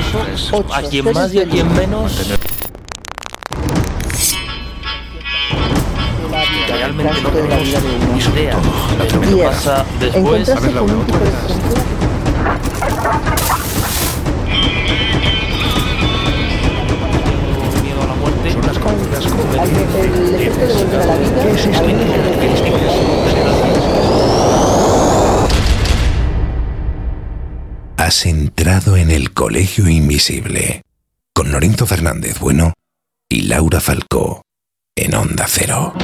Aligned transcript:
eso, 0.00 0.56
Ocho. 0.58 0.74
a 0.74 0.82
quien 0.82 1.12
más 1.12 1.32
y 1.34 1.40
a 1.40 1.48
quien 1.48 1.72
menos, 1.74 2.12
realmente 6.68 7.22
no 7.22 7.28
tenemos 7.30 8.26
idea 8.34 8.56
de 8.98 9.10
lo 9.12 9.20
que 9.20 9.26
Diez. 9.28 9.46
pasa 9.46 9.84
después. 10.00 10.48
Miedo 17.82 18.02
a 18.02 18.06
la 18.06 18.14
muerte. 18.14 18.52
Son 18.52 18.62
las 18.62 18.76
el 19.26 20.34
efecto 20.34 20.66
de 20.66 20.74
volver 20.74 21.00
a 21.00 21.06
la 21.06 21.16
vida 21.16 21.42
¿Qué 21.42 22.46
es 22.46 22.60
esto? 22.60 23.19
Has 28.10 28.26
entrado 28.26 28.96
en 28.96 29.12
el 29.12 29.32
Colegio 29.32 29.88
Invisible 29.88 30.82
con 31.32 31.52
Lorenzo 31.52 31.86
Fernández 31.86 32.40
Bueno 32.40 32.72
y 33.28 33.42
Laura 33.42 33.78
Falcó 33.78 34.42
en 34.96 35.14
Onda 35.14 35.46
Cero. 35.46 35.94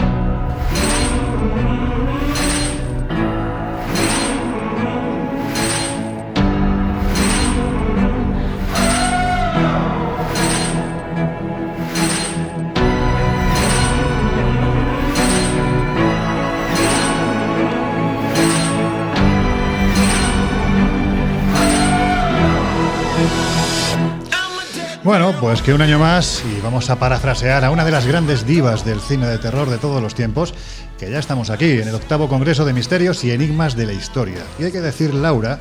Bueno, 25.07 25.33
pues 25.39 25.63
que 25.63 25.73
un 25.73 25.81
año 25.81 26.01
más 26.01 26.43
y 26.45 26.61
vamos 26.61 26.91
a 26.91 26.99
parafrasear 26.99 27.65
a 27.65 27.71
una 27.71 27.85
de 27.85 27.93
las 27.93 28.09
grandes 28.09 28.45
divas 28.45 28.85
del 28.85 29.01
cine 29.01 29.29
de 29.29 29.39
terror 29.39 29.71
de 29.71 29.79
todos 29.79 30.03
los 30.03 30.17
tiempos, 30.17 30.53
que 30.99 31.09
ya 31.09 31.21
estamos 31.21 31.49
aquí 31.49 31.71
en 31.81 31.87
el 31.87 31.95
octavo 31.95 32.29
Congreso 32.29 32.65
de 32.65 32.73
Misterios 32.73 33.23
y 33.23 33.31
Enigmas 33.31 33.77
de 33.77 33.87
la 33.87 33.93
Historia. 33.93 34.43
Y 34.59 34.65
hay 34.65 34.73
que 34.73 34.81
decir, 34.81 35.15
Laura, 35.15 35.61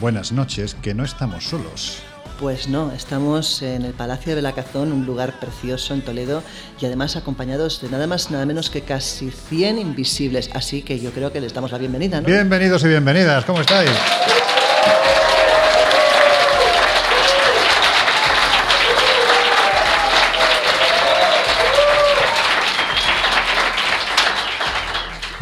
buenas 0.00 0.32
noches, 0.32 0.74
que 0.80 0.94
no 0.94 1.04
estamos 1.04 1.44
solos. 1.44 1.98
Pues 2.40 2.68
no, 2.68 2.90
estamos 2.90 3.60
en 3.60 3.84
el 3.84 3.92
Palacio 3.92 4.30
de 4.30 4.36
Belacazón, 4.36 4.92
un 4.92 5.04
lugar 5.04 5.38
precioso 5.40 5.92
en 5.92 6.00
Toledo 6.00 6.42
y 6.80 6.86
además 6.86 7.16
acompañados 7.16 7.82
de 7.82 7.90
nada 7.90 8.06
más 8.06 8.30
nada 8.30 8.46
menos 8.46 8.70
que 8.70 8.80
casi 8.80 9.30
100 9.30 9.78
invisibles, 9.78 10.48
así 10.54 10.80
que 10.80 10.98
yo 10.98 11.10
creo 11.10 11.30
que 11.30 11.42
les 11.42 11.52
damos 11.52 11.70
la 11.70 11.76
bienvenida, 11.76 12.22
¿no? 12.22 12.28
Bienvenidos 12.28 12.82
y 12.84 12.88
bienvenidas, 12.88 13.44
¿cómo 13.44 13.60
estáis? 13.60 13.90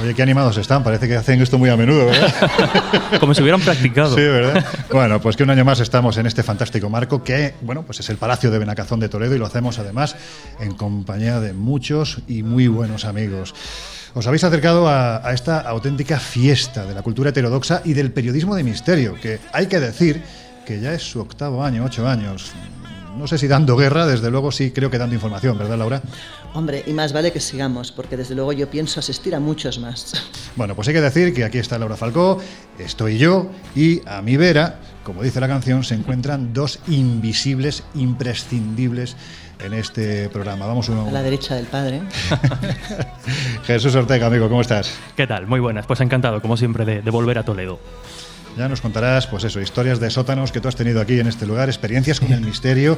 Oye, 0.05 0.13
qué 0.13 0.23
animados 0.23 0.59
están, 0.59 0.85
parece 0.85 1.09
que 1.09 1.17
hacen 1.17 1.41
esto 1.41 1.57
muy 1.57 1.71
a 1.71 1.79
menudo, 1.79 2.05
¿verdad? 2.05 2.51
Como 3.21 3.33
si 3.33 3.41
hubieran 3.41 3.63
practicado. 3.63 4.15
Sí, 4.15 4.21
¿verdad? 4.21 4.63
Bueno, 4.93 5.19
pues 5.19 5.35
que 5.35 5.45
un 5.45 5.49
año 5.49 5.65
más 5.65 5.81
estamos 5.81 6.19
en 6.19 6.27
este 6.27 6.43
fantástico 6.43 6.91
marco 6.91 7.25
que, 7.25 7.55
bueno, 7.63 7.85
pues 7.85 8.01
es 8.01 8.11
el 8.11 8.19
Palacio 8.19 8.51
de 8.51 8.59
Benacazón 8.59 9.01
de 9.01 9.09
Toledo 9.09 9.35
y 9.35 9.39
lo 9.39 9.47
hacemos 9.47 9.79
además 9.79 10.15
en 10.61 10.75
compañía 10.75 11.41
de 11.41 11.55
muchos 11.55 12.19
y 12.29 12.43
muy 12.43 12.69
buenos 12.69 13.07
amigos. 13.07 13.55
Os 14.13 14.27
habéis 14.27 14.45
acercado 14.45 14.89
a, 14.89 15.27
a 15.27 15.33
esta 15.33 15.61
auténtica 15.61 16.19
fiesta 16.19 16.85
de 16.85 16.93
la 16.93 17.01
cultura 17.01 17.31
heterodoxa 17.31 17.81
y 17.83 17.95
del 17.95 18.13
periodismo 18.13 18.55
de 18.57 18.63
misterio, 18.63 19.15
que 19.15 19.39
hay 19.55 19.69
que 19.69 19.81
decir 19.81 20.21
que 20.67 20.81
ya 20.81 20.93
es 20.93 21.03
su 21.03 21.19
octavo 21.19 21.65
año, 21.65 21.83
ocho 21.83 22.07
años. 22.07 22.53
No 23.17 23.29
sé 23.29 23.39
si 23.39 23.47
dando 23.47 23.77
guerra, 23.77 24.07
desde 24.07 24.31
luego 24.31 24.51
sí 24.51 24.73
creo 24.73 24.91
que 24.91 24.99
dando 24.99 25.15
información, 25.15 25.57
¿verdad, 25.57 25.79
Laura? 25.79 26.03
Hombre, 26.53 26.83
y 26.87 26.93
más 26.93 27.13
vale 27.13 27.33
que 27.33 27.41
sigamos, 27.41 27.93
porque 27.93 28.17
desde 28.17 28.35
luego 28.35 28.53
yo 28.53 28.69
pienso 28.69 29.01
asistir 29.01 29.35
a 29.35 29.41
muchos 29.41 29.79
más. 29.79 30.13
Bueno, 30.57 30.77
pues 30.77 30.87
hay 30.87 30.95
que 30.95 31.01
decir 31.01 31.35
que 31.35 31.43
aquí 31.45 31.59
está 31.59 31.81
Laura 31.81 31.97
Falcó, 31.97 32.39
estoy 32.79 33.19
yo 33.19 33.49
y 33.75 34.01
a 34.07 34.23
mi 34.23 34.37
vera, 34.37 34.79
como 35.03 35.21
dice 35.25 35.41
la 35.41 35.49
canción, 35.49 35.83
se 35.83 35.97
encuentran 35.97 36.53
dos 36.53 36.79
invisibles 36.87 37.83
imprescindibles 37.97 39.17
en 39.59 39.75
este 39.75 40.29
programa. 40.29 40.67
Vamos 40.69 40.89
A 40.91 40.93
la 40.93 41.03
uno. 41.03 41.23
derecha 41.25 41.57
del 41.57 41.67
padre. 41.67 42.03
Jesús 43.67 43.95
Ortega, 43.97 44.27
amigo, 44.29 44.49
¿cómo 44.49 44.61
estás? 44.61 44.93
¿Qué 45.17 45.27
tal? 45.27 45.49
Muy 45.49 45.59
buenas. 45.59 45.87
Pues 45.87 46.01
encantado, 46.01 46.41
como 46.41 46.57
siempre, 46.57 46.85
de, 46.85 47.03
de 47.03 47.11
volver 47.11 47.39
a 47.39 47.43
Toledo. 47.45 47.81
Ya 48.57 48.69
nos 48.69 48.81
contarás, 48.81 49.27
pues 49.27 49.43
eso, 49.45 49.61
historias 49.61 49.99
de 49.99 50.11
sótanos 50.11 50.53
que 50.53 50.61
tú 50.61 50.69
has 50.69 50.77
tenido 50.77 51.01
aquí 51.01 51.19
en 51.19 51.27
este 51.27 51.45
lugar, 51.45 51.69
experiencias 51.69 52.21
con 52.21 52.33
el 52.33 52.41
misterio. 52.45 52.97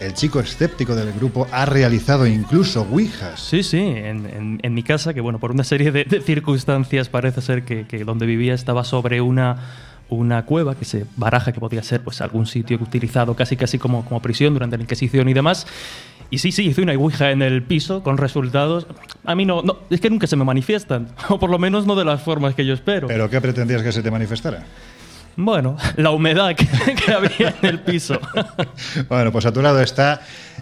El 0.00 0.12
chico 0.12 0.38
escéptico 0.40 0.94
del 0.94 1.12
grupo 1.14 1.46
ha 1.50 1.64
realizado 1.64 2.26
incluso 2.26 2.82
ouijas. 2.82 3.40
Sí, 3.40 3.62
sí, 3.62 3.78
en, 3.78 4.26
en- 4.26 4.60
en 4.62 4.74
mi 4.74 4.82
casa, 4.82 5.14
que 5.14 5.20
bueno, 5.22 5.38
por 5.38 5.50
una 5.50 5.64
serie 5.64 5.92
de, 5.92 6.04
de 6.04 6.20
circunstancias 6.20 7.08
parece 7.08 7.40
ser 7.40 7.62
que, 7.64 7.86
que 7.86 8.04
donde 8.04 8.26
vivía 8.26 8.52
estaba 8.52 8.84
sobre 8.84 9.22
una, 9.22 9.56
una 10.10 10.44
cueva 10.44 10.74
que 10.74 10.84
se 10.84 11.06
baraja 11.16 11.52
que 11.52 11.60
podía 11.60 11.82
ser 11.82 12.02
pues 12.02 12.20
algún 12.20 12.46
sitio 12.46 12.76
utilizado 12.80 13.34
casi 13.34 13.56
casi 13.56 13.78
como, 13.78 14.04
como 14.04 14.20
prisión 14.20 14.52
durante 14.52 14.76
la 14.76 14.82
Inquisición 14.82 15.26
y 15.28 15.32
demás. 15.34 15.66
Y 16.30 16.36
sí, 16.38 16.52
sí, 16.52 16.66
hice 16.66 16.82
una 16.82 16.92
ouija 16.92 17.30
en 17.30 17.40
el 17.40 17.62
piso 17.62 18.02
con 18.02 18.18
resultados. 18.18 18.86
A 19.24 19.34
mí 19.34 19.46
no, 19.46 19.62
no, 19.62 19.78
es 19.88 19.98
que 20.02 20.10
nunca 20.10 20.26
se 20.26 20.36
me 20.36 20.44
manifiestan, 20.44 21.08
o 21.30 21.38
por 21.38 21.48
lo 21.48 21.58
menos 21.58 21.86
no 21.86 21.96
de 21.96 22.04
las 22.04 22.20
formas 22.20 22.54
que 22.54 22.66
yo 22.66 22.74
espero. 22.74 23.08
¿Pero 23.08 23.30
qué 23.30 23.40
pretendías 23.40 23.82
que 23.82 23.90
se 23.92 24.02
te 24.02 24.10
manifestara? 24.10 24.64
Bueno, 25.40 25.76
la 25.94 26.10
humedad 26.10 26.56
que, 26.56 26.66
había 27.12 27.54
en 27.62 27.68
el 27.68 27.80
piso. 27.80 28.20
Bueno, 29.08 29.30
pues 29.30 29.46
a 29.46 29.52
tu 29.52 29.62
lado 29.62 29.80
está, 29.80 30.20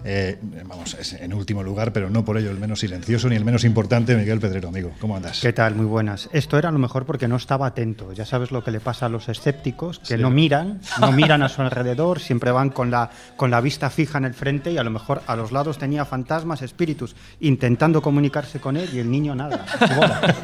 eh, 0.09 0.39
vamos, 0.65 0.93
es 0.97 1.11
en 1.13 1.33
último 1.33 1.61
lugar, 1.63 1.91
pero 1.91 2.09
no 2.09 2.23
por 2.23 2.37
ello 2.37 2.49
el 2.49 2.57
menos 2.57 2.79
silencioso 2.79 3.27
ni 3.27 3.35
el 3.35 3.43
menos 3.43 3.65
importante, 3.65 4.15
Miguel 4.15 4.39
Pedrero, 4.39 4.69
amigo. 4.69 4.91
¿Cómo 5.01 5.17
andas? 5.17 5.41
¿Qué 5.41 5.51
tal? 5.51 5.75
Muy 5.75 5.85
buenas. 5.85 6.29
Esto 6.31 6.57
era 6.57 6.69
a 6.69 6.71
lo 6.71 6.79
mejor 6.79 7.05
porque 7.05 7.27
no 7.27 7.35
estaba 7.35 7.67
atento. 7.67 8.13
Ya 8.13 8.25
sabes 8.25 8.51
lo 8.51 8.63
que 8.63 8.71
le 8.71 8.79
pasa 8.79 9.07
a 9.07 9.09
los 9.09 9.27
escépticos, 9.27 9.99
que 9.99 10.15
Sí. 10.15 10.21
no 10.21 10.29
miran, 10.29 10.79
no 11.01 11.11
miran 11.11 11.43
a 11.43 11.49
su 11.49 11.61
alrededor, 11.61 12.19
siempre 12.21 12.51
van 12.51 12.69
con 12.69 12.89
la, 12.89 13.09
con 13.35 13.51
la 13.51 13.59
vista 13.59 13.89
fija 13.89 14.17
en 14.17 14.23
el 14.25 14.33
frente 14.33 14.71
y 14.71 14.77
a 14.77 14.83
lo 14.83 14.91
mejor 14.91 15.21
a 15.27 15.35
los 15.35 15.51
lados 15.51 15.77
tenía 15.77 16.05
fantasmas, 16.05 16.61
espíritus, 16.61 17.13
intentando 17.41 18.01
comunicarse 18.01 18.61
con 18.61 18.77
él 18.77 18.89
y 18.93 18.99
el 18.99 19.11
niño 19.11 19.35
nada. 19.35 19.65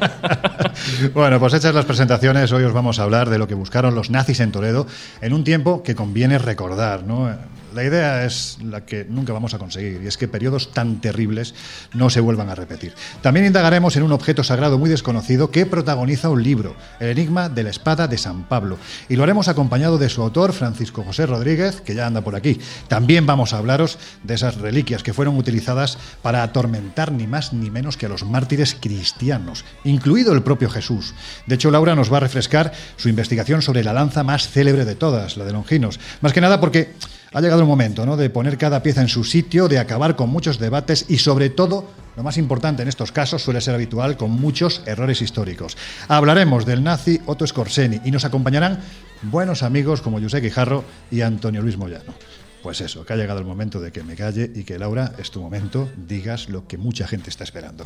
Bueno, 1.14 1.38
pues 1.38 1.54
hechas 1.54 1.74
las 1.74 1.84
presentaciones, 1.84 2.50
hoy 2.52 2.64
os 2.64 2.72
vamos 2.72 2.98
a 2.98 3.04
hablar 3.04 3.30
de 3.30 3.38
lo 3.38 3.46
que 3.46 3.54
buscaron 3.54 3.94
los 3.94 4.10
nazis 4.10 4.40
en 4.40 4.50
Toledo 4.52 4.86
en 5.20 5.32
un 5.32 5.44
tiempo 5.44 5.82
que 5.82 5.94
conviene 5.94 6.38
recordar, 6.38 7.04
¿no? 7.04 7.30
La 7.74 7.82
idea 7.82 8.24
es 8.24 8.58
la 8.62 8.86
que 8.86 9.04
nunca 9.04 9.32
vamos 9.32 9.52
a 9.52 9.58
conseguir, 9.58 10.00
y 10.04 10.06
es 10.06 10.16
que 10.16 10.28
periodos 10.28 10.70
tan 10.72 11.00
terribles 11.00 11.54
no 11.92 12.08
se 12.08 12.20
vuelvan 12.20 12.48
a 12.48 12.54
repetir. 12.54 12.94
También 13.20 13.46
indagaremos 13.46 13.96
en 13.96 14.04
un 14.04 14.12
objeto 14.12 14.44
sagrado 14.44 14.78
muy 14.78 14.88
desconocido 14.88 15.50
que 15.50 15.66
protagoniza 15.66 16.28
un 16.28 16.44
libro, 16.44 16.76
El 17.00 17.08
Enigma 17.08 17.48
de 17.48 17.64
la 17.64 17.70
Espada 17.70 18.06
de 18.06 18.16
San 18.16 18.44
Pablo, 18.44 18.78
y 19.08 19.16
lo 19.16 19.24
haremos 19.24 19.48
acompañado 19.48 19.98
de 19.98 20.08
su 20.08 20.22
autor, 20.22 20.52
Francisco 20.52 21.02
José 21.02 21.26
Rodríguez, 21.26 21.80
que 21.80 21.96
ya 21.96 22.06
anda 22.06 22.20
por 22.20 22.36
aquí. 22.36 22.60
También 22.86 23.26
vamos 23.26 23.52
a 23.52 23.58
hablaros 23.58 23.98
de 24.22 24.34
esas 24.34 24.56
reliquias 24.56 25.02
que 25.02 25.12
fueron 25.12 25.36
utilizadas 25.36 25.98
para 26.22 26.44
atormentar 26.44 27.10
ni 27.10 27.26
más 27.26 27.52
ni 27.52 27.72
menos 27.72 27.96
que 27.96 28.06
a 28.06 28.08
los 28.08 28.24
mártires 28.24 28.76
cristianos, 28.80 29.64
incluido 29.82 30.32
el 30.32 30.44
propio 30.44 30.70
Jesús. 30.70 31.14
De 31.46 31.56
hecho, 31.56 31.72
Laura 31.72 31.96
nos 31.96 32.12
va 32.12 32.18
a 32.18 32.20
refrescar 32.20 32.72
su 32.96 33.08
investigación 33.08 33.62
sobre 33.62 33.82
la 33.82 33.92
lanza 33.92 34.22
más 34.22 34.48
célebre 34.48 34.84
de 34.84 34.94
todas, 34.94 35.36
la 35.36 35.44
de 35.44 35.52
Longinos. 35.52 35.98
Más 36.20 36.32
que 36.32 36.40
nada 36.40 36.60
porque 36.60 36.94
ha 37.34 37.40
llegado 37.40 37.60
el 37.60 37.66
momento 37.66 38.06
¿no? 38.06 38.16
de 38.16 38.30
poner 38.30 38.56
cada 38.56 38.82
pieza 38.82 39.02
en 39.02 39.08
su 39.08 39.24
sitio, 39.24 39.66
de 39.66 39.80
acabar 39.80 40.14
con 40.14 40.30
muchos 40.30 40.58
debates 40.60 41.06
y 41.08 41.18
sobre 41.18 41.50
todo, 41.50 41.90
lo 42.16 42.22
más 42.22 42.38
importante 42.38 42.82
en 42.82 42.88
estos 42.88 43.10
casos 43.10 43.42
suele 43.42 43.60
ser 43.60 43.74
habitual, 43.74 44.16
con 44.16 44.30
muchos 44.30 44.82
errores 44.86 45.20
históricos. 45.20 45.76
Hablaremos 46.06 46.64
del 46.64 46.84
nazi 46.84 47.20
Otto 47.26 47.44
Scorseni 47.44 48.00
y 48.04 48.12
nos 48.12 48.24
acompañarán 48.24 48.78
buenos 49.22 49.64
amigos 49.64 50.00
como 50.00 50.20
José 50.20 50.40
Guijarro 50.40 50.84
y 51.10 51.22
Antonio 51.22 51.60
Luis 51.60 51.76
Moyano. 51.76 52.14
Pues 52.62 52.80
eso, 52.80 53.04
que 53.04 53.12
ha 53.12 53.16
llegado 53.16 53.40
el 53.40 53.44
momento 53.44 53.80
de 53.80 53.90
que 53.90 54.04
me 54.04 54.14
calle 54.14 54.50
y 54.54 54.62
que 54.62 54.78
Laura, 54.78 55.12
es 55.18 55.32
tu 55.32 55.42
momento, 55.42 55.90
digas 55.96 56.48
lo 56.48 56.68
que 56.68 56.78
mucha 56.78 57.08
gente 57.08 57.30
está 57.30 57.42
esperando. 57.42 57.84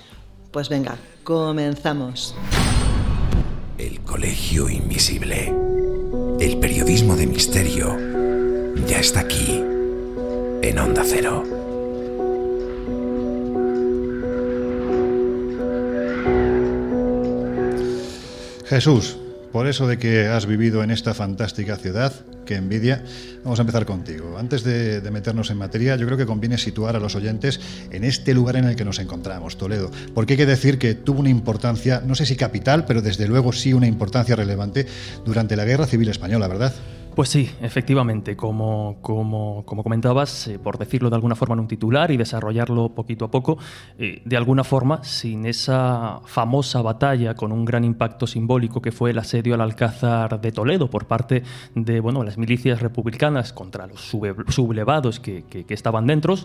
Pues 0.52 0.68
venga, 0.68 0.96
comenzamos. 1.24 2.34
El 3.78 4.00
Colegio 4.00 4.68
Invisible. 4.68 5.52
El 6.38 6.58
periodismo 6.58 7.16
de 7.16 7.26
misterio 7.26 8.17
ya 8.86 9.00
está 9.00 9.20
aquí 9.20 9.62
en 10.62 10.78
Onda 10.78 11.02
Cero. 11.04 11.44
Jesús, 18.66 19.16
por 19.50 19.66
eso 19.66 19.86
de 19.86 19.98
que 19.98 20.26
has 20.26 20.44
vivido 20.44 20.82
en 20.82 20.90
esta 20.90 21.14
fantástica 21.14 21.76
ciudad, 21.76 22.12
que 22.44 22.56
envidia, 22.56 23.02
vamos 23.42 23.58
a 23.58 23.62
empezar 23.62 23.86
contigo. 23.86 24.36
Antes 24.38 24.62
de, 24.62 25.00
de, 25.00 25.10
meternos 25.10 25.50
en 25.50 25.56
materia, 25.56 25.96
yo 25.96 26.04
creo 26.04 26.18
que 26.18 26.26
conviene 26.26 26.58
situar 26.58 26.94
a 26.94 27.00
los 27.00 27.14
oyentes 27.14 27.60
en 27.90 28.04
este 28.04 28.34
lugar 28.34 28.56
en 28.56 28.64
el 28.64 28.76
que 28.76 28.84
nos 28.84 28.98
encontramos, 28.98 29.56
Toledo, 29.56 29.90
porque 30.14 30.34
hay 30.34 30.38
que 30.38 30.46
decir 30.46 30.78
que 30.78 30.94
tuvo 30.94 31.20
una 31.20 31.30
importancia, 31.30 32.02
no 32.04 32.14
sé 32.14 32.26
si 32.26 32.36
capital, 32.36 32.84
pero 32.84 33.00
desde 33.00 33.26
luego 33.26 33.52
sí 33.52 33.72
una 33.72 33.86
importancia 33.86 34.36
relevante 34.36 34.86
durante 35.24 35.56
la 35.56 35.64
Guerra 35.64 35.86
Civil 35.86 36.10
Española, 36.10 36.46
¿verdad? 36.46 36.74
Pues 37.18 37.30
sí, 37.30 37.50
efectivamente, 37.60 38.36
como, 38.36 38.98
como, 39.02 39.64
como 39.66 39.82
comentabas, 39.82 40.46
eh, 40.46 40.60
por 40.60 40.78
decirlo 40.78 41.10
de 41.10 41.16
alguna 41.16 41.34
forma 41.34 41.54
en 41.54 41.58
un 41.62 41.66
titular 41.66 42.12
y 42.12 42.16
desarrollarlo 42.16 42.90
poquito 42.94 43.24
a 43.24 43.28
poco, 43.32 43.58
eh, 43.98 44.22
de 44.24 44.36
alguna 44.36 44.62
forma, 44.62 45.02
sin 45.02 45.44
esa 45.44 46.20
famosa 46.26 46.80
batalla 46.80 47.34
con 47.34 47.50
un 47.50 47.64
gran 47.64 47.82
impacto 47.82 48.28
simbólico 48.28 48.80
que 48.80 48.92
fue 48.92 49.10
el 49.10 49.18
asedio 49.18 49.54
al 49.54 49.62
Alcázar 49.62 50.40
de 50.40 50.52
Toledo 50.52 50.90
por 50.90 51.06
parte 51.08 51.42
de 51.74 51.98
bueno, 51.98 52.22
las 52.22 52.38
milicias 52.38 52.80
republicanas 52.80 53.52
contra 53.52 53.88
los 53.88 54.00
sublevados 54.00 55.18
que- 55.18 55.42
que 55.42 55.74
estaban 55.74 56.06
dentro, 56.06 56.36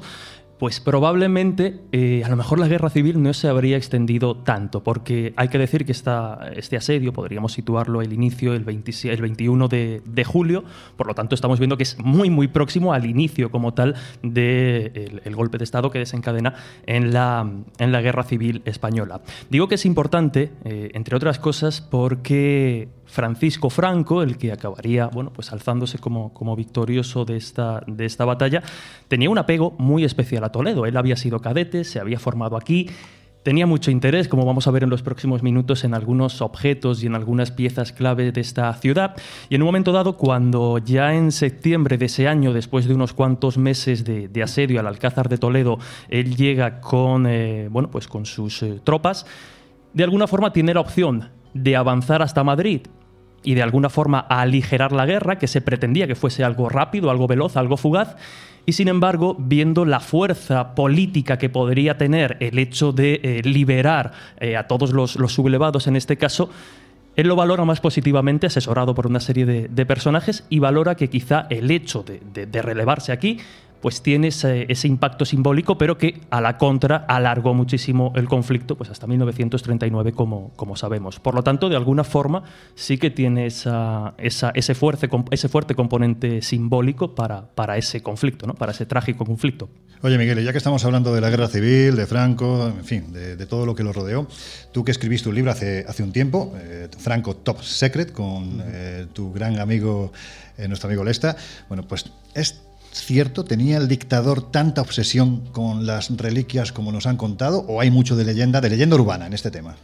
pues 0.59 0.79
probablemente 0.79 1.81
eh, 1.91 2.23
a 2.23 2.29
lo 2.29 2.35
mejor 2.35 2.59
la 2.59 2.67
guerra 2.67 2.89
civil 2.89 3.21
no 3.21 3.33
se 3.33 3.47
habría 3.47 3.77
extendido 3.77 4.35
tanto, 4.38 4.83
porque 4.83 5.33
hay 5.35 5.50
que 5.50 5.57
decir 5.57 5.85
que 5.85 5.91
este 5.91 6.77
asedio 6.77 7.13
podríamos 7.13 7.53
situarlo 7.53 8.01
el 8.01 8.13
inicio 8.13 8.53
el, 8.53 8.63
27 8.63 9.13
el 9.13 9.21
21 9.21 9.67
de, 9.67 10.01
de 10.05 10.23
julio, 10.23 10.63
por 10.95 11.07
lo 11.07 11.15
tanto 11.15 11.35
estamos 11.35 11.59
viendo 11.59 11.77
que 11.77 11.83
es 11.83 11.97
muy 12.00 12.29
muy 12.29 12.47
próximo 12.47 12.94
al 12.94 13.05
inicio 13.05 13.51
como 13.51 13.73
tal 13.73 13.95
del 14.21 14.33
de 14.33 15.21
el 15.23 15.35
golpe 15.35 15.57
de 15.57 15.63
Estado 15.63 15.91
que 15.91 16.00
desencadena 16.00 16.56
en 16.85 17.13
la, 17.13 17.49
en 17.79 17.91
la 17.91 18.01
guerra 18.01 18.23
civil 18.23 18.61
española. 18.65 19.21
Digo 19.49 19.67
que 19.67 19.75
es 19.75 19.85
importante, 19.85 20.51
eh, 20.65 20.91
entre 20.94 21.15
otras 21.15 21.39
cosas, 21.39 21.81
porque 21.81 22.89
Francisco 23.13 23.69
Franco, 23.69 24.24
el 24.24 24.39
que 24.39 24.51
acabaría 24.51 25.06
bueno, 25.06 25.31
pues 25.31 25.54
alzándose 25.54 26.00
como, 26.00 26.33
como 26.33 26.56
victorioso 26.56 27.25
de 27.25 27.38
esta, 27.38 27.83
de 27.86 28.06
esta 28.06 28.25
batalla, 28.25 28.63
tenía 29.07 29.30
un 29.30 29.38
apego 29.38 29.75
muy 29.77 30.04
especial 30.04 30.44
a 30.44 30.51
Toledo. 30.51 30.88
Él 30.88 30.98
había 30.98 31.15
sido 31.15 31.39
cadete, 31.39 31.83
se 31.83 32.00
había 32.00 32.18
formado 32.18 32.57
aquí, 32.57 32.89
tenía 33.44 33.68
mucho 33.68 33.92
interés, 33.92 34.27
como 34.27 34.45
vamos 34.45 34.65
a 34.65 34.71
ver 34.71 34.81
en 34.81 34.89
los 34.89 35.04
próximos 35.04 35.44
minutos, 35.44 35.83
en 35.83 35.94
algunos 35.94 36.42
objetos 36.42 37.04
y 37.04 37.06
en 37.06 37.13
algunas 37.13 37.51
piezas 37.51 37.92
clave 37.92 38.31
de 38.31 38.42
esta 38.42 38.74
ciudad. 38.74 39.16
Y 39.48 39.54
en 39.56 39.62
un 39.62 39.68
momento 39.68 39.92
dado, 39.92 40.18
cuando 40.18 40.80
ya 40.80 41.13
en 41.13 41.31
septiembre 41.31 42.00
de 42.00 42.06
ese 42.07 42.27
año, 42.27 42.51
después 42.51 42.88
de 42.88 42.95
unos 42.95 43.13
cuantos 43.13 43.59
meses 43.59 44.06
de, 44.06 44.42
asedio 44.42 44.80
al 44.80 44.88
Alcázar 44.88 45.30
de 45.30 45.38
Toledo, 45.38 45.77
él 46.09 46.36
llega 46.36 46.81
con, 46.81 47.27
eh, 47.27 47.68
bueno, 47.69 47.92
pues 47.92 48.07
con 48.07 48.25
sus 48.25 48.63
eh, 48.63 48.81
tropas, 48.83 49.27
de 49.94 50.04
alguna 50.04 50.25
forma 50.25 50.51
tiene 50.51 50.74
la 50.74 50.80
opción 50.80 51.30
de 51.54 51.75
avanzar 51.75 52.24
hasta 52.24 52.44
Madrid 52.44 52.81
y 53.44 53.54
de 53.56 53.63
alguna 53.63 53.90
forma 53.90 54.19
aligerar 54.19 54.92
la 54.92 55.06
guerra, 55.06 55.38
que 55.38 55.48
se 55.48 55.62
pretendía 55.62 56.07
que 56.07 56.16
fuese 56.16 56.44
algo 56.44 56.69
rápido, 56.69 57.12
algo 57.12 57.28
veloz, 57.28 57.57
algo 57.57 57.78
fugaz, 57.78 58.16
y 58.66 58.72
sin 58.74 58.88
embargo, 58.88 59.36
viendo 59.38 59.84
la 59.84 60.00
fuerza 60.00 60.74
política 60.74 61.38
que 61.38 61.50
podría 61.50 61.98
tener 61.98 62.38
el 62.40 62.57
hecho 62.57 62.94
de 62.94 63.19
eh, 63.22 63.42
liberar 63.44 64.13
eh, 64.40 64.56
a 64.56 64.68
todos 64.68 64.94
los, 64.94 65.12
sublevados 65.12 65.88
en 65.88 65.98
este 65.98 66.16
caso, 66.16 66.50
él 67.18 67.28
lo 67.28 67.36
valora 67.36 67.66
más 67.66 67.81
positivamente, 67.81 68.48
asesorado 68.48 68.95
por 68.95 69.06
una 69.06 69.19
serie 69.19 69.45
de, 69.45 69.86
personajes, 69.86 70.45
y 70.50 70.60
valora 70.60 70.95
que 70.95 71.10
quizá 71.10 71.45
el 71.50 71.69
hecho 71.69 72.04
de- 72.04 72.45
de 72.48 72.62
relevarse 72.62 73.12
aquí 73.12 73.38
pues 73.83 74.01
tiene 74.01 74.30
ese, 74.30 74.65
ese 74.69 74.88
impacto 74.88 75.25
simbólico, 75.25 75.77
pero 75.77 75.97
que 75.97 76.21
a 76.30 76.39
la 76.39 76.57
contra 76.57 76.95
alargó 76.95 77.53
muchísimo 77.53 78.13
el 78.15 78.30
conflicto, 78.30 78.77
pues 78.77 78.89
hasta 78.89 79.07
1939, 79.07 80.13
como, 80.13 80.51
como 80.56 80.77
sabemos. 80.77 81.19
Por 81.19 81.35
lo 81.35 81.44
tanto, 81.44 81.68
de 81.68 81.75
alguna 81.75 82.06
forma, 82.06 82.44
sí 82.75 82.97
que 82.97 83.09
tiene 83.12 83.45
esa, 83.45 84.13
esa- 84.18 84.51
ese, 84.56 84.74
fuerte, 84.74 85.09
ese 85.31 85.50
fuerte 85.50 85.75
componente 85.75 86.41
simbólico 86.41 87.13
para, 87.13 87.41
para 87.53 87.75
ese 87.77 88.01
conflicto, 88.01 88.47
¿no? 88.47 88.53
para 88.56 88.71
ese 88.71 88.85
trágico 88.85 89.25
conflicto. 89.25 89.68
Oye, 90.01 90.18
Miguel, 90.18 90.41
ya 90.44 90.53
que 90.53 90.57
estamos 90.59 90.85
hablando 90.85 91.13
de 91.13 91.19
la 91.19 91.30
guerra 91.30 91.50
civil, 91.50 91.97
de 91.97 92.07
Franco, 92.07 92.68
en 92.68 92.85
fin, 92.85 93.12
de, 93.12 93.35
de 93.35 93.45
todo 93.45 93.65
lo 93.65 93.75
que 93.75 93.83
lo 93.83 93.91
rodeó, 93.91 94.27
tú 94.71 94.85
que 94.85 94.91
escribiste 94.91 95.27
un 95.27 95.35
libro 95.35 95.51
hace, 95.51 95.83
hace 95.85 96.03
un 96.03 96.13
tiempo, 96.13 96.53
eh, 96.57 96.88
Franco 96.97 97.35
Top 97.35 97.62
Secret, 97.62 98.13
con 98.13 98.62
eh, 98.65 99.07
tu 99.12 99.33
gran 99.33 99.59
amigo, 99.59 100.13
eh, 100.57 100.69
nuestro 100.69 100.88
amigo 100.88 101.03
Lesta, 101.03 101.35
bueno, 101.68 101.83
pues 101.85 102.06
es 102.33 102.62
cierto, 103.01 103.44
¿tenía 103.44 103.78
el 103.78 103.88
dictador 103.88 104.51
tanta 104.51 104.81
obsesión 104.81 105.48
con 105.51 105.86
las 105.86 106.16
reliquias 106.18 106.72
como 106.72 106.92
nos 106.92 107.07
han 107.07 107.18
contado, 107.18 107.66
o 107.68 107.81
hay 107.81 107.92
mucho 107.92 108.16
de 108.16 108.25
leyenda, 108.25 108.62
de 108.62 108.69
leyenda 108.69 108.95
urbana 108.95 109.28
en 109.28 109.34
este 109.34 109.51
tema? 109.51 109.75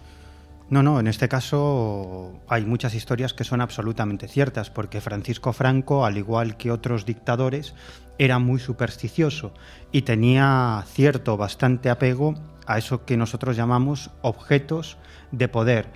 No, 0.70 0.84
no, 0.84 1.00
en 1.00 1.08
este 1.08 1.28
caso 1.28 2.40
hay 2.48 2.64
muchas 2.64 2.94
historias 2.94 3.34
que 3.34 3.44
son 3.44 3.60
absolutamente 3.62 4.28
ciertas, 4.28 4.70
porque 4.70 5.02
Francisco 5.02 5.52
Franco, 5.52 6.06
al 6.06 6.18
igual 6.18 6.58
que 6.58 6.72
otros 6.72 7.06
dictadores, 7.06 7.74
era 8.20 8.38
muy 8.38 8.60
supersticioso 8.60 9.52
y 9.92 10.04
tenía 10.04 10.84
cierto, 10.94 11.38
bastante 11.38 11.90
apego 11.90 12.36
a 12.68 12.78
eso 12.78 13.04
que 13.04 13.18
nosotros 13.18 13.58
llamamos 13.58 14.12
objetos 14.22 14.98
de 15.32 15.48
poder. 15.48 15.88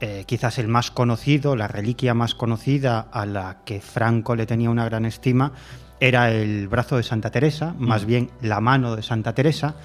Eh, 0.00 0.24
quizás 0.26 0.58
el 0.58 0.66
más 0.66 0.90
conocido, 0.90 1.54
la 1.54 1.68
reliquia 1.68 2.14
más 2.14 2.34
conocida 2.34 3.00
a 3.00 3.26
la 3.26 3.58
que 3.64 3.80
Franco 3.80 4.34
le 4.34 4.46
tenía 4.46 4.70
una 4.70 4.86
gran 4.86 5.04
estima, 5.04 5.52
era 6.02 6.32
el 6.32 6.66
brazo 6.66 6.96
de 6.96 7.04
Santa 7.04 7.30
Teresa, 7.30 7.76
más 7.78 8.06
bien 8.06 8.28
la 8.40 8.60
mano 8.60 8.96
de 8.96 9.04
Santa 9.04 9.36
Teresa, 9.36 9.76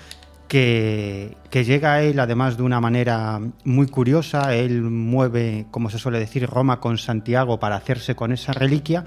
que, 0.48 1.38
que 1.52 1.64
llega 1.64 1.94
a 1.94 2.02
él 2.02 2.20
además 2.20 2.58
de 2.58 2.64
una 2.64 2.82
manera 2.82 3.40
muy 3.64 3.86
curiosa. 3.86 4.56
Él 4.56 4.82
mueve, 4.82 5.68
como 5.70 5.92
se 5.92 6.00
suele 6.00 6.18
decir, 6.18 6.48
Roma 6.48 6.80
con 6.80 6.98
Santiago 6.98 7.60
para 7.60 7.76
hacerse 7.76 8.16
con 8.16 8.32
esa 8.32 8.52
reliquia. 8.52 9.06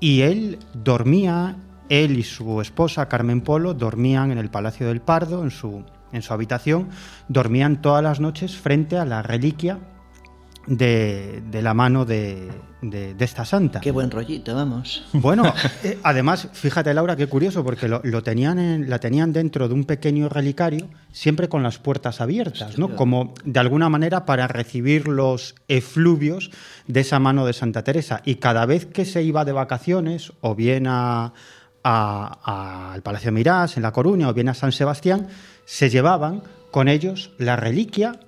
Y 0.00 0.22
él 0.22 0.58
dormía, 0.72 1.56
él 1.90 2.18
y 2.18 2.22
su 2.22 2.62
esposa 2.62 3.06
Carmen 3.06 3.42
Polo 3.42 3.74
dormían 3.74 4.30
en 4.30 4.38
el 4.38 4.48
Palacio 4.48 4.88
del 4.88 5.02
Pardo, 5.02 5.42
en 5.42 5.50
su, 5.50 5.84
en 6.12 6.22
su 6.22 6.32
habitación, 6.32 6.88
dormían 7.28 7.82
todas 7.82 8.02
las 8.02 8.18
noches 8.18 8.56
frente 8.56 8.96
a 8.96 9.04
la 9.04 9.20
reliquia 9.20 9.78
de, 10.66 11.42
de 11.50 11.62
la 11.62 11.74
mano 11.74 12.04
de, 12.04 12.48
de- 12.82 13.14
de 13.14 13.24
esta 13.24 13.44
santa. 13.44 13.80
Qué 13.80 13.90
buen 13.90 14.10
rollito, 14.10 14.54
vamos. 14.54 15.04
Bueno, 15.12 15.52
eh, 15.84 15.98
además, 16.02 16.48
fíjate 16.52 16.92
Laura, 16.94 17.16
qué 17.16 17.26
curioso, 17.28 17.62
porque 17.64 17.88
lo, 17.88 18.00
lo 18.04 18.22
tenían 18.22 18.58
en- 18.58 18.90
la 18.90 18.98
tenían 18.98 19.32
dentro 19.32 19.68
de 19.68 19.74
un 19.74 19.84
pequeño 19.84 20.28
relicario, 20.28 20.88
siempre 21.12 21.48
con 21.48 21.62
las 21.62 21.78
puertas 21.78 22.20
abiertas, 22.20 22.78
¿no? 22.78 22.94
Como 22.96 23.34
de 23.44 23.60
alguna 23.60 23.88
manera 23.88 24.24
para 24.26 24.48
recibir 24.48 25.08
los 25.08 25.54
efluvios 25.68 26.50
de 26.86 27.00
esa 27.00 27.18
mano 27.18 27.46
de 27.46 27.52
Santa 27.52 27.82
Teresa. 27.84 28.20
Y 28.24 28.36
cada 28.36 28.66
vez 28.66 28.86
que 28.86 29.04
se 29.04 29.22
iba 29.22 29.44
de 29.44 29.52
vacaciones, 29.52 30.32
o 30.40 30.54
bien 30.54 30.86
a- 30.88 31.32
a- 31.84 32.38
a- 32.44 32.92
al 32.92 33.02
Palacio 33.02 33.30
Mirás, 33.30 33.76
en 33.76 33.82
La 33.84 33.92
Coruña, 33.92 34.28
o 34.28 34.34
bien 34.34 34.48
a 34.48 34.54
San 34.54 34.72
Sebastián, 34.72 35.28
se 35.64 35.88
llevaban 35.90 36.42
con 36.72 36.88
ellos 36.88 37.30
la 37.38 37.56
reliquia 37.56 38.18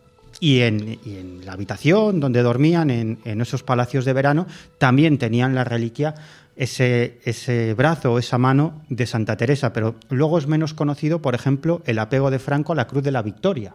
y 0.40 0.61
en, 0.61 0.99
la 1.44 1.52
habitación 1.52 2.20
donde 2.20 2.43
dormían, 2.43 2.90
en, 2.90 3.40
esos 3.40 3.62
palacios 3.62 4.04
de 4.04 4.12
verano, 4.12 4.47
también 4.78 5.18
tenían 5.18 5.54
la 5.54 5.64
reliquia, 5.64 6.14
ese, 6.57 7.21
ese 7.25 7.75
brazo 7.75 8.18
esa 8.18 8.38
mano 8.38 8.83
de 8.88 9.07
Santa 9.07 9.37
Teresa. 9.37 9.73
Pero 9.73 9.97
luego 10.11 10.38
es 10.38 10.47
menos 10.47 10.75
conocido, 10.75 11.23
por 11.23 11.35
ejemplo, 11.35 11.83
el 11.87 11.99
apego 11.99 12.30
de 12.30 12.38
Franco 12.38 12.73
a 12.73 12.76
la 12.76 12.87
Cruz 12.87 13.02
de 13.02 13.12
la 13.12 13.23
Victoria. 13.23 13.75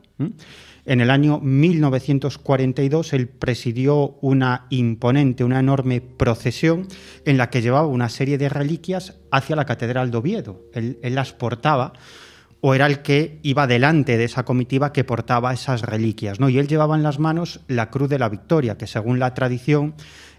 En 0.85 0.99
el 0.99 1.09
año 1.09 1.39
1942 1.39 3.13
él 3.13 3.29
presidió 3.29 4.17
una 4.21 4.67
imponente, 4.69 5.45
una 5.45 5.61
enorme 5.61 6.01
procesión 6.01 6.87
en 7.25 7.37
la 7.37 7.49
que 7.49 7.61
llevaba 7.61 7.87
una 7.87 8.09
serie 8.09 8.37
de 8.37 8.49
reliquias 8.49 9.15
hacia 9.31 9.55
la 9.55 9.65
Catedral 9.65 10.11
de 10.11 10.17
Oviedo. 10.17 10.61
Él 10.73 10.97
las 11.01 11.31
portaba 11.31 11.93
o 12.65 12.73
era 12.73 12.85
el 12.87 13.01
que 13.01 13.39
iba 13.43 13.67
delante 13.67 14.15
de 14.17 14.23
esa 14.23 14.45
comitiva 14.45 14.93
que 14.93 15.03
portaba 15.03 15.51
esas 15.51 15.81
reliquias, 15.81 16.39
¿no? 16.39 16.47
Y 16.47 16.59
él 16.59 16.67
llevaba 16.69 16.95
en 16.95 17.03
las 17.03 17.19
manos 17.19 17.59
la 17.67 17.89
cruz 17.89 18.07
de 18.07 18.17
la 18.19 18.29
victoria, 18.29 18.77
que 18.77 18.87
según 18.87 19.19
la 19.19 19.33
tradición 19.33 19.95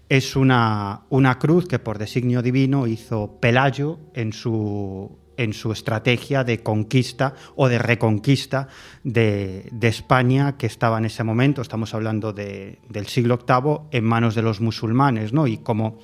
es 0.09 0.35
una, 0.35 1.01
una 1.09 1.37
cruz 1.37 1.67
que 1.67 1.77
por 1.77 1.99
designio 1.99 2.41
divino 2.41 2.87
hizo 2.87 3.39
Pelayo 3.39 3.99
en 4.15 4.33
su, 4.33 5.19
en 5.37 5.53
su 5.53 5.71
estrategia 5.71 6.43
de 6.43 6.63
conquista 6.63 7.35
o 7.55 7.67
de 7.69 7.77
reconquista 7.77 8.69
de, 9.03 9.69
de 9.71 9.87
España 9.87 10.57
que 10.57 10.65
estaba 10.65 10.97
en 10.97 11.05
ese 11.05 11.23
momento, 11.23 11.61
estamos 11.61 11.93
hablando 11.93 12.33
de- 12.33 12.79
del 12.89 13.05
siglo 13.05 13.37
VIII, 13.47 13.81
en 13.91 14.03
manos 14.03 14.33
de 14.33 14.41
los 14.41 14.61
musulmanes, 14.61 15.31
¿no? 15.31 15.45
Y 15.45 15.57
como 15.59 15.99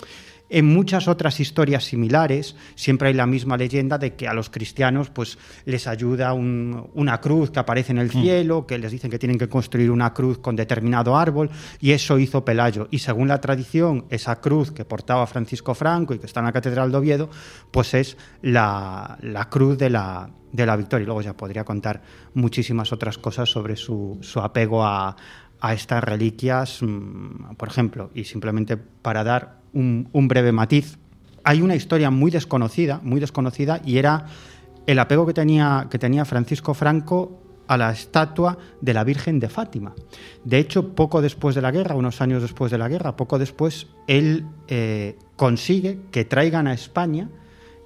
en 0.54 0.66
muchas 0.66 1.08
otras 1.08 1.40
historias 1.40 1.86
similares 1.86 2.56
siempre 2.76 3.08
hay 3.08 3.14
la 3.14 3.26
misma 3.26 3.56
leyenda 3.58 3.98
de 3.98 4.16
que 4.16 4.28
a 4.28 4.34
los 4.34 4.50
cristianos 4.50 5.10
pues 5.10 5.38
les 5.66 5.88
ayuda 5.88 6.34
un- 6.34 6.90
una 6.94 7.22
cruz 7.22 7.50
que 7.52 7.60
aparece 7.60 7.94
en 7.94 7.98
el 8.00 8.12
cielo, 8.12 8.68
que 8.68 8.78
les 8.78 8.92
dicen 8.92 9.10
que 9.10 9.18
tienen 9.18 9.38
que 9.38 9.48
construir 9.48 9.90
una 9.90 10.14
cruz 10.14 10.40
con 10.40 10.56
determinado 10.56 11.16
árbol 11.18 11.50
y 11.80 11.92
eso 11.92 12.20
hizo 12.20 12.44
Pelayo. 12.44 12.88
Y 12.92 13.00
según 13.00 13.30
la 13.30 13.40
tradición, 13.40 14.06
esa 14.10 14.42
cruz 14.42 14.72
que 14.72 14.84
portaba 14.86 15.26
Francisco 15.26 15.74
Franco 15.74 16.14
y 16.14 16.20
que 16.20 16.26
está 16.26 16.42
en 16.42 16.48
la 16.48 16.52
Catedral 16.52 16.92
de 16.92 16.98
Oviedo, 16.98 17.30
pues 17.72 17.94
es 17.94 18.18
la, 18.42 19.18
la 19.22 19.48
cruz 19.50 19.78
de 19.78 19.90
la, 19.90 20.30
de 20.52 20.66
la 20.66 20.76
victoria. 20.76 21.04
Y 21.04 21.06
luego 21.06 21.22
ya 21.22 21.38
podría 21.38 21.64
contar 21.64 22.02
muchísimas 22.34 22.92
otras 22.92 23.18
cosas 23.18 23.50
sobre 23.50 23.78
su, 23.78 24.18
su 24.22 24.42
apego 24.42 24.84
a, 24.86 25.16
a 25.62 25.74
estas 25.74 26.04
reliquias, 26.04 26.80
mm, 26.82 27.56
por 27.56 27.70
ejemplo, 27.70 28.10
y 28.14 28.26
simplemente 28.26 28.76
para 28.76 29.24
dar 29.24 29.61
un, 29.74 30.28
breve 30.28 30.52
matiz, 30.52 30.98
hay 31.44 31.62
una 31.62 31.76
historia 31.76 32.12
muy 32.12 32.32
desconocida, 32.32 33.00
muy 33.04 33.20
desconocida, 33.20 33.82
y 33.86 33.98
era 33.98 34.26
el 34.86 35.00
apego 35.00 35.26
que 35.26 35.34
tenía, 35.34 35.88
que 35.90 36.00
tenía 36.00 36.26
Francisco 36.26 36.74
Franco 36.74 37.40
a 37.68 37.78
la 37.78 37.92
estatua 37.92 38.58
de 38.82 38.94
la 38.94 39.04
Virgen 39.04 39.40
de 39.40 39.50
Fátima. 39.50 39.94
De 40.44 40.60
hecho, 40.60 40.94
poco 40.94 41.22
después 41.22 41.56
de 41.56 41.62
la 41.62 41.72
guerra, 41.72 41.96
unos 41.96 42.22
años 42.22 42.42
después 42.42 42.72
de 42.72 42.78
la 42.78 42.90
guerra, 42.90 43.16
poco 43.16 43.40
después, 43.40 43.88
él 44.08 44.46
eh, 44.68 45.18
consigue 45.36 46.02
que 46.12 46.26
traigan 46.26 46.68
a 46.68 46.74
España 46.74 47.30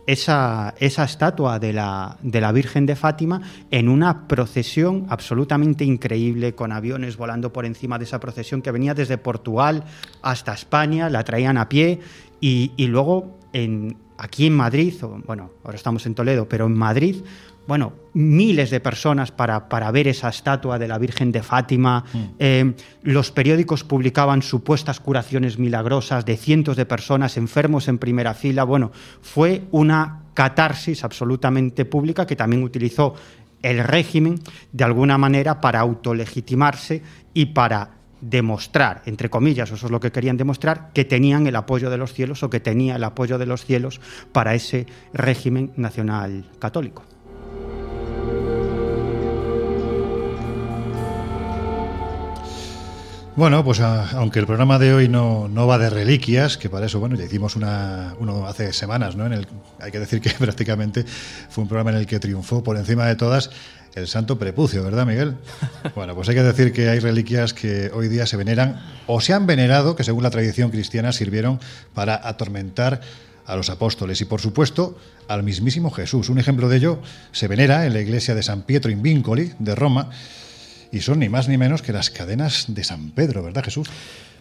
esa, 0.08 0.74
esa 0.80 1.04
estatua 1.04 1.60
de 1.60 1.74
la, 1.74 2.18
de 2.22 2.42
la, 2.42 2.52
Virgen 2.52 2.86
de 2.86 2.96
Fátima 2.96 3.42
en 3.72 3.90
una 3.90 4.28
procesión 4.28 5.06
absolutamente 5.10 5.84
increíble, 5.84 6.56
con 6.56 6.72
aviones 6.72 7.18
volando 7.18 7.52
por 7.52 7.66
encima 7.66 7.98
de 7.98 8.06
esa 8.06 8.20
procesión 8.20 8.62
que 8.62 8.72
venía 8.72 8.94
desde 8.94 9.18
Portugal 9.18 9.84
hasta 10.22 10.54
España, 10.54 11.10
la 11.10 11.24
traían 11.24 11.58
a 11.58 11.70
pie 11.70 12.00
y, 12.40 12.72
y 12.78 12.88
luego 12.88 13.38
en, 13.54 13.98
aquí 14.18 14.48
en 14.48 14.54
Madrid, 14.54 14.94
bueno, 15.26 15.52
ahora 15.64 15.76
estamos 15.76 16.06
en 16.06 16.16
Toledo, 16.16 16.48
pero 16.48 16.66
en 16.66 16.78
Madrid, 16.78 17.24
bueno, 17.68 17.94
miles 18.14 18.70
de 18.70 18.80
personas 18.80 19.32
para, 19.32 19.68
para 19.70 19.92
ver 19.92 20.08
esa 20.08 20.30
estatua 20.30 20.78
de 20.78 20.88
la 20.88 20.98
Virgen 20.98 21.32
de 21.32 21.44
Fátima. 21.44 22.06
Mm. 22.14 22.20
Eh, 22.40 22.74
los 23.04 23.32
periódicos 23.32 23.84
publicaban 23.84 24.42
supuestas 24.42 25.00
curaciones 25.00 25.58
milagrosas 25.58 26.26
de 26.26 26.38
cientos 26.38 26.78
de 26.78 26.86
personas 26.86 27.38
enfermos 27.38 27.88
en 27.88 27.98
primera 27.98 28.34
fila. 28.34 28.64
Bueno, 28.64 28.92
fue 29.22 29.64
una 29.72 30.22
catarsis 30.34 31.04
absolutamente 31.04 31.86
pública 31.86 32.28
que 32.28 32.36
también 32.36 32.64
utilizó 32.64 33.16
el 33.62 33.80
régimen 33.80 34.40
de 34.72 34.84
alguna 34.84 35.18
manera 35.18 35.60
para 35.60 35.80
autolegitimarse 35.80 37.02
y 37.34 37.48
para 37.48 37.96
demostrar, 38.22 39.02
entre 39.06 39.30
comillas, 39.30 39.72
eso 39.72 39.86
es 39.86 39.92
lo 39.92 40.00
que 40.00 40.12
querían 40.12 40.38
demostrar, 40.38 40.92
que 40.94 41.06
tenían 41.06 41.48
el 41.48 41.56
apoyo 41.56 41.90
de 41.90 41.98
los 41.98 42.14
cielos 42.14 42.44
o 42.44 42.50
que 42.50 42.60
tenía 42.60 42.96
el 42.96 43.04
apoyo 43.04 43.38
de 43.38 43.46
los 43.46 43.66
cielos 43.66 44.02
para 44.32 44.56
ese 44.56 44.86
régimen 45.14 45.72
nacional 45.76 46.46
católico. 46.60 47.04
Bueno, 53.36 53.66
pues 53.66 53.82
a, 53.82 54.12
aunque 54.12 54.40
el 54.40 54.46
programa 54.46 54.80
de 54.80 54.94
hoy 54.94 55.10
no, 55.10 55.50
no, 55.50 55.68
va 55.68 55.78
de 55.78 55.90
reliquias, 55.90 56.58
que 56.58 56.70
para 56.70 56.86
eso, 56.86 57.02
bueno, 57.02 57.18
ya 57.18 57.26
hicimos 57.26 57.58
una, 57.58 58.16
uno 58.18 58.48
hace 58.48 58.72
semanas, 58.72 59.18
¿no? 59.18 59.26
En 59.26 59.34
el, 59.34 59.48
hay 59.82 59.92
que 59.92 60.00
decir 60.00 60.22
que 60.22 60.30
prácticamente 60.40 61.04
fue 61.50 61.64
un 61.64 61.68
programa 61.68 61.92
en 61.92 61.98
el 61.98 62.08
que 62.08 62.18
triunfó 62.18 62.64
por 62.64 62.78
encima 62.78 63.06
de 63.08 63.18
todas 63.18 63.50
el 63.94 64.08
santo 64.08 64.40
prepucio, 64.40 64.84
¿verdad, 64.84 65.06
Miguel? 65.06 65.36
Bueno, 65.96 66.16
pues 66.16 66.30
hay 66.30 66.36
que 66.36 66.44
decir 66.44 66.72
que 66.72 66.88
hay 66.88 67.00
reliquias 67.00 67.54
que 67.54 67.92
hoy 67.94 68.08
día 68.08 68.26
se 68.26 68.38
veneran 68.38 68.82
o 69.06 69.20
se 69.20 69.34
han 69.34 69.46
venerado, 69.46 69.98
que 69.98 70.06
según 70.06 70.24
la 70.24 70.30
tradición 70.30 70.72
cristiana 70.72 71.12
sirvieron 71.12 71.60
para 71.94 72.16
atormentar 72.28 73.02
a 73.46 73.56
los 73.58 73.70
apóstoles 73.70 74.22
y, 74.22 74.26
por 74.26 74.40
supuesto, 74.40 74.98
al 75.28 75.44
mismísimo 75.44 75.92
Jesús. 75.92 76.30
Un 76.30 76.40
ejemplo 76.40 76.70
de 76.70 76.78
ello 76.78 77.00
se 77.34 77.50
venera 77.50 77.86
en 77.86 77.94
la 77.94 78.00
iglesia 78.00 78.34
de 78.34 78.44
San 78.44 78.62
Pietro 78.62 78.92
in 78.92 79.02
Vincoli, 79.02 79.52
de 79.60 79.76
Roma, 79.76 80.10
y 80.96 81.02
son 81.02 81.20
ni 81.20 81.28
más 81.28 81.50
ni 81.50 81.58
menos 81.58 81.82
que 81.82 81.92
las 81.92 82.10
cadenas 82.10 82.68
de 82.70 82.86
San 82.86 83.12
Pedro, 83.12 83.44
¿verdad, 83.44 83.66
Jesús? 83.66 83.90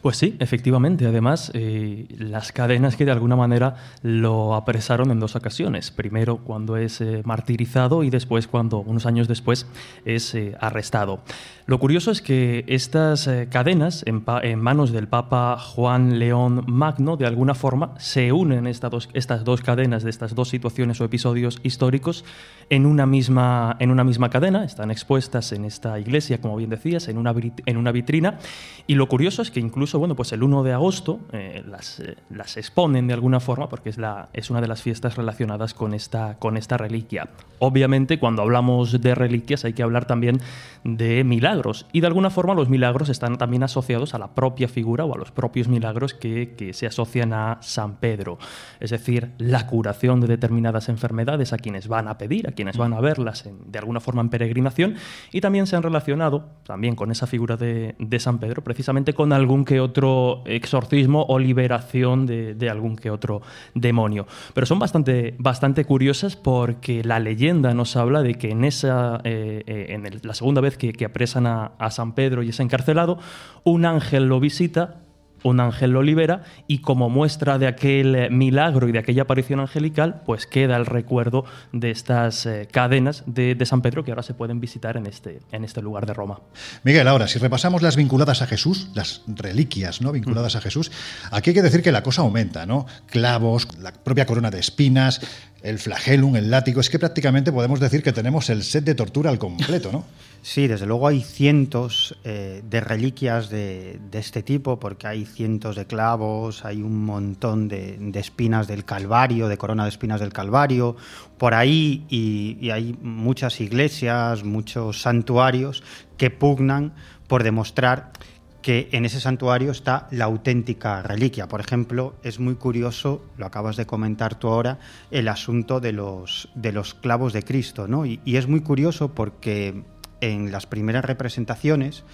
Pues 0.04 0.18
sí, 0.18 0.36
efectivamente. 0.38 1.06
Además, 1.06 1.50
eh, 1.54 2.04
las 2.18 2.52
cadenas 2.52 2.94
que 2.94 3.06
de 3.06 3.12
alguna 3.12 3.36
manera 3.36 3.76
lo 4.02 4.54
apresaron 4.54 5.10
en 5.10 5.18
dos 5.18 5.34
ocasiones. 5.34 5.90
Primero 5.90 6.36
cuando 6.44 6.76
es 6.76 7.00
eh, 7.00 7.22
martirizado 7.24 8.02
y 8.04 8.10
después 8.10 8.46
cuando, 8.46 8.80
unos 8.80 9.06
años 9.06 9.28
después, 9.28 9.66
es 10.04 10.34
eh, 10.34 10.58
arrestado. 10.60 11.20
Lo 11.66 11.78
curioso 11.78 12.10
es 12.10 12.20
que 12.20 12.66
estas 12.68 13.26
eh, 13.26 13.48
cadenas 13.50 14.04
en, 14.06 14.22
en, 14.42 14.60
manos 14.60 14.92
del 14.92 15.08
Papa 15.08 15.56
Juan 15.58 16.18
León 16.18 16.62
Magno, 16.66 17.16
de 17.16 17.24
alguna 17.24 17.54
forma, 17.54 17.94
se 17.98 18.32
unen 18.32 18.66
estas 18.66 18.90
dos, 18.90 19.08
estas 19.14 19.44
dos 19.44 19.62
cadenas 19.62 20.02
de 20.02 20.10
estas 20.10 20.34
dos 20.34 20.50
situaciones 20.50 21.00
o 21.00 21.04
episodios 21.06 21.60
históricos 21.62 22.26
en 22.68 22.84
una, 22.84 23.06
misma, 23.06 23.78
en 23.80 23.90
una 23.90 24.04
misma 24.04 24.28
cadena. 24.28 24.62
Están 24.62 24.90
expuestas 24.90 25.52
en 25.52 25.64
esta 25.64 25.98
iglesia, 25.98 26.38
como 26.38 26.56
bien 26.56 26.68
decías, 26.68 27.08
en 27.08 27.16
una, 27.16 27.34
en 27.64 27.76
una 27.78 27.92
vitrina. 27.92 28.38
Y 28.86 28.96
lo 28.96 29.08
curioso 29.08 29.40
es 29.40 29.50
que 29.50 29.60
incluso 29.60 29.93
bueno, 29.98 30.14
pues 30.14 30.32
el 30.32 30.42
1 30.42 30.62
de 30.62 30.72
agosto 30.72 31.20
eh, 31.32 31.62
las, 31.66 32.00
eh, 32.00 32.16
las, 32.30 32.56
exponen 32.56 33.06
de 33.06 33.14
alguna 33.14 33.40
forma 33.40 33.68
porque 33.68 33.90
es, 33.90 33.98
la, 33.98 34.28
es 34.32 34.50
una 34.50 34.60
de 34.60 34.68
las 34.68 34.82
fiestas 34.82 35.16
relacionadas 35.16 35.74
con 35.74 35.94
esta, 35.94 36.38
con 36.38 36.56
esta 36.56 36.76
reliquia. 36.76 37.28
Obviamente, 37.58 38.18
cuando 38.18 38.42
hablamos 38.42 39.00
de 39.00 39.14
reliquias 39.14 39.64
hay 39.64 39.72
que 39.72 39.82
hablar 39.82 40.06
también 40.06 40.40
de 40.84 41.24
milagros 41.24 41.86
y 41.92 42.00
de 42.00 42.06
alguna 42.06 42.30
forma 42.30 42.54
los 42.54 42.68
milagros 42.68 43.08
están 43.08 43.38
también 43.38 43.62
asociados 43.62 44.14
a 44.14 44.18
la 44.18 44.34
propia 44.34 44.68
figura 44.68 45.04
o 45.04 45.14
a 45.14 45.18
los 45.18 45.30
propios 45.30 45.68
milagros 45.68 46.14
que, 46.14 46.54
que 46.56 46.72
se 46.72 46.86
asocian 46.86 47.32
a 47.32 47.58
San 47.62 47.96
Pedro. 47.96 48.38
Es 48.80 48.90
decir, 48.90 49.30
la 49.38 49.66
curación 49.66 50.20
de 50.20 50.26
determinadas 50.26 50.88
enfermedades 50.88 51.52
a 51.52 51.58
quienes 51.58 51.88
van 51.88 52.08
a 52.08 52.18
pedir, 52.18 52.48
a 52.48 52.52
quienes 52.52 52.76
van 52.76 52.92
a 52.92 53.00
verlas 53.00 53.46
en, 53.46 53.70
de 53.70 53.78
alguna 53.78 54.00
forma 54.00 54.22
en 54.22 54.28
peregrinación 54.28 54.96
y 55.32 55.40
también 55.40 55.66
se 55.66 55.76
han 55.76 55.82
relacionado 55.82 56.50
también 56.64 56.96
con 56.96 57.10
esa 57.10 57.26
figura 57.26 57.56
de, 57.56 57.94
de 57.98 58.18
San 58.20 58.38
Pedro 58.38 58.62
precisamente 58.62 59.14
con 59.14 59.32
algún 59.32 59.64
que 59.64 59.80
otro 59.84 60.42
exorcismo 60.46 61.24
o 61.28 61.38
liberación 61.38 62.26
de, 62.26 62.68
algún 62.68 62.96
que 62.96 63.10
otro 63.10 63.42
demonio. 63.74 64.26
Pero 64.54 64.66
son 64.66 64.78
bastante, 64.78 65.34
bastante 65.38 65.84
curiosas 65.84 66.36
porque 66.36 67.04
la 67.04 67.20
leyenda 67.20 67.74
nos 67.74 67.96
habla 67.96 68.22
de 68.22 68.34
que 68.34 68.50
en, 68.50 68.64
esa, 68.64 69.20
eh, 69.24 69.62
eh, 69.66 69.86
en 69.90 70.20
la 70.22 70.34
segunda 70.34 70.60
vez 70.60 70.76
que, 70.76 71.04
apresan 71.04 71.46
a 71.46 71.90
San 71.90 72.14
Pedro 72.14 72.42
y 72.42 72.48
es 72.48 72.60
encarcelado, 72.60 73.18
un 73.62 73.84
ángel 73.84 74.26
lo 74.26 74.40
visita 74.40 75.03
un 75.44 75.60
ángel 75.60 75.92
lo 75.92 76.02
libera 76.02 76.42
y 76.66 76.78
como 76.78 77.08
muestra 77.08 77.58
de 77.58 77.68
aquel 77.68 78.30
milagro 78.30 78.88
y 78.88 78.92
de 78.92 78.98
aquella 78.98 79.22
aparición 79.22 79.60
angelical, 79.60 80.22
pues 80.26 80.46
queda 80.46 80.76
el 80.76 80.86
recuerdo 80.86 81.44
de 81.72 81.90
estas 81.90 82.46
eh, 82.46 82.66
cadenas 82.70 83.22
de, 83.26 83.54
de, 83.54 83.66
San 83.66 83.82
Pedro 83.82 84.04
que 84.04 84.10
ahora 84.10 84.22
se 84.22 84.34
pueden 84.34 84.58
visitar 84.58 84.96
en 84.96 85.06
este, 85.06 85.40
en 85.52 85.64
este 85.64 85.82
lugar 85.82 86.06
de 86.06 86.14
Roma. 86.14 86.40
Miguel, 86.82 87.06
ahora, 87.06 87.28
si 87.28 87.38
repasamos 87.38 87.82
las 87.82 87.94
vinculadas 87.96 88.42
a 88.42 88.46
Jesús, 88.46 88.88
las 88.94 89.22
reliquias 89.26 90.00
¿no? 90.00 90.12
vinculadas 90.12 90.54
mm. 90.54 90.58
a 90.58 90.60
Jesús, 90.62 90.90
aquí 91.30 91.50
hay 91.50 91.54
que 91.54 91.62
decir 91.62 91.82
que 91.82 91.92
la 91.92 92.02
cosa 92.02 92.22
aumenta, 92.22 92.66
¿no? 92.66 92.86
Clavos, 93.06 93.68
la 93.80 93.92
propia 93.92 94.26
corona 94.26 94.50
de 94.50 94.60
espinas, 94.60 95.20
el 95.62 95.78
flagelum, 95.78 96.36
el 96.36 96.50
látigo, 96.50 96.80
es 96.80 96.90
que 96.90 96.98
prácticamente 96.98 97.52
podemos 97.52 97.80
decir 97.80 98.02
que 98.02 98.12
tenemos 98.12 98.50
el 98.50 98.62
set 98.62 98.84
de 98.84 98.94
tortura 98.94 99.30
al 99.30 99.38
completo, 99.38 99.92
¿no? 99.92 100.04
Sí, 100.46 100.66
desde 100.66 100.84
luego 100.84 101.08
hay 101.08 101.22
cientos 101.22 102.18
eh, 102.22 102.60
de 102.68 102.80
reliquias 102.82 103.48
de, 103.48 103.98
de, 104.10 104.18
este 104.18 104.42
tipo, 104.42 104.78
porque 104.78 105.06
hay 105.06 105.24
cientos 105.24 105.74
de 105.74 105.86
clavos, 105.86 106.66
hay 106.66 106.82
un 106.82 107.02
montón 107.02 107.66
de, 107.66 107.96
de, 107.98 108.20
espinas 108.20 108.66
del 108.66 108.84
Calvario, 108.84 109.48
de 109.48 109.56
corona 109.56 109.84
de 109.84 109.88
espinas 109.88 110.20
del 110.20 110.34
Calvario, 110.34 110.96
por 111.38 111.54
ahí, 111.54 112.04
y, 112.10 112.68
hay 112.68 112.94
muchas 113.00 113.58
iglesias, 113.62 114.44
muchos 114.44 115.00
santuarios 115.00 115.82
que 116.18 116.28
pugnan 116.28 116.92
por 117.26 117.42
demostrar 117.42 118.12
que 118.60 118.90
en 118.92 119.06
ese 119.06 119.20
santuario 119.20 119.70
está 119.70 120.08
la 120.10 120.26
auténtica 120.26 121.00
reliquia. 121.00 121.48
Por 121.48 121.60
ejemplo, 121.60 122.16
es 122.22 122.38
muy 122.38 122.56
curioso, 122.56 123.24
lo 123.38 123.46
acabas 123.46 123.76
de 123.76 123.86
comentar 123.86 124.38
tú 124.38 124.48
ahora, 124.48 124.78
el 125.10 125.28
asunto 125.28 125.80
de 125.80 125.92
los, 125.92 126.50
de 126.54 126.72
los 126.72 126.92
clavos 126.92 127.32
de 127.32 127.42
Cristo, 127.44 127.88
¿no? 127.88 128.04
Y 128.04 128.20
es 128.26 128.46
muy 128.46 128.60
curioso 128.60 129.14
porque 129.14 129.84
en 130.20 130.52
las 130.52 130.66
primeras 130.66 131.04
representaciones 131.04 132.04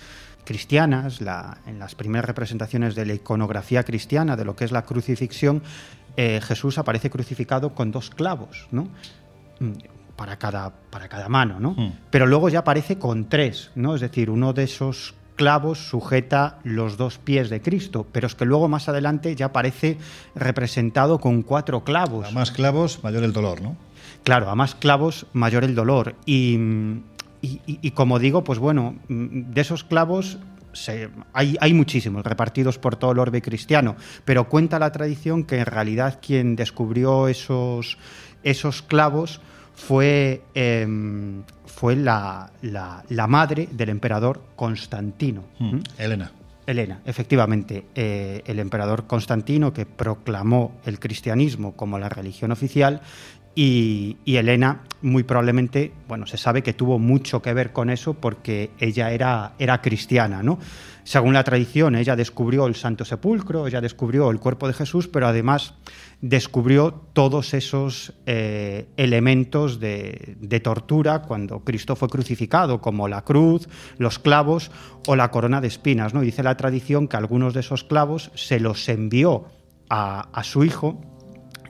cristianas, 0.44 1.20
la, 1.20 1.58
en 1.66 1.78
las 1.78 1.94
primeras 1.94 2.26
representaciones 2.26 2.94
de 2.94 3.06
la 3.06 3.14
iconografía 3.14 3.84
cristiana, 3.84 4.36
de 4.36 4.44
lo 4.44 4.56
que 4.56 4.64
es 4.64 4.72
la 4.72 4.82
crucifixión, 4.82 5.62
eh, 6.16 6.40
Jesús 6.42 6.78
aparece 6.78 7.10
crucificado 7.10 7.74
con 7.74 7.92
dos 7.92 8.10
clavos, 8.10 8.66
¿no? 8.70 8.88
Para 10.16 10.38
cada, 10.38 10.70
para 10.90 11.08
cada 11.08 11.28
mano, 11.28 11.60
¿no? 11.60 11.72
Mm. 11.72 11.92
Pero 12.10 12.26
luego 12.26 12.48
ya 12.48 12.60
aparece 12.60 12.98
con 12.98 13.28
tres, 13.28 13.70
¿no? 13.74 13.94
Es 13.94 14.00
decir, 14.00 14.30
uno 14.30 14.52
de 14.52 14.64
esos 14.64 15.14
clavos 15.36 15.88
sujeta 15.88 16.58
los 16.64 16.96
dos 16.96 17.18
pies 17.18 17.48
de 17.48 17.62
Cristo, 17.62 18.06
pero 18.10 18.26
es 18.26 18.34
que 18.34 18.44
luego 18.44 18.68
más 18.68 18.88
adelante 18.88 19.34
ya 19.36 19.46
aparece 19.46 19.96
representado 20.34 21.18
con 21.18 21.42
cuatro 21.42 21.84
clavos. 21.84 22.28
A 22.28 22.30
más 22.32 22.50
clavos, 22.50 23.02
mayor 23.02 23.24
el 23.24 23.32
dolor, 23.32 23.62
¿no? 23.62 23.76
Claro, 24.22 24.50
a 24.50 24.54
más 24.54 24.74
clavos, 24.74 25.26
mayor 25.32 25.64
el 25.64 25.74
dolor. 25.74 26.14
Y, 26.26 26.58
y, 27.42 27.60
y, 27.66 27.78
y 27.82 27.90
como 27.92 28.18
digo, 28.18 28.44
pues 28.44 28.58
bueno, 28.58 28.96
de 29.08 29.60
esos 29.60 29.84
clavos 29.84 30.38
se, 30.72 31.10
hay, 31.32 31.56
hay, 31.60 31.74
muchísimos 31.74 32.24
repartidos 32.24 32.78
por 32.78 32.96
todo 32.96 33.12
el 33.12 33.18
orbe 33.18 33.42
cristiano, 33.42 33.96
pero 34.24 34.48
cuenta 34.48 34.78
la 34.78 34.92
tradición 34.92 35.44
que 35.44 35.58
en 35.58 35.66
realidad 35.66 36.20
quien 36.24 36.56
descubrió 36.56 37.28
esos, 37.28 37.98
esos 38.42 38.82
clavos 38.82 39.40
fue, 39.74 40.42
eh, 40.54 40.86
fue 41.66 41.96
la, 41.96 42.50
la, 42.62 43.04
la, 43.08 43.26
madre 43.26 43.68
del 43.72 43.88
emperador 43.88 44.42
Constantino. 44.56 45.44
Mm, 45.58 45.78
Elena. 45.98 46.32
Elena, 46.66 47.00
efectivamente, 47.04 47.86
eh, 47.94 48.42
el 48.46 48.60
emperador 48.60 49.06
Constantino 49.06 49.72
que 49.72 49.86
proclamó 49.86 50.76
el 50.84 51.00
cristianismo 51.00 51.74
como 51.74 51.98
la 51.98 52.08
religión 52.08 52.52
oficial 52.52 53.00
y, 53.54 54.16
y, 54.24 54.36
Elena 54.36 54.82
muy 55.02 55.22
probablemente, 55.22 55.92
bueno, 56.08 56.26
se 56.26 56.36
sabe 56.36 56.62
que 56.62 56.72
tuvo 56.72 56.98
mucho 56.98 57.40
que 57.40 57.54
ver 57.54 57.72
con 57.72 57.90
eso 57.90 58.14
porque 58.14 58.70
ella 58.78 59.12
era, 59.12 59.54
era 59.58 59.80
cristiana, 59.80 60.42
¿no? 60.42 60.58
según 61.10 61.32
la 61.32 61.42
tradición, 61.42 61.96
ella 61.96 62.14
descubrió 62.14 62.66
el 62.66 62.74
Santo 62.74 63.04
Sepulcro, 63.04 63.66
ella 63.66 63.80
descubrió 63.80 64.30
el 64.30 64.38
cuerpo 64.38 64.68
de 64.68 64.74
Jesús, 64.74 65.08
pero 65.08 65.26
además 65.26 65.74
descubrió 66.20 66.92
todos 67.12 67.52
esos 67.54 68.12
eh, 68.26 68.86
elementos 68.96 69.80
de, 69.80 70.60
tortura 70.62 71.22
cuando 71.22 71.64
Cristo 71.64 71.96
fue 71.96 72.08
crucificado, 72.08 72.80
como 72.80 73.08
la 73.08 73.22
cruz, 73.22 73.68
los 73.98 74.20
clavos 74.20 74.70
o 75.06 75.16
la 75.16 75.32
corona 75.32 75.60
de 75.60 75.66
espinas. 75.68 76.14
¿no? 76.14 76.20
Dice 76.20 76.42
la 76.42 76.56
tradición 76.56 77.08
que 77.08 77.16
algunos 77.16 77.54
de 77.54 77.60
esos 77.60 77.82
clavos 77.82 78.30
se 78.34 78.60
los 78.60 78.88
envió 78.88 79.46
a 79.88 80.42
su 80.44 80.62
hijo 80.62 81.00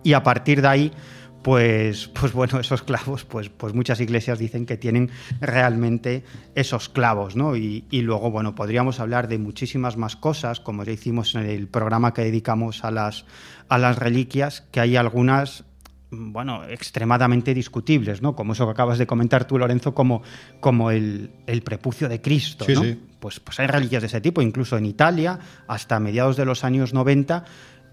y 0.02 0.12
a 0.12 0.22
partir 0.22 0.60
de 0.60 0.68
ahí 0.68 0.92
pues, 1.42 2.08
pues 2.08 2.32
bueno, 2.32 2.60
esos 2.60 2.82
clavos, 2.82 3.24
pues, 3.24 3.48
pues 3.48 3.74
muchas 3.74 4.00
iglesias 4.00 4.38
dicen 4.38 4.66
que 4.66 4.76
tienen 4.76 5.10
realmente 5.40 6.24
esos 6.54 6.88
clavos, 6.88 7.36
¿no? 7.36 7.56
Y, 7.56 7.84
y, 7.90 8.02
luego, 8.02 8.30
bueno, 8.30 8.54
podríamos 8.54 9.00
hablar 9.00 9.28
de 9.28 9.38
muchísimas 9.38 9.96
más 9.96 10.16
cosas, 10.16 10.60
como 10.60 10.84
ya 10.84 10.92
hicimos 10.92 11.34
en 11.34 11.46
el 11.46 11.68
programa 11.68 12.12
que 12.12 12.22
dedicamos 12.22 12.84
a 12.84 12.90
las, 12.90 13.24
a 13.68 13.78
las 13.78 13.98
reliquias, 13.98 14.62
que 14.70 14.80
hay 14.80 14.96
algunas 14.96 15.64
bueno, 16.10 16.64
extremadamente 16.68 17.54
discutibles, 17.54 18.20
¿no? 18.20 18.34
Como 18.34 18.52
eso 18.52 18.66
que 18.66 18.72
acabas 18.72 18.98
de 18.98 19.06
comentar 19.06 19.46
tú, 19.46 19.58
Lorenzo, 19.58 19.94
como, 19.94 20.22
como 20.58 20.90
el, 20.90 21.30
el 21.46 21.62
prepucio 21.62 22.08
de 22.08 22.20
Cristo, 22.20 22.64
Sí, 22.64 22.74
¿no? 22.74 22.82
sí. 22.82 23.00
Pues, 23.20 23.38
pues 23.38 23.60
hay 23.60 23.66
reliquias 23.66 24.02
de 24.02 24.06
ese 24.06 24.20
tipo, 24.20 24.40
incluso 24.40 24.76
en 24.78 24.86
Italia, 24.86 25.38
hasta 25.68 26.00
mediados 26.00 26.36
de 26.36 26.46
los 26.46 26.64
años 26.64 26.94
90, 26.94 27.44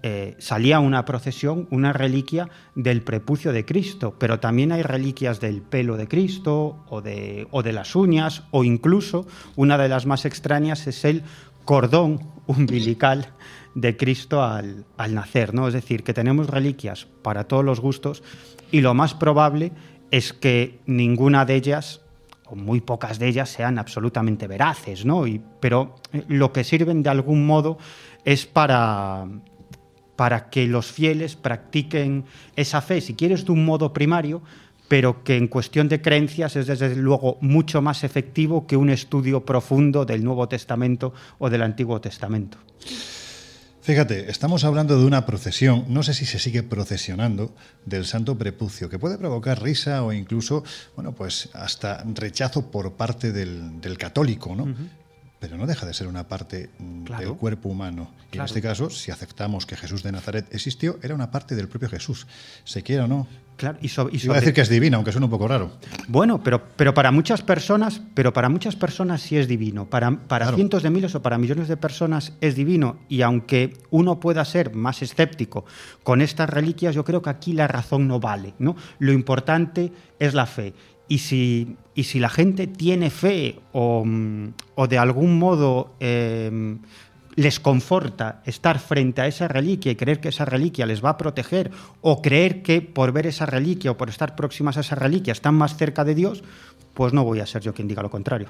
eh, 0.02 0.36
salía 0.38 0.78
una 0.80 1.04
procesión, 1.04 1.66
una 1.70 1.92
reliquia 1.92 2.48
del 2.74 3.02
prepucio 3.02 3.52
de 3.52 3.64
Cristo, 3.64 4.14
pero 4.18 4.38
también 4.38 4.70
hay 4.70 4.82
reliquias 4.82 5.40
del 5.40 5.60
pelo 5.60 5.96
de 5.96 6.06
Cristo 6.06 6.84
o 6.88 7.00
de, 7.00 7.48
o 7.50 7.62
de 7.62 7.72
las 7.72 7.96
uñas, 7.96 8.44
o 8.52 8.62
incluso 8.62 9.26
una 9.56 9.76
de 9.76 9.88
las 9.88 10.06
más 10.06 10.24
extrañas 10.24 10.86
es 10.86 11.04
el 11.04 11.24
cordón 11.64 12.20
umbilical 12.46 13.32
de 13.74 13.96
Cristo 13.96 14.42
al, 14.42 14.84
al 14.96 15.14
nacer, 15.14 15.52
¿no? 15.52 15.68
Es 15.68 15.74
decir, 15.74 16.04
que 16.04 16.14
tenemos 16.14 16.48
reliquias 16.48 17.06
para 17.22 17.44
todos 17.44 17.64
los 17.64 17.80
gustos 17.80 18.22
y 18.70 18.80
lo 18.80 18.94
más 18.94 19.14
probable 19.14 19.72
es 20.10 20.32
que 20.32 20.80
ninguna 20.86 21.44
de 21.44 21.56
ellas 21.56 22.00
o 22.46 22.56
muy 22.56 22.80
pocas 22.80 23.18
de 23.18 23.28
ellas 23.28 23.50
sean 23.50 23.78
absolutamente 23.78 24.46
veraces, 24.46 25.04
¿no? 25.04 25.24
Pero 25.60 25.96
eh, 26.12 26.24
lo 26.28 26.52
que 26.52 26.64
sirven 26.64 27.02
de 27.02 27.10
algún 27.10 27.46
modo 27.46 27.78
es 28.24 28.46
para, 28.46 29.26
para 30.18 30.50
que 30.50 30.66
los 30.66 30.90
fieles 30.90 31.36
practiquen 31.36 32.24
esa 32.56 32.80
fe, 32.80 33.00
si 33.00 33.14
quieres, 33.14 33.44
de 33.44 33.52
un 33.52 33.64
modo 33.64 33.92
primario, 33.92 34.42
pero 34.88 35.22
que 35.22 35.36
en 35.36 35.46
cuestión 35.46 35.88
de 35.88 36.02
creencias 36.02 36.56
es 36.56 36.66
desde 36.66 36.96
luego 36.96 37.38
mucho 37.40 37.80
más 37.82 38.02
efectivo 38.02 38.66
que 38.66 38.76
un 38.76 38.90
estudio 38.90 39.44
profundo 39.44 40.04
del 40.04 40.24
Nuevo 40.24 40.48
Testamento 40.48 41.14
o 41.38 41.48
del 41.48 41.62
Antiguo 41.62 42.00
Testamento. 42.00 42.58
Fíjate, 43.80 44.28
estamos 44.28 44.64
hablando 44.64 44.98
de 44.98 45.06
una 45.06 45.24
procesión, 45.24 45.84
no 45.86 46.02
sé 46.02 46.14
si 46.14 46.26
se 46.26 46.40
sigue 46.40 46.64
procesionando, 46.64 47.54
del 47.86 48.04
Santo 48.04 48.36
Prepucio, 48.36 48.90
que 48.90 48.98
puede 48.98 49.18
provocar 49.18 49.62
risa 49.62 50.02
o 50.02 50.12
incluso, 50.12 50.64
bueno, 50.96 51.12
pues 51.12 51.48
hasta 51.52 52.04
rechazo 52.12 52.72
por 52.72 52.94
parte 52.94 53.30
del, 53.30 53.80
del 53.80 53.96
católico, 53.96 54.56
¿no? 54.56 54.64
Uh 54.64 54.66
-huh. 54.66 54.88
Pero 55.40 55.56
no 55.56 55.66
deja 55.66 55.86
de 55.86 55.94
ser 55.94 56.08
una 56.08 56.26
parte 56.26 56.70
claro. 57.04 57.24
del 57.24 57.36
cuerpo 57.36 57.68
humano. 57.68 58.10
Y 58.32 58.38
en 58.38 58.44
este 58.44 58.60
caso, 58.60 58.90
si 58.90 59.10
aceptamos 59.10 59.66
que 59.66 59.76
Jesús 59.76 60.02
de 60.02 60.12
Nazaret 60.12 60.46
existió, 60.50 60.98
era 61.02 61.14
una 61.14 61.30
parte 61.30 61.54
del 61.54 61.68
propio 61.68 61.88
Jesús, 61.88 62.26
se 62.64 62.82
quiera 62.82 63.04
o 63.04 63.08
no. 63.08 63.26
Claro, 63.56 63.78
y, 63.82 63.88
so, 63.88 64.08
y 64.10 64.20
sobre... 64.20 64.24
Iba 64.24 64.36
a 64.36 64.40
decir 64.40 64.54
que 64.54 64.60
es 64.60 64.68
divino, 64.68 64.96
aunque 64.96 65.10
suena 65.10 65.26
un 65.26 65.30
poco 65.30 65.48
raro. 65.48 65.72
Bueno, 66.06 66.42
pero, 66.42 66.62
pero 66.76 66.94
para 66.94 67.10
muchas 67.10 67.42
personas, 67.42 68.00
pero 68.14 68.32
para 68.32 68.48
muchas 68.48 68.76
personas 68.76 69.20
sí 69.20 69.36
es 69.36 69.48
divino. 69.48 69.90
Para, 69.90 70.10
para 70.10 70.46
claro. 70.46 70.56
cientos 70.56 70.82
de 70.84 70.90
miles 70.90 71.14
o 71.16 71.22
para 71.22 71.38
millones 71.38 71.66
de 71.66 71.76
personas 71.76 72.34
es 72.40 72.54
divino. 72.54 73.00
Y 73.08 73.22
aunque 73.22 73.76
uno 73.90 74.20
pueda 74.20 74.44
ser 74.44 74.74
más 74.74 75.02
escéptico 75.02 75.64
con 76.04 76.20
estas 76.20 76.48
reliquias, 76.48 76.94
yo 76.94 77.04
creo 77.04 77.20
que 77.20 77.30
aquí 77.30 77.52
la 77.52 77.66
razón 77.66 78.06
no 78.06 78.20
vale. 78.20 78.54
¿no? 78.60 78.76
Lo 79.00 79.12
importante 79.12 79.92
es 80.20 80.34
la 80.34 80.46
fe. 80.46 80.72
Y 81.08 81.18
si, 81.18 81.76
y 81.94 82.04
si 82.04 82.20
la 82.20 82.28
gente 82.28 82.66
tiene 82.66 83.10
fe 83.10 83.58
o, 83.72 84.04
o 84.74 84.86
de 84.86 84.98
algún 84.98 85.38
modo 85.38 85.94
eh, 86.00 86.76
les 87.38 87.60
conforta 87.60 88.42
estar 88.46 88.80
frente 88.80 89.20
a 89.20 89.28
esa 89.28 89.46
reliquia 89.46 89.92
y 89.92 89.96
creer 89.96 90.18
que 90.18 90.30
esa 90.30 90.44
reliquia 90.44 90.86
les 90.86 91.04
va 91.04 91.10
a 91.10 91.16
proteger 91.16 91.70
o 92.00 92.20
creer 92.20 92.62
que 92.62 92.82
por 92.82 93.12
ver 93.12 93.28
esa 93.28 93.46
reliquia 93.46 93.92
o 93.92 93.96
por 93.96 94.08
estar 94.08 94.34
próximas 94.34 94.76
a 94.76 94.80
esa 94.80 94.96
reliquia 94.96 95.32
están 95.32 95.54
más 95.54 95.76
cerca 95.76 96.04
de 96.04 96.16
Dios, 96.16 96.42
pues 96.94 97.12
no 97.12 97.22
voy 97.22 97.38
a 97.38 97.46
ser 97.46 97.62
yo 97.62 97.72
quien 97.72 97.86
diga 97.86 98.02
lo 98.02 98.10
contrario. 98.10 98.48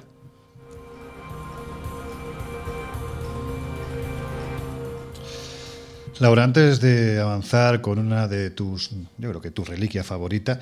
Laura, 6.17 6.43
antes 6.43 6.81
de 6.81 7.19
avanzar 7.19 7.81
con 7.81 7.99
una 7.99 8.27
de 8.27 8.49
tus, 8.49 8.89
yo 9.19 9.29
creo 9.29 9.39
que 9.39 9.51
tu 9.51 9.63
reliquia 9.63 10.03
favorita, 10.03 10.59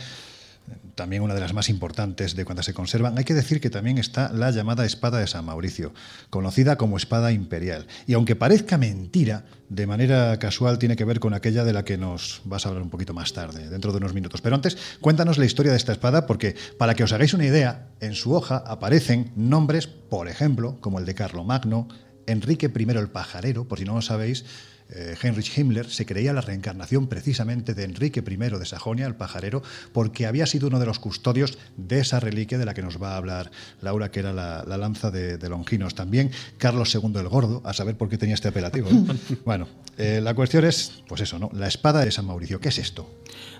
también 0.95 1.21
una 1.21 1.35
de 1.35 1.39
las 1.39 1.53
más 1.53 1.69
importantes 1.69 2.35
de 2.35 2.43
cuando 2.43 2.63
se 2.63 2.73
conservan, 2.73 3.17
hay 3.17 3.23
que 3.23 3.33
decir 3.33 3.61
que 3.61 3.69
también 3.69 3.97
está 3.97 4.31
la 4.33 4.51
llamada 4.51 4.85
espada 4.85 5.19
de 5.19 5.27
San 5.27 5.45
Mauricio, 5.45 5.93
conocida 6.29 6.75
como 6.75 6.97
espada 6.97 7.31
imperial. 7.31 7.87
Y 8.07 8.13
aunque 8.13 8.35
parezca 8.35 8.77
mentira, 8.77 9.45
de 9.69 9.85
manera 9.85 10.37
casual 10.39 10.79
tiene 10.79 10.95
que 10.95 11.05
ver 11.05 11.19
con 11.19 11.33
aquella 11.33 11.63
de 11.63 11.73
la 11.73 11.85
que 11.85 11.97
nos 11.97 12.41
vas 12.45 12.65
a 12.65 12.69
hablar 12.69 12.83
un 12.83 12.89
poquito 12.89 13.13
más 13.13 13.33
tarde, 13.33 13.69
dentro 13.69 13.91
de 13.91 13.99
unos 13.99 14.13
minutos. 14.13 14.41
Pero 14.41 14.55
antes, 14.55 14.77
cuéntanos 14.99 15.37
la 15.37 15.45
historia 15.45 15.71
de 15.71 15.77
esta 15.77 15.91
espada, 15.91 16.25
porque 16.25 16.55
para 16.77 16.95
que 16.95 17.03
os 17.03 17.13
hagáis 17.13 17.33
una 17.33 17.45
idea, 17.45 17.89
en 17.99 18.15
su 18.15 18.33
hoja 18.33 18.57
aparecen 18.57 19.31
nombres, 19.35 19.87
por 19.87 20.27
ejemplo, 20.27 20.77
como 20.81 20.99
el 20.99 21.05
de 21.05 21.15
Carlomagno, 21.15 21.87
Enrique 22.25 22.71
I 22.75 22.83
el 22.91 23.09
Pajarero, 23.09 23.67
por 23.67 23.79
si 23.79 23.85
no 23.85 23.95
lo 23.95 24.01
sabéis, 24.01 24.45
eh, 24.89 25.15
Heinrich 25.21 25.57
Himmler 25.57 25.89
se 25.89 26.05
creía 26.05 26.33
la 26.33 26.41
reencarnación 26.41 27.07
precisamente 27.07 27.73
de 27.73 27.83
Enrique 27.83 28.23
I 28.25 28.37
de 28.37 28.65
Sajonia, 28.65 29.05
el 29.05 29.15
pajarero, 29.15 29.61
porque 29.93 30.25
había 30.25 30.45
sido 30.45 30.67
uno 30.67 30.79
de 30.79 30.85
los 30.85 30.99
custodios 30.99 31.57
de 31.75 31.99
esa 31.99 32.19
reliquia 32.19 32.57
de 32.57 32.65
la 32.65 32.73
que 32.73 32.81
nos 32.81 33.01
va 33.01 33.13
a 33.13 33.17
hablar 33.17 33.51
Laura, 33.81 34.11
que 34.11 34.19
era 34.19 34.33
la, 34.33 34.63
la 34.67 34.77
lanza 34.77 35.11
de, 35.11 35.37
de, 35.37 35.49
Longinos. 35.49 35.95
También 35.95 36.31
Carlos 36.57 36.93
II 36.93 37.11
el 37.15 37.27
Gordo, 37.27 37.61
a 37.65 37.73
saber 37.73 37.95
por 37.95 38.09
qué 38.09 38.17
tenía 38.17 38.35
este 38.35 38.47
apelativo. 38.47 38.89
¿eh? 38.89 39.37
bueno, 39.45 39.67
eh, 39.97 40.21
la 40.21 40.33
cuestión 40.33 40.65
es, 40.65 41.03
pues 41.07 41.21
eso, 41.21 41.39
¿no? 41.39 41.49
La 41.53 41.67
espada 41.67 42.03
de 42.03 42.11
San 42.11 42.25
Mauricio, 42.25 42.59
¿qué 42.59 42.69
es 42.69 42.77
esto? 42.77 43.09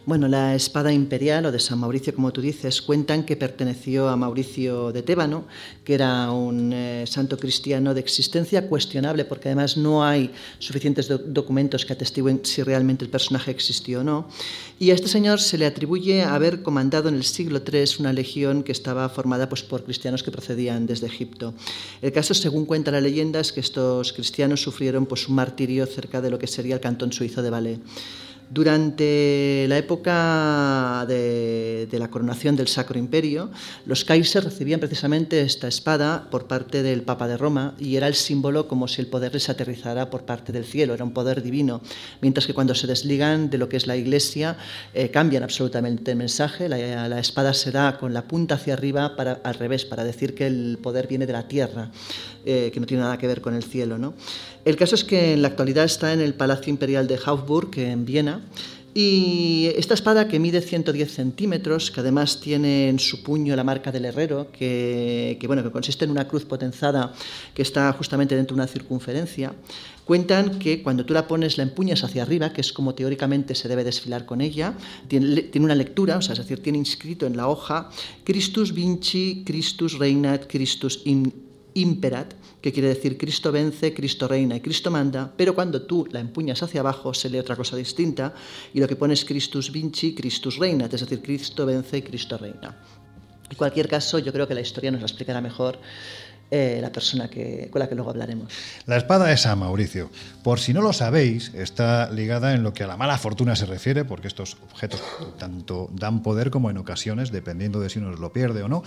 Bueno, 0.08 0.30
la 0.30 0.56
espada 0.56 0.94
imperial 0.94 1.48
o 1.48 1.52
de 1.52 1.60
San 1.60 1.80
Mauricio, 1.80 2.16
como 2.16 2.32
tú 2.32 2.40
dices, 2.40 2.82
cuentan 2.82 3.26
que 3.26 3.36
perteneció 3.36 4.08
a 4.08 4.16
Mauricio 4.16 4.94
de 4.94 5.04
Tébano, 5.04 5.44
que 5.84 5.96
era 5.96 6.32
un 6.32 6.72
eh, 6.72 7.04
santo 7.06 7.36
cristiano 7.36 7.94
de 7.94 8.00
existencia 8.00 8.70
cuestionable, 8.70 9.26
porque 9.26 9.50
además 9.50 9.76
no 9.76 10.06
hay 10.08 10.32
suficientes 10.60 11.12
do 11.12 11.20
documentos 11.20 11.84
que 11.84 11.92
atestiguen 11.92 12.40
si 12.48 12.64
realmente 12.64 13.04
el 13.04 13.12
personaje 13.12 13.52
existió 13.52 14.00
o 14.00 14.08
no. 14.08 14.32
Y 14.80 14.92
a 14.92 14.94
este 14.96 15.12
señor 15.12 15.44
se 15.44 15.60
le 15.60 15.68
atribuye 15.68 16.24
haber 16.24 16.64
comandado 16.64 17.10
en 17.12 17.16
el 17.20 17.28
siglo 17.28 17.60
III 17.60 18.00
una 18.00 18.16
legión 18.16 18.64
que 18.64 18.72
estaba 18.72 19.10
formada 19.10 19.52
pues, 19.52 19.60
por 19.62 19.84
cristianos 19.84 20.24
que 20.24 20.32
procedían 20.32 20.88
desde 20.88 21.12
Egipto. 21.12 21.54
El 22.02 22.14
caso, 22.14 22.34
según 22.34 22.64
cuenta 22.64 22.96
la 22.96 23.04
leyenda, 23.04 23.42
es 23.42 23.52
que 23.52 23.60
estos 23.60 24.14
cristianos 24.14 24.64
sufrieron 24.64 25.06
pues, 25.06 25.28
un 25.28 25.36
martirio 25.36 25.86
cerca 25.86 26.22
de 26.24 26.32
lo 26.32 26.40
que 26.40 26.48
sería 26.48 26.76
el 26.76 26.82
cantón 26.88 27.12
suizo 27.12 27.44
de 27.44 27.50
Valais. 27.52 27.80
Durante 28.50 29.66
la 29.68 29.78
época 29.78 31.06
de, 31.06 31.88
la 31.92 32.10
coronación 32.10 32.56
del 32.56 32.70
Sacro 32.70 32.98
Imperio, 32.98 33.50
los 33.86 34.06
Kaisers 34.06 34.46
recibían 34.46 34.80
precisamente 34.80 35.42
esta 35.42 35.68
espada 35.68 36.30
por 36.32 36.48
parte 36.48 36.82
del 36.82 37.02
Papa 37.02 37.28
de 37.28 37.36
Roma 37.36 37.76
y 37.78 37.98
era 37.98 38.08
el 38.08 38.14
símbolo 38.14 38.70
como 38.70 38.88
si 38.88 39.02
el 39.02 39.08
poder 39.08 39.34
les 39.34 39.50
aterrizara 39.50 40.10
por 40.10 40.24
parte 40.24 40.54
del 40.54 40.64
cielo, 40.64 40.94
era 40.94 41.04
un 41.04 41.12
poder 41.12 41.44
divino. 41.44 41.82
Mientras 42.22 42.48
que 42.48 42.54
cuando 42.54 42.74
se 42.74 42.88
desligan 42.88 43.50
de 43.50 43.58
lo 43.58 43.68
que 43.68 43.76
es 43.76 43.86
la 43.86 43.98
Iglesia, 43.98 44.58
eh, 44.94 45.10
cambian 45.10 45.44
absolutamente 45.44 46.12
el 46.12 46.18
mensaje, 46.18 46.70
la, 46.70 47.10
la, 47.10 47.20
espada 47.20 47.54
se 47.54 47.72
da 47.72 47.98
con 47.98 48.14
la 48.14 48.24
punta 48.30 48.56
hacia 48.56 48.76
arriba 48.76 49.18
para, 49.18 49.42
al 49.44 49.56
revés, 49.56 49.84
para 49.84 50.06
decir 50.06 50.36
que 50.36 50.48
el 50.48 50.80
poder 50.82 51.08
viene 51.08 51.26
de 51.26 51.34
la 51.34 51.50
tierra, 51.50 51.92
eh, 52.46 52.72
que 52.74 52.80
no 52.80 52.86
tiene 52.86 53.04
nada 53.04 53.18
que 53.18 53.28
ver 53.28 53.42
con 53.42 53.56
el 53.56 53.64
cielo. 53.64 53.98
¿no? 53.98 54.14
El 54.68 54.76
caso 54.76 54.96
es 54.96 55.06
que 55.06 55.32
en 55.32 55.42
la 55.42 55.48
actualidad 55.48 55.86
está 55.86 56.12
en 56.12 56.20
el 56.20 56.34
Palacio 56.34 56.70
Imperial 56.70 57.08
de 57.08 57.18
Hofburg, 57.26 57.80
en 57.80 58.04
Viena, 58.04 58.42
y 58.94 59.72
esta 59.78 59.94
espada 59.94 60.28
que 60.28 60.40
mide 60.40 60.60
110 60.60 61.10
centímetros, 61.10 61.90
que 61.90 62.02
además 62.02 62.42
tiene 62.42 62.90
en 62.90 63.00
su 63.00 63.24
puño 63.24 63.56
la 63.56 63.64
marca 63.64 63.94
del 63.94 64.04
herrero, 64.04 64.52
que, 64.52 65.40
bueno, 65.48 65.64
que 65.64 65.72
consiste 65.72 66.04
en 66.04 66.12
una 66.12 66.28
cruz 66.28 66.44
potenzada 66.44 67.14
que 67.54 67.62
está 67.62 67.94
justamente 67.94 68.36
dentro 68.36 68.58
de 68.58 68.64
una 68.64 68.68
circunferencia, 68.68 69.54
cuentan 70.04 70.60
que 70.60 70.84
cuando 70.84 71.06
tú 71.06 71.14
la 71.14 71.30
pones, 71.30 71.58
la 71.58 71.64
empuñas 71.64 72.04
hacia 72.04 72.24
arriba, 72.24 72.52
que 72.52 72.60
es 72.60 72.74
como 72.74 72.94
teóricamente 72.94 73.56
se 73.56 73.70
debe 73.70 73.86
desfilar 73.86 74.26
con 74.26 74.42
ella, 74.42 74.74
tiene, 75.08 75.50
una 75.62 75.76
lectura, 75.76 76.18
o 76.18 76.20
es 76.20 76.28
decir, 76.28 76.62
tiene 76.62 76.78
inscrito 76.78 77.26
en 77.26 77.38
la 77.38 77.48
hoja 77.48 77.90
Christus 78.26 78.74
vinci, 78.74 79.44
Christus 79.46 79.98
reinat, 79.98 80.46
Christus 80.48 81.04
in, 81.06 81.47
imperat, 81.78 82.34
que 82.62 82.74
quiere 82.74 82.90
decir 82.90 83.18
Cristo 83.18 83.52
vence, 83.52 83.94
Cristo 83.94 84.28
reina 84.28 84.56
y 84.56 84.62
Cristo 84.62 84.90
manda, 84.90 85.32
pero 85.36 85.54
cuando 85.54 85.84
tú 85.84 86.08
la 86.12 86.20
empuñas 86.20 86.62
hacia 86.64 86.82
abajo 86.82 87.14
se 87.14 87.30
lee 87.30 87.40
otra 87.40 87.56
cosa 87.56 87.76
distinta 87.76 88.34
y 88.74 88.80
lo 88.80 88.88
que 88.88 88.96
pone 88.96 89.14
es 89.14 89.24
Christus 89.24 89.72
vinci, 89.72 90.14
Christus 90.16 90.58
reinat, 90.58 90.94
es 90.94 91.02
decir, 91.02 91.22
Cristo 91.22 91.66
vence 91.66 91.98
y 91.98 92.02
Cristo 92.02 92.38
reina. 92.38 92.76
En 93.50 93.56
cualquier 93.56 93.88
caso, 93.88 94.20
yo 94.20 94.34
creo 94.34 94.48
que 94.48 94.56
la 94.56 94.62
historia 94.62 94.92
nos 94.92 95.02
la 95.02 95.08
explicará 95.08 95.40
mejor 95.40 95.80
eh, 96.50 96.80
la 96.82 96.92
persona 96.92 97.30
que, 97.30 97.68
con 97.70 97.80
la 97.80 97.90
que 97.90 97.96
luego 97.96 98.10
hablaremos. 98.10 98.54
La 98.86 98.96
espada 98.96 99.32
es 99.34 99.42
San 99.42 99.60
Mauricio. 99.60 100.10
Por 100.44 100.60
si 100.60 100.74
no 100.74 100.82
lo 100.82 100.94
sabéis, 100.94 101.52
está 101.54 102.10
ligada 102.10 102.54
en 102.54 102.64
lo 102.64 102.74
que 102.74 102.84
a 102.84 102.88
la 102.88 102.96
mala 102.96 103.18
fortuna 103.18 103.56
se 103.56 103.66
refiere, 103.66 104.06
porque 104.06 104.28
estos 104.28 104.56
objetos 104.72 105.02
tanto 105.38 105.90
dan 105.92 106.24
poder 106.24 106.50
como 106.50 106.70
en 106.70 106.78
ocasiones, 106.78 107.32
dependiendo 107.32 107.82
de 107.82 107.90
si 107.90 108.00
uno 108.00 108.12
lo 108.12 108.32
pierde 108.32 108.64
o 108.64 108.70
no, 108.70 108.82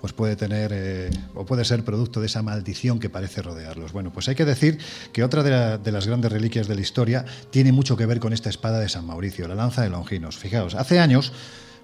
pues 0.00 0.12
puede 0.12 0.36
tener 0.36 0.70
eh, 0.72 1.10
o 1.34 1.44
puede 1.44 1.64
ser 1.64 1.84
producto 1.84 2.20
de 2.20 2.26
esa 2.26 2.42
maldición 2.42 3.00
que 3.00 3.10
parece 3.10 3.42
rodearlos. 3.42 3.92
Bueno, 3.92 4.12
pues 4.12 4.28
hay 4.28 4.36
que 4.36 4.44
decir 4.44 4.78
que 5.12 5.24
otra 5.24 5.42
de, 5.42 5.78
de 5.78 5.92
las 5.92 6.06
grandes 6.06 6.30
reliquias 6.30 6.68
de 6.68 6.76
la 6.76 6.80
historia 6.80 7.24
tiene 7.50 7.72
mucho 7.72 7.96
que 7.96 8.06
ver 8.06 8.20
con 8.20 8.32
esta 8.32 8.50
espada 8.50 8.78
de 8.78 8.88
San 8.88 9.04
Mauricio, 9.04 9.48
la 9.48 9.56
lanza 9.56 9.82
de 9.82 9.90
Longinos. 9.90 10.36
Fijaos, 10.36 10.76
hace 10.76 11.00
años 11.00 11.32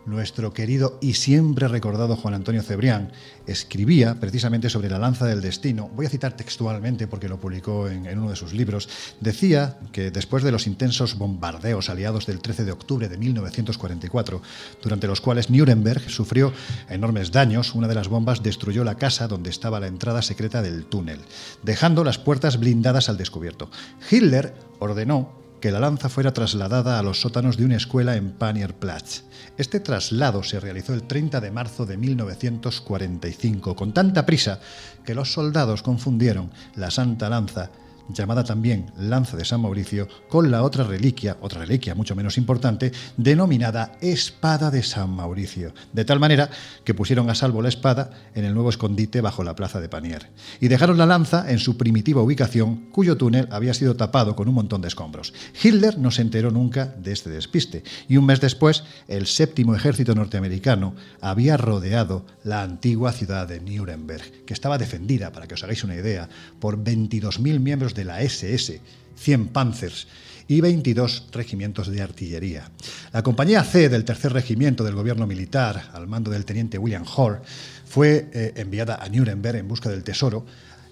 nuestro 0.06 0.52
querido 0.52 0.98
y 1.02 1.14
siempre 1.14 1.68
recordado 1.68 2.16
Juan 2.16 2.34
Antonio 2.34 2.62
Cebrián 2.62 3.12
escribía 3.46 4.18
precisamente 4.18 4.70
sobre 4.70 4.88
la 4.88 4.98
lanza 4.98 5.26
del 5.26 5.40
destino. 5.40 5.90
Voy 5.94 6.06
a 6.06 6.10
citar 6.10 6.36
textualmente 6.36 7.06
porque 7.06 7.28
lo 7.28 7.38
publicó 7.38 7.88
en, 7.88 8.06
uno 8.18 8.30
de 8.30 8.36
sus 8.36 8.52
libros. 8.52 8.88
Decía 9.20 9.78
que 9.92 10.10
después 10.10 10.42
de 10.42 10.52
los 10.52 10.66
intensos 10.66 11.18
bombardeos 11.18 11.90
aliados 11.90 12.26
del 12.26 12.40
13 12.40 12.64
de 12.64 12.72
octubre 12.72 13.08
de 13.08 13.18
1944, 13.18 14.42
durante 14.82 15.06
los 15.06 15.20
cuales 15.20 15.50
Nuremberg 15.50 16.08
sufrió 16.08 16.52
enormes 16.88 17.32
daños, 17.32 17.74
una 17.74 17.88
de 17.88 17.94
las 17.94 18.08
bombas 18.08 18.42
destruyó 18.42 18.84
la 18.84 18.96
casa 18.96 19.28
donde 19.28 19.50
estaba 19.50 19.80
la 19.80 19.86
entrada 19.86 20.22
secreta 20.22 20.62
del 20.62 20.86
túnel, 20.86 21.20
dejando 21.62 22.04
las 22.04 22.18
puertas 22.18 22.58
blindadas 22.58 23.08
al 23.08 23.16
descubierto. 23.16 23.70
Hitler 24.10 24.54
ordenó 24.78 25.46
que 25.60 25.70
la 25.70 25.80
lanza 25.80 26.08
fuera 26.08 26.32
trasladada 26.32 26.98
a 26.98 27.02
los 27.02 27.20
sótanos 27.20 27.56
de 27.56 27.64
una 27.64 27.76
escuela 27.76 28.16
en 28.16 28.32
Panierplatz. 28.32 29.22
Este 29.58 29.80
traslado 29.80 30.42
se 30.42 30.60
realizó 30.60 30.92
el 30.92 31.04
30 31.04 31.40
de 31.40 31.50
marzo 31.50 31.86
de 31.86 31.96
1945 31.96 33.74
con 33.74 33.94
tanta 33.94 34.26
prisa 34.26 34.60
que 35.04 35.14
los 35.14 35.32
soldados 35.32 35.82
confundieron 35.82 36.50
la 36.74 36.90
Santa 36.90 37.30
Lanza 37.30 37.70
llamada 38.08 38.44
también 38.44 38.92
Lanza 38.98 39.36
de 39.36 39.44
San 39.44 39.60
Mauricio, 39.60 40.08
con 40.28 40.50
la 40.50 40.62
otra 40.62 40.84
reliquia, 40.84 41.36
otra 41.40 41.60
reliquia 41.60 41.94
mucho 41.94 42.14
menos 42.14 42.38
importante, 42.38 42.92
denominada 43.16 43.92
Espada 44.00 44.70
de 44.70 44.82
San 44.82 45.10
Mauricio, 45.10 45.74
de 45.92 46.04
tal 46.04 46.20
manera 46.20 46.50
que 46.84 46.94
pusieron 46.94 47.30
a 47.30 47.34
salvo 47.34 47.62
la 47.62 47.68
espada 47.68 48.10
en 48.34 48.44
el 48.44 48.54
nuevo 48.54 48.70
escondite 48.70 49.20
bajo 49.20 49.44
la 49.44 49.54
plaza 49.54 49.80
de 49.80 49.88
Panier, 49.88 50.30
y 50.60 50.68
dejaron 50.68 50.98
la 50.98 51.06
lanza 51.06 51.50
en 51.50 51.58
su 51.58 51.76
primitiva 51.76 52.22
ubicación, 52.22 52.90
cuyo 52.92 53.16
túnel 53.16 53.48
había 53.50 53.74
sido 53.74 53.96
tapado 53.96 54.36
con 54.36 54.48
un 54.48 54.54
montón 54.54 54.80
de 54.82 54.88
escombros. 54.88 55.32
Hitler 55.62 55.98
no 55.98 56.10
se 56.10 56.22
enteró 56.22 56.50
nunca 56.50 56.86
de 56.86 57.12
este 57.12 57.30
despiste, 57.30 57.82
y 58.08 58.16
un 58.16 58.26
mes 58.26 58.40
después, 58.40 58.84
el 59.08 59.26
séptimo 59.26 59.74
ejército 59.74 60.14
norteamericano 60.14 60.94
había 61.20 61.56
rodeado 61.56 62.26
la 62.44 62.62
antigua 62.62 63.12
ciudad 63.12 63.48
de 63.48 63.60
Nuremberg, 63.60 64.44
que 64.44 64.54
estaba 64.54 64.78
defendida, 64.78 65.32
para 65.32 65.46
que 65.46 65.54
os 65.54 65.64
hagáis 65.64 65.82
una 65.84 65.96
idea, 65.96 66.28
por 66.60 66.82
22.000 66.82 67.58
miembros 67.60 67.94
de 67.96 68.04
la 68.04 68.22
SS, 68.22 68.80
100 69.16 69.48
Panzers 69.48 70.06
y 70.48 70.60
22 70.60 71.24
regimientos 71.32 71.88
de 71.88 72.02
artillería. 72.02 72.70
La 73.12 73.22
compañía 73.22 73.64
C 73.64 73.88
del 73.88 74.04
tercer 74.04 74.32
regimiento 74.32 74.84
del 74.84 74.94
gobierno 74.94 75.26
militar, 75.26 75.90
al 75.92 76.06
mando 76.06 76.30
del 76.30 76.44
teniente 76.44 76.78
William 76.78 77.04
Hoare, 77.04 77.40
fue 77.84 78.28
eh, 78.32 78.52
enviada 78.56 78.96
a 78.96 79.08
Nuremberg 79.08 79.58
en 79.58 79.68
busca 79.68 79.88
del 79.88 80.04
tesoro 80.04 80.46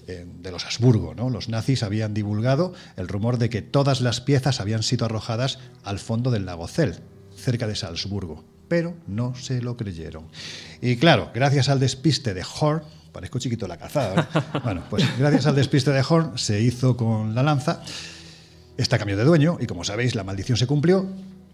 eh, 0.06 0.26
de 0.42 0.50
los 0.50 0.64
Habsburgo. 0.64 1.14
¿no? 1.14 1.30
Los 1.30 1.48
nazis 1.48 1.82
habían 1.82 2.14
divulgado 2.14 2.74
el 2.96 3.08
rumor 3.08 3.38
de 3.38 3.48
que 3.48 3.62
todas 3.62 4.00
las 4.00 4.20
piezas 4.20 4.60
habían 4.60 4.82
sido 4.82 5.06
arrojadas 5.06 5.58
al 5.84 5.98
fondo 5.98 6.30
del 6.30 6.46
lago 6.46 6.66
Zell, 6.66 6.96
cerca 7.36 7.66
de 7.66 7.76
Salzburgo, 7.76 8.44
pero 8.68 8.94
no 9.06 9.34
se 9.34 9.62
lo 9.62 9.76
creyeron. 9.76 10.26
Y 10.80 10.96
claro, 10.96 11.30
gracias 11.34 11.68
al 11.68 11.80
despiste 11.80 12.34
de 12.34 12.42
Hoare, 12.42 12.84
Parezco 13.14 13.38
chiquito 13.38 13.68
la 13.68 13.76
cazada. 13.76 14.28
¿no? 14.34 14.60
Bueno, 14.64 14.82
pues 14.90 15.04
gracias 15.16 15.46
al 15.46 15.54
despiste 15.54 15.92
de 15.92 16.04
Horn 16.06 16.36
se 16.36 16.60
hizo 16.60 16.96
con 16.96 17.32
la 17.34 17.44
lanza. 17.44 17.80
Esta 18.76 18.98
cambió 18.98 19.16
de 19.16 19.22
dueño 19.22 19.56
y 19.60 19.66
como 19.66 19.84
sabéis 19.84 20.16
la 20.16 20.24
maldición 20.24 20.58
se 20.58 20.66
cumplió. 20.66 21.06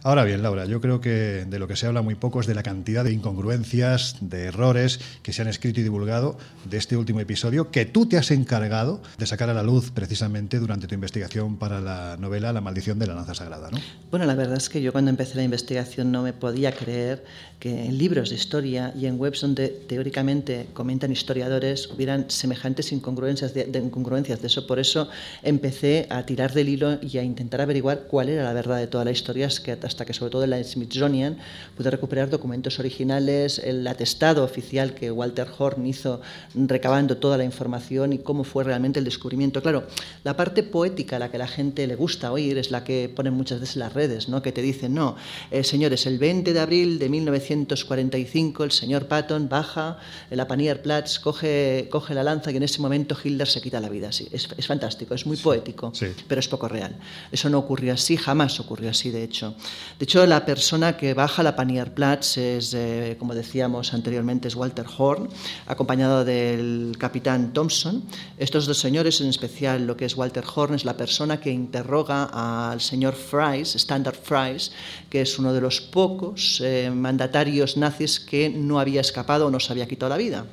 Ahora 0.02 0.24
bien, 0.24 0.42
Laura, 0.42 0.64
yo 0.64 0.80
creo 0.80 1.02
que 1.02 1.44
de 1.44 1.58
lo 1.58 1.68
que 1.68 1.76
se 1.76 1.86
habla 1.86 2.00
muy 2.00 2.14
poco 2.14 2.40
es 2.40 2.46
de 2.46 2.54
la 2.54 2.62
cantidad 2.62 3.04
de 3.04 3.12
incongruencias, 3.12 4.16
de 4.22 4.44
errores 4.44 4.98
que 5.22 5.34
se 5.34 5.42
han 5.42 5.48
escrito 5.48 5.80
y 5.80 5.82
divulgado 5.82 6.38
de 6.64 6.78
este 6.78 6.96
último 6.96 7.20
episodio 7.20 7.70
que 7.70 7.84
tú 7.84 8.06
te 8.06 8.16
has 8.16 8.30
encargado 8.30 9.02
de 9.18 9.26
sacar 9.26 9.50
a 9.50 9.54
la 9.54 9.62
luz 9.62 9.90
precisamente 9.90 10.58
durante 10.58 10.86
tu 10.86 10.94
investigación 10.94 11.58
para 11.58 11.82
la 11.82 12.16
novela 12.18 12.50
La 12.54 12.62
maldición 12.62 12.98
de 12.98 13.08
la 13.08 13.14
lanza 13.14 13.34
sagrada, 13.34 13.70
¿no? 13.70 13.78
Bueno, 14.10 14.24
la 14.24 14.34
verdad 14.34 14.56
es 14.56 14.70
que 14.70 14.80
yo 14.80 14.90
cuando 14.92 15.10
empecé 15.10 15.36
la 15.36 15.42
investigación 15.42 16.10
no 16.10 16.22
me 16.22 16.32
podía 16.32 16.72
creer 16.72 17.22
que 17.58 17.84
en 17.84 17.98
libros 17.98 18.30
de 18.30 18.36
historia 18.36 18.94
y 18.98 19.04
en 19.04 19.20
webs 19.20 19.42
donde 19.42 19.68
teóricamente 19.68 20.68
comentan 20.72 21.12
historiadores 21.12 21.90
hubieran 21.90 22.30
semejantes 22.30 22.90
incongruencias 22.90 23.52
de, 23.52 23.68
incongruencias 23.84 24.40
de 24.40 24.46
eso. 24.46 24.66
Por 24.66 24.78
eso 24.78 25.08
empecé 25.42 26.06
a 26.08 26.24
tirar 26.24 26.54
del 26.54 26.70
hilo 26.70 26.98
y 27.02 27.18
a 27.18 27.22
intentar 27.22 27.60
averiguar 27.60 28.04
cuál 28.08 28.30
era 28.30 28.44
la 28.44 28.54
verdad 28.54 28.78
de 28.78 28.86
toda 28.86 29.04
la 29.04 29.10
historia 29.10 29.46
hasta 29.46 29.89
que 29.94 30.12
sobre 30.14 30.30
todo 30.30 30.44
en 30.44 30.50
la 30.50 30.62
Smithsonian 30.64 31.38
pude 31.76 31.90
recuperar 31.90 32.30
documentos 32.30 32.78
originales, 32.78 33.58
el 33.58 33.86
atestado 33.86 34.44
oficial 34.44 34.94
que 34.94 35.10
Walter 35.10 35.46
Horn 35.58 35.86
hizo 35.86 36.20
recabando 36.54 37.16
toda 37.16 37.36
la 37.36 37.44
información 37.44 38.12
y 38.12 38.18
cómo 38.18 38.44
fue 38.44 38.64
realmente 38.64 38.98
el 38.98 39.04
descubrimiento. 39.04 39.62
Claro, 39.62 39.86
la 40.24 40.36
parte 40.36 40.62
poética 40.62 41.16
a 41.16 41.18
la 41.18 41.30
que 41.30 41.38
la 41.38 41.46
gente 41.48 41.86
le 41.86 41.96
gusta 41.96 42.32
oír 42.32 42.58
es 42.58 42.70
la 42.70 42.84
que 42.84 43.12
ponen 43.14 43.34
muchas 43.34 43.60
veces 43.60 43.76
las 43.76 43.92
redes, 43.92 44.28
¿no? 44.28 44.42
que 44.42 44.52
te 44.52 44.62
dicen, 44.62 44.94
no, 44.94 45.16
eh, 45.50 45.64
señores, 45.64 46.06
el 46.06 46.18
20 46.18 46.52
de 46.52 46.60
abril 46.60 46.98
de 46.98 47.08
1945 47.08 48.64
el 48.64 48.72
señor 48.72 49.06
Patton 49.06 49.48
baja 49.48 49.98
en 50.30 50.36
la 50.36 50.46
Panierplatz, 50.46 51.18
coge, 51.18 51.88
coge 51.90 52.14
la 52.14 52.22
lanza 52.22 52.50
y 52.50 52.56
en 52.56 52.62
ese 52.62 52.80
momento 52.80 53.16
Hitler 53.22 53.48
se 53.48 53.60
quita 53.60 53.80
la 53.80 53.88
vida. 53.88 54.12
Sí, 54.12 54.28
es, 54.32 54.48
es 54.56 54.66
fantástico, 54.66 55.14
es 55.14 55.26
muy 55.26 55.36
poético, 55.36 55.92
Sí. 55.94 56.06
pero 56.28 56.40
es 56.40 56.48
poco 56.48 56.68
real. 56.68 56.96
Eso 57.32 57.48
no 57.50 57.58
ocurrió 57.58 57.92
así, 57.94 58.16
jamás 58.16 58.58
ocurrió 58.60 58.90
así, 58.90 59.10
de 59.10 59.22
hecho. 59.22 59.54
De 59.98 60.04
hecho, 60.04 60.24
la 60.26 60.46
persona 60.46 60.96
que 60.96 61.12
baja 61.12 61.42
la 61.42 61.54
Panierplatz 61.54 62.38
es, 62.38 62.72
eh, 62.74 63.16
como 63.18 63.34
decíamos 63.34 63.92
anteriormente, 63.92 64.48
es 64.48 64.56
Walter 64.56 64.86
Horn, 64.96 65.28
acompañado 65.66 66.24
del 66.24 66.96
capitán 66.98 67.52
Thompson. 67.52 68.02
Estos 68.38 68.66
dos 68.66 68.78
señores, 68.78 69.20
en 69.20 69.28
especial 69.28 69.86
lo 69.86 69.96
que 69.96 70.06
es 70.06 70.16
Walter 70.16 70.44
Horn, 70.54 70.74
es 70.74 70.84
la 70.84 70.96
persona 70.96 71.40
que 71.40 71.50
interroga 71.50 72.70
al 72.70 72.80
señor 72.80 73.14
Fries, 73.14 73.74
Standard 73.76 74.16
Fries, 74.16 74.72
que 75.10 75.20
es 75.20 75.38
uno 75.38 75.52
de 75.52 75.60
los 75.60 75.80
pocos 75.80 76.60
eh, 76.64 76.90
mandatarios 76.90 77.76
nazis 77.76 78.20
que 78.20 78.48
no 78.48 78.80
había 78.80 79.00
escapado 79.00 79.46
o 79.46 79.50
no 79.50 79.60
se 79.60 79.72
había 79.72 79.86
quitado 79.86 80.10
la 80.10 80.16
vida. 80.16 80.46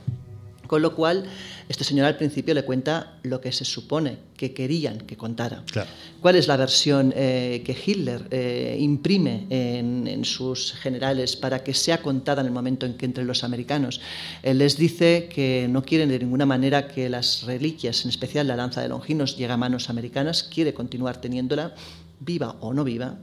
Con 0.68 0.82
lo 0.82 0.96
cual, 0.96 1.26
este 1.70 1.84
señor 1.84 2.06
al 2.06 2.18
principio 2.18 2.54
le 2.54 2.64
cuenta 2.64 3.18
lo 3.24 3.42
que 3.42 3.52
se 3.52 3.66
supone 3.66 4.18
que 4.36 4.54
querían 4.54 5.00
que 5.00 5.18
contara. 5.18 5.64
Claro. 5.72 5.90
¿Cuál 6.22 6.36
es 6.36 6.48
la 6.48 6.58
versión 6.58 7.14
eh, 7.16 7.64
que 7.66 7.76
Hitler 7.86 8.28
eh, 8.32 8.78
imprime 8.80 9.48
en, 9.50 10.08
en, 10.08 10.26
sus 10.26 10.74
generales 10.74 11.36
para 11.36 11.64
que 11.64 11.74
sea 11.74 12.02
contada 12.02 12.42
en 12.42 12.48
el 12.48 12.54
momento 12.54 12.86
en 12.86 12.96
que 12.96 13.06
entre 13.06 13.24
los 13.24 13.44
americanos? 13.44 14.02
Él 14.44 14.60
les 14.60 14.78
dice 14.78 15.30
que 15.34 15.68
no 15.70 15.84
quieren 15.84 16.10
de 16.10 16.20
ninguna 16.20 16.46
manera 16.46 16.88
que 16.88 17.10
las 17.10 17.44
reliquias, 17.44 18.04
en 18.04 18.10
especial 18.10 18.48
la 18.48 18.56
lanza 18.56 18.82
de 18.82 18.90
Longinos, 18.90 19.38
llegue 19.38 19.54
a 19.54 19.58
manos 19.58 19.90
americanas, 19.90 20.44
quiere 20.44 20.74
continuar 20.74 21.20
teniéndola, 21.20 21.74
viva 22.20 22.56
o 22.60 22.74
no 22.74 22.84
viva. 22.84 23.18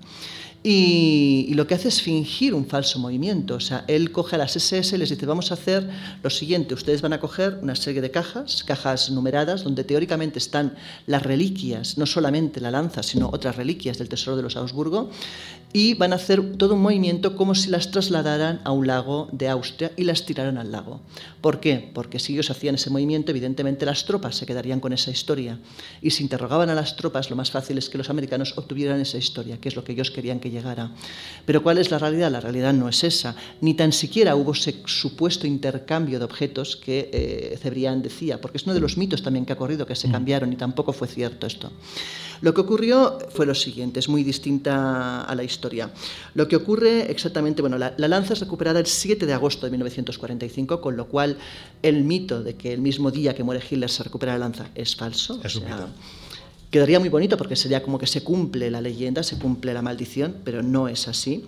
Y, 0.66 1.44
y, 1.50 1.54
lo 1.54 1.66
que 1.66 1.74
hace 1.74 1.88
es 1.88 2.00
fingir 2.00 2.54
un 2.54 2.64
falso 2.64 2.98
movimiento. 2.98 3.56
O 3.56 3.60
sea, 3.60 3.84
él 3.86 4.12
coge 4.12 4.36
a 4.36 4.38
las 4.38 4.56
SS 4.56 4.96
y 4.96 4.98
les 4.98 5.10
dice, 5.10 5.26
vamos 5.26 5.50
a 5.50 5.54
hacer 5.54 5.86
lo 6.22 6.30
siguiente, 6.30 6.72
ustedes 6.72 7.02
van 7.02 7.12
a 7.12 7.20
coger 7.20 7.58
una 7.60 7.76
serie 7.76 8.00
de 8.00 8.10
cajas, 8.10 8.64
cajas 8.64 9.10
numeradas, 9.10 9.62
donde 9.62 9.84
teóricamente 9.84 10.38
están 10.38 10.74
las 11.06 11.22
reliquias, 11.22 11.98
no 11.98 12.06
solamente 12.06 12.62
la 12.62 12.70
lanza, 12.70 13.02
sino 13.02 13.28
otras 13.28 13.56
reliquias 13.56 13.98
del 13.98 14.08
tesoro 14.08 14.38
de 14.38 14.42
los 14.42 14.56
Augsburgo, 14.56 15.10
y 15.76 15.94
van 15.94 16.12
a 16.12 16.16
hacer 16.16 16.56
todo 16.56 16.74
un 16.74 16.82
movimiento 16.82 17.34
como 17.34 17.56
si 17.56 17.68
las 17.68 17.90
trasladaran 17.90 18.60
a 18.62 18.70
un 18.70 18.86
lago 18.86 19.28
de 19.32 19.48
Austria 19.48 19.90
y 19.96 20.04
las 20.04 20.24
tiraran 20.24 20.56
al 20.56 20.70
lago. 20.70 21.00
¿Por 21.40 21.58
qué? 21.58 21.90
Porque 21.92 22.20
si 22.20 22.32
ellos 22.32 22.48
hacían 22.48 22.76
ese 22.76 22.90
movimiento, 22.90 23.32
evidentemente 23.32 23.84
las 23.84 24.04
tropas 24.04 24.36
se 24.36 24.46
quedarían 24.46 24.78
con 24.78 24.92
esa 24.92 25.10
historia. 25.10 25.58
Y 26.00 26.12
si 26.12 26.22
interrogaban 26.22 26.70
a 26.70 26.74
las 26.74 26.94
tropas, 26.94 27.28
lo 27.28 27.34
más 27.34 27.50
fácil 27.50 27.76
es 27.76 27.90
que 27.90 27.98
los 27.98 28.08
americanos 28.08 28.56
obtuvieran 28.56 29.00
esa 29.00 29.18
historia, 29.18 29.60
que 29.60 29.68
es 29.68 29.74
lo 29.74 29.82
que 29.82 29.92
ellos 29.92 30.12
querían 30.12 30.38
que 30.38 30.48
llegara. 30.54 30.90
Pero 31.44 31.62
¿cuál 31.62 31.78
es 31.78 31.90
la 31.90 31.98
realidad? 31.98 32.30
La 32.30 32.40
realidad 32.40 32.72
no 32.72 32.88
es 32.88 33.04
esa. 33.04 33.36
Ni 33.60 33.74
tan 33.74 33.92
siquiera 33.92 34.34
hubo 34.36 34.52
ese 34.52 34.82
supuesto 34.86 35.46
intercambio 35.46 36.18
de 36.18 36.24
objetos 36.24 36.76
que 36.76 37.10
eh, 37.12 37.58
Cebrián 37.60 38.02
decía, 38.02 38.40
porque 38.40 38.58
es 38.58 38.64
uno 38.64 38.74
de 38.74 38.80
los 38.80 38.96
mitos 38.96 39.22
también 39.22 39.44
que 39.44 39.52
ha 39.52 39.56
corrido, 39.56 39.86
que 39.86 39.94
se 39.94 40.10
cambiaron 40.10 40.52
y 40.52 40.56
tampoco 40.56 40.92
fue 40.92 41.08
cierto 41.08 41.46
esto. 41.46 41.70
Lo 42.40 42.52
que 42.52 42.60
ocurrió 42.60 43.18
fue 43.30 43.46
lo 43.46 43.54
siguiente, 43.54 44.00
es 44.00 44.08
muy 44.08 44.22
distinta 44.22 45.22
a 45.22 45.34
la 45.34 45.44
historia. 45.44 45.90
Lo 46.34 46.48
que 46.48 46.56
ocurre 46.56 47.10
exactamente, 47.10 47.62
bueno, 47.62 47.78
la, 47.78 47.94
la, 47.96 48.08
lanza 48.08 48.34
es 48.34 48.40
recuperada 48.40 48.80
el 48.80 48.86
7 48.86 49.24
de 49.24 49.32
agosto 49.32 49.66
de 49.66 49.70
1945, 49.70 50.80
con 50.80 50.96
lo 50.96 51.08
cual 51.08 51.38
el 51.82 52.04
mito 52.04 52.42
de 52.42 52.54
que 52.54 52.72
el 52.72 52.80
mismo 52.80 53.10
día 53.10 53.34
que 53.34 53.44
muere 53.44 53.62
Hitler 53.68 53.90
se 53.90 54.02
recupera 54.02 54.32
la 54.32 54.40
lanza 54.40 54.68
es 54.74 54.96
falso. 54.96 55.40
Es 55.42 55.56
o 55.56 55.60
un 55.60 55.66
sea, 55.66 55.76
mito. 55.76 55.88
Quedaría 56.74 56.98
muy 56.98 57.08
bonito 57.08 57.36
porque 57.36 57.54
sería 57.54 57.84
como 57.84 58.00
que 58.00 58.08
se 58.08 58.24
cumple 58.24 58.68
la 58.68 58.80
leyenda, 58.80 59.22
se 59.22 59.38
cumple 59.38 59.72
la 59.72 59.80
maldición, 59.80 60.38
pero 60.42 60.60
no 60.60 60.88
es 60.88 61.06
así. 61.06 61.44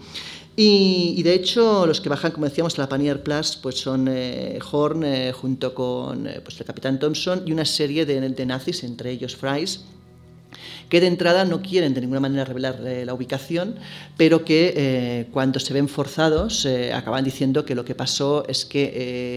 Y, 0.54 1.20
de 1.24 1.34
hecho, 1.34 1.84
los 1.84 2.00
que 2.00 2.08
bajan, 2.08 2.30
como 2.30 2.46
decíamos, 2.46 2.78
a 2.78 2.82
la 2.82 2.88
Panier 2.88 3.24
Plus, 3.24 3.58
pues 3.60 3.74
son 3.74 4.06
eh, 4.08 4.60
Horn 4.70 5.02
eh, 5.02 5.32
junto 5.32 5.74
con 5.74 6.28
eh, 6.28 6.40
pues 6.44 6.60
el 6.60 6.64
Capitán 6.64 7.00
Thompson 7.00 7.42
y 7.44 7.50
una 7.50 7.64
serie 7.64 8.06
de, 8.06 8.20
de 8.20 8.46
nazis, 8.46 8.84
entre 8.84 9.10
ellos 9.10 9.34
Fries, 9.34 9.80
que 10.88 11.00
de 11.00 11.06
entrada 11.08 11.44
no 11.44 11.62
quieren 11.62 11.94
de 11.94 12.00
ninguna 12.00 12.20
manera 12.20 12.44
revelar 12.44 12.80
eh, 12.86 13.04
la 13.04 13.12
ubicación, 13.14 13.74
pero 14.16 14.44
que 14.44 14.72
eh, 14.76 15.26
cuando 15.32 15.58
se 15.60 15.74
ven 15.74 15.88
forzados 15.88 16.64
eh, 16.64 16.92
acaban 16.92 17.24
diciendo 17.24 17.64
que 17.64 17.74
lo 17.74 17.84
que 17.84 17.94
pasó 17.94 18.44
es 18.48 18.64
que 18.64 18.92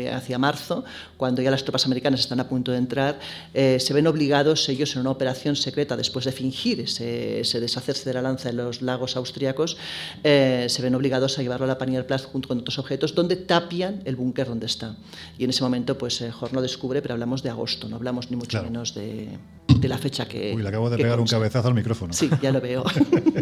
eh, 0.07 0.11
hacia 0.13 0.37
marzo, 0.37 0.83
cuando 1.17 1.41
ya 1.41 1.51
las 1.51 1.63
tropas 1.63 1.85
americanas 1.85 2.19
están 2.19 2.39
a 2.39 2.47
punto 2.47 2.71
de 2.71 2.77
entrar, 2.77 3.19
eh, 3.53 3.77
se 3.79 3.93
ven 3.93 4.07
obligados 4.07 4.67
ellos 4.69 4.93
en 4.95 5.01
una 5.01 5.11
operación 5.11 5.55
secreta, 5.55 5.97
después 5.97 6.25
de 6.25 6.31
fingir 6.31 6.81
ese, 6.81 7.39
ese 7.41 7.59
deshacerse 7.59 8.05
de 8.09 8.13
la 8.13 8.21
lanza 8.21 8.49
en 8.49 8.57
los 8.57 8.81
lagos 8.81 9.15
austriacos, 9.17 9.77
se 10.23 10.81
ven 10.81 10.95
obligados 10.95 11.39
a 11.39 11.41
llevarlo 11.41 11.65
a 11.65 11.67
la 11.67 11.77
Panier 11.77 12.05
Platz 12.05 12.25
junto 12.25 12.47
con 12.47 12.59
otros 12.59 12.77
objetos, 12.79 13.15
donde 13.15 13.35
tapian 13.35 14.01
el 14.05 14.15
búnker 14.15 14.47
donde 14.47 14.65
está. 14.65 14.95
Y 15.37 15.43
en 15.43 15.49
ese 15.49 15.63
momento, 15.63 15.97
pues 15.97 16.21
Horn 16.21 16.53
lo 16.53 16.61
descubre, 16.61 17.01
pero 17.01 17.13
hablamos 17.13 17.43
de 17.43 17.49
agosto, 17.49 17.87
no 17.89 17.95
hablamos 17.95 18.29
ni 18.29 18.37
mucho 18.37 18.49
Claro. 18.49 18.65
menos 18.65 18.95
de, 18.95 19.27
de 19.67 19.87
la 19.87 19.97
fecha 19.97 20.27
que. 20.27 20.53
Uy, 20.55 20.61
le 20.63 20.69
acabo 20.69 20.89
de 20.89 20.97
pegar 20.97 21.19
un. 21.19 21.27
Cabezazo 21.39 21.67
al 21.69 21.73
micrófono. 21.73 22.13
Sí, 22.13 22.29
ya 22.41 22.51
lo 22.51 22.61
veo. 22.61 22.83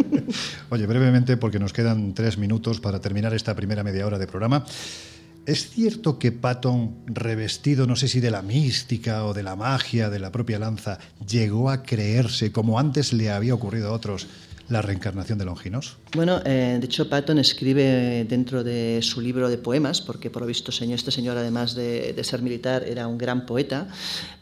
Oye, 0.70 0.86
brevemente, 0.86 1.38
porque 1.38 1.60
nos 1.60 1.74
quedan 1.74 2.14
tres 2.14 2.38
minutos 2.38 2.80
para 2.80 3.00
terminar 3.02 3.34
esta 3.34 3.56
primera 3.56 3.84
media 3.84 4.06
hora 4.06 4.20
de 4.20 4.28
programa. 4.28 4.66
¿Es 5.46 5.70
cierto 5.70 6.20
que 6.20 6.34
Patton, 6.34 7.06
revestido 7.06 7.88
no 7.88 7.96
sé 7.96 8.10
si 8.10 8.20
de 8.20 8.32
la 8.32 8.42
mística 8.42 9.24
o 9.24 9.34
de 9.34 9.44
la 9.44 9.56
magia 9.56 10.10
de 10.10 10.20
la 10.20 10.30
propia 10.30 10.60
lanza, 10.60 11.00
llegó 11.26 11.70
a 11.70 11.84
creerse, 11.84 12.52
como 12.52 12.80
antes 12.80 13.14
le 13.14 13.32
había 13.32 13.54
ocurrido 13.54 13.88
a 13.88 13.94
otros, 13.94 14.28
la 14.70 14.82
reencarnación 14.82 15.38
de 15.38 15.46
Longinos? 15.46 15.98
Bueno, 16.14 16.42
eh, 16.46 16.78
de 16.80 16.86
hecho 16.86 17.10
Patton 17.10 17.40
escribe 17.40 18.26
dentro 18.26 18.64
de 18.64 19.00
su 19.02 19.22
libro 19.22 19.50
de 19.50 19.58
poemas, 19.58 20.02
porque 20.02 20.30
por 20.30 20.42
lo 20.42 20.48
visto 20.48 20.72
señor, 20.72 20.96
este 20.96 21.12
señor, 21.12 21.38
además 21.38 21.76
de, 21.76 22.14
de 22.14 22.24
ser 22.24 22.42
militar, 22.42 22.84
era 22.84 23.08
un 23.08 23.18
gran 23.18 23.46
poeta, 23.46 23.88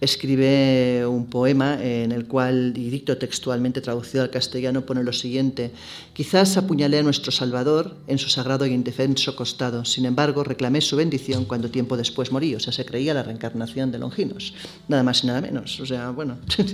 escribe 0.02 1.06
un 1.06 1.28
poema 1.28 1.82
en 1.82 2.12
el 2.12 2.26
cual, 2.26 2.74
y 2.76 2.90
dicto 2.90 3.18
textualmente 3.18 3.82
traducido 3.82 4.24
al 4.24 4.30
castellano, 4.32 4.86
pone 4.86 5.04
lo 5.04 5.14
siguiente, 5.14 5.72
quizás 6.14 6.58
apuñalé 6.58 7.00
a 7.00 7.04
nuestro 7.04 7.32
Salvador 7.32 7.96
en 8.08 8.18
su 8.18 8.30
sagrado 8.30 8.66
y 8.66 8.74
indefenso 8.74 9.36
costado, 9.36 9.86
sin 9.86 10.06
embargo 10.06 10.44
reclamé 10.44 10.82
su 10.82 10.96
bendición 10.96 11.46
cuando 11.46 11.70
tiempo 11.70 11.98
después 11.98 12.32
morí, 12.32 12.56
o 12.56 12.60
sea, 12.60 12.74
se 12.74 12.86
creía 12.86 13.14
la 13.14 13.24
reencarnación 13.24 13.92
de 13.92 14.00
Longinos, 14.00 14.54
nada 14.88 15.04
más 15.04 15.24
y 15.24 15.28
nada 15.28 15.42
menos, 15.42 15.80
o 15.80 15.86
sea, 15.86 16.10
bueno... 16.10 16.38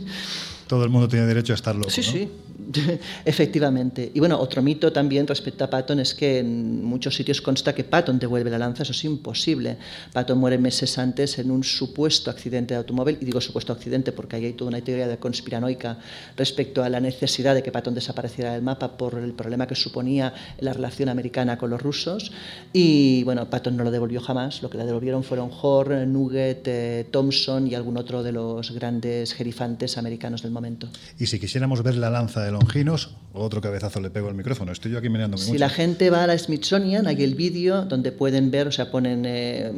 Todo 0.68 0.86
el 0.86 0.90
mundo 0.90 1.10
tiene 1.10 1.26
derecho 1.26 1.52
a 1.52 1.56
estar 1.56 1.76
loco. 1.76 1.90
Sí, 1.90 2.00
¿no? 2.00 2.08
sí, 2.08 2.30
efectivamente. 3.26 4.12
Y 4.14 4.20
bueno, 4.20 4.40
otro 4.40 4.62
mito 4.62 4.92
también 4.92 5.28
respecto 5.28 5.64
a 5.64 5.70
Patton 5.70 6.00
es 6.00 6.14
que 6.14 6.40
en 6.40 6.84
muchos 6.84 7.16
sitios 7.16 7.42
consta 7.42 7.74
que 7.74 7.84
Patton 7.84 8.20
devuelve 8.20 8.50
la 8.50 8.58
lanza, 8.58 8.84
eso 8.84 8.92
es 8.92 9.04
imposible. 9.04 9.78
Patton 10.14 10.38
muere 10.38 10.58
meses 10.58 10.98
antes 10.98 11.40
en 11.40 11.52
un 11.52 11.64
supuesto 11.64 12.30
accidente 12.30 12.74
de 12.74 12.80
automóvil, 12.80 13.18
y 13.20 13.26
digo 13.26 13.42
supuesto 13.42 13.74
accidente 13.74 14.12
porque 14.12 14.36
ahí 14.36 14.46
hay 14.46 14.54
toda 14.54 14.70
una 14.70 14.82
teoría 14.82 15.08
de 15.08 15.18
conspiranoica 15.18 15.98
respecto 16.38 16.84
a 16.84 16.90
la 16.90 17.00
necesidad 17.00 17.56
de 17.56 17.64
que 17.64 17.72
Patton 17.72 17.94
desapareciera 17.94 18.54
del 18.54 18.62
mapa 18.62 18.98
por 18.98 19.16
el 19.16 19.34
problema 19.34 19.68
que 19.68 19.76
suponía 19.76 20.34
la 20.60 20.74
relación 20.74 21.10
americana 21.10 21.58
con 21.58 21.70
los 21.70 21.82
rusos. 21.82 22.32
Y 22.74 23.24
bueno, 23.24 23.50
Patton 23.50 23.76
no 23.76 23.84
lo 23.84 23.92
devolvió 23.92 24.22
jamás, 24.22 24.62
lo 24.62 24.70
que 24.70 24.78
le 24.78 24.86
devolvieron 24.86 25.24
fueron 25.24 25.50
Horn, 25.62 26.12
Nugget, 26.12 26.68
eh, 26.68 27.08
Thompson 27.12 27.68
y 27.68 27.76
algún 27.76 27.98
otro 27.98 28.24
de 28.24 28.32
los 28.32 28.72
grandes 28.72 29.34
jerifantes 29.34 29.98
americanos 29.98 30.42
del 30.42 30.52
momento. 30.52 30.88
Y 31.20 31.28
si 31.28 31.40
quisiéramos 31.40 31.84
ver 31.84 31.96
la 31.96 32.10
lanza 32.10 32.44
de 32.44 32.51
Longinos, 32.52 33.16
otro 33.34 33.62
cabezazo 33.62 34.00
le 34.02 34.10
pego 34.10 34.28
al 34.28 34.36
micrófono. 34.36 34.72
Estoy 34.72 34.92
yo 34.92 34.98
aquí 34.98 35.10
meneándome 35.10 35.42
Si 35.44 35.50
mucho. 35.52 35.60
la 35.60 35.70
gente 35.70 36.10
va 36.10 36.24
a 36.24 36.28
la 36.28 36.38
Smithsonian, 36.38 37.08
hay 37.08 37.24
el 37.24 37.36
vídeo 37.36 37.86
donde 37.86 38.12
pueden 38.12 38.52
ver, 38.52 38.68
o 38.68 38.72
sea, 38.72 38.92
ponen 38.92 39.24
eh, 39.26 39.72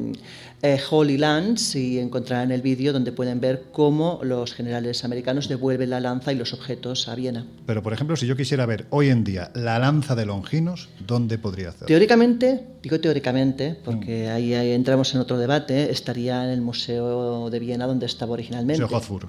eh, 0.62 0.80
Holy 0.90 1.18
Lands 1.18 1.76
y 1.76 2.00
encontrarán 2.00 2.52
el 2.52 2.62
vídeo 2.62 2.94
donde 2.94 3.12
pueden 3.12 3.40
ver 3.40 3.66
cómo 3.72 4.20
los 4.24 4.54
generales 4.54 5.04
americanos 5.04 5.48
devuelven 5.48 5.90
la 5.92 6.00
lanza 6.00 6.34
y 6.34 6.36
los 6.36 6.54
objetos 6.54 7.08
a 7.08 7.16
Viena. 7.16 7.46
Pero, 7.66 7.84
por 7.84 7.94
ejemplo, 7.94 8.16
si 8.16 8.26
yo 8.26 8.36
quisiera 8.36 8.66
ver 8.66 8.86
hoy 8.90 9.10
en 9.10 9.24
día 9.24 9.52
la 9.54 9.78
lanza 9.78 10.16
de 10.16 10.26
Longinos, 10.26 10.90
¿dónde 11.06 11.38
podría 11.38 11.70
hacerlo? 11.70 11.88
Teóricamente, 11.88 12.66
digo 12.82 13.00
teóricamente, 13.00 13.78
porque 13.86 14.30
ahí, 14.30 14.54
ahí 14.54 14.72
entramos 14.72 15.14
en 15.14 15.22
otro 15.22 15.38
debate, 15.38 15.92
estaría 15.92 16.44
en 16.46 16.50
el 16.50 16.62
Museo 16.62 17.50
de 17.50 17.60
Viena 17.60 17.86
donde 17.86 18.06
estaba 18.06 18.32
originalmente. 18.34 18.82
Museo 18.82 18.98
Hofburg. 18.98 19.28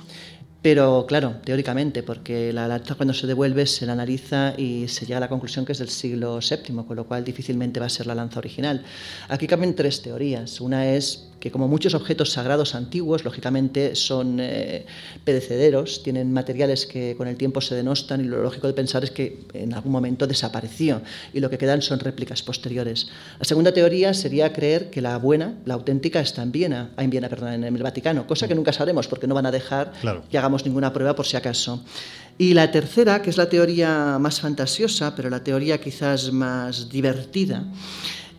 Pero 0.64 1.05
claro, 1.07 1.35
teóricamente, 1.44 2.03
porque 2.03 2.50
la 2.50 2.66
lanza 2.66 2.94
cuando 2.94 3.12
se 3.12 3.27
devuelve 3.27 3.66
se 3.66 3.85
la 3.85 3.92
analiza 3.92 4.55
y 4.57 4.88
se 4.88 5.05
llega 5.05 5.18
a 5.18 5.20
la 5.20 5.29
conclusión 5.29 5.66
que 5.66 5.72
es 5.72 5.79
del 5.79 5.90
siglo 5.90 6.38
VII, 6.38 6.85
con 6.87 6.96
lo 6.96 7.05
cual 7.05 7.22
difícilmente 7.22 7.81
va 7.81 7.85
a 7.85 7.90
ser 7.90 8.07
la 8.07 8.14
lanza 8.14 8.38
original. 8.38 8.83
Aquí 9.29 9.46
caben 9.46 9.74
tres 9.74 10.00
teorías. 10.00 10.62
Una 10.62 10.88
es 10.88 11.29
que 11.45 11.51
como 11.51 11.69
muchos 11.69 11.93
objetos 11.93 12.33
sagrados 12.33 12.75
antiguos, 12.75 13.23
lógicamente 13.23 13.95
son 13.97 14.39
eh, 14.41 14.87
perecederos, 15.25 16.03
tienen 16.03 16.33
materiales 16.33 16.87
que 16.87 17.15
con 17.19 17.29
el 17.29 17.37
tiempo 17.37 17.61
se 17.61 17.75
denostan 17.75 18.23
y 18.23 18.25
lo 18.25 18.43
lógico 18.43 18.67
de 18.67 18.73
pensar 18.73 19.05
es 19.05 19.11
que 19.11 19.41
en 19.53 19.75
algún 19.75 19.93
momento 19.93 20.27
desapareció 20.27 21.03
y 21.35 21.41
lo 21.41 21.51
que 21.51 21.59
quedan 21.59 21.83
son 21.83 22.01
réplicas 22.01 22.43
posteriores. 22.43 23.09
La 23.39 23.45
segunda 23.45 23.75
teoría 23.75 24.15
sería 24.15 24.55
creer 24.55 24.89
que 24.89 25.03
la 25.03 25.19
buena, 25.19 25.59
la 25.67 25.75
auténtica, 25.75 26.21
está 26.21 26.43
en 26.43 26.51
Viena, 26.51 26.93
en 26.97 27.11
Viena, 27.11 27.29
perdón, 27.29 27.53
en 27.53 27.65
el 27.65 27.83
Vaticano, 27.83 28.27
cosa 28.27 28.49
que 28.49 28.55
nunca 28.55 28.73
sabremos 28.73 29.07
porque 29.07 29.27
no 29.27 29.35
van 29.35 29.45
a 29.45 29.51
dejar 29.51 29.93
Claro. 30.01 30.25
que 30.31 30.39
hagamos 30.39 30.65
ninguna 30.65 30.95
prueba 30.95 31.15
por 31.15 31.27
si 31.27 31.37
acaso. 31.37 31.85
Y 32.39 32.55
la 32.55 32.71
tercera, 32.71 33.21
que 33.21 33.29
es 33.29 33.37
la 33.37 33.51
teoría 33.51 34.17
más 34.19 34.41
fantasiosa, 34.41 35.15
pero 35.15 35.29
la 35.29 35.45
teoría 35.45 35.79
quizás 35.79 36.33
más 36.33 36.89
divertida, 36.89 37.65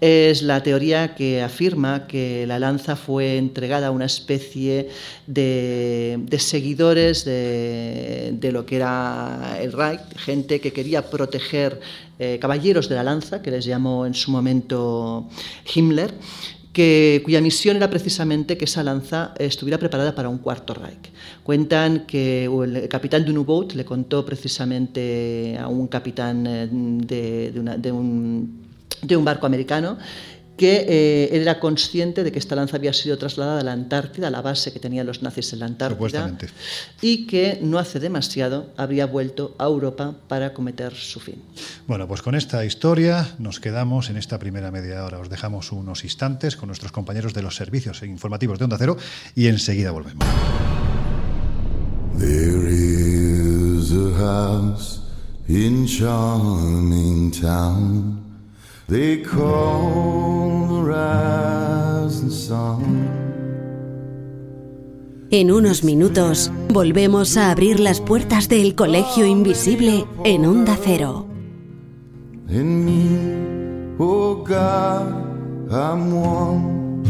es 0.02 0.42
la 0.42 0.62
teoría 0.62 1.16
que 1.16 1.42
afirma 1.42 2.08
que 2.08 2.46
la 2.48 2.60
lanza 2.60 2.96
fue 2.96 3.38
entregada 3.38 3.88
a 3.88 3.92
una 3.92 4.06
especie 4.06 4.90
de, 5.28 6.18
de 6.20 6.40
seguidores 6.40 7.26
de, 7.26 8.34
de 8.34 8.52
lo 8.52 8.66
que 8.66 8.78
era 8.78 9.58
el 9.62 9.72
Reich, 9.72 10.02
gente 10.18 10.60
que 10.60 10.74
quería 10.74 11.10
proteger 11.10 11.80
eh, 12.20 12.38
caballeros 12.40 12.88
de 12.90 12.96
la 12.96 13.04
lanza, 13.04 13.42
que 13.42 13.52
les 13.52 13.66
llamó 13.66 14.06
en 14.06 14.14
su 14.14 14.32
momento 14.32 15.28
Himmler, 15.74 16.14
que, 16.72 17.22
cuya 17.24 17.40
misión 17.40 17.78
era 17.78 17.90
precisamente 17.90 18.58
que 18.58 18.66
esa 18.66 18.84
lanza 18.84 19.34
estuviera 19.40 19.78
preparada 19.78 20.14
para 20.14 20.28
un 20.28 20.40
cuarto 20.40 20.74
Reich. 20.74 21.12
Cuentan 21.44 22.06
que 22.06 22.46
el 22.46 22.88
capitán 22.90 23.24
de 23.24 23.32
un 23.32 23.38
U-boat 23.40 23.74
le 23.74 23.86
contó 23.86 24.26
precisamente 24.26 25.58
a 25.58 25.68
un 25.68 25.88
capitán 25.88 26.46
eh, 26.46 26.68
de, 26.70 27.52
de 27.78 27.92
un, 27.92 28.65
de 29.02 29.18
un 29.18 29.26
barco 29.26 29.46
americano 29.46 29.98
que 30.58 30.86
eh, 30.88 31.30
él 31.36 31.42
era 31.42 31.60
consciente 31.60 32.24
de 32.24 32.32
que 32.32 32.40
esta 32.40 32.56
lanza 32.56 32.78
había 32.78 32.94
sido 32.94 33.18
trasladada 33.18 33.60
a 33.60 33.64
la 33.64 33.74
Antártida, 33.74 34.28
a 34.28 34.32
la 34.32 34.42
base 34.42 34.72
que 34.72 34.80
tenían 34.80 35.06
los 35.06 35.22
nazis 35.22 35.52
en 35.54 35.60
la 35.60 35.66
Antártida, 35.66 35.96
Supuestamente. 35.98 36.48
y 37.02 37.28
que 37.28 37.60
no 37.62 37.78
hace 37.78 38.00
demasiado 38.00 38.72
habría 38.78 39.06
vuelto 39.06 39.56
a 39.58 39.66
Europa 39.66 40.16
para 40.28 40.54
cometer 40.54 40.94
su 40.94 41.20
fin. 41.20 41.42
Bueno, 41.88 42.08
pues 42.08 42.22
con 42.22 42.36
esta 42.36 42.64
historia 42.64 43.36
nos 43.38 43.60
quedamos 43.60 44.10
en 44.10 44.18
esta 44.18 44.40
primera 44.40 44.72
media 44.72 45.04
hora. 45.04 45.20
Os 45.20 45.30
dejamos 45.30 45.72
unos 45.72 46.04
instantes 46.04 46.56
con 46.56 46.68
nuestros 46.68 46.92
compañeros 46.92 47.34
de 47.34 47.42
los 47.42 47.56
servicios 47.56 48.02
informativos 48.04 48.58
de 48.58 48.66
Onda 48.66 48.78
Cero 48.78 48.98
y 49.36 49.48
enseguida 49.48 49.92
volvemos. 49.92 50.26
There 52.18 52.70
is 52.70 53.92
a 53.92 54.18
house 54.18 55.02
in 55.50 55.86
charming 55.86 57.30
town 57.32 58.25
they 58.88 59.22
call 59.22 60.68
the 60.68 60.82
rising 60.84 62.30
sun. 62.30 63.26
En 65.32 65.52
unos 65.52 65.84
minutos 65.84 66.52
volvemos 66.70 67.36
a 67.36 67.52
abrir 67.52 67.80
las 67.80 68.00
puertas 68.00 68.48
del 68.48 68.76
Colegio 68.76 69.26
Invisible 69.26 70.06
en 70.24 70.46
Onda 70.46 70.78
Cero. 70.82 71.28
And 72.48 72.86
me, 72.86 73.98
God, 73.98 75.72
I'm 75.72 76.14
one. 76.14 77.04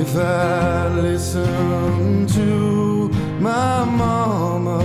If 0.00 0.16
I 0.16 0.88
listen 1.00 2.26
to 2.28 3.10
my 3.40 3.84
mama, 3.84 4.78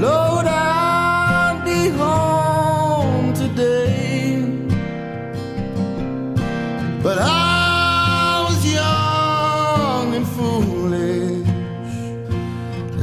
Lord, 0.00 0.46
I'd 0.46 1.62
be 1.64 1.88
home 1.90 2.33
today. 3.54 4.42
But 7.02 7.18
I 7.20 8.46
was 8.48 8.72
young 8.72 10.14
and 10.14 10.26
foolish. 10.26 11.46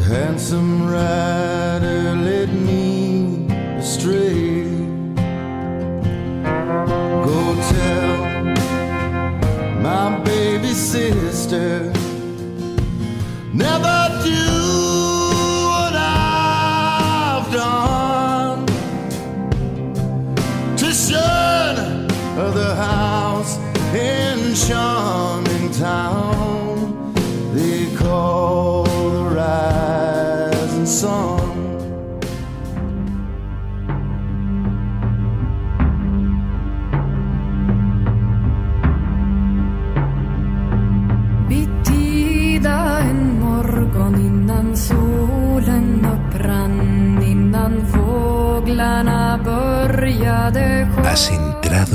Handsome 0.07 0.89
rider 0.89 1.50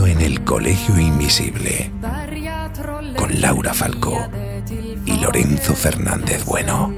en 0.06 0.20
el 0.20 0.44
Colegio 0.44 0.98
Invisible 0.98 1.90
con 3.16 3.40
Laura 3.40 3.74
Falcó 3.74 4.28
y 5.04 5.18
Lorenzo 5.20 5.74
Fernández 5.74 6.44
Bueno. 6.44 6.92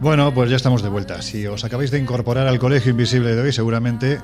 Bueno, 0.00 0.34
pues 0.34 0.50
ya 0.50 0.56
estamos 0.56 0.82
de 0.82 0.88
vuelta. 0.90 1.22
Si 1.22 1.46
os 1.46 1.64
acabáis 1.64 1.90
de 1.90 1.98
incorporar 1.98 2.46
al 2.46 2.58
Colegio 2.58 2.90
Invisible 2.90 3.34
de 3.34 3.40
hoy, 3.40 3.52
seguramente 3.52 4.20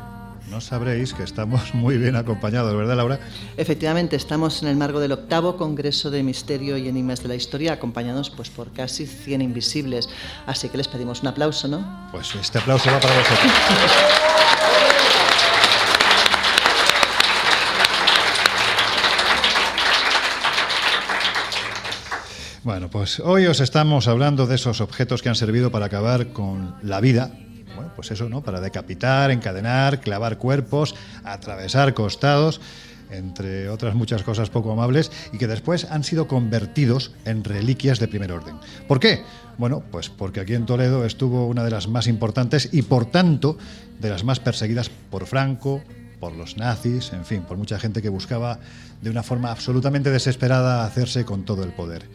no 0.61 0.67
sabréis 0.67 1.15
que 1.15 1.23
estamos 1.23 1.75
muy 1.75 1.97
bien 1.97 2.17
acompañados, 2.17 2.77
¿verdad, 2.77 2.95
Laura? 2.95 3.19
Efectivamente, 3.57 4.17
estamos 4.17 4.63
en 4.63 4.69
el 4.69 4.77
marco 4.77 5.01
del 5.01 5.13
octavo 5.13 5.57
Congreso 5.57 6.11
de 6.11 6.23
Misterio 6.23 6.77
y 6.77 6.87
Enigmas 6.87 7.23
de 7.23 7.29
la 7.29 7.35
Historia, 7.35 7.73
acompañados 7.73 8.29
pues, 8.29 8.51
por 8.51 8.71
casi 8.71 9.07
100 9.07 9.41
invisibles. 9.41 10.11
Así 10.45 10.69
que 10.69 10.77
les 10.77 10.87
pedimos 10.87 11.23
un 11.23 11.29
aplauso, 11.29 11.67
¿no? 11.67 12.11
Pues 12.13 12.35
este 12.35 12.59
aplauso 12.59 12.91
va 12.91 13.01
para 13.01 13.15
vosotros. 13.17 13.53
Bueno, 22.63 22.91
pues 22.91 23.19
hoy 23.21 23.47
os 23.47 23.61
estamos 23.61 24.09
hablando 24.09 24.47
de 24.47 24.57
esos 24.57 24.83
objetos 24.83 25.23
que 25.23 25.31
han 25.31 25.37
servido 25.37 25.71
para 25.71 25.87
acabar 25.87 26.35
con 26.35 26.75
la 26.83 27.01
vida. 27.01 27.31
Pues 28.01 28.13
eso, 28.13 28.31
¿no? 28.31 28.43
Para 28.43 28.63
decapitar, 28.63 29.31
encadenar, 29.31 30.01
clavar 30.01 30.39
cuerpos, 30.39 30.95
atravesar 31.23 31.93
costados, 31.93 32.59
entre 33.11 33.69
otras 33.69 33.95
muchas 33.95 34.23
cosas 34.23 34.49
poco 34.49 34.73
amables, 34.73 35.13
y 35.35 35.37
que 35.37 35.47
después 35.47 35.85
han 35.85 36.03
sido 36.03 36.27
convertidos 36.27 37.13
en 37.27 37.45
reliquias 37.45 37.99
de 37.99 38.09
primer 38.09 38.33
orden. 38.33 38.57
¿Por 38.89 39.01
qué? 39.01 39.23
Bueno, 39.59 39.83
pues 39.91 40.09
porque 40.09 40.41
aquí 40.41 40.55
en 40.55 40.65
Toledo 40.65 41.05
estuvo 41.05 41.47
una 41.47 41.63
de 41.63 41.73
las 41.73 41.89
más 41.89 42.07
importantes 42.07 42.71
y 42.73 42.81
por 42.81 43.05
tanto 43.05 43.59
de 43.99 44.09
las 44.09 44.25
más 44.25 44.41
perseguidas 44.41 44.89
por 45.11 45.27
Franco, 45.27 45.83
por 46.21 46.33
los 46.33 46.57
nazis, 46.57 47.13
en 47.13 47.27
fin, 47.27 47.43
por 47.43 47.59
mucha 47.59 47.79
gente 47.79 48.01
que 48.01 48.09
buscaba 48.09 48.61
de 49.03 49.11
una 49.11 49.23
forma 49.23 49.51
absolutamente 49.51 50.11
desesperada 50.11 50.87
hacerse 50.87 51.27
con 51.27 51.45
todo 51.45 51.65
el 51.65 51.73
poder. 51.75 52.07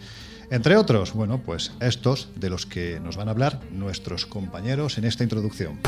Entre 0.49 0.77
otros, 0.77 1.13
bueno, 1.13 1.39
pues 1.39 1.71
estos 1.79 2.29
de 2.35 2.49
los 2.49 2.65
que 2.65 2.99
nos 2.99 3.17
van 3.17 3.27
a 3.27 3.31
hablar 3.31 3.61
nuestros 3.71 4.25
compañeros 4.25 4.97
en 4.97 5.05
esta 5.05 5.23
introducción. 5.23 5.79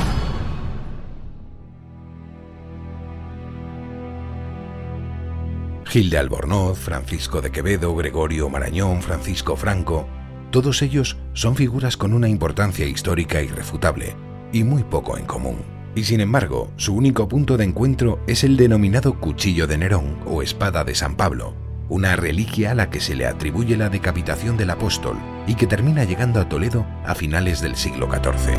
Gil 5.86 6.10
de 6.10 6.18
Albornoz, 6.18 6.78
Francisco 6.78 7.40
de 7.40 7.50
Quevedo, 7.50 7.96
Gregorio 7.96 8.50
Marañón, 8.50 9.00
Francisco 9.00 9.56
Franco, 9.56 10.06
todos 10.50 10.82
ellos 10.82 11.16
son 11.32 11.56
figuras 11.56 11.96
con 11.96 12.12
una 12.12 12.28
importancia 12.28 12.86
histórica 12.86 13.40
irrefutable 13.40 14.14
y 14.52 14.64
muy 14.64 14.84
poco 14.84 15.16
en 15.16 15.24
común. 15.24 15.62
Y 15.94 16.04
sin 16.04 16.20
embargo, 16.20 16.70
su 16.76 16.94
único 16.94 17.26
punto 17.26 17.56
de 17.56 17.64
encuentro 17.64 18.20
es 18.26 18.44
el 18.44 18.56
denominado 18.56 19.18
cuchillo 19.18 19.66
de 19.66 19.78
Nerón 19.78 20.18
o 20.26 20.42
espada 20.42 20.84
de 20.84 20.94
San 20.94 21.16
Pablo, 21.16 21.54
una 21.88 22.16
reliquia 22.16 22.72
a 22.72 22.74
la 22.74 22.90
que 22.90 23.00
se 23.00 23.14
le 23.14 23.26
atribuye 23.26 23.76
la 23.76 23.88
decapitación 23.88 24.56
del 24.56 24.70
apóstol 24.70 25.16
y 25.46 25.54
que 25.54 25.66
termina 25.66 26.04
llegando 26.04 26.40
a 26.40 26.48
Toledo 26.48 26.86
a 27.04 27.14
finales 27.14 27.60
del 27.60 27.76
siglo 27.76 28.08
XIV. 28.10 28.58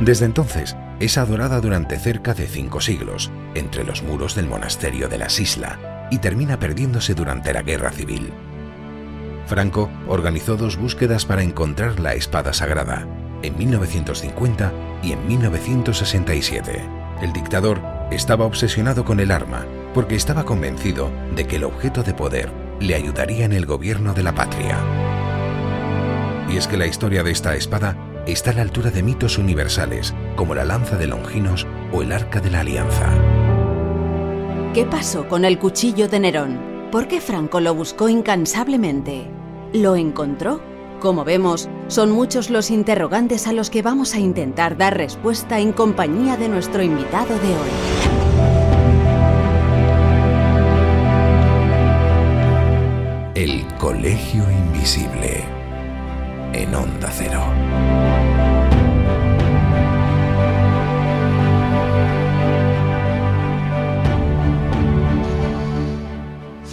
Desde 0.00 0.24
entonces, 0.24 0.76
es 1.00 1.18
adorada 1.18 1.60
durante 1.60 1.98
cerca 1.98 2.34
de 2.34 2.46
cinco 2.46 2.80
siglos, 2.80 3.30
entre 3.54 3.84
los 3.84 4.02
muros 4.02 4.34
del 4.34 4.46
monasterio 4.46 5.08
de 5.08 5.18
la 5.18 5.28
Sisla, 5.28 6.08
y 6.10 6.18
termina 6.18 6.58
perdiéndose 6.58 7.14
durante 7.14 7.52
la 7.52 7.62
Guerra 7.62 7.90
Civil. 7.90 8.32
Franco 9.46 9.90
organizó 10.08 10.56
dos 10.56 10.76
búsquedas 10.76 11.26
para 11.26 11.42
encontrar 11.42 12.00
la 12.00 12.14
espada 12.14 12.52
sagrada, 12.52 13.06
en 13.42 13.56
1950 13.58 14.72
y 15.02 15.12
en 15.12 15.26
1967. 15.28 16.82
El 17.20 17.32
dictador 17.32 17.82
estaba 18.10 18.46
obsesionado 18.46 19.04
con 19.04 19.20
el 19.20 19.30
arma 19.30 19.66
porque 19.94 20.16
estaba 20.16 20.44
convencido 20.44 21.10
de 21.34 21.46
que 21.46 21.56
el 21.56 21.64
objeto 21.64 22.02
de 22.02 22.12
poder 22.12 22.50
le 22.80 22.94
ayudaría 22.94 23.44
en 23.44 23.52
el 23.52 23.64
gobierno 23.64 24.12
de 24.12 24.22
la 24.24 24.34
patria. 24.34 24.78
Y 26.50 26.56
es 26.56 26.66
que 26.66 26.76
la 26.76 26.86
historia 26.86 27.22
de 27.22 27.30
esta 27.30 27.54
espada 27.54 27.96
está 28.26 28.50
a 28.50 28.54
la 28.54 28.62
altura 28.62 28.90
de 28.90 29.02
mitos 29.02 29.38
universales 29.38 30.14
como 30.36 30.54
la 30.54 30.64
lanza 30.64 30.96
de 30.96 31.06
Longinos 31.06 31.66
o 31.92 32.02
el 32.02 32.12
arca 32.12 32.40
de 32.40 32.50
la 32.50 32.60
alianza. 32.60 33.08
¿Qué 34.74 34.84
pasó 34.84 35.28
con 35.28 35.44
el 35.44 35.58
cuchillo 35.58 36.08
de 36.08 36.20
Nerón? 36.20 36.74
¿Por 36.90 37.06
qué 37.06 37.20
Franco 37.20 37.60
lo 37.60 37.74
buscó 37.74 38.08
incansablemente? 38.08 39.30
¿Lo 39.72 39.96
encontró? 39.96 40.60
Como 41.00 41.24
vemos, 41.24 41.68
son 41.88 42.10
muchos 42.10 42.50
los 42.50 42.70
interrogantes 42.70 43.46
a 43.46 43.52
los 43.52 43.70
que 43.70 43.82
vamos 43.82 44.14
a 44.14 44.18
intentar 44.18 44.76
dar 44.76 44.96
respuesta 44.96 45.60
en 45.60 45.72
compañía 45.72 46.36
de 46.36 46.48
nuestro 46.48 46.82
invitado 46.82 47.34
de 47.34 47.48
hoy. 47.48 48.13
Colegio 54.04 54.44
Invisible 54.50 55.42
en 56.52 56.74
Onda 56.74 57.10
Cero. 57.10 58.43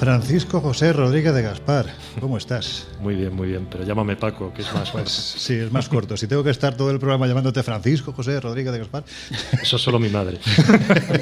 Francisco 0.02 0.60
José 0.62 0.94
Rodríguez 0.94 1.32
de 1.32 1.44
Gaspar, 1.44 1.86
¿cómo 2.20 2.36
estás? 2.40 2.88
Muy 3.02 3.14
bien, 3.16 3.36
muy 3.36 3.48
bien, 3.50 3.68
pero 3.70 3.84
llámame 3.84 4.16
Paco, 4.16 4.52
que 4.54 4.62
es 4.64 4.72
más 4.74 4.90
Pues 4.92 5.10
sí, 5.12 5.54
es 5.56 5.72
más 5.72 5.90
corto. 5.90 6.16
Si 6.18 6.26
tengo 6.28 6.44
que 6.44 6.50
estar 6.52 6.76
todo 6.78 6.90
el 6.92 6.98
programa 7.00 7.26
llamándote 7.28 7.62
Francisco 7.64 8.12
José 8.14 8.40
Rodríguez 8.40 8.72
de 8.74 8.80
Gaspar. 8.80 9.04
Eso 9.62 9.76
es 9.76 9.82
solo 9.82 10.00
mi 10.00 10.10
madre. 10.10 10.40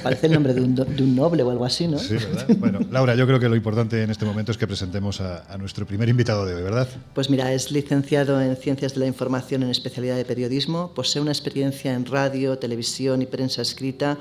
Parece 0.04 0.28
el 0.28 0.34
nombre 0.34 0.54
de 0.54 0.62
un, 0.62 0.76
do- 0.76 0.84
de 0.86 1.04
un 1.04 1.14
noble 1.16 1.44
o 1.44 1.52
algo 1.52 1.64
así, 1.66 1.88
¿no? 1.88 1.98
Sí, 1.98 2.16
¿verdad? 2.16 2.48
Bueno, 2.58 2.80
Laura, 2.92 3.16
yo 3.16 3.26
creo 3.28 3.40
que 3.40 3.48
lo 3.50 3.56
importante 3.58 4.02
en 4.04 4.12
este 4.12 4.26
momento 4.26 4.52
es 4.54 4.58
que 4.58 4.68
presentemos 4.68 5.20
a, 5.22 5.44
a 5.54 5.58
nuestro 5.58 5.86
primer 5.86 6.08
invitado 6.10 6.46
de 6.46 6.56
hoy, 6.56 6.64
¿verdad? 6.64 6.88
Pues 7.14 7.30
mira, 7.30 7.52
es 7.54 7.72
licenciado 7.72 8.42
en 8.42 8.56
Ciencias 8.58 8.94
de 8.94 9.00
la 9.02 9.08
Información 9.08 9.64
en 9.64 9.70
especialidad 9.70 10.16
de 10.18 10.24
periodismo, 10.26 10.94
posee 10.94 11.22
una 11.22 11.32
experiencia 11.32 11.94
en 11.94 12.06
radio, 12.06 12.58
televisión 12.58 13.22
y 13.22 13.26
prensa 13.26 13.62
escrita 13.62 14.18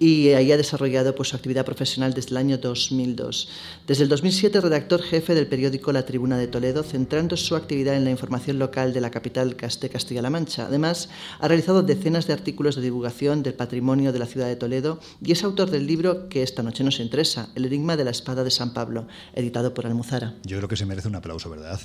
y 0.00 0.30
ahí 0.30 0.50
ha 0.52 0.56
desarrollado 0.56 1.14
pues, 1.14 1.28
su 1.30 1.36
actividad 1.36 1.64
profesional 1.64 2.12
desde 2.14 2.30
el 2.30 2.36
año 2.38 2.58
2002. 2.58 3.48
Desde 3.86 3.95
el 4.00 4.08
2007 4.08 4.60
redactor 4.60 5.02
jefe 5.02 5.34
del 5.34 5.46
periódico 5.46 5.92
La 5.92 6.04
Tribuna 6.04 6.36
de 6.36 6.48
Toledo, 6.48 6.82
centrando 6.82 7.36
su 7.36 7.56
actividad 7.56 7.94
en 7.94 8.04
la 8.04 8.10
información 8.10 8.58
local 8.58 8.92
de 8.92 9.00
la 9.00 9.10
capital 9.10 9.56
de 9.56 9.88
Castilla-La 9.88 10.28
Mancha. 10.28 10.66
Además, 10.66 11.08
ha 11.38 11.46
realizado 11.46 11.82
decenas 11.82 12.26
de 12.26 12.32
artículos 12.32 12.74
de 12.74 12.82
divulgación 12.82 13.42
del 13.42 13.54
patrimonio 13.54 14.12
de 14.12 14.18
la 14.18 14.26
ciudad 14.26 14.48
de 14.48 14.56
Toledo 14.56 14.98
y 15.22 15.32
es 15.32 15.44
autor 15.44 15.70
del 15.70 15.86
libro 15.86 16.28
que 16.28 16.42
esta 16.42 16.62
noche 16.62 16.84
nos 16.84 17.00
interesa, 17.00 17.48
El 17.54 17.64
enigma 17.64 17.96
de 17.96 18.04
la 18.04 18.10
espada 18.10 18.44
de 18.44 18.50
San 18.50 18.74
Pablo, 18.74 19.06
editado 19.34 19.72
por 19.72 19.86
Almuzara. 19.86 20.34
Yo 20.44 20.56
creo 20.56 20.68
que 20.68 20.76
se 20.76 20.86
merece 20.86 21.08
un 21.08 21.16
aplauso, 21.16 21.48
¿verdad? 21.48 21.80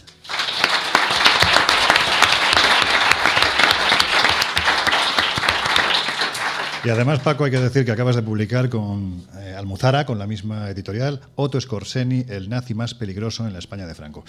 Y 6.83 6.89
además, 6.89 7.19
Paco, 7.19 7.43
hay 7.43 7.51
que 7.51 7.59
decir 7.59 7.85
que 7.85 7.91
acabas 7.91 8.15
de 8.15 8.23
publicar 8.23 8.67
con 8.69 9.23
eh, 9.37 9.53
Almuzara, 9.55 10.05
con 10.05 10.17
la 10.17 10.25
misma 10.25 10.67
editorial, 10.69 11.21
Otto 11.35 11.61
Scorseni, 11.61 12.25
el 12.27 12.49
nazi 12.49 12.73
más 12.73 12.95
peligroso 12.95 13.45
en 13.45 13.53
la 13.53 13.59
España 13.59 13.85
de 13.85 13.93
Franco. 13.93 14.23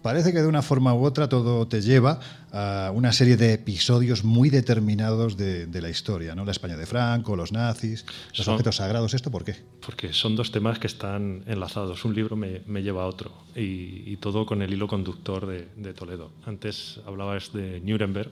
Parece 0.00 0.32
que 0.32 0.40
de 0.40 0.46
una 0.46 0.62
forma 0.62 0.94
u 0.94 1.04
otra 1.04 1.28
todo 1.28 1.68
te 1.68 1.82
lleva 1.82 2.18
a 2.52 2.90
una 2.94 3.12
serie 3.12 3.36
de 3.36 3.52
episodios 3.52 4.24
muy 4.24 4.48
determinados 4.48 5.36
de, 5.36 5.66
de 5.66 5.82
la 5.82 5.90
historia, 5.90 6.34
¿no? 6.34 6.46
La 6.46 6.52
España 6.52 6.78
de 6.78 6.86
Franco, 6.86 7.36
los 7.36 7.52
nazis, 7.52 8.06
los 8.34 8.46
Son- 8.46 8.54
objetos 8.54 8.76
sagrados. 8.76 9.12
¿Esto 9.12 9.30
por 9.30 9.44
qué? 9.44 9.56
Porque 9.84 10.14
son 10.14 10.36
dos 10.36 10.52
temas 10.52 10.78
que 10.78 10.86
están 10.86 11.42
enlazados. 11.46 12.02
Un 12.06 12.14
libro 12.14 12.34
me, 12.34 12.62
me 12.66 12.82
lleva 12.82 13.02
a 13.02 13.06
otro. 13.08 13.30
Y, 13.54 14.10
y 14.10 14.16
todo 14.16 14.46
con 14.46 14.62
el 14.62 14.72
hilo 14.72 14.88
conductor 14.88 15.46
de, 15.46 15.68
de 15.76 15.92
Toledo. 15.92 16.30
Antes 16.46 16.98
hablabas 17.06 17.52
de 17.52 17.80
Nuremberg. 17.84 18.30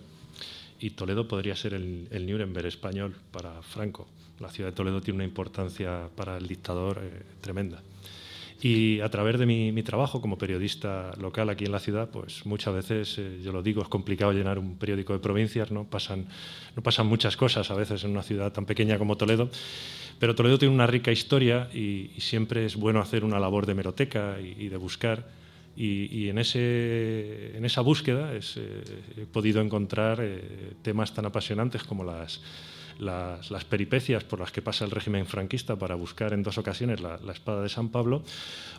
Y 0.81 0.91
Toledo 0.91 1.27
podría 1.27 1.57
ser 1.57 1.75
el, 1.75 2.09
el 2.11 2.27
Nuremberg 2.27 2.67
español 2.67 3.17
para 3.33 3.63
Franco. 3.63 4.09
La 4.41 4.51
ciudad 4.51 4.71
de 4.71 4.77
Toledo 4.77 5.01
tiene 5.01 5.17
una 5.17 5.25
importancia 5.25 6.09
para 6.15 6.37
el 6.37 6.47
dictador 6.47 7.01
eh, 7.03 7.23
tremenda. 7.41 7.83
Y 8.61 9.01
a 9.01 9.09
través 9.09 9.39
de 9.39 9.47
mi, 9.47 9.83
trabajo 9.85 10.21
como 10.21 10.37
periodista 10.37 11.13
local 11.21 11.49
aquí 11.49 11.65
en 11.65 11.73
la 11.73 11.79
ciudad, 11.79 12.09
pues 12.11 12.45
muchas 12.45 12.75
veces, 12.75 13.17
eh, 13.19 13.41
yo 13.43 13.53
lo 13.53 13.63
digo, 13.63 13.83
es 13.83 13.89
complicado 13.89 14.33
llenar 14.33 14.59
un 14.59 14.77
periódico 14.77 15.13
de 15.13 15.21
provincias, 15.21 15.71
¿no? 15.71 15.85
Pasan, 15.85 16.27
muchas 17.05 17.37
cosas 17.37 17.71
a 17.71 17.75
veces 17.75 18.03
en 18.03 18.11
una 18.11 18.23
ciudad 18.23 18.53
tan 18.53 18.67
pequeña 18.67 18.99
como 18.99 19.17
Toledo, 19.17 19.49
pero 20.19 20.35
Toledo 20.35 20.59
tiene 20.59 20.75
una 20.75 20.89
rica 20.89 21.13
historia 21.13 21.71
y, 21.73 22.11
siempre 22.19 22.67
es 22.67 22.75
bueno 22.75 23.01
hacer 23.01 23.25
una 23.25 23.39
labor 23.39 23.65
de 23.65 23.75
meroteca 23.75 24.39
y 24.41 24.69
de 24.69 24.77
buscar. 24.77 25.38
Y, 25.81 26.25
y 26.25 26.29
en, 26.29 26.39
ese, 26.39 27.57
en 27.57 27.65
esa 27.65 27.83
búsqueda 27.83 28.35
eh, 28.35 28.41
he 29.17 29.27
podido 29.27 29.61
encontrar 29.61 30.19
eh, 30.21 30.73
temas 30.83 31.15
tan 31.15 31.25
apasionantes 31.25 31.85
como 31.85 32.03
las, 32.03 32.41
las, 32.99 33.51
las, 33.51 33.65
peripecias 33.65 34.25
por 34.25 34.41
las 34.41 34.53
que 34.53 34.63
pasa 34.63 34.85
el 34.85 34.91
régimen 34.91 35.27
franquista 35.27 35.77
para 35.77 35.95
buscar 35.95 36.33
en 36.33 36.43
dos 36.43 36.59
ocasiones 36.59 37.01
la, 37.01 37.19
la 37.19 37.33
espada 37.33 37.63
de 37.63 37.69
San 37.69 37.89
Pablo, 37.91 38.23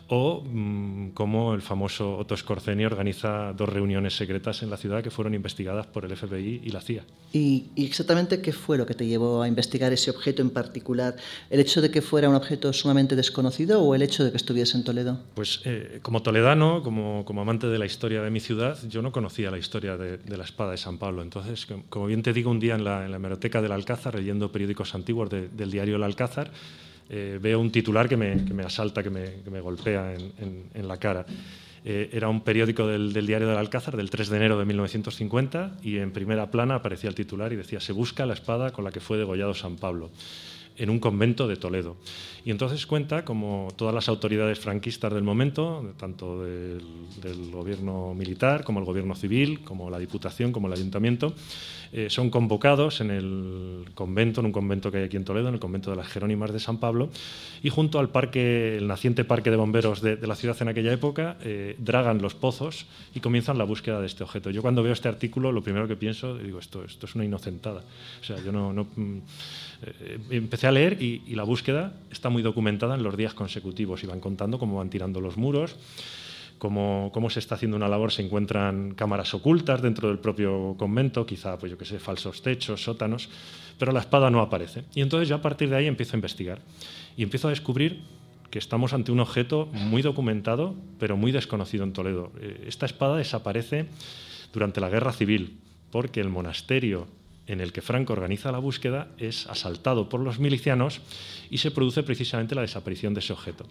o 0.08 0.42
mmm, 0.44 1.10
cómo 1.10 1.54
el 1.54 1.62
famoso 1.62 2.16
Otto 2.18 2.36
Scorzeni 2.36 2.84
organiza 2.84 3.52
dos 3.52 3.68
reuniones 3.68 4.16
secretas 4.16 4.62
en 4.62 4.70
la 4.70 4.76
ciudad 4.76 5.02
que 5.02 5.10
fueron 5.10 5.34
investigadas 5.34 5.86
por 5.86 6.04
el 6.04 6.16
FBI 6.16 6.62
y 6.64 6.70
la 6.70 6.80
CIA. 6.80 7.04
¿Y, 7.32 7.66
¿Y, 7.76 7.86
exactamente 7.86 8.42
qué 8.42 8.52
fue 8.52 8.76
lo 8.76 8.86
que 8.86 8.94
te 8.94 9.06
llevó 9.06 9.42
a 9.42 9.48
investigar 9.48 9.92
ese 9.92 10.10
objeto 10.10 10.42
en 10.42 10.50
particular? 10.50 11.14
¿El 11.48 11.60
hecho 11.60 11.80
de 11.80 11.90
que 11.90 12.02
fuera 12.02 12.28
un 12.28 12.34
objeto 12.34 12.72
sumamente 12.72 13.14
desconocido 13.14 13.82
o 13.82 13.94
el 13.94 14.02
hecho 14.02 14.24
de 14.24 14.32
que 14.32 14.36
estuviese 14.36 14.76
en 14.76 14.84
Toledo? 14.84 15.20
Pues 15.34 15.62
eh, 15.64 16.00
como 16.02 16.22
toledano, 16.22 16.82
como, 16.82 17.24
como, 17.24 17.42
amante 17.42 17.68
de 17.68 17.78
la 17.78 17.86
historia 17.86 18.20
de 18.22 18.30
mi 18.30 18.40
ciudad, 18.40 18.78
yo 18.88 19.02
no 19.02 19.12
conocía 19.12 19.50
la 19.50 19.58
historia 19.58 19.96
de, 19.96 20.18
de 20.18 20.36
la 20.36 20.44
espada 20.44 20.72
de 20.72 20.78
San 20.78 20.98
Pablo. 20.98 21.22
Entonces, 21.22 21.68
como 21.88 22.06
bien 22.06 22.22
te 22.22 22.32
digo, 22.32 22.50
un 22.50 22.58
día 22.58 22.74
en 22.74 22.82
la, 22.82 23.04
en 23.04 23.12
la 23.12 23.16
hemeroteca 23.16 23.62
del 23.62 23.70
Alcázar, 23.70 24.09
leyendo 24.14 24.50
periódicos 24.50 24.94
antiguos 24.94 25.30
de, 25.30 25.48
del 25.48 25.70
diario 25.70 25.96
El 25.96 26.02
Alcázar, 26.02 26.50
eh, 27.08 27.38
veo 27.40 27.58
un 27.58 27.72
titular 27.72 28.08
que 28.08 28.16
me, 28.16 28.44
que 28.44 28.54
me 28.54 28.62
asalta, 28.62 29.02
que 29.02 29.10
me, 29.10 29.42
que 29.42 29.50
me 29.50 29.60
golpea 29.60 30.14
en, 30.14 30.70
en, 30.72 30.88
la 30.88 30.96
cara. 30.96 31.26
Eh, 31.84 32.10
era 32.12 32.28
un 32.28 32.42
periódico 32.42 32.86
del, 32.86 33.12
del, 33.12 33.26
diario 33.26 33.48
del 33.48 33.56
Alcázar 33.56 33.96
del 33.96 34.10
3 34.10 34.28
de 34.28 34.36
enero 34.36 34.58
de 34.58 34.64
1950 34.64 35.78
y 35.82 35.98
en 35.98 36.12
primera 36.12 36.50
plana 36.50 36.76
aparecía 36.76 37.08
el 37.08 37.16
titular 37.16 37.52
y 37.52 37.56
decía 37.56 37.80
se 37.80 37.92
busca 37.92 38.26
la 38.26 38.34
espada 38.34 38.70
con 38.70 38.84
la 38.84 38.92
que 38.92 39.00
fue 39.00 39.18
degollado 39.18 39.54
San 39.54 39.76
Pablo 39.76 40.10
en 40.80 40.90
un 40.90 40.98
convento 40.98 41.46
de 41.46 41.56
Toledo. 41.56 41.96
Y 42.44 42.50
entonces 42.50 42.86
cuenta 42.86 43.24
como 43.24 43.68
todas 43.76 43.94
las 43.94 44.08
autoridades 44.08 44.58
franquistas 44.58 45.12
del 45.12 45.22
momento, 45.22 45.92
tanto 45.98 46.42
del, 46.42 46.80
del 47.22 47.50
gobierno 47.50 48.14
militar 48.14 48.64
como 48.64 48.80
el 48.80 48.86
gobierno 48.86 49.14
civil, 49.14 49.60
como 49.60 49.90
la 49.90 49.98
Diputación, 49.98 50.50
como 50.50 50.66
el 50.66 50.72
Ayuntamiento, 50.72 51.34
eh, 51.92 52.08
son 52.08 52.30
convocados 52.30 53.00
en 53.00 53.10
el 53.10 53.84
convento, 53.94 54.40
en 54.40 54.46
un 54.46 54.52
convento 54.52 54.92
que 54.92 54.98
hay 54.98 55.04
aquí 55.04 55.16
en 55.16 55.24
Toledo, 55.24 55.48
en 55.48 55.54
el 55.54 55.60
convento 55.60 55.90
de 55.90 55.96
las 55.96 56.06
Jerónimas 56.06 56.52
de 56.52 56.60
San 56.60 56.78
Pablo, 56.78 57.10
y 57.64 57.70
junto 57.70 57.98
al 57.98 58.10
parque, 58.10 58.76
el 58.76 58.86
naciente 58.86 59.24
parque 59.24 59.50
de 59.50 59.56
bomberos 59.56 60.00
de, 60.00 60.16
la 60.24 60.36
ciudad 60.36 60.56
en 60.60 60.68
aquella 60.68 60.92
época, 60.92 61.36
eh, 61.42 61.74
dragan 61.78 62.22
los 62.22 62.34
pozos 62.34 62.86
y 63.12 63.18
comienzan 63.18 63.58
la 63.58 63.64
búsqueda 63.64 64.00
de 64.00 64.06
este 64.06 64.22
objeto. 64.22 64.50
Yo 64.50 64.62
cuando 64.62 64.84
veo 64.84 64.92
este 64.92 65.08
artículo, 65.08 65.50
lo 65.50 65.62
primero 65.62 65.88
que 65.88 65.96
pienso, 65.96 66.38
digo, 66.38 66.60
esto, 66.60 66.84
esto 66.84 67.06
es 67.06 67.14
una 67.16 67.24
inocentada. 67.24 67.82
O 68.20 68.24
sea, 68.24 68.36
yo 68.42 68.52
no... 68.52 68.72
no 68.72 68.86
eh, 69.82 70.18
empecé 70.30 70.66
a 70.66 70.72
leer 70.72 71.00
y, 71.00 71.22
y, 71.26 71.34
la 71.34 71.44
búsqueda 71.44 71.94
está 72.10 72.28
muy 72.28 72.42
documentada 72.42 72.94
en 72.94 73.02
los 73.02 73.16
días 73.16 73.34
consecutivos 73.34 74.02
y 74.04 74.06
van 74.06 74.20
contando 74.20 74.58
cómo 74.58 74.76
van 74.76 74.90
tirando 74.90 75.20
los 75.20 75.36
muros, 75.36 75.76
cómo, 76.58 77.10
cómo, 77.12 77.30
se 77.30 77.38
está 77.40 77.54
haciendo 77.54 77.76
una 77.76 77.88
labor, 77.88 78.12
se 78.12 78.22
encuentran 78.22 78.94
cámaras 78.94 79.32
ocultas 79.34 79.82
dentro 79.82 80.08
del 80.08 80.18
propio 80.18 80.74
convento, 80.78 81.24
quizá, 81.26 81.58
pues 81.58 81.72
yo 81.72 81.78
qué 81.78 81.84
sé, 81.84 81.98
falsos 81.98 82.42
techos, 82.42 82.82
sótanos, 82.84 83.28
pero 83.78 83.92
la 83.92 84.00
espada 84.00 84.30
no 84.30 84.40
aparece. 84.40 84.84
Y 84.94 85.00
entonces 85.00 85.28
yo 85.28 85.36
a 85.36 85.42
partir 85.42 85.70
de 85.70 85.76
ahí 85.76 85.86
empiezo 85.86 86.14
a 86.14 86.18
investigar 86.18 86.60
y 87.16 87.22
empiezo 87.22 87.48
a 87.48 87.50
descubrir 87.50 88.02
que 88.50 88.58
estamos 88.58 88.92
ante 88.92 89.12
un 89.12 89.20
objeto 89.20 89.66
muy 89.72 90.02
documentado, 90.02 90.74
pero 90.98 91.16
muy 91.16 91.32
desconocido 91.32 91.84
en 91.84 91.92
Toledo. 91.92 92.32
Eh, 92.40 92.64
esta 92.66 92.84
espada 92.84 93.16
desaparece 93.16 93.86
durante 94.52 94.80
la 94.80 94.90
Guerra 94.90 95.12
Civil, 95.12 95.58
porque 95.90 96.20
el 96.20 96.28
monasterio 96.28 97.06
en 97.50 97.60
el 97.60 97.72
que 97.72 97.82
Franco 97.82 98.12
organiza 98.12 98.52
la 98.52 98.58
búsqueda 98.58 99.08
es 99.18 99.48
asaltado 99.48 100.08
por 100.08 100.20
los 100.20 100.38
milicianos 100.38 101.00
y 101.50 101.58
se 101.58 101.72
produce 101.72 102.04
precisamente 102.04 102.54
la 102.54 102.60
desaparición 102.60 103.12
de 103.12 103.20
ese 103.20 103.32
objeto. 103.32 103.66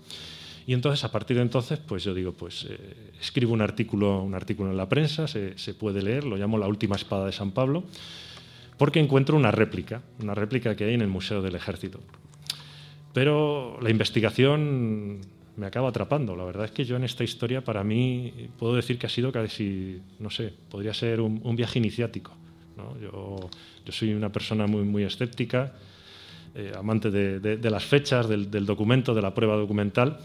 Y 0.68 0.74
entonces, 0.74 1.04
a 1.06 1.12
partir 1.12 1.38
de 1.38 1.44
entonces, 1.44 1.80
pues 1.80 2.04
yo 2.04 2.14
digo, 2.14 2.34
pues 2.34 2.68
eh, 2.70 2.78
escribo 3.22 3.54
un 3.54 3.62
artículo, 3.62 4.22
un 4.22 4.36
artículo 4.36 4.70
en 4.70 4.78
la 4.78 4.90
prensa, 4.90 5.28
se, 5.28 5.58
se, 5.58 5.74
puede 5.74 6.02
leer, 6.02 6.26
lo 6.26 6.36
llamo 6.36 6.58
La 6.58 6.68
última 6.68 6.98
espada 6.98 7.26
de 7.26 7.32
San 7.32 7.52
Pablo, 7.52 7.86
porque 8.78 9.00
encuentro 9.00 9.38
una 9.38 9.52
réplica, 9.52 10.02
una 10.22 10.36
réplica 10.36 10.76
que 10.76 10.84
hay 10.84 10.94
en 10.94 11.02
el 11.02 11.08
Museo 11.08 11.42
del 11.42 11.56
Ejército. 11.56 12.02
Pero 13.14 13.80
la 13.82 13.90
investigación 13.90 15.22
me 15.56 15.66
acaba 15.66 15.90
atrapando. 15.90 16.36
La 16.36 16.44
verdad 16.44 16.66
es 16.66 16.72
que 16.72 16.84
yo 16.84 16.98
en 16.98 17.06
esta 17.06 17.24
historia, 17.24 17.64
para 17.64 17.86
mí, 17.86 18.50
puedo 18.60 18.76
decir 18.76 19.00
que 19.00 19.08
ha 19.08 19.10
sido 19.10 19.32
casi, 19.32 20.02
no 20.20 20.30
sé, 20.30 20.54
podría 20.70 20.94
ser 20.94 21.22
un, 21.22 21.40
un 21.44 21.56
viaje 21.56 21.80
iniciático. 21.80 22.34
¿No? 22.80 23.00
Yo, 23.00 23.50
yo, 23.86 23.92
soy 23.92 24.14
una 24.14 24.32
persona 24.32 24.68
muy, 24.68 24.84
muy 24.84 25.04
escéptica, 25.04 25.74
eh, 26.56 26.72
amante 26.78 27.12
de, 27.12 27.40
de, 27.40 27.58
de, 27.58 27.70
las 27.70 27.86
fechas, 27.86 28.28
del, 28.28 28.50
del, 28.50 28.66
documento, 28.66 29.14
de 29.14 29.22
la 29.22 29.34
prueba 29.34 29.56
documental, 29.56 30.20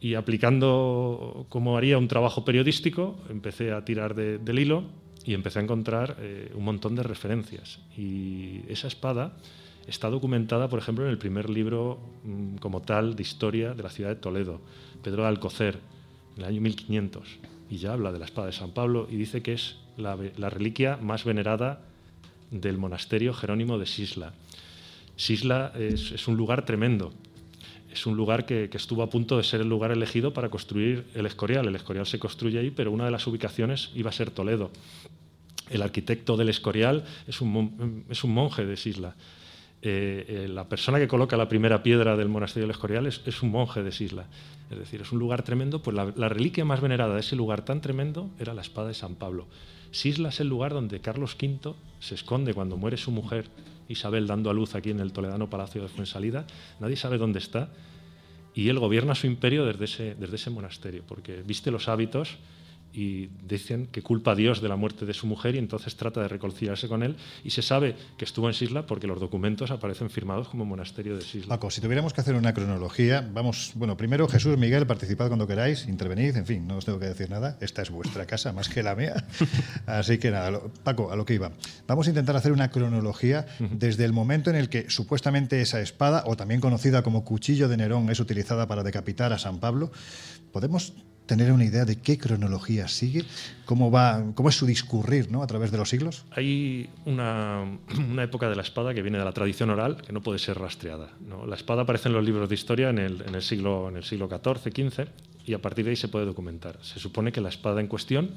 y 0.00 0.14
aplicando 0.14 1.46
como 1.48 1.76
haría 1.76 1.96
un 1.98 2.08
trabajo 2.08 2.44
periodístico, 2.44 3.16
empecé 3.30 3.72
a 3.72 3.84
tirar 3.84 4.14
de, 4.14 4.38
del 4.38 4.58
hilo 4.58 4.84
y 5.24 5.34
empecé 5.34 5.58
a 5.58 5.62
encontrar 5.62 6.16
eh, 6.20 6.52
un 6.54 6.64
montón 6.64 6.94
de 6.94 7.02
referencias. 7.02 7.80
Y 7.96 8.60
esa 8.68 8.86
espada 8.88 9.36
está 9.86 10.10
documentada, 10.10 10.68
por 10.68 10.78
ejemplo, 10.78 11.04
en 11.04 11.10
el 11.10 11.18
primer 11.18 11.48
libro 11.48 11.98
mmm, 12.24 12.56
como 12.56 12.82
tal 12.82 13.16
de 13.16 13.22
historia 13.22 13.74
de 13.74 13.82
la 13.82 13.90
ciudad 13.90 14.10
de 14.10 14.16
Toledo, 14.16 14.60
Pedro 15.02 15.22
de 15.22 15.28
Alcocer, 15.28 15.78
en 16.36 16.42
el 16.42 16.48
año 16.48 16.60
1500, 16.60 17.38
y 17.70 17.78
ya 17.78 17.92
habla 17.92 18.12
de 18.12 18.18
la 18.18 18.24
espada 18.24 18.48
de 18.48 18.52
San 18.52 18.72
Pablo 18.72 19.08
y 19.10 19.16
dice 19.16 19.42
que 19.42 19.52
es 19.54 19.76
la, 19.96 20.16
reliquia 20.50 20.96
más 20.96 21.24
venerada 21.24 21.80
del 22.50 22.78
monasterio 22.78 23.34
Jerónimo 23.34 23.78
de 23.78 23.86
Sisla. 23.86 24.32
Sisla 25.16 25.72
es, 25.78 26.28
un 26.28 26.36
lugar 26.36 26.64
tremendo. 26.64 27.12
Es 27.90 28.06
un 28.06 28.16
lugar 28.16 28.44
que, 28.44 28.68
estuvo 28.72 29.02
a 29.02 29.10
punto 29.10 29.38
de 29.38 29.42
ser 29.42 29.62
el 29.62 29.68
lugar 29.68 29.90
elegido 29.90 30.32
para 30.32 30.50
construir 30.50 31.06
el 31.14 31.26
Escorial. 31.26 31.66
El 31.66 31.76
Escorial 31.76 32.06
se 32.06 32.18
construye 32.18 32.58
ahí, 32.58 32.70
pero 32.70 32.92
una 32.92 33.06
de 33.06 33.10
las 33.10 33.26
ubicaciones 33.26 33.90
iba 33.94 34.10
a 34.10 34.12
ser 34.12 34.30
Toledo. 34.30 34.70
El 35.70 35.82
arquitecto 35.82 36.36
del 36.36 36.50
Escorial 36.50 37.04
es 37.26 37.40
un 37.40 38.32
monje 38.32 38.66
de 38.66 38.76
Sisla. 38.76 39.14
Eh, 39.88 40.24
eh, 40.26 40.48
la 40.48 40.68
persona 40.68 40.98
que 40.98 41.06
coloca 41.06 41.36
la 41.36 41.48
primera 41.48 41.80
piedra 41.80 42.16
del 42.16 42.28
monasterio 42.28 42.64
del 42.64 42.72
Escorial 42.72 43.06
es, 43.06 43.22
es 43.24 43.40
un 43.44 43.52
monje 43.52 43.84
de 43.84 43.92
Sisla. 43.92 44.24
Es 44.68 44.76
decir, 44.76 45.00
es 45.00 45.12
un 45.12 45.20
lugar 45.20 45.44
tremendo. 45.44 45.80
Pues 45.80 45.94
la, 45.94 46.28
reliquia 46.28 46.64
más 46.64 46.80
venerada 46.80 47.14
de 47.14 47.20
ese 47.20 47.36
lugar 47.36 47.64
tan 47.64 47.80
tremendo 47.80 48.28
era 48.40 48.52
la 48.52 48.62
espada 48.62 48.88
de 48.88 48.94
San 48.94 49.14
Pablo. 49.14 49.46
Sisla 49.92 50.30
es 50.30 50.40
el 50.40 50.48
lugar 50.48 50.72
donde 50.72 51.00
Carlos 51.00 51.36
V 51.40 51.74
se 52.00 52.16
esconde 52.16 52.52
cuando 52.52 52.76
muere 52.76 52.96
su 52.96 53.12
mujer 53.12 53.46
Isabel 53.88 54.26
dando 54.26 54.50
a 54.50 54.54
luz 54.54 54.74
aquí 54.74 54.90
en 54.90 54.98
el 54.98 55.12
Toledano 55.12 55.48
Palacio 55.48 55.80
de 55.82 55.88
Fuensalida. 55.88 56.48
Nadie 56.80 56.96
sabe 56.96 57.16
dónde 57.16 57.38
está. 57.38 57.68
Y 58.56 58.70
él 58.70 58.80
gobierna 58.80 59.14
su 59.14 59.28
imperio 59.28 59.66
desde 59.66 59.84
ese 60.34 60.50
monasterio, 60.50 61.04
porque 61.06 61.42
viste 61.46 61.70
los 61.70 61.88
hábitos 61.88 62.38
y 62.96 63.28
dicen 63.46 63.88
que 63.92 64.02
culpa 64.02 64.32
a 64.32 64.34
Dios 64.34 64.62
de 64.62 64.68
la 64.68 64.76
muerte 64.76 65.04
de 65.04 65.12
su 65.12 65.26
mujer 65.26 65.54
y 65.54 65.58
entonces 65.58 65.96
trata 65.96 66.22
de 66.22 66.28
reconciliarse 66.28 66.88
con 66.88 67.02
él 67.02 67.16
y 67.44 67.50
se 67.50 67.60
sabe 67.60 67.94
que 68.16 68.24
estuvo 68.24 68.48
en 68.48 68.54
Sisla 68.54 68.86
porque 68.86 69.06
los 69.06 69.20
documentos 69.20 69.70
aparecen 69.70 70.08
firmados 70.08 70.48
como 70.48 70.64
monasterio 70.64 71.14
de 71.14 71.20
Sisla. 71.20 71.48
Paco, 71.48 71.70
si 71.70 71.82
tuviéramos 71.82 72.14
que 72.14 72.22
hacer 72.22 72.34
una 72.34 72.54
cronología, 72.54 73.28
vamos, 73.32 73.72
bueno, 73.74 73.98
primero 73.98 74.26
Jesús, 74.28 74.56
Miguel, 74.56 74.86
participad 74.86 75.26
cuando 75.26 75.46
queráis, 75.46 75.86
intervenid, 75.86 76.36
en 76.36 76.46
fin, 76.46 76.66
no 76.66 76.78
os 76.78 76.86
tengo 76.86 76.98
que 76.98 77.06
decir 77.06 77.28
nada, 77.28 77.58
esta 77.60 77.82
es 77.82 77.90
vuestra 77.90 78.24
casa 78.24 78.52
más 78.54 78.70
que 78.70 78.82
la 78.82 78.94
mía, 78.94 79.26
así 79.86 80.16
que 80.16 80.30
nada, 80.30 80.50
lo, 80.50 80.70
Paco, 80.82 81.12
a 81.12 81.16
lo 81.16 81.26
que 81.26 81.34
iba. 81.34 81.52
Vamos 81.86 82.06
a 82.06 82.10
intentar 82.10 82.34
hacer 82.36 82.52
una 82.52 82.70
cronología 82.70 83.46
desde 83.58 84.06
el 84.06 84.14
momento 84.14 84.48
en 84.48 84.56
el 84.56 84.70
que 84.70 84.88
supuestamente 84.88 85.60
esa 85.60 85.80
espada, 85.82 86.24
o 86.26 86.36
también 86.36 86.62
conocida 86.62 87.02
como 87.02 87.24
cuchillo 87.24 87.68
de 87.68 87.76
Nerón, 87.76 88.08
es 88.08 88.20
utilizada 88.20 88.66
para 88.66 88.82
decapitar 88.82 89.34
a 89.34 89.38
San 89.38 89.58
Pablo, 89.58 89.92
podemos 90.52 90.94
tener 91.26 91.52
una 91.52 91.64
idea 91.64 91.84
de 91.84 92.00
qué 92.00 92.18
cronología 92.18 92.88
sigue, 92.88 93.24
cómo 93.64 93.90
va, 93.90 94.24
cómo 94.34 94.48
es 94.48 94.54
su 94.54 94.66
discurrir, 94.66 95.30
¿no? 95.30 95.42
A 95.42 95.46
través 95.46 95.70
de 95.70 95.78
los 95.78 95.88
siglos. 95.88 96.24
Hay 96.30 96.88
una, 97.04 97.78
época 98.22 98.48
de 98.48 98.56
la 98.56 98.62
espada 98.62 98.94
que 98.94 99.02
viene 99.02 99.18
de 99.18 99.24
la 99.24 99.32
tradición 99.32 99.70
oral 99.70 100.02
que 100.02 100.12
no 100.12 100.22
puede 100.22 100.38
ser 100.38 100.58
rastreada. 100.58 101.10
La 101.46 101.56
espada 101.56 101.82
aparece 101.82 102.08
en 102.08 102.14
los 102.14 102.24
libros 102.24 102.48
de 102.48 102.54
historia 102.54 102.90
en 102.90 102.98
el, 102.98 103.22
en 103.22 103.34
el 103.34 103.42
siglo 103.42 103.88
en 103.88 103.96
el 103.96 104.04
siglo 104.04 104.28
XIV, 104.28 104.72
XV 104.72 105.08
y 105.46 105.54
a 105.54 105.62
partir 105.62 105.84
de 105.84 105.90
ahí 105.92 105.96
se 105.96 106.08
puede 106.08 106.26
documentar. 106.26 106.78
Se 106.82 106.98
supone 106.98 107.32
que 107.32 107.40
la 107.40 107.48
espada 107.48 107.80
en 107.80 107.86
cuestión 107.86 108.30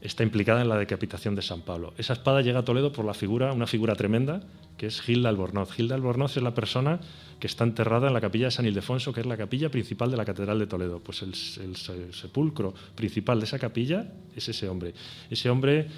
está 0.00 0.22
implicada 0.22 0.62
en 0.62 0.68
la 0.68 0.78
decapitación 0.78 1.34
de 1.34 1.42
San 1.42 1.62
Pablo. 1.62 1.92
Esa 1.98 2.14
espada 2.14 2.40
llega 2.40 2.60
a 2.60 2.64
Toledo 2.64 2.92
por 2.92 3.04
la 3.04 3.14
figura, 3.14 3.52
una 3.52 3.66
figura 3.66 3.94
tremenda, 3.94 4.42
que 4.76 4.86
es 4.86 5.00
Gilda 5.00 5.28
Albornoz. 5.28 5.72
Gilda 5.72 5.94
Albornoz 5.94 6.36
es 6.36 6.42
la 6.42 6.54
persona 6.54 7.00
que 7.38 7.46
está 7.46 7.64
enterrada 7.64 8.08
en 8.08 8.14
la 8.14 8.20
capilla 8.20 8.46
de 8.46 8.50
San 8.50 8.66
Ildefonso, 8.66 9.12
que 9.12 9.20
es 9.20 9.26
la 9.26 9.36
capilla 9.36 9.70
principal 9.70 10.10
de 10.10 10.16
la 10.16 10.24
Catedral 10.24 10.58
de 10.58 10.66
Toledo. 10.66 11.00
Pues 11.00 11.22
el, 11.22 11.34
sepulcro 11.34 12.74
principal 12.94 13.40
de 13.40 13.44
esa 13.46 13.58
capilla 13.58 14.10
es 14.34 14.48
ese 14.48 14.68
hombre. 14.68 14.94
Ese 15.30 15.50
hombre 15.50 15.88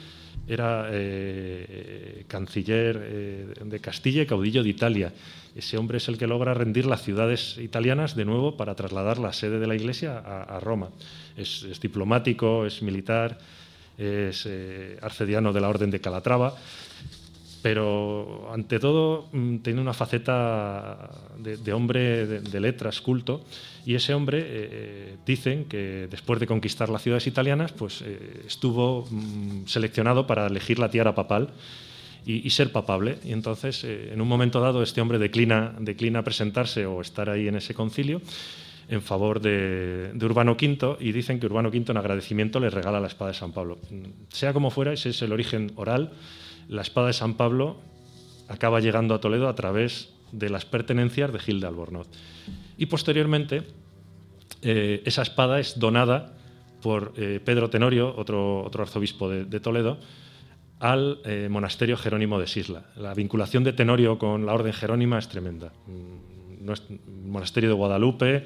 era 0.48 0.88
eh, 0.90 2.24
canciller 2.26 3.00
eh, 3.00 3.54
de 3.64 3.80
Castilla 3.80 4.22
y 4.22 4.26
caudillo 4.26 4.62
de 4.62 4.70
Italia. 4.70 5.12
Ese 5.54 5.76
hombre 5.78 5.98
es 5.98 6.08
el 6.08 6.18
que 6.18 6.26
logra 6.26 6.54
rendir 6.54 6.86
las 6.86 7.02
ciudades 7.02 7.58
italianas 7.58 8.16
de 8.16 8.24
nuevo 8.24 8.56
para 8.56 8.74
trasladar 8.74 9.18
la 9.18 9.32
sede 9.32 9.60
de 9.60 9.66
la 9.66 9.74
Iglesia 9.76 10.18
a, 10.18 10.42
a 10.42 10.60
Roma. 10.60 10.90
Es, 11.36 11.64
es 11.64 11.80
diplomático, 11.80 12.66
es 12.66 12.82
militar, 12.82 13.38
es 14.02 14.44
eh, 14.46 14.98
arcediano 15.00 15.52
de 15.52 15.60
la 15.60 15.68
Orden 15.68 15.90
de 15.90 16.00
Calatrava, 16.00 16.54
pero 17.62 18.50
ante 18.52 18.78
todo 18.80 19.28
mm, 19.32 19.58
tiene 19.58 19.80
una 19.80 19.94
faceta 19.94 21.10
de, 21.38 21.72
hombre 21.72 22.26
de, 22.26 22.60
letras, 22.60 23.00
culto, 23.00 23.44
y 23.86 23.94
ese 23.94 24.14
hombre 24.14 24.44
eh, 24.44 25.16
dicen 25.24 25.64
que 25.66 26.08
después 26.10 26.40
de 26.40 26.46
conquistar 26.46 26.88
las 26.88 27.02
ciudades 27.02 27.26
italianas, 27.26 27.72
pues 27.72 28.02
eh, 28.02 28.42
estuvo 28.46 29.06
mm, 29.08 29.66
seleccionado 29.66 30.26
para 30.26 30.46
elegir 30.46 30.78
la 30.78 30.90
tiara 30.90 31.14
papal 31.14 31.50
y, 32.24 32.50
ser 32.50 32.70
papable. 32.70 33.18
Y 33.24 33.32
entonces, 33.32 33.82
eh, 33.84 34.10
en 34.12 34.20
un 34.20 34.28
momento 34.28 34.60
dado, 34.60 34.82
este 34.82 35.00
hombre 35.00 35.18
declina, 35.18 35.74
declina 35.78 36.22
presentarse 36.22 36.86
o 36.86 37.00
estar 37.00 37.30
ahí 37.30 37.48
en 37.48 37.56
ese 37.56 37.74
concilio 37.74 38.20
en 38.92 39.00
favor 39.00 39.40
de, 39.40 40.12
Urbano 40.20 40.52
V 40.52 40.96
y 41.00 41.12
dicen 41.12 41.40
que 41.40 41.46
Urbano 41.46 41.70
V 41.70 41.84
en 41.88 41.96
agradecimiento 41.96 42.60
le 42.60 42.68
regala 42.68 43.00
la 43.00 43.06
espada 43.06 43.30
de 43.30 43.38
San 43.38 43.52
Pablo. 43.52 43.78
Sea 44.28 44.52
como 44.52 44.70
fuera, 44.70 44.92
ese 44.92 45.08
es 45.08 45.22
el 45.22 45.32
origen 45.32 45.72
oral. 45.76 46.12
La 46.68 46.82
espada 46.82 47.06
de 47.06 47.14
San 47.14 47.34
Pablo 47.34 47.78
acaba 48.48 48.80
llegando 48.80 49.14
a 49.14 49.20
Toledo 49.20 49.48
a 49.48 49.54
través 49.54 50.12
de 50.30 50.50
las 50.50 50.66
pertenencias 50.66 51.32
de 51.32 51.38
Gil 51.38 51.60
de 51.60 51.68
Albornoz. 51.68 52.06
Y 52.76 52.84
posteriormente, 52.84 53.62
eh, 54.60 55.02
esa 55.06 55.22
espada 55.22 55.58
es 55.58 55.78
donada 55.78 56.34
por 56.82 57.14
eh, 57.16 57.40
Pedro 57.42 57.70
Tenorio, 57.70 58.14
otro, 58.14 58.70
arzobispo 58.78 59.30
de, 59.30 59.60
Toledo, 59.60 60.00
al 60.80 61.20
eh, 61.24 61.48
monasterio 61.50 61.96
Jerónimo 61.96 62.38
de 62.38 62.46
Sisla. 62.46 62.84
La 62.96 63.14
vinculación 63.14 63.64
de 63.64 63.72
Tenorio 63.72 64.18
con 64.18 64.44
la 64.44 64.52
orden 64.52 64.74
jerónima 64.74 65.18
es 65.18 65.28
tremenda. 65.28 65.72
Mm, 65.86 66.32
monasterio 67.24 67.70
de 67.70 67.74
Guadalupe, 67.74 68.44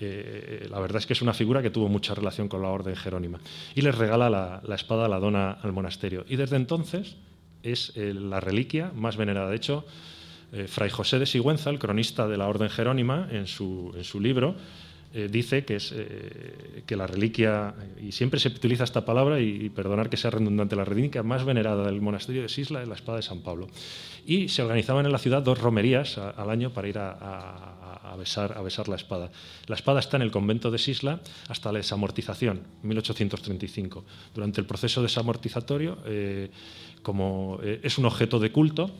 eh, 0.00 0.66
la 0.70 0.80
verdad 0.80 0.98
es 0.98 1.06
que 1.06 1.12
es 1.12 1.22
una 1.22 1.34
figura 1.34 1.62
que 1.62 1.70
tuvo 1.70 1.88
mucha 1.88 2.14
relación 2.14 2.48
con 2.48 2.62
la 2.62 2.68
orden 2.68 2.96
jerónima. 2.96 3.40
Y 3.74 3.82
les 3.82 3.96
regala 3.96 4.30
la, 4.30 4.62
la 4.64 4.74
espada, 4.74 5.08
la 5.08 5.18
dona 5.18 5.52
al 5.52 5.72
monasterio. 5.72 6.24
Y 6.28 6.36
desde 6.36 6.56
entonces 6.56 7.16
es 7.62 7.92
eh, 7.96 8.14
la 8.14 8.40
reliquia 8.40 8.92
más 8.94 9.16
venerada. 9.16 9.50
De 9.50 9.56
hecho, 9.56 9.84
eh, 10.52 10.66
Fray 10.66 10.90
José 10.90 11.18
de 11.18 11.26
Sigüenza, 11.26 11.70
el 11.70 11.78
cronista 11.78 12.26
de 12.26 12.36
la 12.36 12.46
orden 12.46 12.70
jerónima, 12.70 13.28
en 13.30 13.46
su, 13.46 13.92
en 13.96 14.04
su 14.04 14.20
libro, 14.20 14.56
eh, 15.12 15.28
dice 15.30 15.64
que, 15.64 15.76
es, 15.76 15.92
eh, 15.94 16.82
que 16.86 16.96
la 16.96 17.06
reliquia, 17.06 17.74
y 18.00 18.12
siempre 18.12 18.40
se 18.40 18.48
utiliza 18.48 18.84
esta 18.84 19.04
palabra, 19.04 19.40
y, 19.40 19.68
perdonar 19.70 20.10
que 20.10 20.16
sea 20.16 20.30
redundante, 20.30 20.76
la 20.76 20.84
reliquia 20.84 21.22
más 21.22 21.44
venerada 21.44 21.86
del 21.86 22.00
monasterio 22.00 22.42
de 22.42 22.48
Sisla 22.48 22.82
es 22.82 22.88
la 22.88 22.94
espada 22.94 23.16
de 23.16 23.22
San 23.22 23.40
Pablo. 23.40 23.68
Y 24.26 24.48
se 24.48 24.62
organizaban 24.62 25.06
en 25.06 25.12
la 25.12 25.18
ciudad 25.18 25.42
dos 25.42 25.58
romerías 25.58 26.18
al 26.18 26.50
año 26.50 26.70
para 26.70 26.88
ir 26.88 26.98
a 26.98 27.88
besar, 28.18 28.56
a 28.56 28.62
besar 28.62 28.88
la 28.88 28.96
espada. 28.96 29.30
La 29.66 29.76
espada 29.76 30.00
está 30.00 30.16
en 30.16 30.22
el 30.22 30.30
convento 30.30 30.70
de 30.70 30.78
Sisla 30.78 31.20
hasta 31.48 31.72
la 31.72 31.78
desamortización, 31.78 32.62
1835. 32.82 34.04
Durante 34.34 34.60
el 34.60 34.66
proceso 34.66 35.02
desamortizatorio, 35.02 35.98
eh, 36.04 36.50
como 37.02 37.58
eh, 37.62 37.80
es 37.82 37.96
un 37.96 38.04
objeto 38.04 38.38
de 38.38 38.52
culto, 38.52 38.90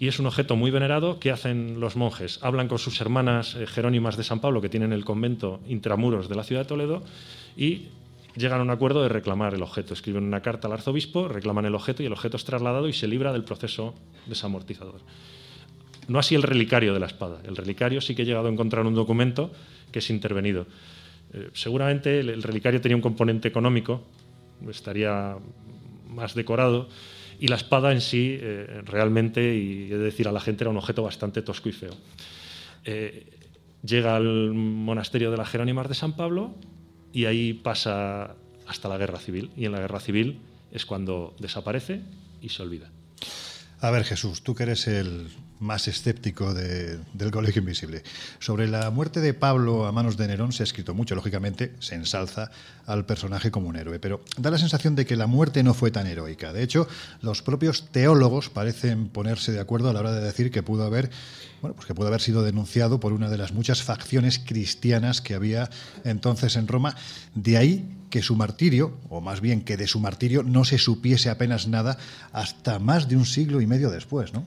y 0.00 0.08
es 0.08 0.18
un 0.18 0.24
objeto 0.24 0.56
muy 0.56 0.70
venerado 0.70 1.20
que 1.20 1.30
hacen 1.30 1.78
los 1.78 1.94
monjes. 1.94 2.38
Hablan 2.42 2.68
con 2.68 2.78
sus 2.78 2.98
hermanas 3.02 3.54
eh, 3.54 3.66
jerónimas 3.66 4.16
de 4.16 4.24
San 4.24 4.40
Pablo 4.40 4.62
que 4.62 4.70
tienen 4.70 4.94
el 4.94 5.04
convento 5.04 5.60
intramuros 5.68 6.26
de 6.30 6.36
la 6.36 6.42
ciudad 6.42 6.62
de 6.62 6.68
Toledo 6.68 7.02
y 7.54 7.88
llegan 8.34 8.60
a 8.60 8.62
un 8.62 8.70
acuerdo 8.70 9.02
de 9.02 9.10
reclamar 9.10 9.52
el 9.52 9.62
objeto. 9.62 9.92
Escriben 9.92 10.24
una 10.24 10.40
carta 10.40 10.68
al 10.68 10.72
arzobispo, 10.72 11.28
reclaman 11.28 11.66
el 11.66 11.74
objeto 11.74 12.02
y 12.02 12.06
el 12.06 12.14
objeto 12.14 12.38
es 12.38 12.44
trasladado 12.46 12.88
y 12.88 12.94
se 12.94 13.08
libra 13.08 13.30
del 13.30 13.44
proceso 13.44 13.94
desamortizador. 14.24 15.02
No 16.08 16.18
así 16.18 16.34
el 16.34 16.44
relicario 16.44 16.94
de 16.94 17.00
la 17.00 17.06
espada. 17.06 17.42
El 17.44 17.54
relicario 17.54 18.00
sí 18.00 18.14
que 18.14 18.22
he 18.22 18.24
llegado 18.24 18.48
a 18.48 18.50
encontrar 18.50 18.86
un 18.86 18.94
documento 18.94 19.52
que 19.92 19.98
es 19.98 20.08
intervenido. 20.08 20.66
Eh, 21.34 21.50
seguramente 21.52 22.20
el, 22.20 22.30
el 22.30 22.42
relicario 22.42 22.80
tenía 22.80 22.96
un 22.96 23.02
componente 23.02 23.48
económico, 23.48 24.00
estaría 24.66 25.36
más 26.08 26.34
decorado, 26.34 26.88
y 27.40 27.48
la 27.48 27.56
espada 27.56 27.90
en 27.92 28.02
sí 28.02 28.36
eh, 28.38 28.82
realmente, 28.84 29.56
y 29.56 29.90
he 29.90 29.96
de 29.96 30.04
decir 30.04 30.28
a 30.28 30.32
la 30.32 30.40
gente, 30.40 30.62
era 30.62 30.70
un 30.70 30.76
objeto 30.76 31.02
bastante 31.02 31.40
tosco 31.40 31.70
y 31.70 31.72
feo. 31.72 31.96
Eh, 32.84 33.26
llega 33.82 34.14
al 34.14 34.52
monasterio 34.52 35.30
de 35.30 35.38
las 35.38 35.48
Jerónimas 35.48 35.88
de 35.88 35.94
San 35.94 36.16
Pablo 36.16 36.54
y 37.14 37.24
ahí 37.24 37.54
pasa 37.54 38.36
hasta 38.66 38.88
la 38.90 38.98
guerra 38.98 39.18
civil. 39.18 39.50
Y 39.56 39.64
en 39.64 39.72
la 39.72 39.80
guerra 39.80 40.00
civil 40.00 40.38
es 40.70 40.84
cuando 40.84 41.34
desaparece 41.38 42.02
y 42.42 42.50
se 42.50 42.62
olvida. 42.62 42.90
A 43.80 43.90
ver, 43.90 44.04
Jesús, 44.04 44.42
tú 44.42 44.54
que 44.54 44.64
eres 44.64 44.86
el 44.86 45.28
más 45.60 45.86
escéptico 45.88 46.54
de- 46.54 46.98
del 47.12 47.30
Colegio 47.30 47.60
Invisible. 47.60 48.02
Sobre 48.38 48.66
la 48.66 48.90
muerte 48.90 49.20
de 49.20 49.34
Pablo 49.34 49.86
a 49.86 49.92
manos 49.92 50.16
de 50.16 50.26
Nerón 50.26 50.52
se 50.52 50.62
ha 50.62 50.64
escrito 50.64 50.94
mucho, 50.94 51.14
lógicamente 51.14 51.74
se 51.80 51.94
ensalza 51.94 52.50
al 52.86 53.06
personaje 53.06 53.50
como 53.50 53.68
un 53.68 53.76
héroe, 53.76 54.00
pero 54.00 54.24
da 54.38 54.50
la 54.50 54.58
sensación 54.58 54.96
de 54.96 55.06
que 55.06 55.16
la 55.16 55.26
muerte 55.26 55.62
no 55.62 55.74
fue 55.74 55.90
tan 55.90 56.06
heroica. 56.06 56.52
De 56.52 56.62
hecho, 56.62 56.88
los 57.22 57.42
propios 57.42 57.88
teólogos 57.92 58.48
parecen 58.48 59.08
ponerse 59.08 59.52
de 59.52 59.60
acuerdo 59.60 59.90
a 59.90 59.92
la 59.92 60.00
hora 60.00 60.12
de 60.12 60.22
decir 60.22 60.50
que 60.50 60.62
pudo 60.62 60.84
haber, 60.84 61.10
bueno, 61.60 61.74
pues 61.76 61.86
que 61.86 61.94
pudo 61.94 62.08
haber 62.08 62.20
sido 62.22 62.42
denunciado 62.42 62.98
por 62.98 63.12
una 63.12 63.28
de 63.28 63.38
las 63.38 63.52
muchas 63.52 63.82
facciones 63.82 64.38
cristianas 64.38 65.20
que 65.20 65.34
había 65.34 65.70
entonces 66.04 66.56
en 66.56 66.66
Roma. 66.66 66.96
De 67.34 67.58
ahí 67.58 67.96
que 68.08 68.22
su 68.22 68.34
martirio, 68.34 68.98
o 69.08 69.20
más 69.20 69.40
bien 69.40 69.60
que 69.62 69.76
de 69.76 69.86
su 69.86 70.00
martirio 70.00 70.42
no 70.42 70.64
se 70.64 70.78
supiese 70.78 71.30
apenas 71.30 71.68
nada 71.68 71.96
hasta 72.32 72.80
más 72.80 73.08
de 73.08 73.16
un 73.16 73.24
siglo 73.24 73.60
y 73.60 73.66
medio 73.68 73.90
después, 73.90 74.32
¿no? 74.32 74.46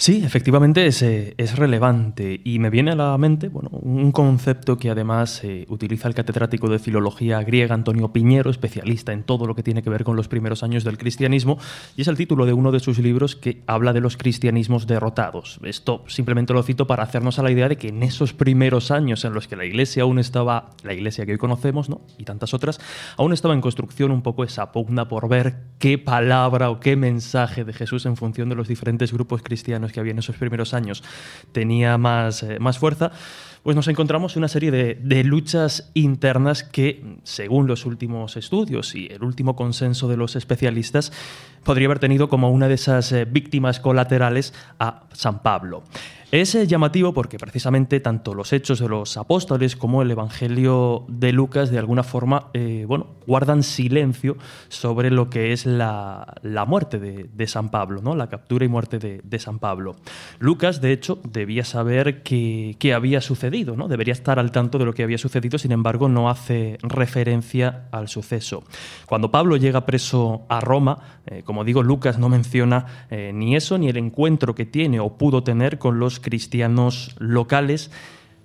Sí, 0.00 0.22
efectivamente 0.24 0.86
es, 0.86 1.02
eh, 1.02 1.34
es 1.38 1.56
relevante 1.56 2.40
y 2.44 2.60
me 2.60 2.70
viene 2.70 2.92
a 2.92 2.94
la 2.94 3.18
mente 3.18 3.48
bueno, 3.48 3.70
un 3.70 4.12
concepto 4.12 4.76
que 4.78 4.90
además 4.90 5.42
eh, 5.42 5.66
utiliza 5.68 6.06
el 6.06 6.14
catedrático 6.14 6.68
de 6.68 6.78
filología 6.78 7.42
griega 7.42 7.74
Antonio 7.74 8.12
Piñero, 8.12 8.48
especialista 8.48 9.12
en 9.12 9.24
todo 9.24 9.44
lo 9.48 9.56
que 9.56 9.64
tiene 9.64 9.82
que 9.82 9.90
ver 9.90 10.04
con 10.04 10.14
los 10.14 10.28
primeros 10.28 10.62
años 10.62 10.84
del 10.84 10.98
cristianismo, 10.98 11.58
y 11.96 12.02
es 12.02 12.06
el 12.06 12.16
título 12.16 12.46
de 12.46 12.52
uno 12.52 12.70
de 12.70 12.78
sus 12.78 13.00
libros 13.00 13.34
que 13.34 13.64
habla 13.66 13.92
de 13.92 14.00
los 14.00 14.16
cristianismos 14.16 14.86
derrotados. 14.86 15.58
Esto 15.64 16.04
simplemente 16.06 16.52
lo 16.52 16.62
cito 16.62 16.86
para 16.86 17.02
hacernos 17.02 17.40
a 17.40 17.42
la 17.42 17.50
idea 17.50 17.68
de 17.68 17.76
que 17.76 17.88
en 17.88 18.04
esos 18.04 18.32
primeros 18.32 18.92
años 18.92 19.24
en 19.24 19.34
los 19.34 19.48
que 19.48 19.56
la 19.56 19.64
iglesia 19.64 20.04
aún 20.04 20.20
estaba, 20.20 20.70
la 20.84 20.94
iglesia 20.94 21.26
que 21.26 21.32
hoy 21.32 21.38
conocemos, 21.38 21.88
¿no? 21.88 22.02
y 22.18 22.22
tantas 22.22 22.54
otras, 22.54 22.78
aún 23.16 23.32
estaba 23.32 23.52
en 23.52 23.60
construcción 23.60 24.12
un 24.12 24.22
poco 24.22 24.44
esa 24.44 24.70
pugna 24.70 25.08
por 25.08 25.28
ver 25.28 25.56
qué 25.80 25.98
palabra 25.98 26.70
o 26.70 26.78
qué 26.78 26.94
mensaje 26.94 27.64
de 27.64 27.72
Jesús 27.72 28.06
en 28.06 28.16
función 28.16 28.48
de 28.48 28.54
los 28.54 28.68
diferentes 28.68 29.12
grupos 29.12 29.42
cristianos 29.42 29.87
que 29.92 30.00
había 30.00 30.12
en 30.12 30.18
esos 30.18 30.36
primeros 30.36 30.74
años 30.74 31.02
tenía 31.52 31.98
más, 31.98 32.42
eh, 32.42 32.58
más 32.58 32.78
fuerza, 32.78 33.12
pues 33.62 33.76
nos 33.76 33.88
encontramos 33.88 34.36
una 34.36 34.48
serie 34.48 34.70
de, 34.70 34.94
de 34.94 35.24
luchas 35.24 35.90
internas 35.94 36.62
que, 36.62 37.18
según 37.24 37.66
los 37.66 37.84
últimos 37.86 38.36
estudios 38.36 38.94
y 38.94 39.08
el 39.08 39.22
último 39.22 39.56
consenso 39.56 40.08
de 40.08 40.16
los 40.16 40.36
especialistas, 40.36 41.12
podría 41.64 41.86
haber 41.86 41.98
tenido 41.98 42.28
como 42.28 42.50
una 42.50 42.68
de 42.68 42.74
esas 42.74 43.12
eh, 43.12 43.24
víctimas 43.24 43.80
colaterales 43.80 44.54
a 44.78 45.02
San 45.12 45.42
Pablo. 45.42 45.82
Es 46.30 46.54
eh, 46.54 46.66
llamativo 46.66 47.14
porque 47.14 47.38
precisamente 47.38 48.00
tanto 48.00 48.34
los 48.34 48.52
hechos 48.52 48.80
de 48.80 48.88
los 48.88 49.16
apóstoles 49.16 49.76
como 49.76 50.02
el 50.02 50.10
Evangelio 50.10 51.06
de 51.08 51.32
Lucas 51.32 51.70
de 51.70 51.78
alguna 51.78 52.02
forma 52.02 52.50
eh, 52.52 52.84
bueno, 52.86 53.06
guardan 53.26 53.62
silencio 53.62 54.36
sobre 54.68 55.10
lo 55.10 55.30
que 55.30 55.54
es 55.54 55.64
la, 55.64 56.34
la 56.42 56.66
muerte 56.66 56.98
de, 56.98 57.46
San 57.46 57.70
Pablo, 57.70 58.02
¿no? 58.02 58.14
la 58.14 58.28
captura 58.28 58.66
y 58.66 58.68
muerte 58.68 58.98
de, 58.98 59.38
San 59.38 59.58
Pablo. 59.58 59.96
Lucas, 60.38 60.82
de 60.82 60.92
hecho, 60.92 61.18
debía 61.24 61.64
saber 61.64 62.22
qué 62.22 62.92
había 62.94 63.22
sucedido, 63.22 63.74
¿no? 63.74 63.88
debería 63.88 64.12
estar 64.12 64.38
al 64.38 64.50
tanto 64.50 64.76
de 64.76 64.84
lo 64.84 64.92
que 64.92 65.04
había 65.04 65.16
sucedido, 65.16 65.56
sin 65.56 65.72
embargo 65.72 66.10
no 66.10 66.28
hace 66.28 66.76
referencia 66.82 67.88
al 67.90 68.08
suceso. 68.08 68.64
Cuando 69.06 69.30
Pablo 69.30 69.56
llega 69.56 69.86
preso 69.86 70.44
a 70.50 70.60
Roma, 70.60 71.20
como 71.48 71.64
digo, 71.64 71.82
Lucas 71.82 72.18
no 72.18 72.28
menciona 72.28 72.84
eh, 73.08 73.32
ni 73.34 73.56
eso 73.56 73.78
ni 73.78 73.88
el 73.88 73.96
encuentro 73.96 74.54
que 74.54 74.66
tiene 74.66 75.00
o 75.00 75.16
pudo 75.16 75.42
tener 75.44 75.78
con 75.78 75.98
los 75.98 76.20
cristianos 76.20 77.16
locales, 77.18 77.90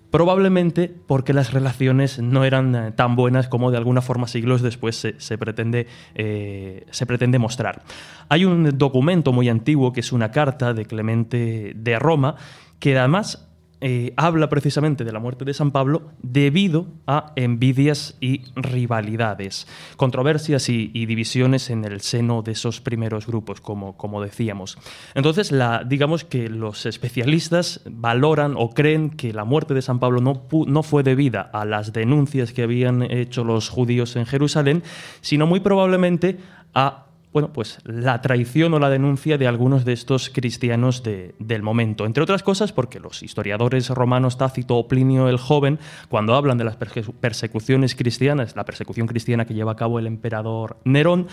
probablemente 0.10 0.89
porque 1.06 1.34
las 1.34 1.51
relaciones 1.51 2.20
no 2.20 2.45
eran 2.45 2.74
eh, 2.74 2.91
tan 2.93 3.18
buenas 3.18 3.49
como 3.49 3.72
de 3.72 3.78
alguna 3.78 4.01
forma 4.01 4.26
siglos 4.30 4.62
después 4.62 4.95
se, 4.95 5.20
se 5.20 5.38
pretende, 5.38 5.88
eh, 6.16 6.86
se 6.91 7.06
pretende 7.06 7.39
mostrar. 7.39 7.84
Hay 8.30 8.45
un 8.45 8.78
documento 8.78 9.34
muy 9.34 9.49
antiguo 9.49 9.91
que 9.91 9.99
es 9.99 10.14
una 10.14 10.32
carta 10.32 10.74
de 10.74 10.86
Clemente 10.86 11.74
de 11.76 11.99
Roma 11.99 12.38
que 12.80 12.97
además 12.97 13.53
eh, 13.86 14.14
habla 14.16 14.48
precisamente 14.48 15.04
de 15.04 15.12
la 15.12 15.20
muerte 15.20 15.44
de 15.44 15.54
San 15.54 15.72
Pablo 15.72 16.04
debido 16.22 16.88
a 17.06 17.34
envidias 17.36 18.16
y 18.22 18.44
rivalidades, 18.56 19.68
controversias 19.98 20.70
y, 20.70 20.88
divisiones 21.06 21.70
en 21.70 21.84
el 21.84 22.00
seno 22.00 22.44
de 22.44 22.54
esos 22.54 22.80
primeros 22.80 23.28
grupos, 23.28 23.60
como, 23.60 23.98
como 23.98 24.22
decíamos. 24.22 24.78
Entonces, 25.16 25.54
digamos 25.86 26.24
que 26.24 26.48
los 26.48 26.86
especialistas 26.86 27.82
valoran 27.86 28.56
o 28.58 28.70
creen 28.70 29.10
que 29.10 29.34
la 29.34 29.44
muerte 29.44 29.74
de 29.74 29.82
San 29.82 30.00
Pablo 30.00 30.22
no, 30.22 30.48
no 30.66 30.82
fue 30.82 31.04
debida 31.04 31.42
a 31.42 31.66
las 31.66 31.92
denuncias 31.92 32.54
que 32.54 32.64
habían 32.64 33.02
hecho 33.04 33.44
los 33.44 33.68
judíos 33.68 34.16
en 34.16 34.26
Jerusalén, 34.26 34.82
sino 35.20 35.46
muy 35.46 35.60
probablemente 35.60 36.38
a 36.74 37.08
bueno, 37.34 37.52
pues 37.52 37.80
la 37.84 38.22
traición 38.22 38.74
o 38.76 38.80
la 38.80 38.90
denuncia 38.92 39.38
de 39.38 39.48
algunos 39.48 39.84
de 39.86 39.94
estos 39.94 40.30
cristianos 40.30 41.02
de- 41.04 41.34
del 41.40 41.64
momento. 41.64 42.06
Entre 42.06 42.22
otras 42.24 42.44
cosas, 42.44 42.72
porque 42.72 43.00
los 43.00 43.24
historiadores 43.24 43.90
romanos 43.90 44.38
Tácito 44.38 44.78
o 44.78 44.88
Plinio 44.88 45.28
el 45.28 45.38
Joven, 45.38 45.80
cuando 46.10 46.36
hablan 46.36 46.58
de 46.60 46.64
las 46.64 46.80
perse- 46.80 47.12
persecuciones 47.20 47.96
cristianas, 47.96 48.56
la 48.56 48.66
persecución 48.66 49.08
cristiana 49.08 49.46
que 49.46 49.54
lleva 49.56 49.72
a 49.72 49.76
cabo 49.76 49.98
el 50.00 50.06
emperador 50.08 50.78
Nerón, 50.86 51.28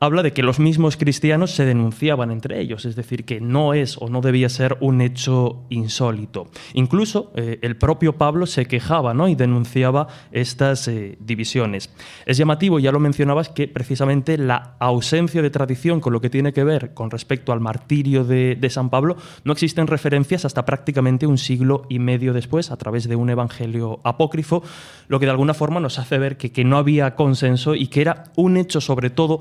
habla 0.00 0.22
de 0.22 0.32
que 0.32 0.42
los 0.42 0.60
mismos 0.60 0.96
cristianos 0.96 1.52
se 1.52 1.64
denunciaban 1.64 2.30
entre 2.30 2.60
ellos, 2.60 2.84
es 2.84 2.96
decir, 2.96 3.24
que 3.24 3.40
no 3.40 3.74
es 3.74 3.96
o 3.98 4.08
no 4.08 4.20
debía 4.20 4.48
ser 4.48 4.76
un 4.80 5.00
hecho 5.00 5.64
insólito. 5.70 6.48
Incluso 6.74 7.32
eh, 7.34 7.58
el 7.62 7.76
propio 7.76 8.16
Pablo 8.16 8.46
se 8.46 8.66
quejaba 8.66 9.14
¿no? 9.14 9.28
y 9.28 9.34
denunciaba 9.34 10.08
estas 10.30 10.86
eh, 10.88 11.16
divisiones. 11.20 11.90
Es 12.26 12.36
llamativo, 12.36 12.78
ya 12.78 12.92
lo 12.92 13.00
mencionabas, 13.00 13.48
que 13.48 13.66
precisamente 13.68 14.38
la 14.38 14.76
ausencia 14.78 15.42
de 15.42 15.50
tradición 15.50 16.00
con 16.00 16.12
lo 16.12 16.20
que 16.20 16.30
tiene 16.30 16.52
que 16.52 16.64
ver 16.64 16.94
con 16.94 17.10
respecto 17.10 17.52
al 17.52 17.60
martirio 17.60 18.24
de, 18.24 18.56
de 18.56 18.70
San 18.70 18.90
Pablo, 18.90 19.16
no 19.44 19.52
existen 19.52 19.86
referencias 19.86 20.44
hasta 20.44 20.64
prácticamente 20.64 21.26
un 21.26 21.38
siglo 21.38 21.82
y 21.88 21.98
medio 21.98 22.32
después, 22.32 22.70
a 22.70 22.76
través 22.76 23.08
de 23.08 23.16
un 23.16 23.30
evangelio 23.30 24.00
apócrifo, 24.04 24.62
lo 25.08 25.18
que 25.18 25.26
de 25.26 25.32
alguna 25.32 25.54
forma 25.54 25.80
nos 25.80 25.98
hace 25.98 26.18
ver 26.18 26.36
que, 26.36 26.52
que 26.52 26.64
no 26.64 26.76
había 26.76 27.14
consenso 27.14 27.74
y 27.74 27.88
que 27.88 28.00
era 28.00 28.24
un 28.36 28.56
hecho 28.56 28.80
sobre 28.80 29.10
todo 29.10 29.40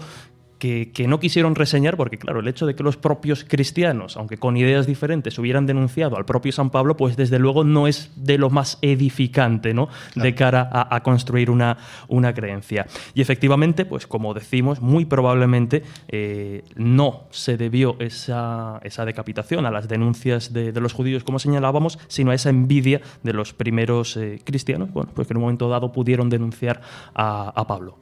que, 0.60 0.92
que 0.92 1.08
no 1.08 1.20
quisieron 1.20 1.56
reseñar, 1.56 1.98
porque 1.98 2.18
claro, 2.18 2.40
el 2.40 2.48
hecho 2.48 2.66
de 2.66 2.76
que 2.76 2.84
los 2.84 2.98
propios 2.98 3.44
cristianos, 3.44 4.18
aunque 4.18 4.38
con 4.38 4.58
ideas 4.58 4.88
diferentes, 4.88 5.38
hubieran 5.40 5.66
denunciado 5.66 6.18
al 6.18 6.26
propio 6.26 6.52
San 6.52 6.70
Pablo, 6.70 6.98
pues 6.98 7.16
desde 7.18 7.40
luego 7.40 7.64
no 7.64 7.88
es 7.88 8.12
de 8.16 8.38
lo 8.38 8.50
más 8.50 8.78
edificante, 8.82 9.74
¿no? 9.74 9.90
De 10.16 10.36
cara 10.36 10.68
a, 10.72 10.96
a 10.96 11.04
construir 11.04 11.50
una, 11.50 11.78
una 12.08 12.34
creencia. 12.34 12.86
Y 13.14 13.22
efectivamente, 13.22 13.86
pues 13.86 14.08
como 14.08 14.34
decimos, 14.34 14.82
muy 14.82 15.06
probablemente 15.06 15.84
eh, 16.08 16.64
no 16.76 17.24
se 17.32 17.58
debió 17.58 17.96
esa, 18.00 18.80
esa 18.84 19.06
decapitación 19.06 19.66
a 19.66 19.72
las 19.72 19.88
denuncias 19.88 20.54
de, 20.54 20.72
de 20.72 20.82
los 20.82 20.94
judíos, 20.94 21.24
como 21.24 21.40
señalábamos, 21.40 22.00
sino 22.08 22.32
a 22.32 22.36
esa 22.36 22.50
envidia 22.50 23.02
de 23.24 23.34
los 23.34 23.54
primeros 23.54 24.18
eh, 24.18 24.40
cristianos, 24.44 24.92
bueno, 24.92 25.12
pues 25.14 25.28
que 25.28 25.34
en 25.34 25.38
un 25.38 25.44
momento 25.44 25.70
dado 25.70 25.92
pudieron 25.92 26.30
denunciar 26.30 26.82
a, 27.14 27.50
a 27.50 27.68
Pablo. 27.68 27.98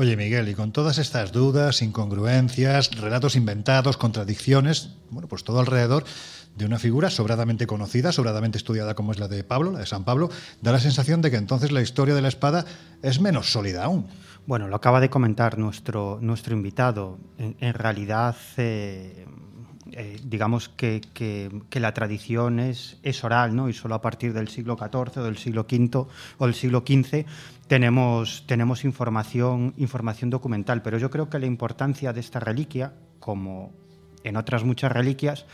Oye, 0.00 0.16
Miguel, 0.16 0.48
y 0.48 0.54
con 0.54 0.70
todas 0.70 0.98
estas 0.98 1.32
dudas, 1.32 1.82
incongruencias, 1.82 2.92
relatos 2.92 3.34
inventados, 3.34 3.96
contradicciones, 3.96 4.90
bueno, 5.10 5.26
pues 5.26 5.42
todo 5.42 5.58
alrededor 5.58 6.04
de 6.54 6.66
una 6.66 6.78
figura 6.78 7.10
sobradamente 7.10 7.66
conocida, 7.66 8.12
sobradamente 8.12 8.58
estudiada 8.58 8.94
como 8.94 9.10
es 9.10 9.18
la 9.18 9.26
de 9.26 9.42
Pablo, 9.42 9.72
la 9.72 9.80
de 9.80 9.86
San 9.86 10.04
Pablo, 10.04 10.30
da 10.62 10.70
la 10.70 10.78
sensación 10.78 11.20
de 11.20 11.32
que 11.32 11.36
entonces 11.36 11.72
la 11.72 11.82
historia 11.82 12.14
de 12.14 12.22
la 12.22 12.28
espada 12.28 12.64
es 13.02 13.20
menos 13.20 13.50
sólida 13.50 13.82
aún. 13.82 14.06
Bueno, 14.46 14.68
lo 14.68 14.76
acaba 14.76 15.00
de 15.00 15.10
comentar 15.10 15.58
nuestro, 15.58 16.20
nuestro 16.22 16.54
invitado. 16.54 17.18
En, 17.36 17.74
realidad, 17.74 18.36
eh, 18.56 19.26
eh, 19.92 20.18
digamos 20.24 20.68
que, 20.68 21.00
que- 21.14 21.50
la 21.80 21.94
tradición 21.94 22.58
es, 22.60 22.98
es 23.02 23.22
oral, 23.24 23.54
¿no? 23.54 23.68
Y 23.68 23.72
solo 23.72 23.94
a 23.94 24.00
partir 24.00 24.32
del 24.32 24.48
siglo 24.48 24.76
XIV 24.76 25.20
o 25.20 25.24
del 25.24 25.36
siglo 25.38 25.66
V 25.70 26.06
o 26.38 26.46
del 26.46 26.54
siglo 26.54 26.82
XV 26.86 27.24
tenemos, 27.66 28.44
tenemos 28.46 28.84
información, 28.84 29.74
información 29.76 30.30
documental. 30.30 30.82
Pero 30.82 30.98
yo 30.98 31.10
creo 31.10 31.28
que 31.28 31.38
la 31.38 31.46
importancia 31.46 32.12
de 32.12 32.20
esta 32.20 32.40
reliquia, 32.40 32.92
como 33.20 33.72
en 34.24 34.36
otras 34.36 34.64
muchas 34.64 34.90
reliquias, 34.92 35.46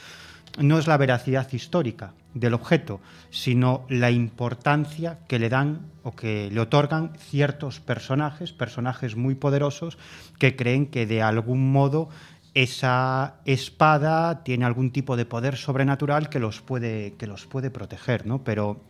no 0.59 0.79
es 0.79 0.87
la 0.87 0.97
veracidad 0.97 1.53
histórica 1.53 2.15
del 2.33 2.55
objeto, 2.55 3.01
sino 3.31 3.85
la 3.89 4.13
importancia 4.13 5.19
que 5.27 5.41
le 5.41 5.49
dan 5.49 5.81
o 6.05 6.15
que 6.15 6.49
le 6.53 6.61
otorgan 6.61 7.13
ciertos 7.19 7.81
personajes, 7.81 8.53
personajes 8.53 9.17
muy 9.17 9.35
poderosos, 9.35 9.99
que 10.39 10.55
creen 10.55 10.87
que 10.87 11.07
de 11.07 11.23
algún 11.23 11.73
modo 11.73 12.09
esa 12.55 13.41
espada 13.45 14.45
tiene 14.45 14.65
algún 14.65 14.93
tipo 14.93 15.17
de 15.17 15.27
poder 15.27 15.57
sobrenatural 15.57 16.29
que 16.29 16.39
los 16.39 16.61
puede, 16.63 17.15
que 17.15 17.27
los 17.27 17.47
puede 17.47 17.71
proteger, 17.71 18.27
¿no? 18.27 18.45
Pero 18.45 18.81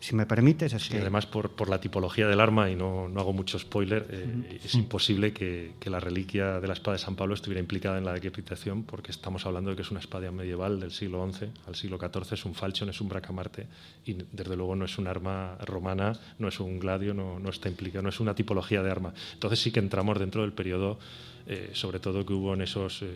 si 0.00 0.14
me 0.14 0.24
permites, 0.24 0.72
es 0.72 0.82
Sí, 0.82 0.90
que 0.92 1.00
además 1.00 1.26
por, 1.26 1.50
por 1.50 1.68
la 1.68 1.78
tipología 1.78 2.26
del 2.26 2.40
arma, 2.40 2.70
y 2.70 2.74
no, 2.74 3.08
no 3.08 3.20
hago 3.20 3.34
mucho 3.34 3.58
spoiler, 3.58 4.06
eh, 4.10 4.60
es 4.64 4.74
imposible 4.74 5.32
que, 5.32 5.72
que 5.78 5.90
la 5.90 6.00
reliquia 6.00 6.58
de 6.58 6.66
la 6.66 6.72
espada 6.72 6.96
de 6.96 7.02
San 7.02 7.16
Pablo 7.16 7.34
estuviera 7.34 7.60
implicada 7.60 7.98
en 7.98 8.04
la 8.04 8.14
decapitación, 8.14 8.84
porque 8.84 9.12
estamos 9.12 9.44
hablando 9.44 9.70
de 9.70 9.76
que 9.76 9.82
es 9.82 9.90
una 9.90 10.00
espada 10.00 10.30
medieval 10.32 10.80
del 10.80 10.90
siglo 10.90 11.30
XI 11.30 11.50
al 11.66 11.74
siglo 11.74 11.98
XIV, 11.98 12.32
es 12.32 12.44
un 12.46 12.54
falchion, 12.54 12.88
es 12.88 13.00
un 13.00 13.08
bracamarte, 13.08 13.66
y 14.06 14.16
desde 14.32 14.56
luego 14.56 14.74
no 14.74 14.86
es 14.86 14.96
un 14.96 15.06
arma 15.06 15.56
romana, 15.66 16.18
no 16.38 16.48
es 16.48 16.58
un 16.60 16.78
gladio, 16.78 17.12
no, 17.12 17.38
no 17.38 17.50
está 17.50 17.68
implicado, 17.68 18.02
no 18.02 18.08
es 18.08 18.20
una 18.20 18.34
tipología 18.34 18.82
de 18.82 18.90
arma. 18.90 19.12
Entonces 19.34 19.60
sí 19.60 19.70
que 19.70 19.80
entramos 19.80 20.18
dentro 20.18 20.42
del 20.42 20.54
periodo, 20.54 20.98
eh, 21.46 21.70
sobre 21.72 22.00
todo 22.00 22.24
que 22.24 22.32
hubo 22.32 22.54
en 22.54 22.62
esos, 22.62 23.02
eh, 23.02 23.06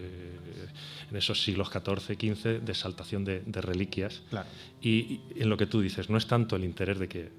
en 1.10 1.16
esos 1.16 1.42
siglos 1.42 1.68
XIV, 1.68 2.16
XV, 2.18 2.60
de 2.60 2.72
exaltación 2.72 3.24
de, 3.24 3.40
de 3.40 3.60
reliquias. 3.60 4.22
Claro. 4.30 4.48
Y, 4.80 4.88
y 4.90 5.20
en 5.36 5.48
lo 5.48 5.56
que 5.56 5.66
tú 5.66 5.80
dices, 5.80 6.10
no 6.10 6.18
es 6.18 6.26
tanto 6.26 6.56
el 6.56 6.64
interés 6.64 6.98
de 6.98 7.08
que 7.08 7.30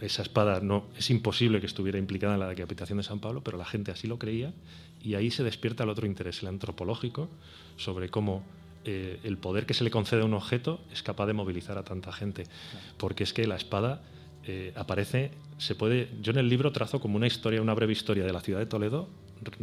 esa 0.00 0.22
espada 0.22 0.60
no 0.60 0.86
es 0.96 1.10
imposible 1.10 1.60
que 1.60 1.66
estuviera 1.66 1.98
implicada 1.98 2.34
en 2.34 2.40
la 2.40 2.48
decapitación 2.48 2.98
de 2.98 3.04
San 3.04 3.20
Pablo, 3.20 3.42
pero 3.42 3.56
la 3.56 3.64
gente 3.64 3.92
así 3.92 4.08
lo 4.08 4.18
creía 4.18 4.52
y 5.02 5.14
ahí 5.14 5.30
se 5.30 5.44
despierta 5.44 5.84
el 5.84 5.90
otro 5.90 6.06
interés, 6.06 6.42
el 6.42 6.48
antropológico, 6.48 7.28
sobre 7.76 8.08
cómo 8.08 8.42
eh, 8.84 9.20
el 9.22 9.38
poder 9.38 9.66
que 9.66 9.74
se 9.74 9.84
le 9.84 9.90
concede 9.90 10.22
a 10.22 10.24
un 10.24 10.34
objeto 10.34 10.80
es 10.92 11.02
capaz 11.02 11.26
de 11.26 11.32
movilizar 11.32 11.78
a 11.78 11.84
tanta 11.84 12.12
gente. 12.12 12.44
Porque 12.98 13.24
es 13.24 13.32
que 13.32 13.46
la 13.46 13.56
espada 13.56 14.02
eh, 14.44 14.72
aparece, 14.76 15.30
se 15.58 15.74
puede. 15.74 16.08
Yo 16.20 16.32
en 16.32 16.38
el 16.38 16.48
libro 16.48 16.72
trazo 16.72 17.00
como 17.00 17.16
una 17.16 17.26
historia, 17.26 17.62
una 17.62 17.74
breve 17.74 17.92
historia 17.92 18.24
de 18.24 18.32
la 18.32 18.40
ciudad 18.40 18.58
de 18.58 18.66
Toledo 18.66 19.08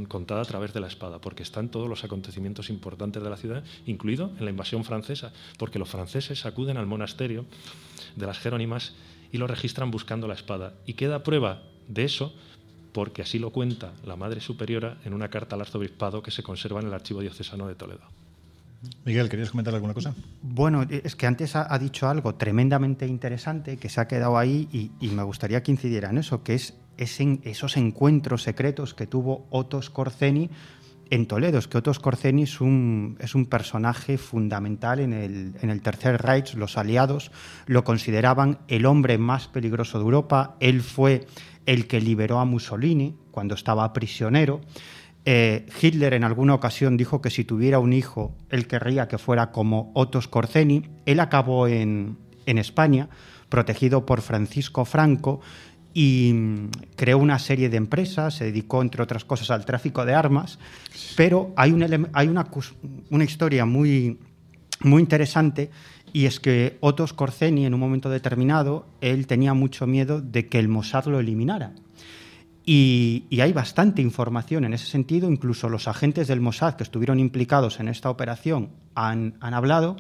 contada 0.08 0.42
a 0.42 0.46
través 0.46 0.74
de 0.74 0.80
la 0.80 0.88
espada, 0.88 1.20
porque 1.20 1.44
están 1.44 1.70
todos 1.70 1.90
los 1.90 2.04
acontecimientos 2.04 2.70
importantes 2.70 3.24
de 3.24 3.30
la 3.30 3.38
ciudad, 3.38 3.64
incluido 3.86 4.32
en 4.38 4.46
la 4.46 4.52
invasión 4.52 4.84
francesa, 4.84 5.32
porque 5.58 5.80
los 5.80 5.90
franceses 5.90 6.46
acuden 6.46 6.78
al 6.78 6.86
monasterio 6.86 7.46
de 8.16 8.26
las 8.26 8.40
Jerónimas 8.40 8.94
y 9.32 9.38
lo 9.38 9.48
registran 9.48 9.92
buscando 9.92 10.28
la 10.28 10.34
espada. 10.34 10.74
Y 10.86 10.94
queda 10.94 11.24
prueba 11.24 11.62
de 11.88 12.06
eso 12.06 12.34
porque 12.94 13.22
así 13.22 13.40
lo 13.40 13.52
cuenta 13.52 13.94
la 14.06 14.16
Madre 14.16 14.42
Superiora 14.42 14.98
en 15.06 15.14
una 15.14 15.30
carta 15.30 15.56
al 15.56 15.62
arzobispado 15.62 16.24
que 16.24 16.32
se 16.32 16.44
conserva 16.44 16.82
en 16.82 16.88
el 16.88 16.94
Archivo 16.94 17.22
Diocesano 17.22 17.68
de 17.68 17.76
Toledo. 17.76 18.02
Miguel, 19.04 19.28
¿querías 19.28 19.52
comentar 19.52 19.74
alguna 19.74 19.94
cosa? 19.94 20.16
Bueno, 20.42 20.86
es 20.90 21.16
que 21.16 21.28
antes 21.28 21.56
ha, 21.56 21.78
dicho 21.80 22.08
algo 22.08 22.36
tremendamente 22.36 23.06
interesante 23.06 23.78
que 23.78 23.90
se 23.90 24.00
ha 24.00 24.08
quedado 24.08 24.38
ahí 24.38 24.70
y, 24.72 24.92
y 25.06 25.10
me 25.10 25.24
gustaría 25.24 25.62
que 25.62 25.72
incidiera 25.72 26.10
en 26.10 26.20
eso, 26.20 26.44
que 26.44 26.56
es, 26.56 26.76
esos 27.00 27.78
encuentros 27.78 28.44
secretos 28.44 28.94
que 28.94 29.08
tuvo 29.08 29.48
Otto 29.50 29.82
Skorzeny 29.82 30.50
en 31.10 31.26
Toledo. 31.26 31.58
Es 31.58 31.68
que 31.68 31.78
Otto 31.78 31.94
Skorzeny 31.94 32.44
es 32.44 32.62
un, 32.62 33.18
es 33.20 33.36
un 33.36 33.46
personaje 33.46 34.18
fundamental 34.18 35.00
en 35.00 35.14
el, 35.14 35.82
Tercer 35.82 36.22
Reich. 36.22 36.54
Los 36.56 36.78
aliados 36.78 37.32
lo 37.66 37.84
consideraban 37.84 38.60
el 38.68 38.86
hombre 38.86 39.18
más 39.18 39.48
peligroso 39.48 39.98
de 39.98 40.06
Europa. 40.06 40.56
Él 40.60 40.82
fue 40.82 41.26
el 41.66 41.88
que 41.88 42.02
liberó 42.02 42.40
a 42.40 42.46
Mussolini 42.46 43.16
cuando 43.32 43.56
estaba 43.56 43.92
prisionero. 43.94 44.62
Eh, 45.26 45.66
Hitler 45.82 46.14
en 46.14 46.24
alguna 46.24 46.54
ocasión 46.54 46.98
dijo 46.98 47.22
que 47.22 47.30
si 47.30 47.44
tuviera 47.44 47.80
un 47.80 47.94
hijo, 47.94 48.36
él 48.50 48.68
querría 48.68 49.08
que 49.08 49.18
fuera 49.18 49.52
como 49.52 49.92
Otto 49.94 50.22
Skorzeny. 50.22 50.90
Él 51.06 51.20
acabó 51.20 51.68
en, 51.68 52.18
en 52.46 52.58
España, 52.58 53.10
protegido 53.50 54.06
por 54.06 54.22
Francisco 54.22 54.86
Franco, 54.86 55.42
y 55.94 56.32
mm, 56.34 56.70
creó 56.96 57.18
una 57.18 57.40
serie 57.40 57.70
de 57.70 57.78
empresas, 57.78 58.36
se 58.36 58.46
dedicó, 58.46 58.82
entre 58.82 59.04
otras 59.04 59.26
cosas, 59.26 59.52
al 59.52 59.66
tráfico 59.66 60.06
de 60.06 60.14
armas, 60.14 60.60
pero 61.16 61.54
hay, 61.56 61.72
un 61.72 62.10
hay 62.14 62.28
una, 62.28 62.48
una 63.10 63.24
historia 63.24 63.66
muy, 63.66 64.20
muy 64.82 65.02
interesante 65.02 65.72
y 66.14 66.26
es 66.26 66.40
que 66.40 66.78
Otto 66.80 67.06
Skorzeny, 67.06 67.66
en 67.66 67.74
un 67.74 67.80
momento 67.80 68.10
determinado, 68.10 68.88
él 69.02 69.28
tenía 69.28 69.54
mucho 69.54 69.86
miedo 69.86 70.22
de 70.22 70.48
que 70.48 70.60
el 70.60 70.68
Mossad 70.68 71.06
lo 71.06 71.20
eliminara. 71.20 71.74
Y, 72.66 73.26
y 73.30 73.42
hay 73.42 73.54
bastante 73.54 74.02
información 74.02 74.64
en 74.64 74.74
ese 74.74 74.86
sentido, 74.86 75.30
incluso 75.30 75.70
los 75.70 75.88
agentes 75.88 76.28
del 76.28 76.42
Mossad 76.42 76.76
que 76.76 76.84
estuvieron 76.84 77.20
implicados 77.20 77.80
en 77.80 77.88
esta 77.88 78.10
operación 78.10 78.70
han, 78.96 79.36
han 79.40 79.54
hablado. 79.54 79.98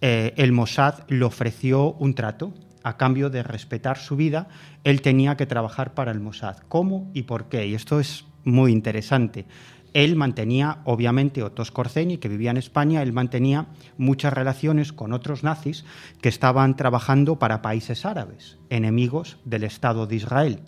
Eh, 0.00 0.32
el 0.36 0.52
Mossad 0.52 1.08
le 1.08 1.24
ofreció 1.24 1.92
un 1.94 2.14
trato 2.14 2.52
a 2.84 2.96
cambio 2.96 3.30
de 3.30 3.42
respetar 3.42 3.98
su 3.98 4.14
vida. 4.14 4.46
Él 4.84 5.02
tenía 5.02 5.36
que 5.36 5.46
trabajar 5.46 5.94
para 5.94 6.12
el 6.12 6.20
Mossad. 6.20 6.58
¿Cómo 6.68 7.10
y 7.12 7.22
por 7.22 7.48
qué? 7.48 7.66
Y 7.66 7.74
esto 7.74 7.98
es 7.98 8.24
muy 8.44 8.70
interesante. 8.70 9.46
Él 9.94 10.16
mantenía, 10.16 10.78
obviamente, 10.84 11.42
Otto 11.42 11.64
Skorzeny, 11.64 12.18
que 12.18 12.28
vivía 12.28 12.50
en 12.50 12.56
España, 12.56 13.02
él 13.02 13.12
mantenía 13.12 13.66
muchas 13.96 14.32
relaciones 14.32 14.92
con 14.92 15.12
otros 15.12 15.44
nazis 15.44 15.84
que 16.20 16.28
estaban 16.28 16.76
trabajando 16.76 17.38
para 17.38 17.62
países 17.62 18.04
árabes, 18.04 18.58
enemigos 18.70 19.38
del 19.44 19.62
Estado 19.62 20.06
de 20.06 20.16
Israel. 20.16 20.60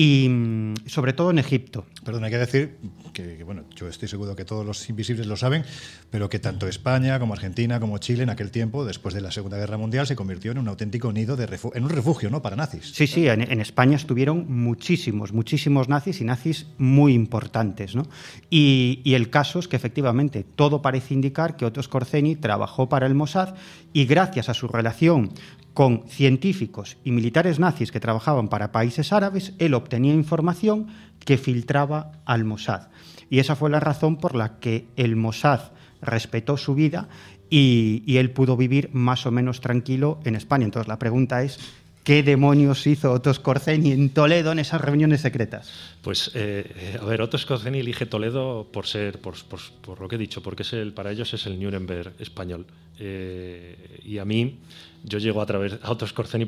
Y 0.00 0.28
mm, 0.28 0.74
sobre 0.86 1.12
todo 1.12 1.32
en 1.32 1.40
Egipto. 1.40 1.84
Perdón, 2.04 2.22
hay 2.22 2.30
que 2.30 2.38
decir 2.38 2.76
que, 3.12 3.36
que, 3.36 3.42
bueno, 3.42 3.64
yo 3.74 3.88
estoy 3.88 4.06
seguro 4.06 4.36
que 4.36 4.44
todos 4.44 4.64
los 4.64 4.88
invisibles 4.88 5.26
lo 5.26 5.36
saben, 5.36 5.64
pero 6.08 6.28
que 6.28 6.38
tanto 6.38 6.68
España 6.68 7.18
como 7.18 7.34
Argentina 7.34 7.80
como 7.80 7.98
Chile 7.98 8.22
en 8.22 8.30
aquel 8.30 8.52
tiempo, 8.52 8.84
después 8.84 9.12
de 9.12 9.20
la 9.20 9.32
Segunda 9.32 9.56
Guerra 9.56 9.76
Mundial, 9.76 10.06
se 10.06 10.14
convirtió 10.14 10.52
en 10.52 10.58
un 10.58 10.68
auténtico 10.68 11.12
nido 11.12 11.34
de 11.34 11.48
en 11.74 11.82
un 11.82 11.90
refugio, 11.90 12.30
¿no? 12.30 12.40
Para 12.42 12.54
nazis. 12.54 12.92
Sí, 12.94 13.08
sí, 13.08 13.26
en, 13.26 13.40
en 13.40 13.60
España 13.60 13.96
estuvieron 13.96 14.46
muchísimos, 14.48 15.32
muchísimos 15.32 15.88
nazis 15.88 16.20
y 16.20 16.24
nazis 16.24 16.68
muy 16.78 17.12
importantes. 17.12 17.96
¿no? 17.96 18.06
Y, 18.50 19.00
y 19.02 19.14
el 19.14 19.30
caso 19.30 19.58
es 19.58 19.66
que 19.66 19.74
efectivamente 19.74 20.44
todo 20.44 20.80
parece 20.80 21.14
indicar 21.14 21.56
que 21.56 21.64
Otto 21.64 21.82
Skorzeny 21.82 22.36
trabajó 22.36 22.88
para 22.88 23.08
el 23.08 23.14
Mossad 23.14 23.56
y 23.92 24.04
gracias 24.04 24.48
a 24.48 24.54
su 24.54 24.68
relación 24.68 25.32
con 25.78 26.08
científicos 26.08 26.96
y 27.04 27.12
militares 27.12 27.60
nazis 27.60 27.92
que 27.92 28.00
trabajaban 28.00 28.48
para 28.48 28.72
países 28.72 29.12
árabes, 29.12 29.52
él 29.60 29.74
obtenía 29.74 30.12
información 30.12 30.88
que 31.24 31.38
filtraba 31.38 32.10
al 32.24 32.44
Mossad. 32.44 32.88
Y 33.30 33.38
esa 33.38 33.54
fue 33.54 33.70
la 33.70 33.78
razón 33.78 34.16
por 34.16 34.34
la 34.34 34.58
que 34.58 34.88
el 34.96 35.14
Mossad 35.14 35.70
respetó 36.02 36.56
su 36.56 36.74
vida 36.74 37.08
y, 37.48 38.16
él 38.16 38.32
pudo 38.32 38.56
vivir 38.56 38.90
más 38.92 39.24
o 39.24 39.30
menos 39.30 39.60
tranquilo 39.60 40.18
en 40.24 40.34
España. 40.34 40.64
Entonces 40.64 40.88
la 40.88 40.98
pregunta 40.98 41.44
es, 41.44 41.60
¿qué 42.02 42.24
demonios 42.24 42.84
hizo 42.88 43.12
Otto 43.12 43.32
Skorzeny 43.32 43.92
en 43.92 44.10
Toledo 44.10 44.50
en 44.50 44.58
esas 44.58 44.80
reuniones 44.80 45.20
secretas? 45.20 45.70
Pues, 46.02 46.32
eh, 46.34 46.72
eh, 46.74 46.98
a 47.00 47.04
ver, 47.04 47.22
Otto 47.22 47.38
Skorzeny 47.38 47.78
elige 47.78 48.04
Toledo 48.04 48.66
por 48.72 48.88
ser, 48.88 49.20
por 49.20 50.00
lo 50.00 50.08
que 50.08 50.16
he 50.16 50.18
dicho, 50.18 50.42
porque 50.42 50.64
es 50.64 50.72
el, 50.72 50.92
para 50.92 51.12
ellos 51.12 51.32
es 51.34 51.46
el 51.46 51.62
Nuremberg 51.62 52.14
español. 52.18 52.66
Eh, 52.98 54.00
y 54.04 54.18
a 54.18 54.24
mí, 54.24 54.58
yo 55.04 55.18
llego 55.18 55.40
a 55.40 55.46
través 55.46 55.74
a 55.82 55.90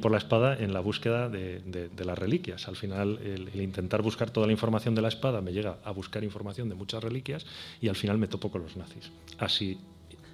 por 0.01 0.11
la 0.11 0.19
espada 0.19 0.57
en 0.59 0.73
la 0.73 0.81
búsqueda 0.81 1.29
de, 1.29 1.61
de- 1.61 1.89
las 2.05 2.19
reliquias. 2.19 2.69
Al 2.69 2.77
final, 2.77 3.19
el, 3.23 3.49
intentar 3.61 4.03
buscar 4.03 4.31
toda 4.31 4.47
la 4.47 4.53
información 4.53 4.95
de 4.95 5.03
la 5.03 5.09
espada 5.09 5.41
me 5.41 5.53
llega 5.53 5.79
a 5.85 5.91
buscar 5.93 6.25
información 6.25 6.69
de 6.69 6.75
muchas 6.75 7.03
reliquias 7.03 7.47
y 7.81 7.89
al 7.89 7.97
final 7.97 8.19
me 8.19 8.27
topo 8.29 8.51
con 8.51 8.63
los 8.63 8.77
nazis. 8.77 9.11
Así, 9.39 9.79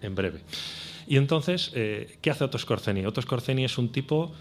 en 0.03 0.15
breve. 0.15 0.41
Y 1.07 1.17
entonces, 1.17 1.71
eh, 1.75 2.19
¿qué 2.21 2.31
hace 2.31 2.45
Otto 2.45 2.59
Skorzeny? 2.59 3.07
Otto 3.07 3.23
Skorzeny 3.23 3.65
es 3.65 3.79
un 3.79 3.91
tipo 3.93 4.33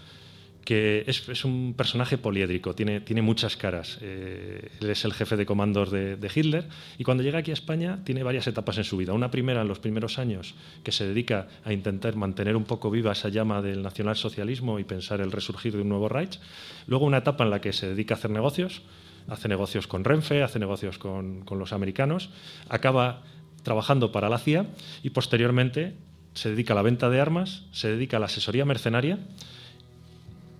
que 0.66 1.04
es, 1.06 1.44
un 1.44 1.74
personaje 1.76 2.18
poliédrico, 2.18 2.74
tiene, 2.74 3.00
tiene 3.00 3.22
muchas 3.22 3.56
caras. 3.56 3.98
Eh, 4.00 4.68
él 4.80 4.90
es 4.90 5.04
el 5.04 5.14
jefe 5.14 5.36
de 5.36 5.46
comandos 5.46 5.92
de, 5.92 6.16
de 6.16 6.30
Hitler 6.34 6.66
y 6.98 7.04
cuando 7.04 7.22
llega 7.22 7.38
aquí 7.38 7.52
a 7.52 7.54
España 7.54 8.00
tiene 8.02 8.24
varias 8.24 8.48
etapas 8.48 8.76
en 8.76 8.82
su 8.82 8.96
vida. 8.96 9.12
Una 9.12 9.30
primera 9.30 9.62
en 9.62 9.68
los 9.68 9.78
primeros 9.78 10.18
años 10.18 10.56
que 10.82 10.90
se 10.90 11.06
dedica 11.06 11.46
a 11.64 11.72
intentar 11.72 12.16
mantener 12.16 12.56
un 12.56 12.64
poco 12.64 12.90
viva 12.90 13.12
esa 13.12 13.28
llama 13.28 13.62
del 13.62 13.80
nacionalsocialismo 13.80 14.80
y 14.80 14.84
pensar 14.84 15.20
el 15.20 15.30
resurgir 15.30 15.72
de 15.76 15.82
un 15.82 15.88
nuevo 15.88 16.08
Reich. 16.08 16.40
Luego 16.88 17.06
una 17.06 17.18
etapa 17.18 17.44
en 17.44 17.50
la 17.50 17.60
que 17.60 17.72
se 17.72 17.86
dedica 17.86 18.16
a 18.16 18.18
hacer 18.18 18.32
negocios, 18.32 18.82
hace 19.28 19.46
negocios 19.46 19.86
con 19.86 20.02
Renfe, 20.02 20.42
hace 20.42 20.58
negocios 20.58 20.98
con, 20.98 21.44
con 21.44 21.60
los 21.60 21.72
americanos, 21.72 22.30
acaba 22.68 23.22
trabajando 23.62 24.10
para 24.10 24.28
la 24.28 24.38
CIA 24.38 24.66
y 25.04 25.10
posteriormente 25.10 25.94
se 26.34 26.50
dedica 26.50 26.74
a 26.74 26.76
la 26.76 26.82
venta 26.82 27.08
de 27.08 27.20
armas, 27.20 27.62
se 27.70 27.88
dedica 27.88 28.16
a 28.16 28.20
la 28.20 28.26
asesoría 28.26 28.64
mercenaria 28.64 29.20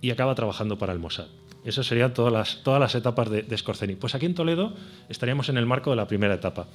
y 0.01 0.11
acaba 0.11 0.35
trabajando 0.35 0.77
para 0.77 0.93
el 0.93 0.99
Mossad. 0.99 1.27
Esas 1.65 1.85
serían 1.85 2.13
todas 2.13 2.31
las, 2.31 2.63
todas 2.63 2.79
las 2.79 2.95
etapas 2.95 3.29
de, 3.29 3.41
de. 3.43 3.97
Pues 3.99 4.15
aquí 4.15 4.25
en 4.25 4.35
Toledo 4.35 4.73
estaríamos 5.09 5.49
en 5.49 5.57
el 5.57 5.65
marco 5.65 5.89
de 5.89 5.97
la 5.97 6.07
primera 6.07 6.33
etapa. 6.33 6.67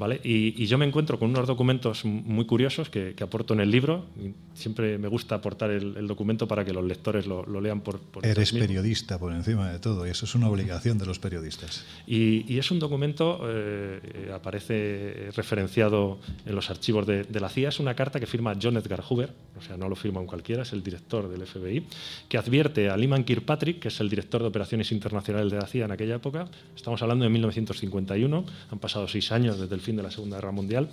¿Vale? 0.00 0.18
Y, 0.24 0.60
y 0.60 0.66
yo 0.66 0.78
me 0.78 0.86
encuentro 0.86 1.18
con 1.18 1.28
unos 1.28 1.46
documentos 1.46 2.06
muy 2.06 2.46
curiosos 2.46 2.88
que, 2.88 3.12
que 3.14 3.22
aporto 3.22 3.52
en 3.52 3.60
el 3.60 3.70
libro. 3.70 4.06
Y 4.18 4.32
siempre 4.54 4.96
me 4.96 5.08
gusta 5.08 5.34
aportar 5.36 5.70
el, 5.70 5.94
el 5.94 6.08
documento 6.08 6.48
para 6.48 6.64
que 6.64 6.72
los 6.72 6.82
lectores 6.82 7.26
lo, 7.26 7.44
lo 7.44 7.60
lean 7.60 7.82
por, 7.82 8.00
por 8.00 8.24
Eres 8.24 8.52
periodista 8.52 9.18
por 9.18 9.32
encima 9.32 9.70
de 9.70 9.78
todo 9.78 10.06
y 10.06 10.10
eso 10.10 10.24
es 10.24 10.34
una 10.34 10.48
obligación 10.48 10.96
de 10.96 11.04
los 11.04 11.18
periodistas. 11.18 11.84
Y, 12.06 12.50
y 12.50 12.58
es 12.58 12.70
un 12.70 12.78
documento, 12.78 13.40
eh, 13.44 14.30
aparece 14.34 15.30
referenciado 15.36 16.18
en 16.46 16.54
los 16.54 16.70
archivos 16.70 17.06
de, 17.06 17.24
de 17.24 17.40
la 17.40 17.50
CIA, 17.50 17.68
es 17.68 17.78
una 17.78 17.94
carta 17.94 18.18
que 18.18 18.26
firma 18.26 18.54
John 18.60 18.78
Edgar 18.78 19.02
Hoover, 19.02 19.34
o 19.58 19.62
sea, 19.62 19.76
no 19.76 19.88
lo 19.88 19.96
firma 19.96 20.20
un 20.20 20.26
cualquiera, 20.26 20.62
es 20.62 20.72
el 20.72 20.82
director 20.82 21.28
del 21.28 21.46
FBI, 21.46 21.84
que 22.26 22.38
advierte 22.38 22.88
a 22.88 22.96
Lyman 22.96 23.24
Kirkpatrick, 23.24 23.80
que 23.80 23.88
es 23.88 24.00
el 24.00 24.08
director 24.08 24.40
de 24.40 24.48
operaciones 24.48 24.92
internacionales 24.92 25.52
de 25.52 25.58
la 25.58 25.66
CIA 25.66 25.84
en 25.84 25.90
aquella 25.92 26.14
época, 26.14 26.48
estamos 26.74 27.02
hablando 27.02 27.24
de 27.24 27.30
1951, 27.30 28.44
han 28.70 28.78
pasado 28.78 29.06
seis 29.06 29.30
años 29.30 29.58
desde 29.60 29.74
el 29.74 29.80
fin 29.82 29.89
de 29.96 30.02
la 30.02 30.10
Segunda 30.10 30.36
Guerra 30.36 30.52
Mundial, 30.52 30.88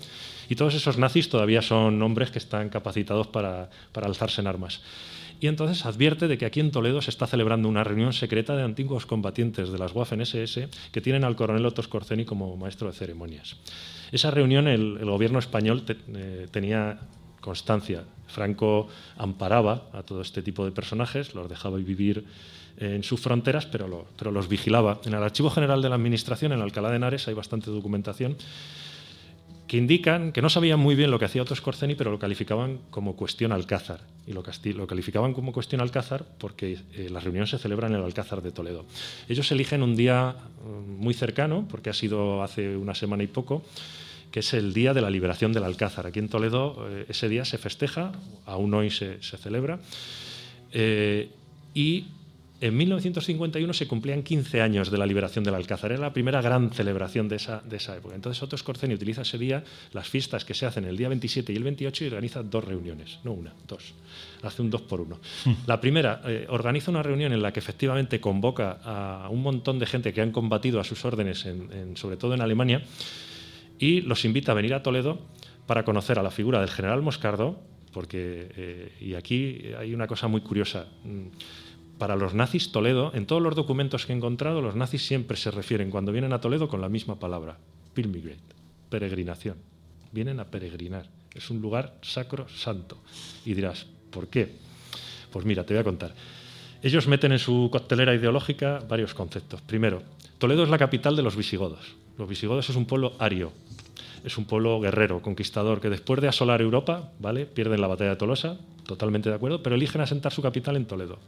y 0.49 0.55
todos 0.55 0.73
esos 0.75 0.97
nazis 0.97 1.29
todavía 1.29 1.61
son 1.61 2.01
hombres 2.01 2.31
que 2.31 2.39
están 2.39 2.69
capacitados 2.69 3.27
para, 3.27 3.69
para 3.91 4.07
alzarse 4.07 4.41
en 4.41 4.47
armas. 4.47 4.81
Y 5.39 5.45
entonces 5.47 5.85
advierte 5.85 6.27
de 6.27 6.37
que 6.39 6.45
aquí 6.47 6.59
en 6.59 6.71
Toledo 6.71 6.99
se 7.01 7.11
está 7.11 7.27
celebrando 7.27 7.69
una 7.69 7.83
reunión 7.83 8.11
secreta 8.11 8.55
de 8.55 8.63
antiguos 8.63 9.05
combatientes 9.05 9.69
de 9.71 9.77
las 9.77 9.93
Waffen-SS 9.93 10.67
que 10.91 11.01
tienen 11.01 11.23
al 11.23 11.35
coronel 11.35 11.63
Otto 11.65 11.83
Skorzeny 11.83 12.25
como 12.25 12.57
maestro 12.57 12.87
de 12.87 12.93
ceremonias. 12.97 13.55
Esa 14.11 14.31
reunión 14.31 14.67
el, 14.67 14.97
el 14.99 15.05
gobierno 15.05 15.37
español 15.37 15.83
te- 15.83 15.97
eh, 16.15 16.47
tenía 16.49 17.01
constancia. 17.39 18.03
Franco 18.27 18.87
amparaba 19.17 19.83
a 19.93 20.01
todo 20.01 20.21
este 20.21 20.41
tipo 20.41 20.65
de 20.65 20.71
personajes, 20.71 21.35
los 21.35 21.47
dejaba 21.47 21.77
vivir 21.77 22.25
en 22.79 23.03
sus 23.03 23.19
fronteras, 23.19 23.67
pero, 23.67 23.87
lo- 23.87 24.07
pero 24.17 24.31
los 24.31 24.47
vigilaba. 24.47 24.99
En 25.05 25.13
el 25.13 25.21
Archivo 25.21 25.51
General 25.51 25.81
de 25.83 25.89
la 25.89 25.95
Administración, 25.95 26.51
en 26.51 26.61
Alcalá 26.61 26.89
de 26.89 26.95
Henares, 26.95 27.27
hay 27.27 27.35
bastante 27.35 27.69
documentación 27.69 28.37
que 29.67 29.77
indican 29.77 30.31
que 30.31 30.41
no 30.41 30.49
sabían 30.49 30.79
muy 30.79 30.95
bien 30.95 31.11
lo 31.11 31.19
que 31.19 31.25
hacía 31.25 31.41
Otto 31.41 31.55
Skorzeny, 31.55 31.95
pero 31.95 32.11
lo 32.11 32.19
calificaban 32.19 32.79
como 32.89 33.15
cuestión 33.15 33.51
Alcázar. 33.51 34.01
Y 34.25 34.33
lo, 34.33 34.43
calificaban 34.87 35.33
como 35.33 35.51
cuestión 35.51 35.81
Alcázar 35.81 36.25
porque 36.37 36.79
eh, 36.93 37.09
las 37.09 37.23
reuniones 37.23 37.49
se 37.49 37.57
celebran 37.57 37.91
en 37.91 37.99
el 37.99 38.05
Alcázar 38.05 38.41
de 38.41 38.51
Toledo. 38.51 38.85
Ellos 39.27 39.51
eligen 39.51 39.83
un 39.83 39.95
día 39.95 40.35
eh, 40.37 40.69
muy 40.87 41.13
cercano, 41.13 41.67
porque 41.69 41.89
ha 41.89 41.93
sido 41.93 42.43
hace 42.43 42.77
una 42.77 42.95
semana 42.95 43.23
y 43.23 43.27
poco, 43.27 43.63
que 44.31 44.39
es 44.39 44.53
el 44.53 44.73
día 44.73 44.93
de 44.93 45.01
la 45.01 45.09
liberación 45.09 45.53
del 45.53 45.63
Alcázar. 45.63 46.07
Aquí 46.07 46.19
en 46.19 46.29
Toledo 46.29 46.87
eh, 46.89 47.05
ese 47.09 47.29
día 47.29 47.45
se 47.45 47.57
festeja, 47.57 48.11
aún 48.45 48.73
hoy 48.73 48.89
se, 48.89 49.21
se 49.21 49.37
celebra, 49.37 49.79
eh, 50.71 51.29
y 51.73 52.07
en 52.59 52.75
1951 52.75 53.71
se 53.73 53.87
cumplían 53.87 54.23
15 54.23 54.61
años 54.61 54.89
de 54.89 54.97
la 54.97 55.05
liberación 55.05 55.43
del 55.43 55.53
Alcázar. 55.53 55.91
Era 55.91 56.01
la 56.01 56.13
primera 56.13 56.41
gran 56.41 56.71
celebración 56.71 57.27
de 57.29 57.35
esa, 57.35 57.61
de 57.61 57.77
esa 57.77 57.95
época. 57.95 58.15
Entonces 58.15 58.41
Otto 58.41 58.57
Skorzeny 58.57 58.93
utiliza 58.95 59.21
ese 59.21 59.37
día, 59.37 59.63
las 59.93 60.07
fiestas 60.09 60.43
que 60.43 60.53
se 60.55 60.65
hacen 60.65 60.85
el 60.85 60.97
día 60.97 61.07
27 61.09 61.53
y 61.53 61.55
el 61.55 61.63
28, 61.63 62.03
y 62.03 62.07
organiza 62.07 62.41
dos 62.41 62.63
reuniones, 62.63 63.19
no 63.23 63.33
una, 63.33 63.53
dos. 63.67 63.93
Hace 64.41 64.61
un 64.63 64.69
dos 64.71 64.81
por 64.81 65.01
uno. 65.01 65.19
La 65.67 65.79
primera, 65.79 66.21
eh, 66.25 66.47
organiza 66.49 66.89
una 66.91 67.03
reunión 67.03 67.31
en 67.31 67.41
la 67.41 67.51
que 67.53 67.59
efectivamente 67.59 68.19
convoca 68.19 68.79
a 68.83 69.29
un 69.29 69.43
montón 69.43 69.77
de 69.79 69.85
gente 69.85 70.11
que 70.13 70.21
han 70.21 70.31
combatido 70.31 70.79
a 70.79 70.83
sus 70.83 71.05
órdenes, 71.05 71.45
en- 71.45 71.71
en- 71.71 71.97
sobre 71.97 72.17
todo 72.17 72.33
en 72.33 72.41
Alemania, 72.41 72.81
y 73.79 74.01
los 74.01 74.25
invita 74.25 74.51
a 74.53 74.55
venir 74.55 74.73
a 74.73 74.81
Toledo 74.81 75.19
para 75.67 75.85
conocer 75.85 76.17
a 76.17 76.23
la 76.23 76.31
figura 76.31 76.59
del 76.59 76.69
general 76.69 77.01
Moscardo, 77.03 77.59
porque, 77.93 78.49
eh, 78.57 78.91
y 79.01 79.13
aquí 79.15 79.61
hay 79.77 79.93
una 79.93 80.07
cosa 80.07 80.27
muy 80.27 80.41
curiosa, 80.41 80.87
para 81.97 82.15
los 82.15 82.33
nazis 82.33 82.71
Toledo, 82.71 83.11
en 83.13 83.25
todos 83.25 83.41
los 83.41 83.55
documentos 83.55 84.05
que 84.05 84.13
he 84.13 84.15
encontrado, 84.15 84.61
los 84.61 84.75
nazis 84.75 85.05
siempre 85.05 85.37
se 85.37 85.51
refieren 85.51 85.89
cuando 85.89 86.11
vienen 86.11 86.33
a 86.33 86.41
Toledo 86.41 86.67
con 86.67 86.81
la 86.81 86.89
misma 86.89 87.19
palabra, 87.19 87.57
pilgrimage, 87.93 88.37
peregrinación. 88.89 89.57
Vienen 90.11 90.39
a 90.39 90.45
peregrinar. 90.45 91.09
Es 91.33 91.49
un 91.49 91.61
lugar 91.61 91.95
sacro 92.01 92.47
santo. 92.49 92.97
Y 93.45 93.53
dirás, 93.53 93.85
¿por 94.11 94.27
qué? 94.27 94.55
Pues 95.31 95.45
mira, 95.45 95.65
te 95.65 95.73
voy 95.73 95.81
a 95.81 95.83
contar. 95.83 96.13
Ellos 96.81 97.07
meten 97.07 97.31
en 97.31 97.39
su 97.39 97.69
coctelera 97.71 98.13
ideológica 98.13 98.83
varios 98.87 99.13
conceptos. 99.13 99.61
Primero, 99.61 100.03
Toledo 100.37 100.63
es 100.63 100.69
la 100.69 100.77
capital 100.77 101.15
de 101.15 101.23
los 101.23 101.35
visigodos. 101.35 101.95
Los 102.17 102.29
visigodos 102.29 102.69
es 102.69 102.75
un 102.75 102.85
pueblo 102.85 103.13
ario, 103.19 103.51
es 104.23 104.37
un 104.37 104.45
pueblo 104.45 104.79
guerrero, 104.79 105.21
conquistador, 105.21 105.81
que 105.81 105.89
después 105.89 106.21
de 106.21 106.27
asolar 106.27 106.61
Europa, 106.61 107.11
¿vale? 107.19 107.45
Pierden 107.45 107.81
la 107.81 107.87
batalla 107.87 108.11
de 108.11 108.15
Tolosa, 108.15 108.57
totalmente 108.85 109.29
de 109.29 109.35
acuerdo, 109.35 109.61
pero 109.61 109.75
eligen 109.75 110.01
asentar 110.01 110.31
su 110.31 110.41
capital 110.41 110.75
en 110.75 110.85
Toledo. 110.85 111.19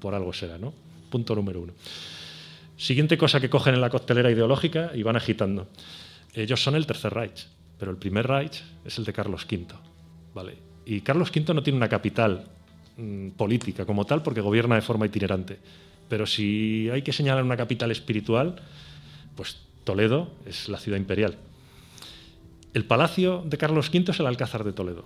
Por 0.00 0.14
algo 0.14 0.32
será, 0.32 0.58
¿no? 0.58 0.72
Punto 1.10 1.34
número 1.34 1.60
uno. 1.60 1.72
Siguiente 2.76 3.18
cosa 3.18 3.40
que 3.40 3.50
cogen 3.50 3.74
en 3.74 3.80
la 3.82 3.90
coctelera 3.90 4.30
ideológica 4.30 4.92
y 4.94 5.02
van 5.02 5.16
agitando. 5.16 5.68
Ellos 6.32 6.62
son 6.62 6.76
el 6.76 6.86
tercer 6.86 7.12
Reich, 7.12 7.46
pero 7.78 7.90
el 7.90 7.98
primer 7.98 8.26
Reich 8.26 8.62
es 8.84 8.96
el 8.98 9.04
de 9.04 9.12
Carlos 9.12 9.46
V, 9.50 9.66
¿vale? 10.34 10.56
Y 10.86 11.02
Carlos 11.02 11.30
V 11.30 11.52
no 11.52 11.62
tiene 11.62 11.76
una 11.76 11.88
capital 11.88 12.46
mm, 12.96 13.30
política 13.30 13.84
como 13.84 14.06
tal 14.06 14.22
porque 14.22 14.40
gobierna 14.40 14.76
de 14.76 14.80
forma 14.80 15.06
itinerante. 15.06 15.58
Pero 16.08 16.26
si 16.26 16.88
hay 16.90 17.02
que 17.02 17.12
señalar 17.12 17.44
una 17.44 17.56
capital 17.56 17.90
espiritual, 17.90 18.56
pues 19.36 19.58
Toledo 19.84 20.30
es 20.46 20.68
la 20.68 20.78
ciudad 20.78 20.98
imperial. 20.98 21.36
El 22.72 22.84
palacio 22.84 23.42
de 23.46 23.58
Carlos 23.58 23.90
V 23.92 24.10
es 24.10 24.20
el 24.20 24.26
Alcázar 24.26 24.64
de 24.64 24.72
Toledo. 24.72 25.04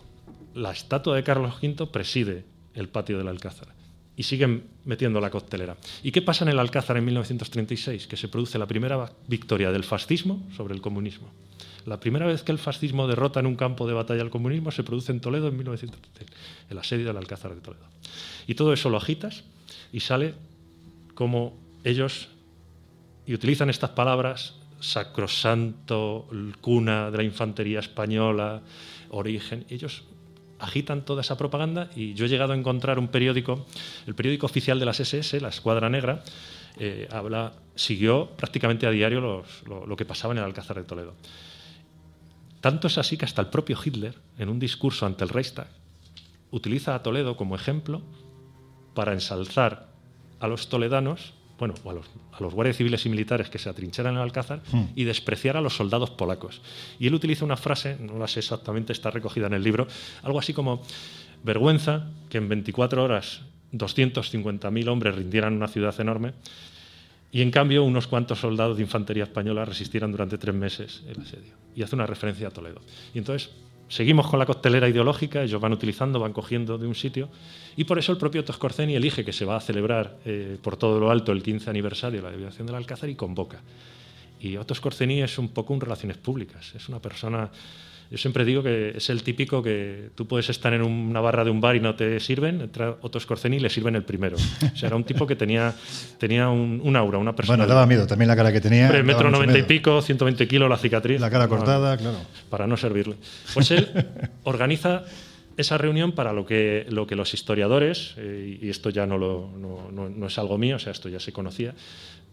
La 0.55 0.71
estatua 0.71 1.17
de 1.17 1.25
Carlos 1.25 1.55
V 1.63 1.87
preside 1.87 2.45
el 2.75 2.89
patio 2.89 3.19
del 3.19 3.29
Alcázar. 3.29 3.69
Y 4.17 4.23
siguen 4.23 4.65
metiendo 4.85 5.21
la 5.21 5.31
coctelera. 5.31 5.77
¿Y 6.03 6.13
qué 6.13 6.23
pasa 6.23 6.45
en 6.45 6.51
el 6.51 6.59
Alcázar 6.59 6.97
en 6.97 7.05
1936? 7.05 8.07
Que 8.07 8.17
se 8.17 8.29
produce 8.29 8.59
la 8.59 8.67
primera 8.67 9.13
victoria 9.27 9.73
del 9.73 9.83
fascismo 9.83 10.43
sobre 10.57 10.75
el 10.75 10.81
comunismo. 10.81 11.29
La 11.87 12.01
primera 12.01 12.27
vez 12.27 12.43
que 12.43 12.53
el 12.53 12.59
fascismo 12.59 13.07
derrota 13.07 13.41
en 13.41 13.47
un 13.47 13.57
campo 13.57 13.87
de 13.87 13.93
batalla 13.93 14.23
al 14.23 14.31
comunismo 14.31 14.71
se 14.71 14.85
produce 14.85 15.13
en 15.13 15.21
Toledo 15.21 15.49
en 15.49 15.57
1936, 15.57 16.31
el 16.71 16.79
asedio 16.79 17.07
del 17.07 17.17
Alcázar 17.17 17.55
de 17.55 17.61
Toledo. 17.61 17.85
Y 18.47 18.55
todo 18.55 18.73
eso 18.73 18.89
lo 18.89 18.97
agitas 18.97 19.45
y 19.93 20.01
sale 20.01 20.35
como 21.15 21.55
ellos 21.85 22.29
y 23.27 23.35
utilizan 23.35 23.71
estas 23.71 23.91
palabras, 23.91 24.55
sacrosanto, 24.81 26.29
cuna 26.61 27.11
de 27.11 27.19
la 27.19 27.23
infantería 27.23 27.81
española, 27.81 28.63
origen. 29.11 29.65
Ellos 29.69 30.05
agitan 30.59 31.05
toda 31.05 31.23
esa 31.23 31.37
propaganda 31.37 31.91
y 31.95 32.15
yo 32.15 32.27
he 32.27 32.29
llegado 32.29 32.53
a 32.53 32.57
encontrar 32.57 32.99
un 32.99 33.09
periódico, 33.09 33.67
el 34.07 34.15
periódico 34.15 34.47
oficial 34.47 34.79
de 34.79 34.87
las 34.87 35.01
SS, 35.01 35.41
la 35.41 35.49
Escuadra 35.49 35.89
Negra, 35.89 36.23
eh, 36.79 37.09
habla, 37.11 37.53
siguió 37.75 38.31
prácticamente 38.37 38.87
a 38.87 38.91
diario 38.91 39.21
lo, 39.21 39.87
lo 39.87 39.97
que 39.97 40.05
pasaba 40.05 40.33
en 40.33 40.39
el 40.39 40.45
Alcázar 40.45 40.77
de 40.77 40.85
Toledo. 40.85 41.15
Tanto 42.61 42.87
es 42.87 42.99
así 42.99 43.17
que 43.17 43.27
hasta 43.27 43.43
el 43.43 43.49
propio 43.49 43.79
Hitler, 43.83 44.15
en 44.39 44.49
un 44.49 44.59
discurso 44.59 45.05
ante 45.05 45.25
el 45.25 45.31
Reichstag, 45.31 45.69
utiliza 46.51 46.95
a 46.95 47.03
Toledo 47.03 47.37
como 47.37 47.57
ejemplo 47.57 48.01
para 48.95 49.13
ensalzar 49.13 49.89
a 50.41 50.49
los 50.49 50.69
toledanos, 50.69 51.35
bueno, 51.59 51.75
o 51.85 51.91
a 51.91 51.95
los, 51.95 52.07
a 52.33 52.43
los 52.43 52.53
guardias 52.55 52.77
civiles 52.77 53.07
y 53.07 53.09
militares 53.09 53.49
que 53.49 53.59
se 53.59 53.69
atrincheran 53.69 54.15
en 54.15 54.19
el 54.19 54.23
Alcázar 54.25 54.63
Hmm. 54.73 54.87
y 54.95 55.05
despreciar 55.05 55.57
a 55.57 55.61
los 55.61 55.77
soldados 55.77 56.11
polacos. 56.11 56.61
Y 56.99 57.07
él 57.07 57.15
utiliza 57.15 57.45
una 57.45 57.57
frase, 57.57 57.97
no 58.01 58.19
la 58.19 58.27
sé 58.27 58.41
exactamente, 58.41 58.93
está 58.93 59.11
recogida 59.11 59.47
en 59.47 59.55
el 59.55 59.63
libro, 59.63 59.87
algo 60.23 60.39
así 60.39 60.53
como, 60.53 60.83
vergüenza 61.45 62.07
que 62.31 62.39
en 62.39 62.49
24 62.49 63.05
horas 63.05 63.43
250.000 63.73 64.89
hombres 64.89 65.15
rindieran 65.15 65.55
una 65.55 65.69
ciudad 65.69 65.99
enorme 66.01 66.33
y 67.33 67.43
en 67.43 67.51
cambio 67.51 67.83
unos 67.85 68.07
cuantos 68.07 68.41
soldados 68.41 68.77
de 68.77 68.83
infantería 68.85 69.25
española 69.25 69.65
resistieran 69.65 70.13
durante 70.13 70.39
tres 70.39 70.55
meses 70.55 71.03
el 71.09 71.21
asedio. 71.21 71.55
Y 71.75 71.83
hace 71.83 71.97
una 71.97 72.07
referencia 72.07 72.49
a 72.49 72.51
Toledo. 72.51 72.81
Y 73.13 73.19
entonces 73.19 73.51
seguimos 73.89 74.29
con 74.29 74.39
la 74.39 74.47
costelera 74.47 74.89
ideológica, 74.89 75.43
ellos 75.43 75.61
van 75.61 75.73
utilizando, 75.73 76.19
van 76.21 76.33
cogiendo 76.33 76.79
de 76.79 76.87
un 76.87 76.95
sitio, 76.95 77.29
y 77.77 77.85
por 77.85 77.99
eso 77.99 78.13
el 78.13 78.19
propio 78.19 78.45
Toscorceni 78.45 78.95
elige 78.95 79.25
que 79.25 79.33
se 79.33 79.45
va 79.45 79.57
a 79.57 79.61
celebrar 79.61 80.19
eh, 80.25 80.59
por 80.63 80.77
todo 80.77 80.99
lo 80.99 81.11
alto 81.11 81.33
el 81.33 81.43
15 81.43 81.71
aniversario 81.71 82.21
de 82.21 82.25
la 82.25 82.33
liberación 82.33 82.67
del 82.67 82.77
Alcázar 82.77 83.09
y 83.09 83.15
convoca. 83.15 83.61
Y 84.41 84.57
Otto 84.57 84.75
Scorzeni 84.75 85.23
es 85.23 85.39
un 85.39 85.49
poco 85.49 85.73
un 85.73 85.81
relaciones 85.81 86.19
públicas, 86.19 86.75
es 86.75 86.89
una 86.89 87.01
persona... 87.01 87.51
Yo 88.11 88.19
siempre 88.19 88.45
digo 88.45 88.63
que 88.63 88.93
es 88.97 89.11
el 89.11 89.23
típico 89.23 89.63
que 89.63 90.11
tú 90.15 90.27
puedes 90.27 90.49
estar 90.51 90.73
en 90.73 90.83
una 90.83 91.21
barra 91.21 91.43
de 91.45 91.51
un 91.51 91.61
bar 91.61 91.75
y 91.77 91.81
no 91.81 91.95
te 91.95 92.21
sirven, 92.21 92.61
entra 92.61 92.97
Otto 93.01 93.19
y 93.19 93.59
le 93.59 93.71
sirven 93.71 93.97
el 93.97 94.05
primero. 94.05 94.37
O 94.37 94.77
sea, 94.77 94.87
era 94.89 94.97
un 94.97 95.05
tipo 95.05 95.27
que 95.27 95.37
tenía, 95.37 95.75
tenía 96.19 96.49
un, 96.49 96.81
un 96.85 96.97
aura, 96.97 97.19
una 97.19 97.35
persona... 97.35 97.57
Bueno, 97.57 97.73
daba 97.73 97.87
miedo 97.87 98.07
también 98.07 98.29
la 98.29 98.37
cara 98.37 98.53
que 98.53 98.61
tenía. 98.61 98.85
Hombre, 98.87 99.03
metro 99.03 99.31
noventa 99.31 99.59
y 99.59 99.63
pico, 99.63 100.01
120 100.01 100.47
kilos 100.47 100.69
la 100.69 100.77
cicatriz. 100.77 101.21
La 101.21 101.31
cara 101.31 101.45
No, 101.45 101.51
cortada, 101.51 101.97
claro. 101.97 102.19
Para 102.51 102.67
no 102.67 102.77
servirle. 102.77 103.17
Pues 103.53 103.71
él 103.71 103.89
organiza 104.45 105.05
esa 105.57 105.79
reunión 105.79 106.13
para 106.13 106.33
lo 106.33 106.45
que, 106.45 106.85
lo 106.91 107.07
que 107.07 107.15
los 107.15 107.33
historiadores, 107.33 108.15
eh, 108.17 108.59
y 108.61 108.69
esto 108.71 108.91
ya 108.91 109.07
no, 109.07 109.19
lo- 109.19 109.51
no- 109.57 109.89
no- 109.93 110.09
no 110.11 110.27
es 110.27 110.37
algo 110.39 110.59
mío, 110.59 110.77
o 110.77 110.79
sea, 110.81 110.91
esto 110.93 111.09
ya 111.09 111.21
se 111.21 111.33
conocía, 111.33 111.75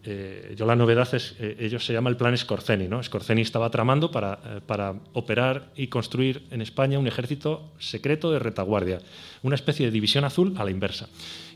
eh, 0.03 0.55
yo 0.57 0.65
la 0.65 0.75
novedad 0.75 1.13
es, 1.13 1.35
eh, 1.39 1.57
ellos 1.59 1.85
se 1.85 1.93
llama 1.93 2.09
el 2.09 2.17
plan 2.17 2.35
Scorzeni, 2.37 2.87
¿no? 2.87 3.01
Scorzeni 3.03 3.41
estaba 3.41 3.69
tramando 3.69 4.09
para, 4.09 4.39
eh, 4.45 4.61
para 4.65 4.95
operar 5.13 5.71
y 5.75 5.87
construir 5.87 6.43
en 6.49 6.61
España 6.61 6.97
un 6.97 7.07
ejército 7.07 7.71
secreto 7.77 8.31
de 8.31 8.39
retaguardia, 8.39 8.99
una 9.43 9.55
especie 9.55 9.85
de 9.85 9.91
división 9.91 10.23
azul 10.23 10.55
a 10.57 10.63
la 10.63 10.71
inversa. 10.71 11.07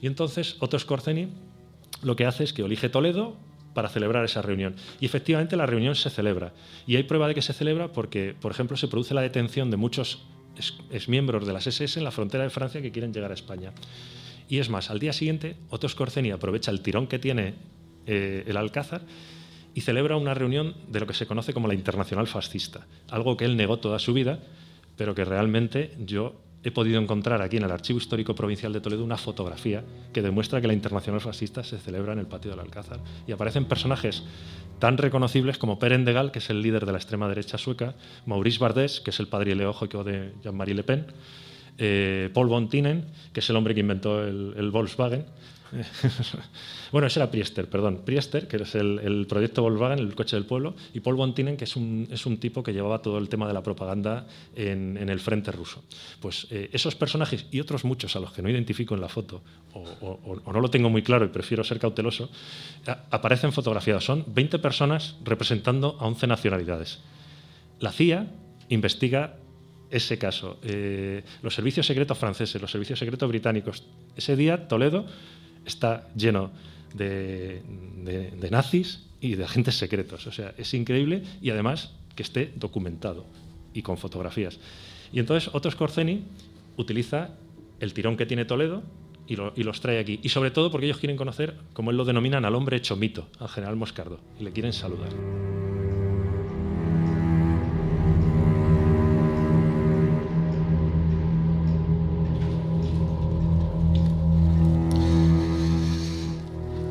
Y 0.02 0.08
entonces 0.08 0.58
Otto 0.60 0.78
Scorzeni 0.78 1.30
lo 2.04 2.16
que 2.16 2.26
hace 2.26 2.44
es 2.44 2.54
que 2.54 2.62
elige 2.62 2.90
Toledo 2.90 3.36
para 3.74 3.90
celebrar 3.90 4.24
esa 4.24 4.42
reunión. 4.42 4.76
Y 5.00 5.06
efectivamente 5.06 5.56
la 5.58 5.66
reunión 5.66 5.96
se 5.96 6.10
celebra. 6.10 6.54
Y 6.88 6.96
hay 6.96 7.04
prueba 7.04 7.28
de 7.28 7.36
que 7.36 7.42
se 7.42 7.52
celebra 7.54 7.92
porque, 7.92 8.36
por 8.40 8.52
ejemplo, 8.52 8.78
se 8.78 8.88
produce 8.88 9.14
la 9.14 9.22
detención 9.22 9.72
de 9.72 9.78
muchos 9.78 10.24
ex- 10.56 10.78
exmiembros 10.92 11.46
de 11.46 11.52
las 11.52 11.68
SS 11.68 11.98
en 12.00 12.04
la 12.06 12.12
frontera 12.12 12.44
de 12.44 12.50
Francia 12.52 12.82
que 12.82 12.92
quieren 12.92 13.12
llegar 13.12 13.32
a 13.32 13.34
España. 13.34 13.74
Y 14.48 14.60
es 14.60 14.70
más, 14.70 14.92
al 14.92 15.00
día 15.00 15.12
siguiente, 15.12 15.58
Otto 15.70 15.90
Scorzeni 15.90 16.32
aprovecha 16.32 16.70
el 16.72 16.82
tirón 16.82 17.08
que 17.08 17.18
tiene 17.20 17.56
eh, 18.06 18.44
el 18.48 18.58
Alcázar 18.58 19.02
y 19.74 19.82
celebra 19.82 20.16
una 20.16 20.34
reunión 20.34 20.74
de 20.90 21.02
lo 21.02 21.08
que 21.08 21.14
se 21.14 21.28
conoce 21.28 21.54
como 21.54 21.68
la 21.68 21.74
Internacional 21.74 22.28
Fascista, 22.28 22.88
algo 23.10 23.36
que 23.36 23.46
él 23.46 23.58
negó 23.58 23.78
toda 23.78 24.00
su 24.00 24.14
vida, 24.14 24.40
pero 24.96 25.14
que 25.14 25.26
realmente 25.26 25.94
yo 26.00 26.42
he 26.64 26.72
podido 26.72 27.00
encontrar 27.00 27.42
aquí 27.42 27.58
en 27.58 27.64
el 27.64 27.72
Archivo 27.72 28.00
Histórico 28.00 28.34
Provincial 28.34 28.74
de 28.74 28.82
Toledo 28.82 29.04
una 29.04 29.18
fotografía 29.18 29.84
que 30.12 30.24
demuestra 30.24 30.62
que 30.62 30.68
la 30.68 30.74
Internacional 30.74 31.22
Fascista 31.22 31.64
se 31.64 31.78
celebra 31.78 32.14
en 32.14 32.20
el 32.20 32.26
patio 32.26 32.50
del 32.50 32.60
Alcázar. 32.60 33.02
Y 33.28 33.34
aparecen 33.34 33.66
personajes 33.66 34.24
tan 34.80 34.98
reconocibles 34.98 35.60
como 35.60 35.78
Peren 35.78 36.06
de 36.06 36.14
Gaulle, 36.14 36.32
que 36.32 36.40
es 36.40 36.50
el 36.50 36.64
líder 36.64 36.86
de 36.88 36.92
la 36.92 36.98
extrema 36.98 37.28
derecha 37.28 37.60
sueca, 37.60 37.94
Maurice 38.26 38.58
Bardès, 38.58 39.00
que 39.00 39.12
es 39.12 39.20
el 39.20 39.28
padre 39.28 39.54
lógico 39.54 40.04
de 40.04 40.34
Jean-Marie 40.42 40.74
Le 40.74 40.84
Pen, 40.84 41.06
eh, 41.78 42.32
Paul 42.34 42.48
von 42.48 42.68
Tienen, 42.68 43.06
que 43.32 43.42
es 43.42 43.50
el 43.50 43.58
hombre 43.58 43.76
que 43.76 43.82
inventó 43.82 44.26
el 44.26 44.72
Volkswagen. 44.72 45.26
bueno, 46.92 47.08
ese 47.08 47.20
era 47.20 47.30
Priester, 47.30 47.70
perdón. 47.70 48.02
Priester, 48.06 48.48
que 48.48 48.58
es 48.58 48.76
el, 48.76 49.00
el 49.00 49.28
proyecto 49.28 49.62
Volkswagen, 49.62 50.00
el 50.00 50.16
coche 50.16 50.36
del 50.36 50.46
pueblo, 50.46 50.76
y 50.94 51.00
Paul 51.00 51.16
von 51.16 51.34
Tienen, 51.34 51.58
que 51.58 51.66
es 51.66 51.76
un, 51.76 52.08
es 52.12 52.26
un 52.26 52.38
tipo 52.38 52.64
que 52.64 52.74
llevaba 52.74 53.02
todo 53.02 53.18
el 53.18 53.30
tema 53.30 53.48
de 53.48 53.54
la 53.54 53.64
propaganda 53.64 54.28
en, 54.56 54.98
el 54.98 55.20
frente 55.20 55.52
ruso. 55.52 55.84
Pues 56.20 56.48
eh, 56.52 56.70
esos 56.74 56.96
personajes 56.96 57.46
y 57.52 57.60
otros 57.60 57.86
muchos 57.86 58.16
a 58.16 58.20
los 58.20 58.32
que 58.32 58.42
no 58.42 58.50
identifico 58.50 58.96
en 58.96 59.02
la 59.02 59.10
foto, 59.10 59.42
o, 59.74 60.42
no 60.52 60.60
lo 60.60 60.70
tengo 60.70 60.90
muy 60.90 61.02
claro 61.02 61.26
y 61.26 61.30
prefiero 61.30 61.64
ser 61.64 61.80
cauteloso, 61.80 62.30
aparecen 63.12 63.52
fotografiados. 63.52 64.06
Son 64.06 64.26
20 64.28 64.60
personas 64.60 65.16
representando 65.24 65.98
a 66.00 66.06
11 66.08 66.28
nacionalidades. 66.28 67.00
La 67.80 67.92
CIA 67.92 68.28
investiga 68.70 69.38
ese 69.92 70.18
caso. 70.18 70.60
Eh, 70.64 71.24
los 71.42 71.54
servicios 71.54 71.86
secretos 71.86 72.18
franceses, 72.18 72.62
los 72.62 72.72
servicios 72.72 73.00
secretos 73.00 73.30
británicos. 73.30 73.84
Ese 74.16 74.36
día 74.36 74.68
Toledo 74.68 75.06
está 75.66 76.08
lleno 76.16 76.52
de, 76.94 77.62
nazis 78.52 79.04
y 79.22 79.36
de 79.36 79.44
agentes 79.44 79.76
secretos. 79.78 80.28
O 80.28 80.32
sea, 80.32 80.54
es 80.58 80.74
increíble 80.74 81.24
y 81.42 81.50
además 81.50 81.92
que 82.16 82.24
esté 82.24 82.52
documentado 82.56 83.26
y 83.74 83.82
con 83.82 83.98
fotografías. 83.98 84.60
Y 85.12 85.20
entonces 85.20 85.50
Otto 85.54 85.70
Scorzeni 85.70 86.24
utiliza 86.78 87.30
el 87.80 87.94
tirón 87.94 88.16
que 88.18 88.26
tiene 88.26 88.46
Toledo 88.46 88.84
y, 89.28 89.36
lo- 89.36 89.54
y 89.56 89.64
los 89.64 89.82
trae 89.82 90.00
aquí. 90.00 90.20
Y 90.24 90.30
sobre 90.30 90.52
todo 90.52 90.72
porque 90.72 90.86
ellos 90.86 90.98
quieren 91.00 91.18
conocer, 91.18 91.56
como 91.74 91.92
él 91.92 91.98
lo 91.98 92.06
denominan, 92.06 92.46
al 92.46 92.56
hombre 92.56 92.78
hecho 92.78 92.96
mito, 92.96 93.28
al 93.40 93.50
general 93.50 93.76
Moscardo, 93.76 94.20
y 94.40 94.44
le 94.44 94.52
quieren 94.52 94.72
saludar. 94.74 95.10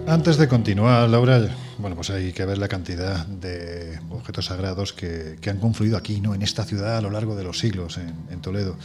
Antes 0.07 0.37
de 0.37 0.49
continuar, 0.49 1.09
Laura, 1.09 1.49
bueno, 1.79 1.97
pues 1.97 2.11
hay 2.11 2.33
que 2.33 2.45
ver 2.45 2.59
la 2.59 2.69
cantidad 2.69 3.27
de 3.27 3.99
objetos 4.11 4.47
sagrados 4.47 4.93
que, 4.93 5.39
que 5.41 5.49
han 5.49 5.59
confluido 5.59 5.97
aquí, 5.97 6.21
¿no? 6.21 6.35
En 6.35 6.43
esta 6.43 6.65
ciudad 6.65 6.99
a 6.99 7.01
lo 7.01 7.11
largo 7.11 7.35
de 7.35 7.43
los 7.43 7.59
siglos, 7.59 7.97
en, 7.97 8.15
en 8.31 8.41
Toledo. 8.41 8.77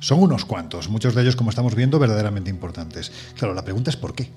Son 0.00 0.20
unos 0.20 0.44
cuantos, 0.46 0.88
muchos 0.88 1.14
de 1.14 1.22
ellos, 1.22 1.36
como 1.36 1.50
estamos 1.50 1.74
viendo, 1.74 1.98
verdaderamente 1.98 2.50
importantes. 2.50 3.12
Claro, 3.36 3.54
la 3.54 3.64
pregunta 3.64 3.90
es 3.90 3.96
¿por 3.96 4.14
qué? 4.14 4.30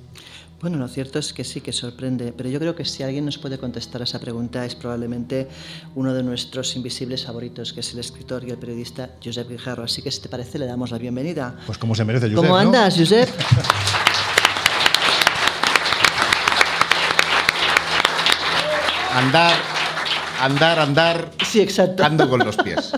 Bueno, 0.61 0.77
lo 0.77 0.87
cierto 0.87 1.19
es 1.19 1.33
que 1.33 1.43
sí 1.43 1.61
que 1.61 1.71
sorprende, 1.71 2.33
pero 2.35 2.49
yo 2.49 2.59
creo 2.59 2.75
que 2.75 2.85
si 2.85 3.03
alguien 3.03 3.25
nos 3.25 3.37
puede 3.37 3.57
contestar 3.57 4.01
a 4.01 4.03
esa 4.03 4.19
pregunta 4.19 4.65
es 4.65 4.75
probablemente 4.75 5.47
uno 5.95 6.13
de 6.13 6.23
nuestros 6.23 6.75
invisibles 6.75 7.25
favoritos, 7.25 7.71
que 7.71 7.79
es 7.79 7.93
el 7.93 7.99
escritor 7.99 8.43
y 8.43 8.51
el 8.51 8.57
periodista 8.57 9.11
Josep 9.23 9.49
Guijarro. 9.49 9.83
Así 9.83 10.01
que 10.01 10.11
si 10.11 10.21
te 10.21 10.29
parece 10.29 10.59
le 10.59 10.65
damos 10.65 10.91
la 10.91 10.97
bienvenida. 10.97 11.55
Pues 11.65 11.77
como 11.77 11.95
se 11.95 12.03
merece, 12.03 12.27
Josep, 12.27 12.37
¿Cómo 12.37 12.49
¿no? 12.49 12.57
andas, 12.57 12.97
Josep? 12.97 13.29
Andar, 19.15 19.55
andar, 20.41 20.79
andar. 20.79 21.31
Sí, 21.49 21.61
exacto. 21.61 22.03
Ando 22.03 22.29
con 22.29 22.39
los 22.39 22.57
pies. 22.57 22.91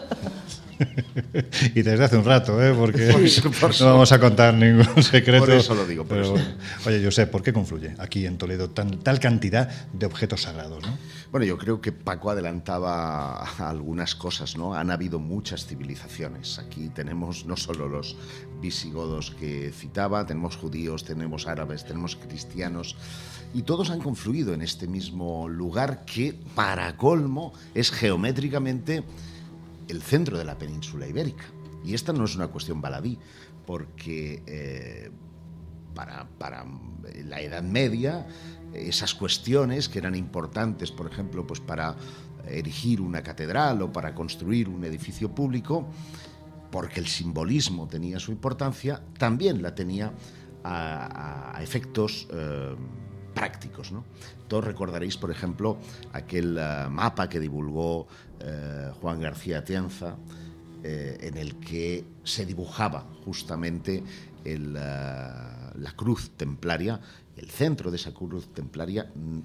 y 1.75 1.81
desde 1.83 2.03
hace 2.03 2.17
un 2.17 2.25
rato, 2.25 2.59
¿eh? 2.63 2.73
porque 2.73 3.11
Por 3.11 3.21
eso- 3.21 3.51
por 3.51 3.79
no 3.81 3.85
vamos 3.85 4.11
a 4.11 4.19
contar 4.19 4.55
ningún 4.55 5.03
secreto. 5.03 5.45
Por 5.45 5.53
eso 5.53 5.75
lo 5.75 5.85
digo, 5.85 6.05
por 6.05 6.17
pero, 6.17 6.35
eso. 6.35 6.45
Oye, 6.87 7.03
Josep, 7.03 7.29
¿por 7.29 7.43
qué 7.43 7.53
confluye 7.53 7.93
aquí 7.99 8.25
en 8.25 8.39
Toledo 8.39 8.71
tan, 8.71 8.99
tal 8.99 9.19
cantidad 9.19 9.69
de 9.93 10.07
objetos 10.07 10.41
sagrados? 10.41 10.83
¿no? 10.85 10.97
Bueno, 11.31 11.45
yo 11.45 11.57
creo 11.57 11.81
que 11.81 11.91
Paco 11.91 12.31
adelantaba 12.31 13.43
algunas 13.59 14.15
cosas, 14.15 14.57
¿no? 14.57 14.73
Han 14.73 14.89
habido 14.89 15.19
muchas 15.19 15.67
civilizaciones. 15.67 16.57
Aquí 16.57 16.89
tenemos 16.89 17.45
no 17.45 17.57
solo 17.57 17.87
los 17.87 18.15
visigodos 18.59 19.35
que 19.39 19.71
citaba, 19.71 20.25
tenemos 20.25 20.55
judíos, 20.55 21.03
tenemos 21.03 21.45
árabes, 21.47 21.85
tenemos 21.85 22.15
cristianos, 22.15 22.95
y 23.53 23.63
todos 23.63 23.89
han 23.89 23.99
confluido 23.99 24.53
en 24.53 24.61
este 24.61 24.87
mismo 24.87 25.47
lugar 25.47 26.05
que, 26.05 26.33
para 26.55 26.95
colmo, 26.97 27.53
es 27.73 27.91
geométricamente 27.91 29.03
el 29.87 30.01
centro 30.01 30.37
de 30.37 30.45
la 30.45 30.57
península 30.57 31.07
ibérica. 31.07 31.45
Y 31.83 31.93
esta 31.93 32.13
no 32.13 32.25
es 32.25 32.35
una 32.35 32.47
cuestión 32.47 32.81
baladí, 32.81 33.17
porque 33.65 34.43
eh, 34.45 35.09
para, 35.93 36.27
para 36.37 36.65
la 37.25 37.41
Edad 37.41 37.63
Media, 37.63 38.27
esas 38.73 39.13
cuestiones 39.13 39.87
que 39.89 39.99
eran 39.99 40.15
importantes, 40.15 40.91
por 40.91 41.11
ejemplo, 41.11 41.47
pues 41.47 41.59
para 41.59 41.95
erigir 42.47 43.01
una 43.01 43.21
catedral 43.21 43.81
o 43.81 43.91
para 43.91 44.13
construir 44.13 44.69
un 44.69 44.83
edificio 44.83 45.33
público, 45.33 45.87
porque 46.71 46.99
el 46.99 47.07
simbolismo 47.07 47.87
tenía 47.87 48.19
su 48.19 48.31
importancia, 48.31 49.01
también 49.17 49.61
la 49.61 49.73
tenía 49.73 50.13
a, 50.63 51.59
efectos 51.61 52.27
eh, 52.31 52.75
prácticos. 53.37 53.91
¿no? 53.91 54.03
Todos 54.47 54.63
recordaréis, 54.63 55.17
por 55.17 55.31
ejemplo, 55.31 55.77
aquel 56.13 56.57
eh, 56.57 56.87
mapa 56.89 57.29
que 57.29 57.39
divulgó 57.39 58.07
eh, 58.39 58.91
Juan 58.99 59.21
García 59.21 59.59
Atienza, 59.59 60.15
eh, 60.83 61.17
en 61.21 61.37
el 61.37 61.57
que 61.57 62.05
se 62.23 62.45
dibujaba 62.45 63.05
justamente 63.25 64.03
el, 64.43 64.73
la 64.73 65.93
cruz 65.95 66.31
templaria. 66.37 66.99
El 67.35 67.49
centro 67.49 67.91
de 67.91 67.97
esa 67.97 68.13
cruz 68.13 68.51
templaria 68.53 69.11
mm, 69.13 69.19
mm, 69.19 69.43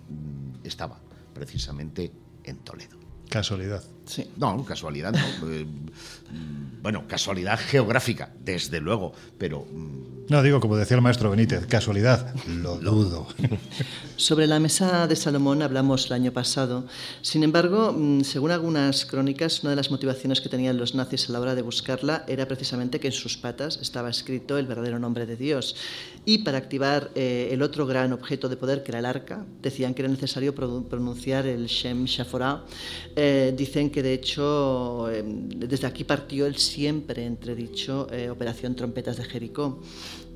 estaba 0.64 0.98
precisamente 1.34 2.12
en 2.44 2.58
Toledo. 2.58 2.96
Casualidad. 3.28 3.82
Sí. 4.06 4.26
No, 4.36 4.64
casualidad 4.64 5.12
no. 5.12 5.48
Eh, 5.50 5.64
mm, 5.64 6.82
bueno, 6.82 7.04
casualidad 7.06 7.58
geográfica, 7.58 8.32
desde 8.44 8.80
luego, 8.80 9.12
pero 9.38 9.64
mm, 9.70 10.12
No, 10.28 10.42
digo, 10.42 10.60
como 10.60 10.76
decía 10.76 10.96
el 10.96 11.02
maestro 11.02 11.30
Benítez, 11.30 11.66
casualidad, 11.66 12.34
lo 12.46 12.76
dudo. 12.78 13.26
Sobre 14.16 14.46
la 14.46 14.58
mesa 14.60 15.06
de 15.06 15.14
Salomón 15.16 15.62
hablamos 15.62 16.06
el 16.06 16.12
año 16.14 16.32
pasado. 16.32 16.86
Sin 17.22 17.42
embargo, 17.44 17.92
mm, 17.96 18.22
según 18.22 18.50
algunas 18.50 19.04
crónicas, 19.06 19.62
una 19.62 19.70
de 19.70 19.76
las 19.76 19.90
motivaciones 19.90 20.40
que 20.40 20.48
tenían 20.48 20.76
los 20.78 20.94
nazis 20.94 21.28
a 21.28 21.32
la 21.32 21.40
hora 21.40 21.54
de 21.54 21.62
buscarla 21.62 22.24
era 22.28 22.46
precisamente 22.46 22.98
que 22.98 23.08
en 23.08 23.12
sus 23.12 23.36
patas 23.36 23.78
estaba 23.82 24.10
escrito 24.10 24.58
el 24.58 24.66
verdadero 24.66 24.98
nombre 24.98 25.26
de 25.26 25.36
Dios. 25.36 25.76
Y 26.24 26.38
para 26.38 26.58
activar 26.58 27.10
eh, 27.14 27.48
el 27.52 27.62
otro 27.62 27.84
gran 27.86 28.12
objeto 28.12 28.48
de 28.48 28.56
poder, 28.56 28.82
que 28.82 28.92
era 28.92 29.00
el 29.00 29.06
arca, 29.06 29.44
decían 29.60 29.92
que 29.94 30.02
era 30.02 30.10
necesario 30.10 30.54
pro- 30.54 30.84
pronunciar 30.88 31.46
el 31.46 31.66
Shem 31.66 32.04
Shaforah. 32.04 32.64
Eh, 33.16 33.52
dicen 33.56 33.90
que 33.92 34.02
de 34.02 34.14
hecho 34.14 35.10
eh, 35.10 35.22
desde 35.24 35.86
aquí 35.86 36.02
partió 36.04 36.46
el 36.46 36.56
siempre 36.56 37.24
entredicho 37.24 38.08
eh, 38.10 38.30
Operación 38.30 38.74
Trompetas 38.74 39.18
de 39.18 39.24
Jericó. 39.24 39.80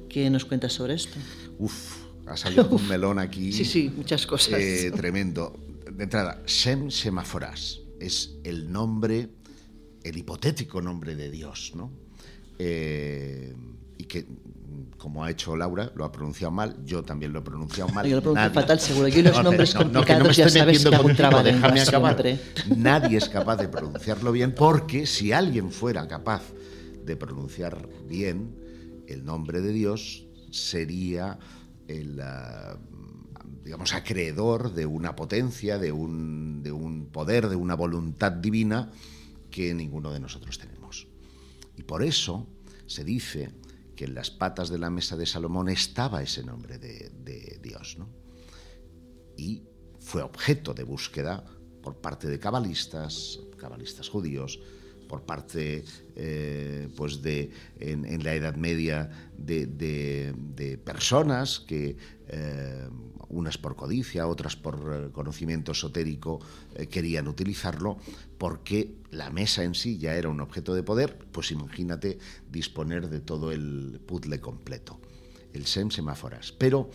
¿Qué 0.08 0.30
nos 0.30 0.44
cuentas 0.44 0.72
sobre 0.72 0.94
esto? 0.94 1.18
Uf, 1.58 2.04
ha 2.26 2.36
salido 2.36 2.68
un 2.70 2.86
melón 2.86 3.18
aquí. 3.18 3.52
Sí, 3.52 3.64
sí, 3.64 3.90
muchas 3.94 4.26
cosas. 4.26 4.60
eh, 4.60 4.92
tremendo. 4.94 5.58
De 5.90 6.04
entrada, 6.04 6.42
Shem 6.46 6.90
Semaforas 6.90 7.80
es 7.98 8.36
el 8.44 8.70
nombre, 8.70 9.28
el 10.04 10.16
hipotético 10.16 10.80
nombre 10.82 11.16
de 11.16 11.30
Dios, 11.30 11.72
¿no? 11.74 11.90
Eh, 12.58 13.54
y 13.98 14.04
que, 14.04 14.26
como 14.98 15.24
ha 15.24 15.30
hecho 15.30 15.56
Laura, 15.56 15.90
lo 15.94 16.04
ha 16.04 16.12
pronunciado 16.12 16.50
mal, 16.50 16.76
yo 16.84 17.02
también 17.02 17.32
lo 17.32 17.40
he 17.40 17.42
pronunciado 17.42 17.90
mal. 17.92 18.06
Yo 18.06 18.16
lo 18.16 18.22
pronuncio 18.22 18.44
nadie- 18.48 18.54
fatal, 18.54 18.80
seguro. 18.80 19.08
Yo 19.08 19.22
los 19.22 19.42
nombres 19.42 19.72
que 19.72 19.78
no 19.78 19.92
complicados 19.92 20.36
ya 20.36 20.48
sabes 20.48 20.66
metiendo 20.66 20.90
que 20.90 20.96
hago 20.96 21.04
un 21.04 21.10
contigo, 21.10 21.28
trabalenguas 21.28 21.62
déjame 21.74 21.80
acabar. 21.80 22.22
siempre. 22.22 22.76
Nadie 22.76 23.18
es 23.18 23.28
capaz 23.28 23.56
de 23.56 23.68
pronunciarlo 23.68 24.32
bien 24.32 24.54
porque 24.54 25.06
si 25.06 25.32
alguien 25.32 25.70
fuera 25.70 26.06
capaz 26.08 26.42
de 27.04 27.16
pronunciar 27.16 27.88
bien 28.08 28.54
el 29.06 29.24
nombre 29.24 29.60
de 29.60 29.72
Dios, 29.72 30.26
sería 30.50 31.38
el, 31.88 32.20
ah, 32.20 32.76
digamos, 33.64 33.94
acreedor 33.94 34.74
de 34.74 34.86
una 34.86 35.14
potencia, 35.14 35.78
de 35.78 35.92
un, 35.92 36.62
de 36.62 36.72
un 36.72 37.06
poder, 37.06 37.48
de 37.48 37.56
una 37.56 37.74
voluntad 37.74 38.32
divina 38.32 38.90
que 39.50 39.72
ninguno 39.74 40.12
de 40.12 40.20
nosotros 40.20 40.58
tenemos. 40.58 41.06
Y 41.76 41.82
por 41.82 42.02
eso 42.02 42.46
se 42.86 43.04
dice 43.04 43.50
que 43.96 44.04
en 44.04 44.14
las 44.14 44.30
patas 44.30 44.68
de 44.68 44.78
la 44.78 44.90
mesa 44.90 45.16
de 45.16 45.26
Salomón 45.26 45.68
estaba 45.68 46.22
ese 46.22 46.44
nombre 46.44 46.78
de, 46.78 47.10
de 47.24 47.58
Dios, 47.62 47.96
¿no? 47.98 48.08
y 49.36 49.62
fue 49.98 50.22
objeto 50.22 50.74
de 50.74 50.84
búsqueda 50.84 51.44
por 51.82 52.00
parte 52.00 52.28
de 52.28 52.38
cabalistas, 52.38 53.40
cabalistas 53.58 54.08
judíos, 54.08 54.60
por 55.06 55.22
parte, 55.22 55.84
eh, 56.14 56.88
pues 56.96 57.22
de, 57.22 57.50
en, 57.78 58.04
en 58.04 58.22
la 58.24 58.34
Edad 58.34 58.56
Media, 58.56 59.10
de, 59.36 59.66
de- 59.66 60.34
de 60.54 60.78
personas 60.78 61.60
que, 61.60 61.96
eh, 62.28 62.88
unas 63.28 63.58
por 63.58 63.74
codicia, 63.76 64.26
otras 64.28 64.56
por 64.56 64.74
eh, 65.08 65.12
conocimiento 65.12 65.72
esotérico, 65.72 66.40
eh, 66.74 66.86
querían 66.86 67.28
utilizarlo, 67.28 67.98
porque 68.38 68.94
la 69.10 69.30
mesa 69.30 69.64
en 69.64 69.74
sí 69.74 69.98
ya 69.98 70.14
era 70.14 70.28
un 70.28 70.40
objeto 70.40 70.74
de 70.74 70.82
poder, 70.82 71.18
pues 71.32 71.50
imagínate 71.52 72.18
disponer 72.50 73.08
de 73.08 73.20
todo 73.20 73.52
el 73.52 74.00
puzzle 74.06 74.40
completo, 74.40 75.00
el 75.52 75.66
SEM 75.66 75.90
semáforas. 75.90 76.52
Pero 76.52 76.90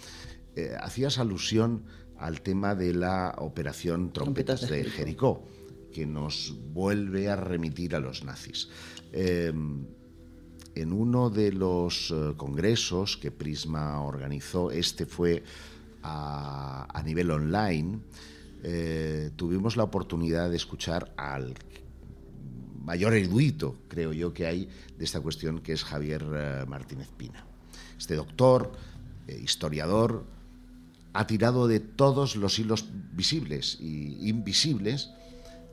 hacías 0.81 1.17
alusión 1.17 1.85
al 2.17 2.41
tema 2.41 2.75
de 2.75 2.93
la 2.93 3.33
operación 3.39 4.11
Trompetas, 4.11 4.59
Trompetas 4.59 4.69
de 4.69 4.83
de 4.83 4.89
Jericó, 4.89 5.43
que 5.91 6.05
nos 6.05 6.55
vuelve 6.73 7.29
a 7.29 7.35
remitir 7.35 7.95
a 7.95 7.99
los 7.99 8.23
nazis. 8.23 8.69
Eh, 9.11 9.53
en 10.75 10.93
uno 10.93 11.29
de 11.29 11.51
los 11.51 12.11
eh, 12.11 12.33
congresos 12.37 13.17
que 13.17 13.31
Prisma 13.31 14.01
organizó, 14.01 14.71
este 14.71 15.05
fue 15.05 15.43
a, 16.03 17.01
nivel 17.05 17.29
online, 17.31 17.99
eh, 18.63 19.31
tuvimos 19.35 19.75
la 19.75 19.83
oportunidad 19.83 20.49
de 20.49 20.55
escuchar 20.55 21.13
al 21.17 21.53
mayor 22.83 23.13
erudito, 23.13 23.75
creo 23.87 24.13
yo, 24.13 24.33
que 24.33 24.47
hay 24.47 24.69
de 24.97 25.03
esta 25.03 25.19
cuestión, 25.19 25.59
que 25.59 25.73
es 25.73 25.83
Javier 25.83 26.25
eh, 26.33 26.65
Martínez 26.67 27.09
Pina. 27.17 27.45
Este 27.97 28.15
doctor, 28.15 28.71
historiador, 29.27 30.25
ha 31.13 31.27
tirado 31.27 31.67
de 31.67 31.79
todos 31.79 32.35
los 32.35 32.57
hilos 32.57 32.85
visibles 33.13 33.77
y 33.79 34.27
invisibles 34.27 35.11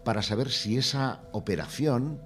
para 0.09 0.23
saber 0.23 0.49
si 0.49 0.79
esa 0.79 1.21
operación 1.33 2.19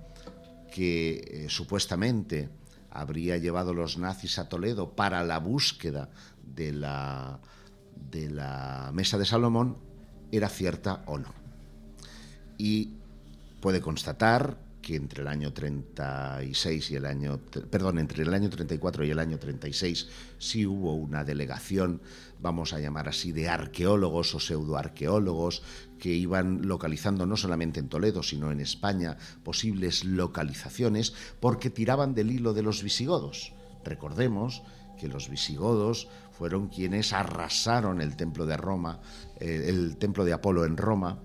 que 0.72 1.14
eh, 1.14 1.46
supuestamente 1.48 2.48
habría 2.92 3.38
llevado 3.38 3.74
los 3.74 3.98
nazis 3.98 4.38
a 4.38 4.48
Toledo 4.48 4.94
para 4.94 5.24
la 5.24 5.40
búsqueda 5.40 6.08
de 6.44 6.70
la, 6.70 7.40
de 8.08 8.30
la 8.30 8.92
mesa 8.94 9.18
de 9.18 9.24
Salomón 9.24 9.78
era 10.30 10.48
cierta 10.48 11.02
o 11.06 11.18
no. 11.18 11.34
Y 12.56 12.98
puede 13.60 13.80
constatar 13.80 14.58
que 14.82 14.96
entre 14.96 15.22
el 15.22 15.28
año 15.28 15.52
36 15.52 16.90
y 16.90 16.96
el 16.96 17.06
año, 17.06 17.38
perdón, 17.70 18.00
entre 18.00 18.24
el 18.24 18.34
año 18.34 18.50
34 18.50 19.04
y 19.04 19.10
el 19.10 19.18
año 19.20 19.38
36 19.38 20.08
sí 20.38 20.66
hubo 20.66 20.94
una 20.94 21.22
delegación, 21.22 22.02
vamos 22.40 22.72
a 22.72 22.80
llamar 22.80 23.08
así, 23.08 23.30
de 23.30 23.48
arqueólogos 23.48 24.34
o 24.34 24.40
pseudoarqueólogos 24.40 25.62
que 25.98 26.10
iban 26.10 26.66
localizando 26.66 27.24
no 27.24 27.36
solamente 27.36 27.78
en 27.78 27.88
Toledo, 27.88 28.24
sino 28.24 28.50
en 28.50 28.60
España 28.60 29.16
posibles 29.44 30.04
localizaciones 30.04 31.14
porque 31.38 31.70
tiraban 31.70 32.12
del 32.12 32.32
hilo 32.32 32.52
de 32.52 32.62
los 32.62 32.82
visigodos. 32.82 33.54
Recordemos 33.84 34.62
que 34.98 35.06
los 35.06 35.30
visigodos 35.30 36.08
fueron 36.32 36.68
quienes 36.68 37.12
arrasaron 37.12 38.00
el 38.00 38.16
templo 38.16 38.46
de 38.46 38.56
Roma, 38.56 39.00
eh, 39.38 39.66
el 39.68 39.96
templo 39.96 40.24
de 40.24 40.32
Apolo 40.32 40.64
en 40.64 40.76
Roma, 40.76 41.20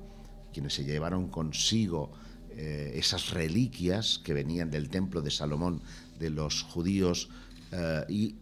quienes 0.54 0.76
se 0.76 0.86
llevaron 0.86 1.30
consigo 1.30 2.12
eh, 2.60 2.98
esas 2.98 3.30
reliquias 3.30 4.20
que 4.24 4.34
venían 4.34 4.72
del 4.72 4.90
templo 4.90 5.22
de 5.22 5.30
Salomón 5.30 5.80
de 6.18 6.32
los 6.32 6.64
judíos 6.64 7.30
eh, 7.72 8.04
y 8.10 8.36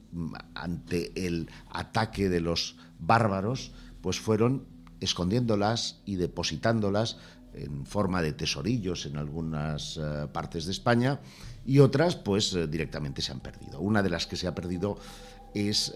ante 0.53 1.11
el 1.27 1.49
ataque 1.69 2.29
de 2.29 2.39
los 2.39 2.77
bárbaros, 2.97 3.73
pues 3.99 4.17
fueron 4.17 4.63
escondiéndolas 5.01 5.99
y 6.05 6.15
depositándolas 6.15 7.17
en 7.53 7.85
forma 7.85 8.21
de 8.21 8.31
tesorillos 8.31 9.05
en 9.05 9.17
algunas 9.17 9.97
eh, 9.97 10.29
partes 10.31 10.63
de 10.63 10.71
España 10.71 11.19
y 11.65 11.79
otras 11.79 12.15
pues 12.15 12.55
directamente 12.71 13.21
se 13.21 13.33
han 13.33 13.41
perdido. 13.41 13.81
Una 13.81 14.01
de 14.01 14.11
las 14.11 14.27
que 14.27 14.37
se 14.37 14.47
ha 14.47 14.55
perdido 14.55 14.97
es 15.53 15.93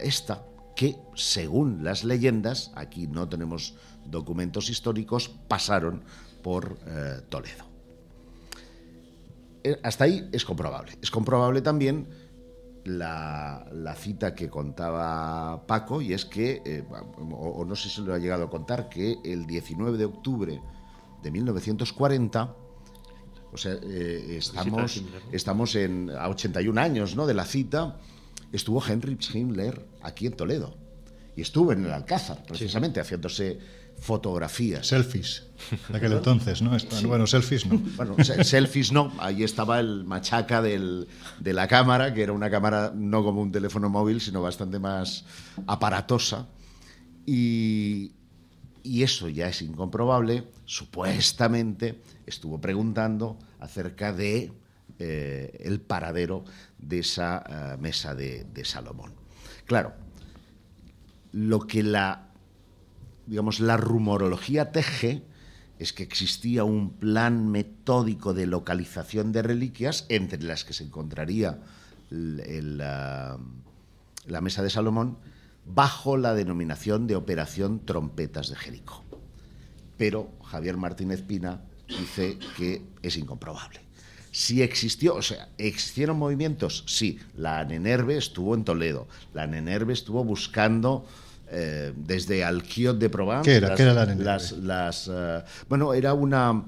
esta, 0.00 0.42
que 0.76 0.96
según 1.14 1.82
las 1.84 2.04
leyendas, 2.04 2.72
aquí 2.74 3.06
no 3.06 3.28
tenemos 3.28 3.74
documentos 4.04 4.68
históricos, 4.68 5.30
pasaron 5.48 6.02
por 6.44 6.78
eh, 6.86 7.22
Toledo. 7.28 7.64
Eh, 9.64 9.80
Hasta 9.82 10.04
ahí 10.04 10.28
es 10.30 10.44
comprobable. 10.44 10.92
Es 11.02 11.10
comprobable 11.10 11.62
también 11.62 12.06
la, 12.84 13.66
la 13.72 13.94
cita 13.94 14.34
que 14.34 14.50
contaba 14.50 15.66
Paco, 15.66 16.02
y 16.02 16.12
es 16.12 16.26
que, 16.26 16.60
eh, 16.66 16.84
o, 16.90 17.48
o 17.48 17.64
no 17.64 17.74
sé 17.74 17.88
si 17.88 18.02
lo 18.02 18.12
ha 18.12 18.18
llegado 18.18 18.44
a 18.44 18.50
contar, 18.50 18.90
que 18.90 19.16
el 19.24 19.46
19 19.46 19.96
de 19.96 20.04
octubre 20.04 20.60
de 21.22 21.30
1940, 21.30 22.54
o 23.52 23.56
sea, 23.56 23.78
eh, 23.82 24.36
estamos, 24.36 25.02
estamos 25.32 25.74
en, 25.76 26.10
a 26.10 26.28
81 26.28 26.78
años 26.78 27.16
¿no? 27.16 27.26
de 27.26 27.32
la 27.32 27.46
cita, 27.46 27.98
estuvo 28.52 28.84
Henry 28.86 29.16
Himmler 29.32 29.88
aquí 30.02 30.26
en 30.26 30.34
Toledo. 30.34 30.76
Y 31.36 31.42
estuvo 31.42 31.72
en 31.72 31.84
el 31.84 31.92
Alcázar, 31.92 32.44
precisamente, 32.46 33.00
haciéndose 33.00 33.58
fotografías. 33.98 34.86
Selfies, 34.86 35.44
de 35.88 35.96
aquel 35.96 36.12
entonces, 36.12 36.60
¿no? 36.62 37.08
Bueno, 37.08 37.26
selfies 37.26 37.66
no. 37.66 37.78
Bueno, 37.96 38.16
se- 38.24 38.44
selfies 38.44 38.92
no, 38.92 39.12
ahí 39.18 39.42
estaba 39.44 39.80
el 39.80 40.04
machaca 40.04 40.60
del- 40.62 41.08
de 41.40 41.52
la 41.52 41.66
cámara, 41.68 42.12
que 42.14 42.22
era 42.22 42.32
una 42.32 42.50
cámara 42.50 42.92
no 42.94 43.24
como 43.24 43.40
un 43.40 43.50
teléfono 43.52 43.88
móvil, 43.88 44.20
sino 44.20 44.42
bastante 44.42 44.78
más 44.78 45.24
aparatosa. 45.66 46.46
Y, 47.26 48.12
y 48.82 49.02
eso 49.02 49.28
ya 49.28 49.48
es 49.48 49.62
incomprobable. 49.62 50.44
Supuestamente 50.66 52.00
estuvo 52.26 52.60
preguntando 52.60 53.38
acerca 53.60 54.12
de 54.12 54.52
eh, 54.98 55.60
el 55.64 55.80
paradero 55.80 56.44
de 56.78 56.98
esa 57.00 57.74
eh, 57.74 57.76
mesa 57.80 58.14
de, 58.14 58.44
de 58.44 58.64
Salomón. 58.64 59.12
Claro, 59.66 59.92
lo 61.34 61.66
que 61.66 61.82
la 61.82 62.24
digamos, 63.26 63.60
la 63.60 63.76
rumorología 63.76 64.72
teje 64.72 65.22
es 65.78 65.92
que 65.92 66.02
existía 66.02 66.64
un 66.64 66.90
plan 66.90 67.48
metódico 67.48 68.32
de 68.34 68.46
localización 68.46 69.32
de 69.32 69.42
reliquias, 69.42 70.06
entre 70.08 70.42
las 70.42 70.64
que 70.64 70.72
se 70.72 70.84
encontraría 70.84 71.58
la 72.10 73.38
mesa 74.40 74.62
de 74.62 74.70
Salomón, 74.70 75.18
bajo 75.66 76.16
la 76.16 76.34
denominación 76.34 77.06
de 77.06 77.16
Operación 77.16 77.84
Trompetas 77.84 78.48
de 78.50 78.56
Jericó. 78.56 79.02
Pero 79.96 80.30
Javier 80.44 80.76
Martínez 80.76 81.22
Pina 81.22 81.62
dice 81.88 82.38
que 82.56 82.82
es 83.02 83.16
incomprobable. 83.16 83.80
Si 84.30 84.62
existió, 84.62 85.14
o 85.14 85.22
sea, 85.22 85.48
¿existieron 85.58 86.18
movimientos? 86.18 86.84
Sí, 86.86 87.20
la 87.36 87.64
Nenerve 87.64 88.16
estuvo 88.16 88.54
en 88.54 88.64
Toledo, 88.64 89.06
la 89.32 89.46
Nenerve 89.46 89.92
estuvo 89.92 90.24
buscando 90.24 91.06
eh, 91.50 91.92
desde 91.96 92.44
Alquiot 92.44 92.98
de 92.98 93.10
Provence. 93.10 93.48
¿Qué 93.50 93.56
era? 93.56 93.68
las- 93.68 93.76
¿Qué 93.76 93.82
era 93.82 93.92
la 93.94 94.06
las- 94.14 94.52
las, 94.52 95.10
eh, 95.12 95.42
bueno, 95.68 95.94
era 95.94 96.14
una, 96.14 96.64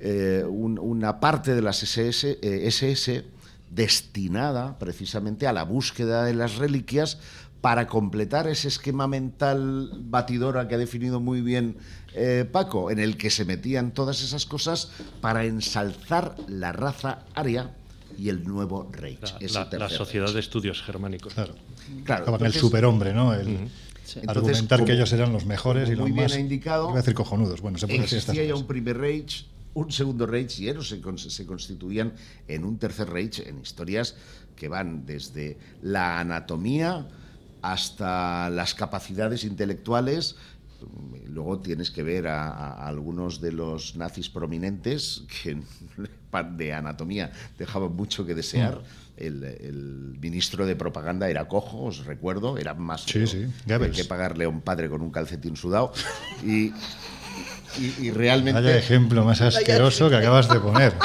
eh, 0.00 0.44
un- 0.48 0.78
una 0.78 1.20
parte 1.20 1.54
de 1.54 1.62
las 1.62 1.82
SS, 1.82 2.38
eh, 2.42 2.66
SS 2.66 3.24
destinada 3.70 4.78
precisamente 4.78 5.46
a 5.46 5.52
la 5.52 5.64
búsqueda 5.64 6.24
de 6.24 6.34
las 6.34 6.56
reliquias 6.56 7.18
para 7.60 7.86
completar 7.86 8.48
ese 8.48 8.68
esquema 8.68 9.06
mental 9.06 9.90
batidora 9.94 10.66
que 10.68 10.74
ha 10.74 10.78
definido 10.78 11.20
muy 11.20 11.40
bien 11.40 11.76
eh, 12.14 12.44
Paco, 12.50 12.90
en 12.90 12.98
el 12.98 13.16
que 13.16 13.30
se 13.30 13.44
metían 13.46 13.92
todas 13.92 14.22
esas 14.22 14.44
cosas 14.44 14.90
para 15.20 15.44
ensalzar 15.44 16.34
la 16.48 16.72
raza 16.72 17.20
aria 17.34 17.70
y 18.18 18.28
el 18.28 18.44
nuevo 18.44 18.90
Reich. 18.92 19.20
La, 19.72 19.88
Sociedad 19.88 20.26
Reich. 20.26 20.34
de 20.34 20.40
Estudios 20.40 20.82
Germánicos. 20.82 21.32
Claro. 21.32 21.54
Claro, 22.04 22.36
el 22.44 22.52
superhombre, 22.52 23.14
¿no? 23.14 23.32
El 23.32 23.70
Sí. 24.12 24.20
argumentar 24.26 24.84
que 24.84 24.92
ellos 24.92 25.12
eran 25.12 25.32
los 25.32 25.46
mejores 25.46 25.88
y 25.88 25.92
los 25.92 26.00
muy 26.00 26.12
bien 26.12 26.24
más. 26.24 26.32
ha 26.34 26.38
indicado, 26.40 26.84
iba 26.88 26.94
a 26.94 26.96
decir 27.02 27.14
cojonudos. 27.14 27.60
Bueno, 27.60 27.78
se 27.78 27.86
puede 27.86 28.00
decir 28.00 28.18
estas 28.18 28.34
Existía 28.34 28.54
ya 28.54 28.60
un 28.60 28.66
primer 28.66 28.98
Reich, 28.98 29.46
un 29.74 29.90
segundo 29.90 30.26
Reich 30.26 30.58
y 30.60 30.68
ellos 30.68 30.88
se, 30.88 31.00
cons- 31.00 31.30
se 31.30 31.46
constituían 31.46 32.12
en 32.48 32.64
un 32.64 32.78
tercer 32.78 33.08
Reich 33.08 33.40
en 33.40 33.58
historias 33.60 34.14
que 34.56 34.68
van 34.68 35.06
desde 35.06 35.58
la 35.80 36.20
anatomía 36.20 37.08
hasta 37.62 38.50
las 38.50 38.74
capacidades 38.74 39.44
intelectuales. 39.44 40.36
Luego 41.28 41.60
tienes 41.60 41.90
que 41.90 42.02
ver 42.02 42.26
a, 42.26 42.48
a 42.48 42.88
algunos 42.88 43.40
de 43.40 43.52
los 43.52 43.94
nazis 43.96 44.28
prominentes 44.28 45.22
que 45.42 45.62
de 46.56 46.72
anatomía 46.72 47.30
dejaban 47.58 47.94
mucho 47.94 48.26
que 48.26 48.34
desear. 48.34 48.82
El, 49.26 49.44
el 49.44 50.16
ministro 50.20 50.66
de 50.66 50.74
propaganda 50.76 51.28
era 51.30 51.46
cojo, 51.48 51.84
os 51.84 52.04
recuerdo, 52.04 52.58
era 52.58 52.74
más 52.74 53.02
Sí, 53.04 53.26
sí, 53.26 53.46
que, 53.66 53.72
Goebbels. 53.72 53.96
que 53.96 54.04
pagarle 54.04 54.44
a 54.44 54.48
un 54.48 54.60
padre 54.60 54.88
con 54.88 55.00
un 55.00 55.10
calcetín 55.10 55.56
sudado. 55.56 55.92
Y, 56.44 56.72
y, 57.78 57.94
y 58.00 58.10
realmente. 58.10 58.60
Vaya 58.60 58.76
ejemplo 58.76 59.24
más 59.24 59.40
asqueroso 59.40 60.10
que 60.10 60.16
acabas 60.16 60.48
de 60.48 60.60
poner. 60.60 60.92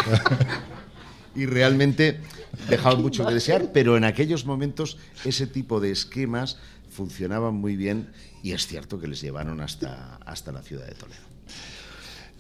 Y 1.36 1.46
realmente 1.46 2.20
dejaban 2.68 3.00
mucho 3.00 3.24
que 3.24 3.32
desear, 3.36 3.70
pero 3.72 3.96
en 3.96 4.04
aquellos 4.06 4.46
momentos 4.48 4.98
ese 5.24 5.46
tipo 5.46 5.80
de 5.80 5.92
esquemas 5.92 6.58
funcionaban 6.90 7.54
muy 7.54 7.76
bien 7.76 8.10
y 8.42 8.54
es 8.54 8.66
cierto 8.66 9.00
que 9.00 9.08
les 9.08 9.22
llevaron 9.22 9.62
hasta, 9.62 10.16
hasta 10.26 10.52
la 10.52 10.64
ciudad 10.64 10.88
de 10.88 10.96
Toledo. 10.96 11.27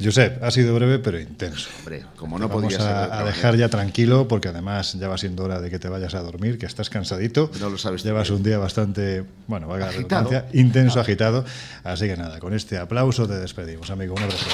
Josep, 0.03 0.43
ha 0.43 0.51
sido 0.51 0.75
breve 0.75 0.99
pero 0.99 1.19
intenso. 1.19 1.69
Hombre, 1.79 2.05
como 2.15 2.37
no 2.37 2.47
vamos 2.47 2.75
podía 2.75 3.19
a, 3.19 3.23
dejar 3.23 3.55
ya 3.55 3.69
tranquilo 3.69 4.27
porque 4.27 4.49
además 4.49 4.93
ya 4.93 5.07
va 5.07 5.17
siendo 5.17 5.43
hora 5.43 5.59
de 5.59 5.69
que 5.69 5.79
te 5.79 5.89
vayas 5.89 6.13
a 6.13 6.21
dormir, 6.21 6.59
que 6.59 6.67
estás 6.67 6.89
cansadito. 6.89 7.49
No 7.59 7.69
lo 7.69 7.77
sabes 7.77 8.03
Llevas 8.03 8.29
un 8.29 8.43
día 8.43 8.57
bastante, 8.59 9.23
bueno, 9.47 9.67
valga 9.67 9.87
la 9.87 9.91
redundancia, 9.93 10.45
intenso, 10.53 10.99
agitado. 10.99 11.45
Así 11.83 12.05
que 12.07 12.15
nada, 12.15 12.39
con 12.39 12.53
este 12.53 12.77
aplauso 12.77 13.27
te 13.27 13.39
despedimos, 13.39 13.89
amigo. 13.89 14.13
Un 14.13 14.23
abrazo. 14.23 14.45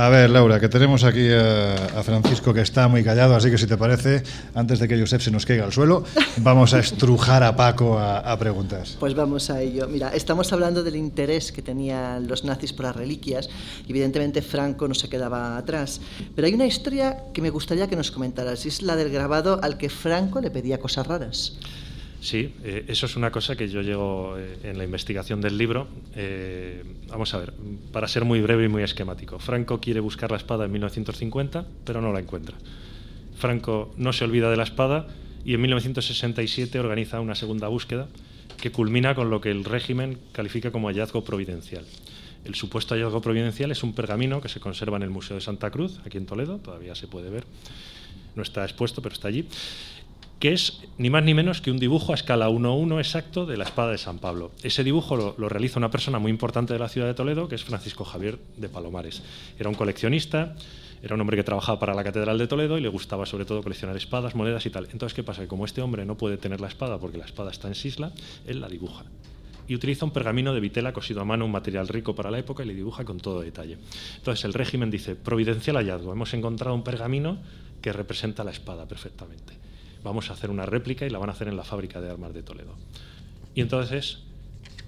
A 0.00 0.08
ver, 0.08 0.30
Laura, 0.30 0.58
que 0.58 0.70
tenemos 0.70 1.04
aquí 1.04 1.28
a, 1.30 1.74
a 1.74 2.02
Francisco 2.02 2.54
que 2.54 2.62
está 2.62 2.88
muy 2.88 3.04
callado, 3.04 3.36
así 3.36 3.50
que 3.50 3.58
si 3.58 3.66
te 3.66 3.76
parece, 3.76 4.22
antes 4.54 4.78
de 4.78 4.88
que 4.88 4.98
Josep 4.98 5.20
se 5.20 5.30
nos 5.30 5.44
caiga 5.44 5.66
al 5.66 5.74
suelo, 5.74 6.04
vamos 6.38 6.72
a 6.72 6.78
estrujar 6.78 7.42
a 7.42 7.54
Paco 7.54 7.98
a, 7.98 8.20
a 8.20 8.38
preguntas. 8.38 8.96
Pues 8.98 9.12
vamos 9.14 9.50
a 9.50 9.60
ello. 9.60 9.86
Mira, 9.88 10.08
estamos 10.14 10.54
hablando 10.54 10.82
del 10.82 10.96
interés 10.96 11.52
que 11.52 11.60
tenían 11.60 12.26
los 12.26 12.44
nazis 12.44 12.72
por 12.72 12.86
las 12.86 12.96
reliquias. 12.96 13.50
Evidentemente 13.86 14.40
Franco 14.40 14.88
no 14.88 14.94
se 14.94 15.10
quedaba 15.10 15.58
atrás. 15.58 16.00
Pero 16.34 16.46
hay 16.46 16.54
una 16.54 16.64
historia 16.64 17.24
que 17.34 17.42
me 17.42 17.50
gustaría 17.50 17.86
que 17.86 17.96
nos 17.96 18.10
comentaras. 18.10 18.64
Es 18.64 18.80
la 18.80 18.96
del 18.96 19.10
grabado 19.10 19.60
al 19.62 19.76
que 19.76 19.90
Franco 19.90 20.40
le 20.40 20.50
pedía 20.50 20.80
cosas 20.80 21.06
raras. 21.06 21.58
Sí, 22.20 22.54
eh, 22.64 22.84
eso 22.86 23.06
es 23.06 23.16
una 23.16 23.30
cosa 23.30 23.56
que 23.56 23.68
yo 23.68 23.80
llego 23.80 24.36
eh, 24.36 24.58
en 24.64 24.76
la 24.76 24.84
investigación 24.84 25.40
del 25.40 25.56
libro. 25.56 25.88
Eh, 26.14 26.84
vamos 27.08 27.32
a 27.32 27.38
ver, 27.38 27.54
para 27.92 28.08
ser 28.08 28.26
muy 28.26 28.42
breve 28.42 28.66
y 28.66 28.68
muy 28.68 28.82
esquemático. 28.82 29.38
Franco 29.38 29.80
quiere 29.80 30.00
buscar 30.00 30.30
la 30.30 30.36
espada 30.36 30.66
en 30.66 30.72
1950, 30.72 31.64
pero 31.84 32.02
no 32.02 32.12
la 32.12 32.20
encuentra. 32.20 32.56
Franco 33.36 33.94
no 33.96 34.12
se 34.12 34.24
olvida 34.24 34.50
de 34.50 34.58
la 34.58 34.64
espada 34.64 35.08
y 35.46 35.54
en 35.54 35.62
1967 35.62 36.78
organiza 36.78 37.20
una 37.20 37.34
segunda 37.34 37.68
búsqueda 37.68 38.08
que 38.60 38.70
culmina 38.70 39.14
con 39.14 39.30
lo 39.30 39.40
que 39.40 39.50
el 39.50 39.64
régimen 39.64 40.18
califica 40.32 40.70
como 40.70 40.88
hallazgo 40.88 41.24
providencial. 41.24 41.86
El 42.44 42.54
supuesto 42.54 42.94
hallazgo 42.94 43.22
providencial 43.22 43.70
es 43.70 43.82
un 43.82 43.94
pergamino 43.94 44.42
que 44.42 44.50
se 44.50 44.60
conserva 44.60 44.98
en 44.98 45.04
el 45.04 45.10
Museo 45.10 45.36
de 45.36 45.40
Santa 45.40 45.70
Cruz, 45.70 46.00
aquí 46.04 46.18
en 46.18 46.26
Toledo, 46.26 46.58
todavía 46.58 46.94
se 46.94 47.06
puede 47.06 47.30
ver. 47.30 47.44
No 48.36 48.42
está 48.42 48.62
expuesto, 48.64 49.00
pero 49.00 49.14
está 49.14 49.28
allí 49.28 49.46
que 50.40 50.54
es 50.54 50.80
ni 50.96 51.10
más 51.10 51.22
ni 51.22 51.34
menos 51.34 51.60
que 51.60 51.70
un 51.70 51.78
dibujo 51.78 52.12
a 52.12 52.14
escala 52.14 52.48
1-1 52.48 52.98
exacto 52.98 53.44
de 53.44 53.58
la 53.58 53.64
espada 53.64 53.92
de 53.92 53.98
San 53.98 54.18
Pablo. 54.18 54.52
Ese 54.62 54.82
dibujo 54.82 55.34
lo, 55.36 55.48
realiza 55.50 55.78
una 55.78 55.90
persona 55.90 56.18
muy 56.18 56.30
importante 56.30 56.72
de 56.72 56.78
la 56.78 56.88
ciudad 56.88 57.06
de 57.06 57.14
Toledo, 57.14 57.46
que 57.46 57.56
es 57.56 57.62
Francisco 57.62 58.04
Javier 58.04 58.38
de 58.56 58.70
Palomares. 58.70 59.22
Era 59.58 59.68
un 59.68 59.74
coleccionista, 59.74 60.56
era 61.02 61.14
un 61.14 61.20
hombre 61.20 61.36
que 61.36 61.44
trabajaba 61.44 61.78
para 61.78 61.94
la 61.94 62.02
Catedral 62.02 62.38
de 62.38 62.46
Toledo 62.46 62.78
y 62.78 62.80
le 62.80 62.88
gustaba 62.88 63.26
sobre 63.26 63.44
todo 63.44 63.62
coleccionar 63.62 63.98
espadas, 63.98 64.34
monedas 64.34 64.64
y 64.64 64.70
tal. 64.70 64.88
Entonces, 64.90 65.12
¿qué 65.12 65.22
pasa? 65.22 65.42
Que 65.42 65.48
como 65.48 65.66
este 65.66 65.82
hombre 65.82 66.06
no 66.06 66.16
puede 66.16 66.38
tener 66.38 66.58
la 66.62 66.68
espada 66.68 66.98
porque 66.98 67.18
la 67.18 67.26
espada 67.26 67.50
está 67.50 67.68
en 67.68 67.74
Sisla, 67.74 68.10
él 68.46 68.62
la 68.62 68.68
dibuja. 68.68 69.04
Y 69.68 69.74
utiliza 69.74 70.06
un 70.06 70.10
pergamino 70.10 70.54
de 70.54 70.60
vitela 70.60 70.94
cosido 70.94 71.20
a 71.20 71.26
mano, 71.26 71.44
un 71.44 71.52
material 71.52 71.86
rico 71.86 72.14
para 72.14 72.30
la 72.30 72.38
época, 72.38 72.64
y 72.64 72.66
le 72.66 72.74
dibuja 72.74 73.04
con 73.04 73.18
todo 73.18 73.42
detalle. 73.42 73.76
Entonces 74.16 74.46
el 74.46 74.54
régimen 74.54 74.90
dice, 74.90 75.16
providencial 75.16 75.76
hallazgo, 75.76 76.14
hemos 76.14 76.32
encontrado 76.32 76.74
un 76.74 76.82
pergamino 76.82 77.38
que 77.82 77.92
representa 77.92 78.42
la 78.42 78.52
espada 78.52 78.88
perfectamente 78.88 79.69
vamos 80.02 80.30
a 80.30 80.34
hacer 80.34 80.50
una 80.50 80.66
réplica 80.66 81.06
y 81.06 81.10
la 81.10 81.18
van 81.18 81.28
a 81.28 81.32
hacer 81.32 81.48
en 81.48 81.56
la 81.56 81.64
fábrica 81.64 82.00
de 82.00 82.10
armas 82.10 82.34
de 82.34 82.42
Toledo. 82.42 82.74
Y 83.54 83.60
entonces 83.60 84.18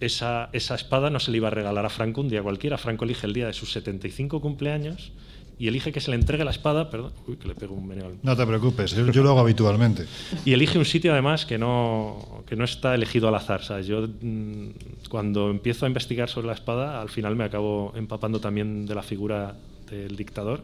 esa, 0.00 0.48
esa, 0.52 0.74
espada 0.74 1.10
no 1.10 1.20
se 1.20 1.30
le 1.30 1.36
iba 1.38 1.48
a 1.48 1.50
regalar 1.50 1.84
a 1.84 1.90
Franco 1.90 2.20
un 2.20 2.28
día 2.28 2.42
cualquiera. 2.42 2.78
Franco 2.78 3.04
elige 3.04 3.26
el 3.26 3.32
día 3.32 3.46
de 3.46 3.52
sus 3.52 3.72
75 3.72 4.40
cumpleaños 4.40 5.12
y 5.58 5.68
elige 5.68 5.92
que 5.92 6.00
se 6.00 6.10
le 6.10 6.16
entregue 6.16 6.44
la 6.44 6.50
espada. 6.50 6.90
Perdón, 6.90 7.12
uy, 7.26 7.36
que 7.36 7.46
le 7.46 7.54
pego 7.54 7.74
un 7.74 7.86
meneo 7.86 8.06
al... 8.06 8.18
No 8.22 8.36
te 8.36 8.44
preocupes, 8.46 8.92
yo, 8.92 9.08
yo, 9.10 9.22
lo 9.22 9.30
hago 9.30 9.40
habitualmente. 9.40 10.06
Y 10.44 10.52
elige 10.52 10.78
un 10.78 10.84
sitio 10.84 11.12
además 11.12 11.46
que 11.46 11.56
no, 11.58 12.42
que 12.46 12.56
no 12.56 12.64
está 12.64 12.94
elegido 12.94 13.28
al 13.28 13.34
azar. 13.36 13.62
¿sabes? 13.62 13.86
Yo 13.86 14.08
mmm, 14.08 14.70
cuando 15.08 15.50
empiezo 15.50 15.86
a 15.86 15.88
investigar 15.88 16.28
sobre 16.28 16.48
la 16.48 16.54
espada, 16.54 17.00
al 17.00 17.10
final 17.10 17.36
me 17.36 17.44
acabo 17.44 17.92
empapando 17.94 18.40
también 18.40 18.86
de 18.86 18.94
la 18.94 19.02
figura 19.02 19.54
del 19.88 20.16
dictador 20.16 20.62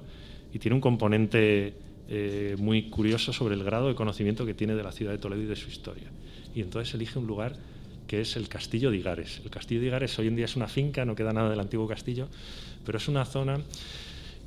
y 0.52 0.58
tiene 0.58 0.74
un 0.74 0.80
componente 0.80 1.74
eh, 2.08 2.56
muy 2.58 2.88
curioso 2.88 3.32
sobre 3.32 3.54
el 3.54 3.64
grado 3.64 3.88
de 3.88 3.94
conocimiento 3.94 4.46
que 4.46 4.54
tiene 4.54 4.74
de 4.74 4.82
la 4.82 4.92
ciudad 4.92 5.12
de 5.12 5.18
Toledo 5.18 5.42
y 5.42 5.46
de 5.46 5.56
su 5.56 5.68
historia. 5.68 6.08
Y 6.54 6.62
entonces 6.62 6.94
elige 6.94 7.18
un 7.18 7.26
lugar 7.26 7.56
que 8.06 8.22
es 8.22 8.36
el 8.36 8.48
Castillo 8.48 8.90
de 8.90 8.96
Igares. 8.96 9.42
El 9.44 9.50
Castillo 9.50 9.80
de 9.80 9.88
Igares 9.88 10.18
hoy 10.18 10.28
en 10.28 10.36
día 10.36 10.46
es 10.46 10.56
una 10.56 10.68
finca, 10.68 11.04
no 11.04 11.14
queda 11.14 11.32
nada 11.32 11.50
del 11.50 11.60
antiguo 11.60 11.86
castillo, 11.86 12.28
pero 12.84 12.98
es 12.98 13.06
una 13.08 13.24
zona 13.26 13.60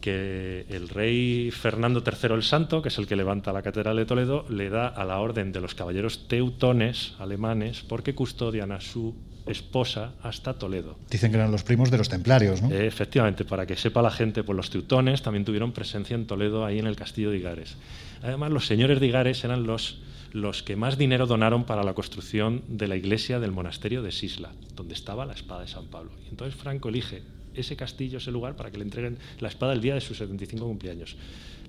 que 0.01 0.65
el 0.69 0.89
rey 0.89 1.51
Fernando 1.51 2.03
III 2.03 2.33
el 2.33 2.43
Santo, 2.43 2.81
que 2.81 2.89
es 2.89 2.97
el 2.97 3.05
que 3.05 3.15
levanta 3.15 3.53
la 3.53 3.61
Catedral 3.61 3.95
de 3.95 4.05
Toledo, 4.05 4.45
le 4.49 4.69
da 4.69 4.88
a 4.88 5.05
la 5.05 5.19
orden 5.19 5.51
de 5.51 5.61
los 5.61 5.75
caballeros 5.75 6.27
teutones 6.27 7.13
alemanes 7.19 7.83
porque 7.88 8.15
custodian 8.15 8.71
a 8.71 8.81
su 8.81 9.13
esposa 9.45 10.13
hasta 10.22 10.53
Toledo. 10.53 10.97
Dicen 11.09 11.31
que 11.31 11.38
eran 11.38 11.51
los 11.51 11.63
primos 11.63 11.91
de 11.91 11.97
los 11.97 12.09
templarios, 12.09 12.61
¿no? 12.61 12.72
Eh, 12.72 12.88
efectivamente, 12.88 13.45
para 13.45 13.65
que 13.65 13.76
sepa 13.76 14.01
la 14.01 14.11
gente, 14.11 14.43
pues 14.43 14.55
los 14.55 14.69
teutones 14.69 15.22
también 15.22 15.45
tuvieron 15.45 15.72
presencia 15.72 16.15
en 16.15 16.26
Toledo, 16.26 16.65
ahí 16.65 16.80
en 16.80 16.88
el 16.88 16.95
castillo 16.95 17.31
de 17.31 17.38
Igares. 17.38 17.76
Además, 18.22 18.51
los 18.51 18.68
señores 18.68 18.99
de 18.99 19.07
Igares 19.07 19.43
eran 19.43 19.63
los, 19.63 19.99
los 20.31 20.63
que 20.63 20.76
más 20.76 20.97
dinero 20.97 21.27
donaron 21.27 21.65
para 21.65 21.84
la 21.84 21.93
construcción 21.93 22.63
de 22.68 22.88
la 22.88 22.95
iglesia 22.95 23.39
del 23.39 23.51
monasterio 23.51 24.01
de 24.01 24.11
Sisla, 24.11 24.51
donde 24.76 24.93
estaba 24.93 25.26
la 25.26 25.34
espada 25.34 25.61
de 25.61 25.68
San 25.68 25.85
Pablo. 25.85 26.11
Y 26.26 26.30
entonces 26.30 26.59
Franco 26.59 26.89
elige 26.89 27.23
ese 27.53 27.76
castillo, 27.76 28.19
ese 28.19 28.31
lugar, 28.31 28.55
para 28.55 28.72
que 28.72 28.77
le 28.77 28.84
entreguen 28.84 29.18
la 29.39 29.49
espada 29.49 29.73
el 29.73 29.81
día 29.81 29.93
de 29.93 30.01
sus 30.01 30.18
75 30.18 30.65
cumpleaños. 30.65 31.15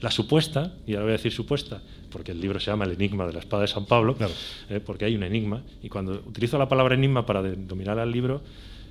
La 0.03 0.11
supuesta, 0.11 0.74
y 0.87 0.93
ahora 0.93 1.05
voy 1.05 1.12
a 1.12 1.16
decir 1.16 1.33
supuesta, 1.33 1.81
porque 2.11 2.33
el 2.33 2.41
libro 2.41 2.59
se 2.61 2.70
llama 2.70 2.85
El 2.85 2.93
enigma 2.93 3.27
de 3.27 3.33
la 3.33 3.39
espada 3.39 3.62
de 3.62 3.69
San 3.69 3.87
Pablo, 3.87 4.16
claro. 4.16 4.35
eh, 4.69 4.81
porque 4.81 5.05
hay 5.05 5.15
un 5.15 5.23
enigma, 5.23 5.62
y 5.83 5.89
cuando 5.89 6.12
utilizo 6.27 6.59
la 6.59 6.69
palabra 6.69 6.95
enigma 6.95 7.24
para 7.24 7.41
denominar 7.41 7.99
al 7.99 8.11
libro, 8.11 8.43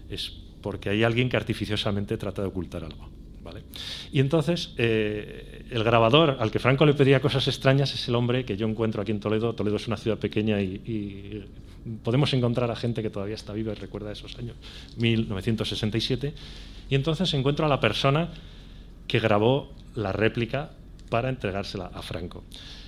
es 0.09 0.31
porque 0.61 0.89
hay 0.89 1.03
alguien 1.03 1.29
que 1.29 1.37
artificiosamente 1.37 2.17
trata 2.17 2.41
de 2.41 2.47
ocultar 2.47 2.85
algo. 2.85 3.09
¿vale? 3.43 3.63
Y 4.11 4.19
entonces, 4.19 4.73
eh, 4.77 5.65
el 5.69 5.83
grabador 5.83 6.37
al 6.39 6.49
que 6.49 6.59
Franco 6.59 6.85
le 6.85 6.93
pedía 6.93 7.19
cosas 7.19 7.47
extrañas 7.47 7.93
es 7.93 8.07
el 8.07 8.15
hombre 8.15 8.45
que 8.45 8.55
yo 8.55 8.67
encuentro 8.67 9.01
aquí 9.01 9.11
en 9.11 9.19
Toledo. 9.19 9.53
Toledo 9.53 9.75
es 9.75 9.87
una 9.87 9.97
ciudad 9.97 10.17
pequeña 10.17 10.61
y, 10.61 10.81
y 10.85 11.43
podemos 12.03 12.33
encontrar 12.33 12.71
a 12.71 12.75
gente 12.75 13.01
que 13.01 13.09
todavía 13.09 13.35
está 13.35 13.53
viva 13.53 13.71
y 13.73 13.75
recuerda 13.75 14.11
esos 14.11 14.37
años, 14.37 14.55
1967. 14.97 16.33
Y 16.89 16.95
entonces 16.95 17.33
encuentro 17.33 17.65
a 17.65 17.69
la 17.69 17.79
persona 17.79 18.29
que 19.07 19.19
grabó 19.19 19.73
la 19.95 20.11
réplica 20.11 20.71
para 21.11 21.29
entregársela 21.29 21.91
a 21.93 22.01
Franco. 22.01 22.45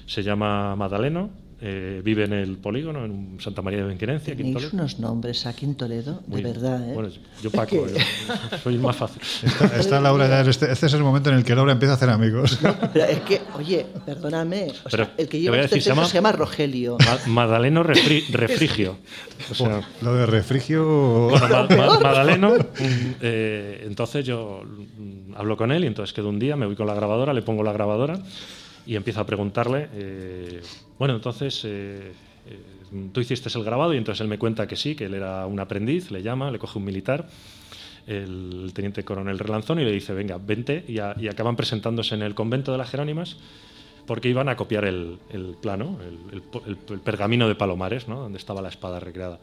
Se 0.07 0.23
llama 0.23 0.75
Madaleno, 0.77 1.29
eh, 1.65 2.01
vive 2.03 2.25
en 2.25 2.33
el 2.33 2.57
polígono, 2.57 3.05
en 3.05 3.37
Santa 3.39 3.61
María 3.61 3.79
de 3.79 3.85
Benquerencia. 3.85 4.35
Tenéis 4.35 4.53
Toledo. 4.55 4.71
unos 4.73 4.99
nombres 4.99 5.45
aquí 5.45 5.63
en 5.65 5.75
Toledo, 5.75 6.15
de 6.27 6.27
Muy 6.27 6.43
verdad, 6.43 6.89
¿eh? 6.89 6.93
Bueno, 6.93 7.09
yo 7.41 7.51
Paco, 7.51 7.87
yo- 7.87 8.57
soy 8.61 8.77
más 8.77 8.95
fácil. 8.97 9.21
Está, 9.43 9.77
está 9.77 10.01
Laura 10.01 10.27
ya, 10.27 10.41
este, 10.41 10.69
este 10.69 10.87
es 10.87 10.93
el 10.93 11.03
momento 11.03 11.29
en 11.29 11.37
el 11.37 11.45
que 11.45 11.55
Laura 11.55 11.71
empieza 11.71 11.93
a 11.93 11.95
hacer 11.95 12.09
amigos. 12.09 12.59
Pero 12.91 13.05
es 13.05 13.19
que, 13.21 13.41
oye, 13.57 13.85
perdóname, 14.05 14.67
o 14.71 14.89
Pero 14.91 15.05
sea, 15.05 15.13
el 15.17 15.27
que 15.29 15.37
te 15.37 15.41
lleva 15.41 15.55
este 15.55 15.75
decir, 15.75 15.83
se 15.83 15.89
texto 15.89 15.95
llama- 15.95 16.07
se 16.09 16.13
llama 16.15 16.31
Rogelio. 16.33 16.97
Ma- 16.99 17.31
Madaleno 17.33 17.83
refri- 17.83 18.27
Refrigio. 18.29 18.97
O 19.51 19.55
sea, 19.55 19.81
Lo 20.01 20.13
de 20.15 20.25
refrigio. 20.25 21.29
Bueno, 21.29 21.47
Ma- 21.49 21.67
Ma- 21.77 21.99
Madaleno, 22.03 22.53
eh, 23.21 23.83
entonces 23.85 24.25
yo 24.25 24.63
mm, 24.63 25.33
hablo 25.35 25.57
con 25.57 25.71
él 25.71 25.83
y 25.83 25.87
entonces 25.87 26.13
quedo 26.13 26.29
un 26.29 26.39
día, 26.39 26.55
me 26.55 26.65
voy 26.65 26.75
con 26.75 26.87
la 26.87 26.93
grabadora, 26.93 27.33
le 27.33 27.41
pongo 27.41 27.63
la 27.63 27.73
grabadora 27.73 28.19
y 28.85 28.95
empiezo 28.95 29.21
a 29.21 29.25
preguntarle, 29.25 29.89
eh, 29.93 30.61
bueno, 31.03 31.15
entonces 31.15 31.65
eh, 31.65 32.13
eh, 32.47 32.59
tú 33.11 33.19
hiciste 33.19 33.49
el 33.53 33.63
grabado 33.65 33.93
y 33.93 33.97
entonces 33.97 34.21
él 34.21 34.29
me 34.29 34.37
cuenta 34.39 34.67
que 34.67 34.77
sí, 34.77 34.95
que 34.95 35.03
él 35.07 35.15
era 35.15 35.45
un 35.45 35.59
aprendiz, 35.59 36.11
le 36.11 36.23
llama, 36.23 36.49
le 36.49 36.59
coge 36.59 36.79
un 36.79 36.85
militar, 36.85 37.27
el 38.07 38.71
teniente 38.73 39.03
coronel 39.03 39.37
Relanzón 39.37 39.81
y 39.81 39.83
le 39.83 39.91
dice, 39.91 40.13
venga, 40.13 40.37
vente 40.37 40.85
y, 40.87 40.99
a- 40.99 41.13
y 41.19 41.27
acaban 41.27 41.57
presentándose 41.57 42.15
en 42.15 42.21
el 42.21 42.35
convento 42.35 42.71
de 42.71 42.77
las 42.77 42.89
Jerónimas 42.89 43.35
porque 44.05 44.29
iban 44.29 44.47
a 44.47 44.55
copiar 44.55 44.85
el, 44.85 45.17
el 45.29 45.57
plano, 45.61 45.99
el, 46.31 46.41
el 46.65 46.77
el 46.89 46.99
pergamino 47.01 47.49
de 47.49 47.55
Palomares, 47.55 48.07
¿no? 48.07 48.21
donde 48.21 48.37
estaba 48.37 48.61
la 48.61 48.69
espada 48.69 49.01
recreada. 49.01 49.39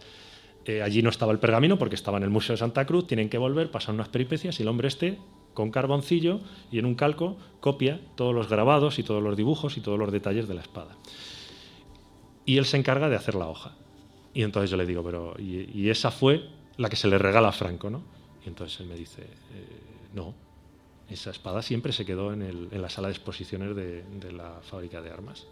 Eh, 0.64 0.80
allí 0.80 1.02
no 1.02 1.10
estaba 1.10 1.32
el 1.32 1.38
pergamino 1.38 1.78
porque 1.78 1.94
estaba 1.94 2.16
en 2.16 2.22
el 2.24 2.30
Museo 2.30 2.54
de 2.54 2.58
Santa 2.60 2.86
Cruz, 2.86 3.06
tienen 3.06 3.28
que 3.28 3.36
volver, 3.36 3.70
pasan 3.70 3.96
unas 3.96 4.08
peripecias 4.08 4.58
y 4.60 4.62
el 4.62 4.68
hombre 4.68 4.88
este, 4.88 5.18
con 5.52 5.70
carboncillo 5.70 6.40
y 6.72 6.78
en 6.78 6.86
un 6.86 6.94
calco, 6.94 7.36
copia 7.60 8.00
todos 8.14 8.34
los 8.34 8.48
grabados 8.48 8.98
y 8.98 9.02
todos 9.02 9.22
los 9.22 9.36
dibujos 9.36 9.76
y 9.76 9.82
todos 9.82 9.98
los 9.98 10.10
detalles 10.10 10.48
de 10.48 10.54
la 10.54 10.62
espada. 10.62 10.96
Y 12.51 12.59
él 12.59 12.64
se 12.64 12.77
encarga 12.77 13.09
de 13.09 13.14
hacer 13.14 13.36
la 13.36 13.47
hoja. 13.47 13.70
Y 14.35 14.43
entonces 14.43 14.70
yo 14.70 14.77
le 14.77 14.85
digo, 14.85 15.05
pero. 15.05 15.36
Y, 15.39 15.70
y 15.72 15.89
esa 15.89 16.10
fue 16.10 16.48
la 16.78 16.89
que 16.89 16.97
se 16.97 17.06
le 17.06 17.16
regala 17.16 17.48
a 17.51 17.52
Franco, 17.52 17.90
¿no? 17.90 18.02
Y 18.44 18.48
entonces 18.48 18.81
él 18.81 18.86
me 18.89 18.97
dice, 18.97 19.22
"Eh, 19.22 19.66
no, 20.14 20.35
esa 21.09 21.31
espada 21.31 21.62
siempre 21.62 21.93
se 21.93 22.05
quedó 22.05 22.32
en, 22.32 22.43
el- 22.43 22.66
en 22.72 22.82
la 22.82 22.89
sala 22.89 23.06
de 23.06 23.14
exposiciones 23.14 23.77
de, 23.77 24.02
de 24.02 24.32
la 24.32 24.59
fábrica 24.62 25.01
de 25.01 25.10
armas. 25.10 25.47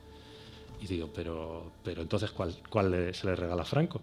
Y 0.81 0.87
digo, 0.89 1.09
pero, 1.15 1.70
pero 1.85 2.03
entonces, 2.03 2.33
¿cuál, 2.33 2.57
cuál 2.69 2.91
le- 2.91 3.15
se 3.15 3.29
le 3.29 3.37
regala 3.37 3.62
a 3.62 3.65
Franco? 3.65 4.01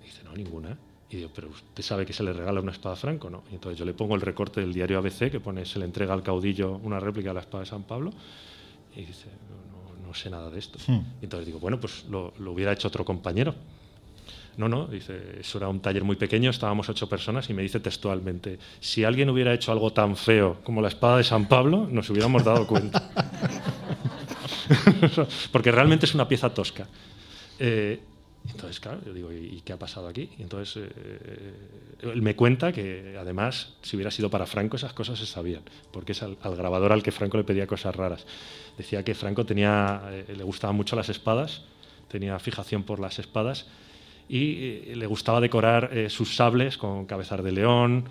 Y 0.00 0.06
dice, 0.06 0.24
no, 0.24 0.32
ninguna. 0.34 0.76
Y 1.10 1.18
digo, 1.18 1.30
pero 1.32 1.50
usted 1.50 1.84
sabe 1.84 2.04
que 2.04 2.12
se 2.12 2.24
le 2.24 2.32
regala 2.32 2.60
una 2.60 2.72
espada 2.72 2.94
a 2.94 2.96
Franco, 2.98 3.30
¿no? 3.30 3.44
Y 3.50 3.54
entonces 3.54 3.78
yo 3.78 3.84
le 3.84 3.94
pongo 3.94 4.16
el 4.16 4.22
recorte 4.22 4.60
del 4.60 4.72
diario 4.72 4.98
ABC 4.98 5.30
que 5.30 5.38
pone, 5.38 5.64
se 5.64 5.78
le 5.78 5.84
entrega 5.84 6.14
al 6.14 6.24
caudillo 6.24 6.80
una 6.82 6.98
réplica 6.98 7.28
de 7.30 7.34
la 7.34 7.40
espada 7.42 7.62
de 7.62 7.70
San 7.70 7.84
Pablo. 7.84 8.10
Y 8.96 9.04
dice, 9.04 9.28
no, 10.08 10.14
sé 10.14 10.30
nada 10.30 10.50
de 10.50 10.58
esto. 10.58 10.78
Y 10.88 11.24
entonces 11.24 11.46
digo, 11.46 11.58
bueno, 11.58 11.78
pues 11.78 12.04
lo, 12.08 12.32
lo 12.38 12.52
hubiera 12.52 12.72
hecho 12.72 12.88
otro 12.88 13.04
compañero. 13.04 13.54
No, 14.56 14.68
no, 14.68 14.86
dice, 14.86 15.38
eso 15.38 15.58
era 15.58 15.68
un 15.68 15.78
taller 15.78 16.02
muy 16.02 16.16
pequeño, 16.16 16.50
estábamos 16.50 16.88
ocho 16.88 17.08
personas 17.08 17.48
y 17.48 17.54
me 17.54 17.62
dice 17.62 17.78
textualmente, 17.78 18.58
si 18.80 19.04
alguien 19.04 19.30
hubiera 19.30 19.54
hecho 19.54 19.70
algo 19.70 19.92
tan 19.92 20.16
feo 20.16 20.58
como 20.64 20.82
la 20.82 20.88
espada 20.88 21.18
de 21.18 21.24
San 21.24 21.46
Pablo, 21.46 21.86
nos 21.88 22.10
hubiéramos 22.10 22.42
dado 22.42 22.66
cuenta. 22.66 23.08
Porque 25.52 25.70
realmente 25.70 26.06
es 26.06 26.14
una 26.14 26.26
pieza 26.26 26.52
tosca. 26.52 26.88
Eh, 27.60 28.00
entonces, 28.50 28.80
claro, 28.80 29.00
yo 29.04 29.12
digo, 29.12 29.32
¿y 29.32 29.60
qué 29.64 29.72
ha 29.72 29.78
pasado 29.78 30.08
aquí? 30.08 30.30
Entonces 30.38 30.84
eh, 30.84 31.52
él 32.02 32.22
me 32.22 32.34
cuenta 32.34 32.72
que 32.72 33.16
además, 33.18 33.74
si 33.82 33.96
hubiera 33.96 34.10
sido 34.10 34.30
para 34.30 34.46
Franco, 34.46 34.76
esas 34.76 34.92
cosas 34.92 35.18
se 35.18 35.26
sabían, 35.26 35.62
porque 35.92 36.12
es 36.12 36.22
al, 36.22 36.36
grabador 36.36 36.92
al 36.92 37.02
que 37.02 37.12
Franco 37.12 37.36
le 37.36 37.44
pedía 37.44 37.66
cosas 37.66 37.94
raras. 37.94 38.26
Decía 38.76 39.02
que 39.02 39.14
Franco 39.14 39.44
tenía, 39.44 40.02
eh, 40.10 40.34
le 40.36 40.44
gustaban 40.44 40.76
mucho 40.76 40.96
las 40.96 41.08
espadas, 41.08 41.62
tenía 42.08 42.38
fijación 42.38 42.82
por 42.82 43.00
las 43.00 43.18
espadas 43.18 43.66
y 44.28 44.84
eh, 44.88 44.94
le 44.96 45.06
gustaba 45.06 45.40
decorar 45.40 45.90
eh, 45.92 46.10
sus 46.10 46.36
sables 46.36 46.76
con 46.76 47.06
cabezar 47.06 47.42
de 47.42 47.52
león 47.52 48.04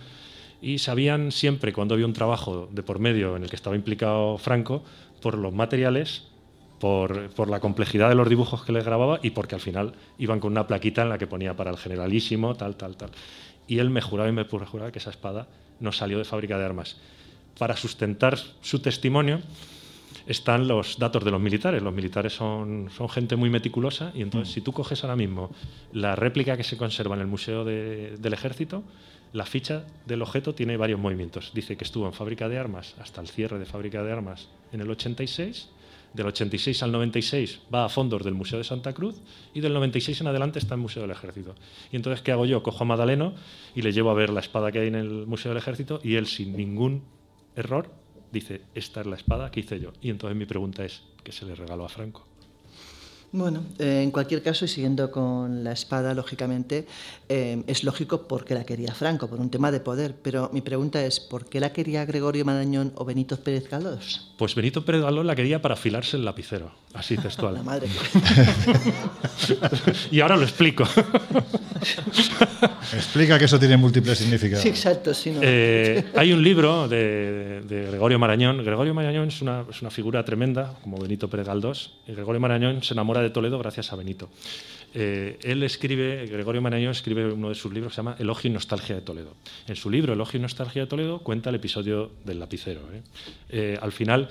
y 0.61 0.79
sabían 0.79 1.31
siempre 1.31 1.73
cuando 1.73 1.93
había 1.93 2.07
un 2.07 2.13
trabajo 2.13 2.67
de 2.71 2.83
por 2.83 2.99
medio 2.99 3.35
en 3.35 3.43
el 3.43 3.49
que 3.49 3.55
estaba 3.55 3.75
implicado 3.75 4.37
Franco 4.37 4.83
por 5.21 5.37
los 5.37 5.53
materiales, 5.53 6.23
por, 6.79 7.29
por 7.31 7.49
la 7.49 7.59
complejidad 7.59 8.09
de 8.09 8.15
los 8.15 8.29
dibujos 8.29 8.63
que 8.63 8.71
les 8.71 8.85
grababa 8.85 9.19
y 9.23 9.31
porque 9.31 9.55
al 9.55 9.61
final 9.61 9.93
iban 10.17 10.39
con 10.39 10.51
una 10.51 10.67
plaquita 10.67 11.01
en 11.01 11.09
la 11.09 11.17
que 11.17 11.27
ponía 11.27 11.55
para 11.55 11.71
el 11.71 11.77
generalísimo, 11.77 12.55
tal, 12.55 12.75
tal, 12.75 12.95
tal. 12.95 13.09
Y 13.67 13.79
él 13.79 13.89
me 13.89 14.01
juraba 14.01 14.29
y 14.29 14.31
me 14.33 14.43
juraba 14.45 14.91
que 14.91 14.99
esa 14.99 15.09
espada 15.09 15.47
no 15.79 15.91
salió 15.91 16.17
de 16.17 16.23
fábrica 16.25 16.57
de 16.57 16.65
armas. 16.65 16.97
Para 17.57 17.75
sustentar 17.75 18.37
su 18.61 18.79
testimonio, 18.79 19.41
están 20.27 20.67
los 20.67 20.97
datos 20.99 21.23
de 21.23 21.31
los 21.31 21.41
militares. 21.41 21.81
Los 21.81 21.93
militares 21.93 22.33
son, 22.33 22.89
son 22.95 23.09
gente 23.09 23.35
muy 23.35 23.49
meticulosa 23.49 24.11
y 24.13 24.21
entonces 24.21 24.53
si 24.53 24.61
tú 24.61 24.71
coges 24.73 25.03
ahora 25.03 25.15
mismo 25.15 25.49
la 25.93 26.15
réplica 26.15 26.57
que 26.57 26.63
se 26.63 26.77
conserva 26.77 27.15
en 27.15 27.21
el 27.21 27.27
Museo 27.27 27.63
de- 27.65 28.17
del 28.17 28.33
Ejército, 28.33 28.83
la 29.33 29.45
ficha 29.45 29.83
del 30.05 30.21
objeto 30.21 30.53
tiene 30.53 30.77
varios 30.77 30.99
movimientos. 30.99 31.51
Dice 31.53 31.75
que 31.75 31.83
estuvo 31.83 32.05
en 32.05 32.13
fábrica 32.13 32.47
de 32.49 32.57
armas 32.59 32.95
hasta 32.99 33.21
el 33.21 33.27
cierre 33.27 33.59
de 33.59 33.65
fábrica 33.65 34.03
de 34.03 34.11
armas 34.11 34.47
en 34.71 34.81
el 34.81 34.89
86. 34.89 35.69
Del 36.13 36.27
86 36.27 36.81
al 36.83 36.91
96 36.91 37.61
va 37.73 37.85
a 37.85 37.89
fondos 37.89 38.23
del 38.23 38.33
Museo 38.33 38.57
de 38.57 38.63
Santa 38.63 38.93
Cruz 38.93 39.15
y 39.53 39.59
del 39.59 39.73
96 39.73 40.21
en 40.21 40.27
adelante 40.27 40.59
está 40.59 40.73
en 40.73 40.79
el 40.79 40.83
Museo 40.83 41.01
del 41.03 41.11
Ejército. 41.11 41.55
Y 41.91 41.95
entonces, 41.95 42.21
¿qué 42.21 42.31
hago 42.31 42.45
yo? 42.45 42.63
Cojo 42.63 42.83
a 42.83 42.87
Madaleno 42.87 43.33
y 43.75 43.81
le 43.81 43.91
llevo 43.91 44.09
a 44.09 44.13
ver 44.13 44.29
la 44.29 44.39
espada 44.39 44.71
que 44.71 44.79
hay 44.79 44.87
en 44.87 44.95
el 44.95 45.27
Museo 45.27 45.51
del 45.51 45.59
Ejército 45.59 45.99
y 46.03 46.15
él, 46.15 46.27
sin 46.27 46.55
ningún 46.55 47.03
error, 47.55 47.91
dice, 48.31 48.61
esta 48.73 49.01
es 49.01 49.07
la 49.07 49.15
espada 49.15 49.51
que 49.51 49.59
hice 49.59 49.79
yo. 49.79 49.93
Y 50.01 50.09
entonces 50.09 50.37
mi 50.37 50.45
pregunta 50.45 50.85
es, 50.85 51.03
¿qué 51.23 51.31
se 51.31 51.45
le 51.45 51.55
regaló 51.55 51.85
a 51.85 51.89
Franco? 51.89 52.25
Bueno, 53.31 53.63
eh, 53.77 54.01
en 54.03 54.11
cualquier 54.11 54.41
caso, 54.41 54.63
y 54.63 54.67
siguiendo 54.69 55.11
con 55.11 55.63
la 55.63 55.73
espada, 55.73 56.13
lógicamente, 56.13 56.87
eh, 57.27 57.61
es 57.67 57.83
lógico 57.83 58.25
porque 58.27 58.53
la 58.53 58.63
quería 58.63 58.93
Franco, 58.93 59.27
por 59.27 59.39
un 59.39 59.49
tema 59.49 59.69
de 59.69 59.81
poder. 59.81 60.15
Pero 60.21 60.49
mi 60.53 60.61
pregunta 60.61 61.03
es, 61.03 61.19
¿por 61.19 61.45
qué 61.45 61.59
la 61.59 61.73
quería 61.73 62.05
Gregorio 62.05 62.45
Marañón 62.45 62.93
o 62.95 63.03
Benito 63.03 63.37
Pérez 63.37 63.69
Galdós? 63.69 64.31
Pues 64.37 64.55
Benito 64.55 64.85
Pérez 64.85 65.01
Galdós 65.01 65.25
la 65.25 65.35
quería 65.35 65.61
para 65.61 65.73
afilarse 65.73 66.15
el 66.15 66.23
lapicero, 66.23 66.71
así 66.93 67.17
textual. 67.23 67.55
La 67.55 67.63
madre 67.63 67.87
y 70.11 70.21
ahora 70.21 70.37
lo 70.37 70.43
explico. 70.43 70.85
Explica 72.93 73.37
que 73.37 73.45
eso 73.45 73.59
tiene 73.59 73.77
múltiples 73.77 74.17
significados. 74.17 74.63
Sí, 74.63 74.69
exacto, 74.69 75.13
sí, 75.13 75.31
no. 75.31 75.41
Eh, 75.43 76.05
hay 76.15 76.31
un 76.31 76.41
libro 76.41 76.87
de, 76.87 77.61
de 77.61 77.87
Gregorio 77.87 78.17
Marañón. 78.17 78.63
Gregorio 78.63 78.93
Marañón 78.93 79.27
es 79.27 79.41
una, 79.41 79.65
es 79.69 79.81
una 79.81 79.91
figura 79.91 80.23
tremenda, 80.23 80.73
como 80.81 80.97
Benito 80.97 81.29
Pérez 81.29 81.47
Galdós. 81.47 81.93
Y 82.07 82.13
Gregorio 82.13 82.39
Marañón 82.39 82.81
se 82.83 82.93
enamora 82.93 83.16
de 83.21 83.29
Toledo 83.29 83.59
gracias 83.59 83.91
a 83.93 83.95
Benito. 83.95 84.29
Eh, 84.93 85.37
él 85.43 85.61
escribe, 85.63 86.25
Gregorio 86.27 86.61
Marañón 86.61 86.91
escribe 86.91 87.31
uno 87.31 87.49
de 87.49 87.55
sus 87.55 87.71
libros 87.73 87.91
que 87.91 87.95
se 87.95 87.99
llama 87.99 88.15
Elogio 88.19 88.49
y 88.49 88.53
Nostalgia 88.53 88.95
de 88.95 89.01
Toledo. 89.01 89.35
En 89.67 89.75
su 89.75 89.89
libro 89.89 90.13
Elogio 90.13 90.39
y 90.39 90.41
Nostalgia 90.41 90.83
de 90.83 90.87
Toledo 90.87 91.19
cuenta 91.19 91.49
el 91.49 91.55
episodio 91.55 92.11
del 92.25 92.39
lapicero. 92.39 92.81
¿eh? 92.93 93.01
Eh, 93.49 93.79
al 93.81 93.91
final 93.91 94.29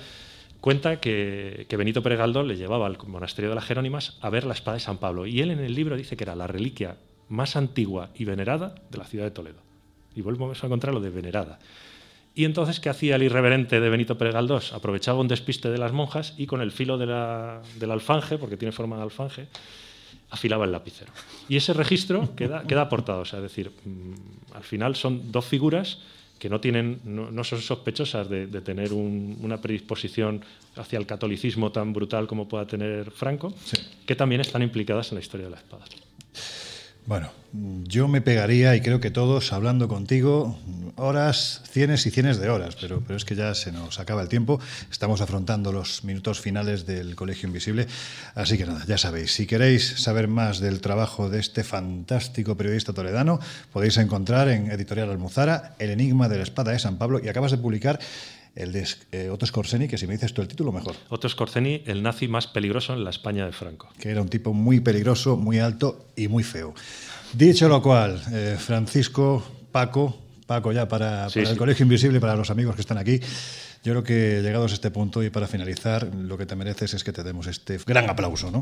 cuenta 0.59 0.99
que, 0.99 1.67
que 1.69 1.77
Benito 1.77 2.01
Pérez 2.01 2.19
le 2.19 2.57
llevaba 2.57 2.87
al 2.87 2.97
monasterio 3.07 3.49
de 3.49 3.55
las 3.55 3.65
Jerónimas 3.65 4.17
a 4.21 4.29
ver 4.29 4.45
la 4.45 4.53
espada 4.53 4.75
de 4.75 4.81
San 4.81 4.97
Pablo. 4.97 5.25
Y 5.25 5.41
él 5.41 5.51
en 5.51 5.59
el 5.59 5.73
libro 5.73 5.95
dice 5.95 6.17
que 6.17 6.23
era 6.23 6.35
la 6.35 6.47
reliquia 6.47 6.97
más 7.29 7.55
antigua 7.55 8.09
y 8.15 8.25
venerada 8.25 8.75
de 8.89 8.97
la 8.97 9.05
ciudad 9.05 9.25
de 9.25 9.31
Toledo. 9.31 9.61
Y 10.15 10.21
volvemos 10.21 10.61
a 10.63 10.65
encontrar 10.65 10.93
lo 10.93 10.99
de 10.99 11.11
venerada. 11.11 11.59
Y 12.37 12.45
entonces, 12.45 12.79
¿qué 12.79 12.89
hacía 12.89 13.15
el 13.15 13.23
irreverente 13.23 13.79
de 13.79 13.89
Benito 13.89 14.15
Pérez 14.15 14.35
Galdós? 14.35 14.71
Aprovechaba 14.71 15.19
un 15.19 15.27
despiste 15.27 15.71
de 15.71 15.79
las 15.79 15.91
monjas 15.91 16.35
y 16.37 16.45
con 16.45 16.61
el 16.61 16.71
filo 16.71 16.95
de 16.99 17.07
la- 17.07 17.63
del 17.79 17.89
alfanje, 17.89 18.37
porque 18.37 18.57
tiene 18.57 18.71
forma 18.71 18.95
de 18.95 19.01
alfanje, 19.01 19.47
afilaba 20.29 20.65
el 20.65 20.71
lapicero. 20.71 21.11
Y 21.49 21.55
ese 21.57 21.73
registro 21.73 22.35
queda, 22.35 22.61
queda 22.67 22.81
aportado. 22.83 23.21
O 23.21 23.25
sea, 23.25 23.39
es 23.39 23.43
decir, 23.43 23.71
mm, 23.83 24.55
al 24.55 24.63
final 24.63 24.95
son 24.95 25.31
dos 25.31 25.45
figuras 25.45 25.97
que 26.37 26.47
no, 26.47 26.61
tienen, 26.61 26.99
no, 27.05 27.31
no 27.31 27.43
son 27.43 27.59
sospechosas 27.59 28.29
de, 28.29 28.45
de 28.45 28.61
tener 28.61 28.93
un- 28.93 29.39
una 29.41 29.59
predisposición 29.59 30.45
hacia 30.75 30.99
el 30.99 31.07
catolicismo 31.07 31.71
tan 31.71 31.91
brutal 31.91 32.27
como 32.27 32.47
pueda 32.47 32.67
tener 32.67 33.09
Franco, 33.09 33.51
que 34.05 34.15
también 34.15 34.41
están 34.41 34.61
implicadas 34.61 35.11
en 35.11 35.15
la 35.15 35.21
historia 35.21 35.47
de 35.47 35.51
la 35.53 35.57
espada. 35.57 35.85
Bueno, 37.07 37.31
yo 37.85 38.09
me 38.09 38.19
pegaría, 38.19 38.75
y 38.75 38.81
creo 38.81 38.99
que 38.99 39.11
todos, 39.11 39.53
hablando 39.53 39.87
contigo, 39.87 40.59
horas, 40.97 41.61
cienes 41.71 42.05
y 42.05 42.11
cienes 42.11 42.37
de 42.37 42.49
horas, 42.49 42.75
pero, 42.75 42.99
pero 42.99 43.15
es 43.15 43.23
que 43.23 43.33
ya 43.33 43.55
se 43.55 43.71
nos 43.71 44.01
acaba 44.01 44.21
el 44.21 44.27
tiempo. 44.27 44.59
Estamos 44.91 45.21
afrontando 45.21 45.71
los 45.71 46.03
minutos 46.03 46.41
finales 46.41 46.85
del 46.85 47.15
Colegio 47.15 47.47
Invisible. 47.47 47.87
Así 48.35 48.57
que 48.57 48.65
nada, 48.65 48.83
ya 48.85 48.97
sabéis, 48.97 49.33
si 49.33 49.47
queréis 49.47 50.01
saber 50.01 50.27
más 50.27 50.59
del 50.59 50.81
trabajo 50.81 51.29
de 51.29 51.39
este 51.39 51.63
fantástico 51.63 52.57
periodista 52.57 52.91
toledano, 52.91 53.39
podéis 53.71 53.95
encontrar 53.95 54.49
en 54.49 54.69
Editorial 54.69 55.09
Almuzara 55.09 55.75
El 55.79 55.91
Enigma 55.91 56.27
de 56.27 56.35
la 56.35 56.43
Espada 56.43 56.73
de 56.73 56.79
San 56.79 56.97
Pablo 56.97 57.21
y 57.23 57.29
acabas 57.29 57.51
de 57.51 57.57
publicar 57.57 58.01
el 58.57 58.71
de 58.71 58.87
eh, 59.11 59.29
Otto 59.29 59.45
Skorzeny, 59.45 59.87
que 59.87 59.97
si 59.97 60.07
me 60.07 60.13
dices 60.13 60.33
tú 60.33 60.41
el 60.41 60.47
título, 60.47 60.71
mejor. 60.71 60.95
Otto 61.09 61.29
Skorzeny, 61.29 61.83
el 61.85 62.01
nazi 62.01 62.27
más 62.27 62.47
peligroso 62.47 62.93
en 62.93 63.03
la 63.03 63.11
España 63.11 63.45
de 63.45 63.51
Franco. 63.51 63.89
Que 63.99 64.09
era 64.09 64.21
un 64.21 64.29
tipo 64.29 64.51
muy 64.51 64.79
peligroso, 64.79 65.37
muy 65.37 65.59
alto 65.59 66.07
y 66.15 66.27
muy 66.27 66.43
feo. 66.43 66.73
Dicho 67.33 67.69
lo 67.69 67.81
cual, 67.81 68.19
eh, 68.31 68.57
Francisco, 68.59 69.45
Paco, 69.71 70.17
Paco 70.47 70.71
ya 70.71 70.87
para, 70.87 71.29
Sí, 71.29 71.39
para 71.39 71.51
el. 71.51 71.57
Colegio 71.57 71.83
Invisible, 71.83 72.19
para 72.19 72.35
los 72.35 72.49
amigos 72.49 72.73
que 72.73 72.81
están 72.81 72.97
aquí, 72.97 73.19
yo 73.83 73.93
creo 73.93 74.03
que 74.03 74.41
llegados 74.41 74.71
a 74.71 74.75
este 74.75 74.89
punto 74.89 75.21
y 75.21 75.29
para 75.29 75.47
finalizar, 75.47 76.07
lo 76.15 76.37
que 76.37 76.45
te 76.45 76.55
mereces 76.55 76.95
es 76.95 77.03
que 77.03 77.13
te 77.13 77.23
demos 77.23 77.45
este 77.47 77.77
gran 77.85 78.09
aplauso, 78.09 78.49
¿no? 78.49 78.61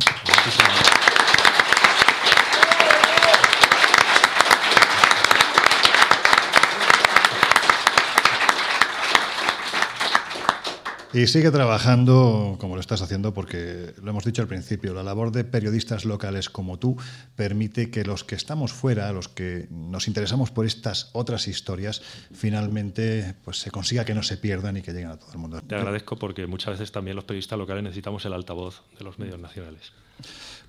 Y 11.16 11.28
sigue 11.28 11.50
trabajando 11.50 12.58
como 12.60 12.76
lo 12.76 12.82
estás 12.82 13.02
haciendo 13.02 13.34
porque, 13.34 13.94
lo 14.04 14.10
hemos 14.10 14.26
dicho 14.26 14.42
al 14.42 14.50
principio, 14.50 14.94
la 14.94 15.02
labor 15.02 15.32
de 15.32 15.46
periodistas 15.46 16.04
locales 16.04 16.50
como 16.50 16.78
tú 16.78 16.98
permite 17.38 17.90
que 17.90 18.04
los 18.04 18.26
que 18.26 18.36
estamos 18.36 18.74
fuera, 18.74 19.14
los 19.14 19.30
que 19.30 19.68
nos 19.70 20.10
interesamos 20.10 20.52
por 20.52 20.66
estas 20.66 21.12
otras 21.14 21.48
historias, 21.48 22.02
finalmente 22.34 23.34
pues, 23.46 23.60
se 23.60 23.72
consiga 23.72 24.04
que 24.04 24.14
no 24.14 24.24
se 24.24 24.36
pierdan 24.36 24.76
y 24.76 24.82
que 24.82 24.92
lleguen 24.92 25.12
a 25.12 25.16
todo 25.16 25.32
el 25.32 25.38
mundo. 25.38 25.62
Te 25.62 25.76
agradezco 25.76 26.18
porque 26.18 26.48
muchas 26.48 26.74
veces 26.74 26.92
también 26.92 27.16
los 27.16 27.24
periodistas 27.24 27.58
locales 27.58 27.82
necesitamos 27.82 28.26
el 28.26 28.34
altavoz 28.34 28.82
de 29.00 29.06
los 29.06 29.18
medios 29.18 29.40
nacionales. 29.40 29.94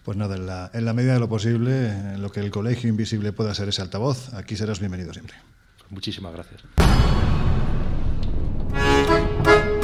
Pues 0.04 0.16
nada, 0.16 0.36
en 0.36 0.46
la, 0.46 0.70
en 0.72 0.84
la 0.84 0.92
medida 0.92 1.14
de 1.14 1.18
lo 1.18 1.28
posible, 1.28 1.88
en 1.88 2.22
lo 2.22 2.30
que 2.30 2.38
el 2.38 2.52
Colegio 2.52 2.88
Invisible 2.88 3.32
pueda 3.32 3.52
ser 3.52 3.68
ese 3.68 3.82
altavoz, 3.82 4.32
aquí 4.32 4.54
serás 4.54 4.78
bienvenido 4.78 5.12
siempre. 5.12 5.34
Muchísimas 5.90 6.32
gracias. 6.32 6.62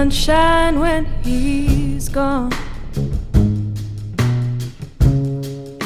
Sunshine 0.00 0.80
when 0.80 1.04
he's 1.22 2.08
gone. 2.08 2.50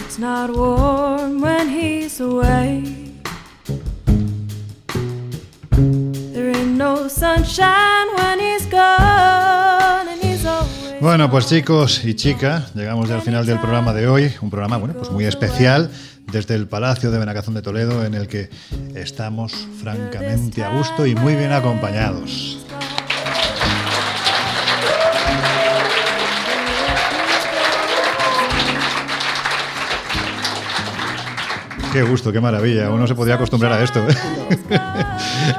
It's 0.06 0.20
not 0.20 0.50
warm 0.54 1.40
when 1.40 1.68
he's 1.68 2.20
away. 2.20 2.84
There 6.32 6.48
ain't 6.54 6.76
no 6.78 7.08
sunshine 7.08 8.06
when 8.14 8.38
he's 8.38 8.66
gone 8.66 10.06
and 10.06 10.22
he's 10.22 10.46
always. 10.46 11.00
Bueno, 11.00 11.28
pues 11.28 11.48
chicos 11.48 12.04
y 12.04 12.14
chicas, 12.14 12.72
llegamos 12.76 13.08
ya 13.08 13.16
al 13.16 13.22
final 13.22 13.44
del 13.44 13.58
programa 13.58 13.92
de 13.92 14.06
hoy, 14.06 14.32
un 14.40 14.48
programa 14.48 14.76
bueno, 14.76 14.94
pues 14.94 15.10
muy 15.10 15.24
especial 15.24 15.90
desde 16.30 16.54
el 16.54 16.68
Palacio 16.68 17.10
de 17.10 17.18
Benacazón 17.18 17.54
de 17.54 17.62
Toledo 17.62 18.04
en 18.04 18.14
el 18.14 18.28
que 18.28 18.48
estamos 18.94 19.66
francamente 19.82 20.62
a 20.62 20.68
gusto 20.68 21.04
y 21.04 21.16
muy 21.16 21.34
bien 21.34 21.50
acompañados. 21.50 22.63
Qué 31.94 32.02
gusto, 32.02 32.32
qué 32.32 32.40
maravilla. 32.40 32.90
Uno 32.90 33.06
se 33.06 33.14
podría 33.14 33.36
acostumbrar 33.36 33.72
a 33.72 33.82
esto. 33.84 34.00
¿eh? 34.00 34.14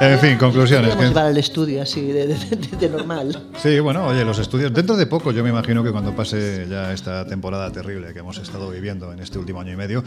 en 0.02 0.18
fin, 0.18 0.36
conclusiones. 0.36 0.94
Que- 0.94 1.04
llevar 1.06 1.26
al 1.26 1.36
estudio 1.38 1.80
así 1.80 2.12
de, 2.12 2.26
de- 2.26 2.34
de- 2.56 2.76
de 2.76 2.88
normal. 2.90 3.42
Sí, 3.56 3.80
bueno, 3.80 4.06
oye, 4.06 4.22
los 4.22 4.38
estudios. 4.38 4.70
Dentro 4.72 4.96
de 4.98 5.06
poco, 5.06 5.32
yo 5.32 5.42
me 5.42 5.48
imagino 5.48 5.82
que 5.82 5.90
cuando 5.92 6.14
pase 6.14 6.66
ya 6.68 6.92
esta 6.92 7.24
temporada 7.26 7.72
terrible 7.72 8.12
que 8.12 8.18
hemos 8.18 8.36
estado 8.36 8.68
viviendo 8.70 9.10
en 9.14 9.20
este 9.20 9.38
último 9.38 9.62
año 9.62 9.72
y 9.72 9.76
medio, 9.76 10.04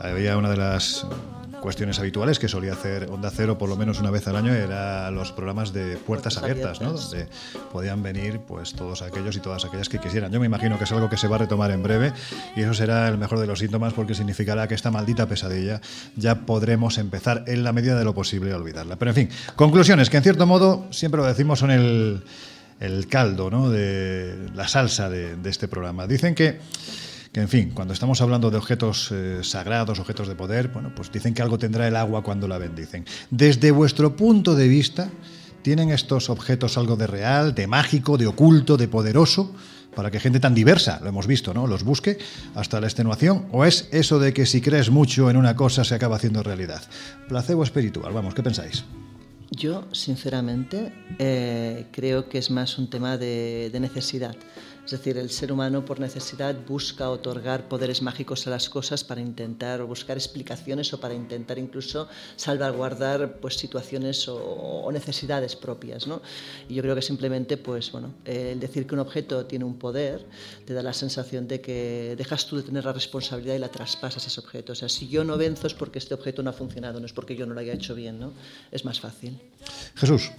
había 0.00 0.36
una 0.36 0.50
de 0.50 0.56
las 0.56 1.06
cuestiones 1.60 1.98
habituales 1.98 2.38
que 2.38 2.48
solía 2.48 2.72
hacer 2.72 3.08
Onda 3.10 3.30
Cero 3.30 3.58
por 3.58 3.68
lo 3.68 3.76
menos 3.76 4.00
una 4.00 4.10
vez 4.10 4.26
al 4.26 4.36
año 4.36 4.52
era 4.52 5.10
los 5.10 5.32
programas 5.32 5.72
de 5.72 5.96
puertas 5.96 6.36
abiertas, 6.38 6.80
¿no? 6.80 6.92
Donde 6.92 7.28
podían 7.72 8.02
venir 8.02 8.40
pues 8.40 8.72
todos 8.72 9.02
aquellos 9.02 9.36
y 9.36 9.40
todas 9.40 9.64
aquellas 9.64 9.88
que 9.88 9.98
quisieran. 9.98 10.32
Yo 10.32 10.40
me 10.40 10.46
imagino 10.46 10.78
que 10.78 10.84
es 10.84 10.92
algo 10.92 11.08
que 11.08 11.16
se 11.16 11.28
va 11.28 11.36
a 11.36 11.40
retomar 11.40 11.70
en 11.70 11.82
breve 11.82 12.12
y 12.56 12.62
eso 12.62 12.74
será 12.74 13.08
el 13.08 13.18
mejor 13.18 13.38
de 13.38 13.46
los 13.46 13.58
síntomas 13.58 13.92
porque 13.92 14.14
significará 14.14 14.66
que 14.68 14.74
esta 14.74 14.90
maldita 14.90 15.26
pesadilla 15.26 15.80
ya 16.16 16.46
podremos 16.46 16.98
empezar 16.98 17.44
en 17.46 17.62
la 17.62 17.72
medida 17.72 17.98
de 17.98 18.04
lo 18.04 18.14
posible 18.14 18.52
a 18.52 18.56
olvidarla. 18.56 18.96
Pero 18.96 19.10
en 19.10 19.14
fin, 19.14 19.28
conclusiones 19.56 20.10
que 20.10 20.16
en 20.16 20.22
cierto 20.22 20.46
modo 20.46 20.86
siempre 20.90 21.20
lo 21.20 21.26
decimos 21.26 21.58
son 21.58 21.70
el 21.70 22.22
el 22.80 23.06
caldo, 23.08 23.50
¿no? 23.50 23.68
de 23.68 24.48
la 24.54 24.66
salsa 24.66 25.10
de, 25.10 25.36
de 25.36 25.50
este 25.50 25.68
programa. 25.68 26.06
Dicen 26.06 26.34
que, 26.34 26.58
que, 27.32 27.40
en 27.40 27.48
fin, 27.48 27.70
cuando 27.72 27.94
estamos 27.94 28.20
hablando 28.20 28.50
de 28.50 28.56
objetos 28.56 29.10
eh, 29.12 29.40
sagrados, 29.42 29.98
objetos 29.98 30.26
de 30.26 30.34
poder, 30.34 30.68
bueno, 30.68 30.92
pues 30.94 31.12
dicen 31.12 31.32
que 31.32 31.42
algo 31.42 31.58
tendrá 31.58 31.86
el 31.86 31.96
agua 31.96 32.22
cuando 32.22 32.48
la 32.48 32.58
bendicen. 32.58 33.04
Desde 33.30 33.70
vuestro 33.70 34.16
punto 34.16 34.56
de 34.56 34.66
vista, 34.66 35.10
¿tienen 35.62 35.90
estos 35.90 36.28
objetos 36.28 36.76
algo 36.76 36.96
de 36.96 37.06
real, 37.06 37.54
de 37.54 37.66
mágico, 37.66 38.18
de 38.18 38.26
oculto, 38.26 38.76
de 38.76 38.88
poderoso? 38.88 39.54
Para 39.94 40.10
que 40.10 40.20
gente 40.20 40.38
tan 40.38 40.54
diversa, 40.54 41.00
lo 41.02 41.08
hemos 41.08 41.26
visto, 41.26 41.52
¿no? 41.52 41.66
Los 41.66 41.82
busque 41.82 42.18
hasta 42.54 42.80
la 42.80 42.86
extenuación. 42.86 43.46
¿O 43.50 43.64
es 43.64 43.88
eso 43.90 44.20
de 44.20 44.32
que 44.32 44.46
si 44.46 44.60
crees 44.60 44.88
mucho 44.90 45.30
en 45.30 45.36
una 45.36 45.56
cosa 45.56 45.84
se 45.84 45.94
acaba 45.94 46.16
haciendo 46.16 46.42
realidad? 46.42 46.82
Placebo 47.28 47.64
espiritual, 47.64 48.12
vamos, 48.12 48.34
¿qué 48.34 48.42
pensáis? 48.42 48.84
Yo, 49.50 49.88
sinceramente, 49.90 50.92
eh, 51.18 51.86
creo 51.90 52.28
que 52.28 52.38
es 52.38 52.52
más 52.52 52.78
un 52.78 52.88
tema 52.88 53.18
de, 53.18 53.68
de 53.72 53.80
necesidad. 53.80 54.36
Es 54.84 54.90
decir, 54.92 55.18
el 55.18 55.30
ser 55.30 55.52
humano 55.52 55.84
por 55.84 56.00
necesidad 56.00 56.54
busca 56.66 57.10
otorgar 57.10 57.68
poderes 57.68 58.02
mágicos 58.02 58.46
a 58.46 58.50
las 58.50 58.68
cosas 58.68 59.04
para 59.04 59.20
intentar 59.20 59.80
o 59.80 59.86
buscar 59.86 60.16
explicaciones 60.16 60.92
o 60.92 61.00
para 61.00 61.14
intentar 61.14 61.58
incluso 61.58 62.08
salvaguardar 62.36 63.38
pues, 63.40 63.56
situaciones 63.56 64.28
o, 64.28 64.36
o 64.36 64.92
necesidades 64.92 65.56
propias. 65.56 66.06
¿no? 66.06 66.22
Y 66.68 66.74
yo 66.74 66.82
creo 66.82 66.94
que 66.94 67.02
simplemente, 67.02 67.56
pues, 67.56 67.92
bueno, 67.92 68.14
el 68.24 68.58
decir 68.60 68.86
que 68.86 68.94
un 68.94 69.00
objeto 69.00 69.46
tiene 69.46 69.64
un 69.64 69.78
poder 69.78 70.26
te 70.64 70.74
da 70.74 70.82
la 70.82 70.92
sensación 70.92 71.46
de 71.48 71.60
que 71.60 72.14
dejas 72.16 72.46
tú 72.46 72.56
de 72.56 72.62
tener 72.62 72.84
la 72.84 72.92
responsabilidad 72.92 73.54
y 73.54 73.58
la 73.58 73.68
traspasas 73.68 74.24
a 74.24 74.26
ese 74.28 74.40
objeto. 74.40 74.72
O 74.72 74.76
sea, 74.76 74.88
si 74.88 75.08
yo 75.08 75.24
no 75.24 75.36
venzo 75.36 75.66
es 75.66 75.74
porque 75.74 75.98
este 75.98 76.14
objeto 76.14 76.42
no 76.42 76.50
ha 76.50 76.52
funcionado, 76.52 77.00
no 77.00 77.06
es 77.06 77.12
porque 77.12 77.36
yo 77.36 77.46
no 77.46 77.54
lo 77.54 77.60
haya 77.60 77.72
hecho 77.72 77.94
bien. 77.94 78.18
¿no? 78.18 78.32
Es 78.70 78.84
más 78.84 79.00
fácil. 79.00 79.38
Jesús. 79.96 80.30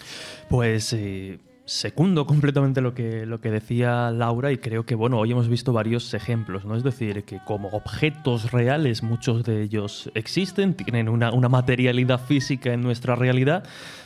Pues 0.50 0.94
eh, 0.94 1.40
secundo 1.66 2.26
completamente 2.26 2.82
lo 2.82 2.94
que, 2.94 3.26
lo 3.26 3.40
que 3.40 3.52
decía 3.52 4.12
Laura 4.12 4.52
y 4.52 4.58
creo 4.58 4.86
que, 4.86 4.96
bueno, 4.96 5.20
hoy 5.20 5.32
hemos 5.32 5.48
visto 5.48 5.74
varios 5.74 6.14
ejemplos, 6.14 6.66
¿no? 6.66 6.76
Es 6.76 6.84
decir, 6.84 7.24
que 7.24 7.40
como 7.46 7.70
objetos 7.70 8.52
reales 8.52 9.04
muchos 9.04 9.44
de 9.44 9.62
ellos 9.62 10.12
existen, 10.16 10.74
tienen 10.74 11.08
una, 11.08 11.32
una 11.32 11.50
materialidad 11.50 12.20
física 12.20 12.74
en 12.74 12.82
nuestra 12.82 13.16
realidad, 13.16 13.64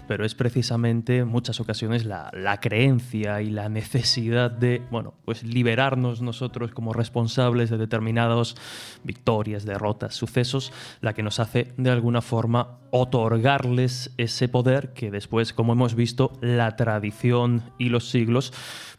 pero 0.07 0.25
es 0.25 0.35
precisamente 0.35 1.19
en 1.19 1.27
muchas 1.27 1.59
ocasiones 1.59 2.05
la, 2.05 2.29
la 2.33 2.59
creencia 2.59 3.41
y 3.41 3.49
la 3.49 3.69
necesidad 3.69 4.51
de, 4.51 4.81
bueno, 4.91 5.13
pues 5.25 5.43
liberarnos 5.43 6.21
nosotros 6.21 6.71
como 6.71 6.93
responsables 6.93 7.69
de 7.69 7.77
determinadas 7.77 8.55
victorias, 9.03 9.65
derrotas, 9.65 10.15
sucesos, 10.15 10.71
la 11.01 11.13
que 11.13 11.23
nos 11.23 11.39
hace 11.39 11.73
de 11.77 11.91
alguna 11.91 12.21
forma 12.21 12.79
otorgarles 12.91 14.13
ese 14.17 14.47
poder 14.47 14.93
que 14.93 15.11
después, 15.11 15.51
como 15.51 15.73
hemos 15.73 15.95
visto, 15.95 16.31
la 16.41 16.75
tradición 16.75 17.63
y 17.77 17.89
los 17.89 18.09
siglos 18.09 18.53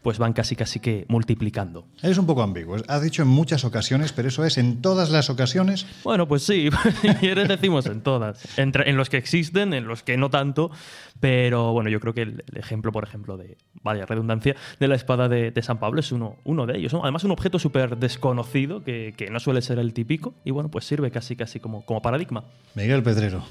pues 0.07 0.19
van 0.19 0.31
casi 0.31 0.55
casi 0.55 0.79
que 0.79 1.03
multiplicando. 1.09 1.85
Es 2.01 2.17
un 2.17 2.25
poco 2.25 2.41
ambiguo. 2.41 2.77
Has 2.87 3.01
dicho 3.01 3.23
en 3.23 3.27
muchas 3.27 3.65
ocasiones, 3.65 4.13
pero 4.13 4.29
eso 4.29 4.45
es 4.45 4.57
en 4.57 4.81
todas 4.81 5.09
las 5.09 5.29
ocasiones. 5.29 5.85
Bueno, 6.05 6.29
pues 6.29 6.43
sí, 6.43 6.69
si 7.01 7.09
quieres 7.15 7.49
decimos 7.49 7.87
en 7.87 7.99
todas. 7.99 8.57
Entre- 8.57 8.89
en 8.89 8.95
los 8.95 9.09
que 9.09 9.17
existen, 9.17 9.73
en 9.73 9.85
los 9.85 10.03
que 10.03 10.15
no 10.15 10.29
tanto, 10.29 10.71
pero 11.19 11.73
bueno, 11.73 11.89
yo 11.89 11.99
creo 11.99 12.13
que 12.13 12.21
el, 12.21 12.45
el 12.49 12.57
ejemplo, 12.57 12.93
por 12.93 13.03
ejemplo, 13.03 13.35
de, 13.35 13.57
vaya 13.83 14.05
redundancia, 14.05 14.55
de 14.79 14.87
la 14.87 14.95
espada 14.95 15.27
de, 15.27 15.51
de 15.51 15.61
San 15.61 15.77
Pablo 15.77 15.99
es 15.99 16.13
uno, 16.13 16.37
uno 16.45 16.65
de 16.65 16.77
ellos. 16.77 16.93
¿no? 16.93 17.03
Además, 17.03 17.25
un 17.25 17.31
objeto 17.31 17.59
súper 17.59 17.97
desconocido 17.97 18.85
que, 18.85 19.13
que 19.17 19.29
no 19.29 19.41
suele 19.41 19.61
ser 19.61 19.77
el 19.77 19.91
típico 19.91 20.35
y 20.45 20.51
bueno, 20.51 20.71
pues 20.71 20.85
sirve 20.85 21.11
casi 21.11 21.35
casi 21.35 21.59
como, 21.59 21.85
como 21.85 22.01
paradigma. 22.01 22.45
Miguel 22.75 23.03
Pedrero, 23.03 23.43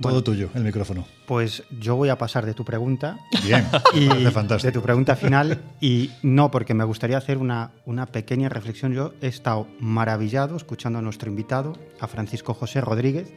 todo 0.00 0.12
Bueno. 0.12 0.22
tuyo, 0.22 0.48
el 0.54 0.62
micrófono. 0.64 1.04
Pues 1.26 1.64
yo 1.80 1.96
voy 1.96 2.08
a 2.08 2.16
pasar 2.18 2.46
de 2.46 2.54
tu 2.54 2.64
pregunta 2.64 3.18
Bien, 3.44 3.66
y 3.94 4.08
fantástico. 4.30 4.66
de 4.68 4.72
tu 4.72 4.82
pregunta 4.82 5.16
final 5.16 5.58
y 5.80 6.10
no 6.22 6.50
porque 6.50 6.74
me 6.74 6.84
gustaría 6.84 7.18
hacer 7.18 7.38
una, 7.38 7.72
una 7.84 8.06
pequeña 8.06 8.48
reflexión. 8.48 8.92
Yo 8.92 9.12
he 9.20 9.26
estado 9.26 9.66
maravillado 9.80 10.56
escuchando 10.56 10.98
a 10.98 11.02
nuestro 11.02 11.28
invitado, 11.30 11.76
a 12.00 12.06
Francisco 12.06 12.54
José 12.54 12.80
Rodríguez, 12.80 13.32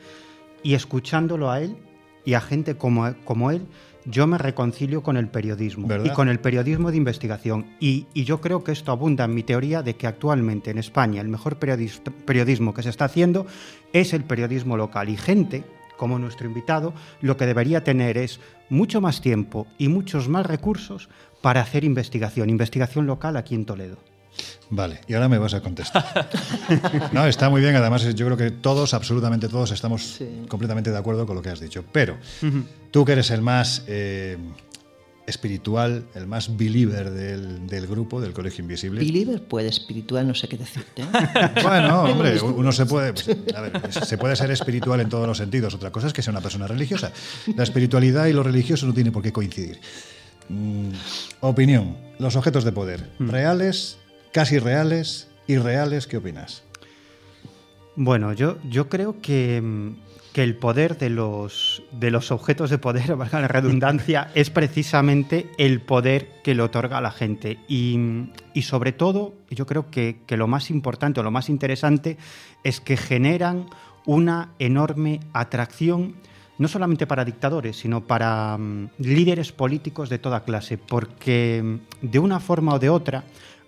y 0.64 0.76
escuchándolo 0.76 1.50
a 1.50 1.60
él 1.62 1.76
y 2.26 2.34
a 2.36 2.42
gente 2.42 2.76
como, 2.76 3.14
como 3.26 3.50
él, 3.50 3.66
yo 4.06 4.26
me 4.28 4.38
reconcilio 4.40 5.04
con 5.04 5.16
el 5.18 5.28
periodismo 5.28 5.88
¿Verdad? 5.88 6.06
y 6.06 6.10
con 6.10 6.28
el 6.30 6.40
periodismo 6.40 6.90
de 6.92 6.98
investigación. 6.98 7.68
Y, 7.80 8.08
y 8.14 8.24
yo 8.24 8.42
creo 8.42 8.64
que 8.64 8.72
esto 8.72 8.92
abunda 8.92 9.26
en 9.26 9.34
mi 9.36 9.44
teoría 9.44 9.82
de 9.84 9.96
que 9.96 10.08
actualmente 10.08 10.72
en 10.72 10.78
España 10.80 11.22
el 11.22 11.28
mejor 11.28 11.60
periodis- 11.60 12.02
periodismo 12.26 12.74
que 12.74 12.82
se 12.84 12.90
está 12.90 13.06
haciendo 13.06 13.46
es 13.94 14.14
el 14.14 14.24
periodismo 14.24 14.76
local. 14.78 15.10
Y 15.10 15.18
gente 15.18 15.64
como 16.02 16.18
nuestro 16.18 16.48
invitado 16.48 16.96
lo 17.22 17.38
que 17.38 17.46
debería 17.46 17.84
tener 17.84 18.18
es 18.18 18.40
mucho 18.70 19.02
más 19.02 19.22
tiempo 19.22 19.68
y 19.78 19.88
muchos 19.88 20.28
más 20.30 20.48
recursos 20.48 21.10
para 21.44 21.62
hacer 21.62 21.84
investigación, 21.84 22.50
investigación 22.50 23.06
local 23.06 23.38
aquí 23.38 23.54
en 23.54 23.66
Toledo. 23.66 23.98
Vale, 24.72 25.02
y 25.08 25.14
ahora 25.14 25.30
me 25.30 25.38
vas 25.38 25.54
a 25.54 25.62
contestar. 25.62 26.04
No, 27.14 27.28
está 27.28 27.52
muy 27.52 27.62
bien, 27.62 27.76
además 27.76 28.02
yo 28.16 28.26
creo 28.26 28.38
que 28.38 28.50
todos, 28.50 28.96
absolutamente 28.96 29.48
todos, 29.48 29.70
estamos 29.72 30.02
Sí. 30.18 30.46
completamente 30.48 30.90
de 30.90 30.98
acuerdo 30.98 31.28
con 31.28 31.36
lo 31.36 31.44
que 31.44 31.50
has 31.52 31.60
dicho. 31.60 31.84
Pero 31.92 32.18
tú 32.90 33.06
que 33.06 33.12
eres 33.12 33.30
el 33.30 33.44
más 33.44 33.84
eh, 33.88 34.38
espiritual, 35.28 36.06
el 36.16 36.28
más 36.28 36.58
believer 36.58 37.12
del, 37.12 37.68
del 37.68 37.88
grupo, 37.88 38.20
del 38.22 38.34
Colegio 38.34 38.62
Invisible. 38.62 39.02
Believer 39.02 39.42
puede, 39.42 39.70
espiritual, 39.70 40.28
no 40.28 40.36
sé 40.36 40.48
qué 40.48 40.58
decirte. 40.58 41.02
¿eh? 41.02 41.06
Bueno, 41.64 42.04
hombre, 42.04 42.42
uno 42.42 42.72
se 42.72 42.86
puede, 42.86 43.14
pues, 43.14 43.30
a 43.56 43.62
ver, 43.62 43.94
se 43.94 44.18
puede 44.18 44.36
ser 44.36 44.52
espiritual 44.52 45.00
en 45.00 45.10
todos 45.10 45.28
los 45.28 45.38
sentidos. 45.38 45.74
Otra 45.74 45.92
cosa 45.92 46.08
es 46.08 46.14
que 46.14 46.22
sea 46.22 46.32
una 46.32 46.42
persona 46.42 46.68
religiosa. 46.68 47.12
La 47.56 47.64
espiritualidad 47.64 48.26
y 48.28 48.34
lo 48.34 48.44
religioso 48.44 48.86
no 48.86 48.94
tiene 48.94 49.12
por 49.12 49.24
qué 49.24 49.32
coincidir. 49.32 49.80
Mm, 50.50 50.90
opinión. 51.42 51.98
Los 52.20 52.36
objetos 52.36 52.64
de 52.64 52.72
poder. 52.72 53.10
Reales, 53.20 53.98
casi 54.32 54.60
reales, 54.60 55.28
irreales. 55.48 56.08
¿Qué 56.08 56.18
opinas? 56.18 56.64
Bueno, 57.96 58.34
yo, 58.34 58.58
yo 58.70 58.90
creo 58.90 59.22
que, 59.22 59.62
mm, 59.62 59.96
que 60.34 60.44
el 60.44 60.56
poder 60.56 60.98
de 60.98 61.10
los, 61.10 61.84
de 61.92 62.12
los 62.12 62.32
objetos 62.32 62.70
de 62.70 62.78
poder, 62.78 63.16
valga 63.18 63.42
la 63.42 63.48
redundancia, 63.48 64.32
es 64.36 64.50
precisamente 64.50 65.50
el 65.58 65.82
poder 65.82 66.42
que 66.44 66.56
le 66.56 66.64
otorga 66.64 66.98
a 67.00 67.02
la 67.02 67.12
gente. 67.12 67.60
Y, 67.68 68.30
y 68.54 68.64
sobre 68.64 68.92
todo, 68.92 69.34
yo 69.50 69.66
creo 69.66 69.90
que, 69.90 70.22
que 70.26 70.38
lo 70.38 70.48
más 70.48 70.70
importante 70.70 71.20
o 71.20 71.24
lo 71.24 71.32
más 71.32 71.50
interesante 71.50 72.18
es 72.64 72.80
que 72.80 72.98
generan 72.98 73.68
una 74.06 74.52
enorme 74.60 75.20
atracción 75.34 76.16
no 76.58 76.68
solamente 76.68 77.08
para 77.08 77.26
dictadores, 77.26 77.78
sino 77.78 78.02
para 78.02 78.56
mm, 78.56 78.90
líderes 79.00 79.52
políticos 79.52 80.10
de 80.10 80.20
toda 80.20 80.44
clase, 80.44 80.78
porque 80.78 81.62
mm, 81.64 82.06
de 82.06 82.20
una 82.20 82.40
forma 82.40 82.76
o 82.76 82.80
de 82.80 82.90
otra, 82.90 83.24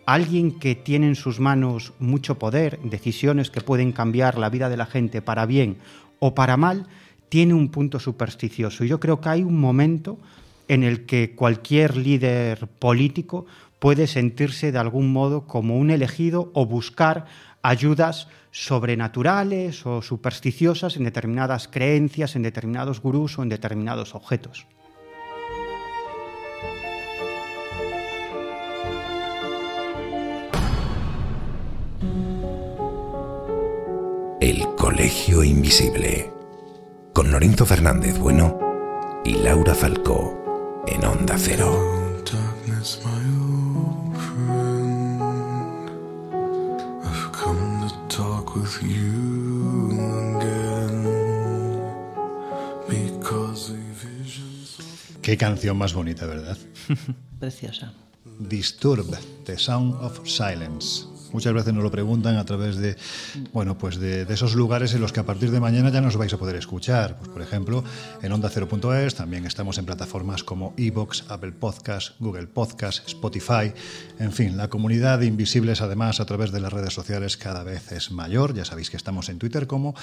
alguien 0.05 0.59
que 0.59 0.75
tiene 0.75 1.07
en 1.07 1.15
sus 1.15 1.39
manos 1.39 1.93
mucho 1.97 2.37
poder, 2.37 2.79
decisiones 2.83 3.49
que 3.49 3.61
pueden 3.61 3.93
cambiar 3.93 4.37
la 4.37 4.49
vida 4.49 4.69
de 4.69 4.77
la 4.77 4.85
gente 4.85 5.23
para 5.23 5.45
bien 5.45 5.77
o 6.25 6.33
para 6.33 6.55
mal, 6.55 6.87
tiene 7.27 7.53
un 7.53 7.67
punto 7.67 7.99
supersticioso. 7.99 8.85
Y 8.85 8.87
yo 8.87 9.01
creo 9.01 9.19
que 9.19 9.27
hay 9.27 9.43
un 9.43 9.59
momento 9.59 10.19
en 10.69 10.83
el 10.83 11.05
que 11.05 11.35
cualquier 11.35 11.97
líder 11.97 12.67
político 12.79 13.45
puede 13.79 14.07
sentirse 14.07 14.71
de 14.71 14.79
algún 14.79 15.11
modo 15.11 15.45
como 15.47 15.77
un 15.77 15.91
elegido 15.91 16.49
o 16.53 16.65
buscar 16.65 17.25
ayudas 17.61 18.29
sobrenaturales 18.51 19.85
o 19.85 20.01
supersticiosas 20.01 20.95
en 20.95 21.03
determinadas 21.03 21.67
creencias, 21.67 22.37
en 22.37 22.43
determinados 22.43 23.01
gurús 23.01 23.37
o 23.37 23.43
en 23.43 23.49
determinados 23.49 24.15
objetos. 24.15 24.65
El 34.43 34.75
Colegio 34.75 35.41
Invisible. 35.41 36.29
Con 37.13 37.31
Lorenzo 37.31 37.65
Fernández 37.65 38.19
Bueno 38.19 38.59
y 39.23 39.35
Laura 39.35 39.73
Falcó 39.73 40.83
en 40.85 41.05
Onda 41.05 41.37
Cero. 41.37 42.21
Qué 55.21 55.37
canción 55.37 55.77
más 55.77 55.93
bonita, 55.93 56.25
¿verdad? 56.25 56.57
Preciosa. 57.39 57.93
Disturb, 58.39 59.17
The 59.45 59.57
Sound 59.57 59.95
of 60.03 60.19
Silence. 60.27 61.12
Muchas 61.33 61.53
veces 61.53 61.73
nos 61.73 61.83
lo 61.83 61.91
preguntan 61.91 62.37
a 62.37 62.45
través 62.45 62.77
de, 62.77 62.95
bueno, 63.51 63.77
pues 63.77 63.97
de, 63.97 64.21
esos 64.29 64.53
lugares 64.53 64.93
en 64.93 65.01
los 65.01 65.11
que 65.11 65.19
a 65.19 65.25
partir 65.25 65.51
de 65.51 65.59
mañana 65.59 65.89
ya 65.89 65.99
nos 65.99 66.15
vais 66.15 66.31
a 66.31 66.37
poder 66.37 66.55
escuchar. 66.55 67.17
Pues 67.17 67.29
por 67.29 67.41
ejemplo, 67.41 67.83
en 68.21 68.31
onda 68.31 68.49
0.es, 68.49 69.15
también 69.15 69.45
estamos 69.45 69.77
en 69.79 69.85
plataformas 69.85 70.43
como 70.43 70.73
Evox, 70.77 71.25
Apple 71.29 71.51
Podcast, 71.51 72.19
Google 72.19 72.47
Podcast, 72.47 73.07
Spotify. 73.07 73.73
En 74.19 74.31
fin, 74.31 74.57
la 74.57 74.69
comunidad 74.69 75.19
de 75.19 75.25
invisibles 75.25 75.81
además 75.81 76.19
a 76.19 76.25
través 76.25 76.51
de 76.51 76.59
las 76.59 76.71
redes 76.71 76.93
sociales 76.93 77.35
cada 77.35 77.63
vez 77.63 77.91
es 77.91 78.11
mayor. 78.11 78.53
Ya 78.53 78.63
sabéis 78.63 78.91
que 78.91 78.97
estamos 78.97 79.27
en 79.29 79.39
Twitter 79.39 79.65
como 79.65 79.95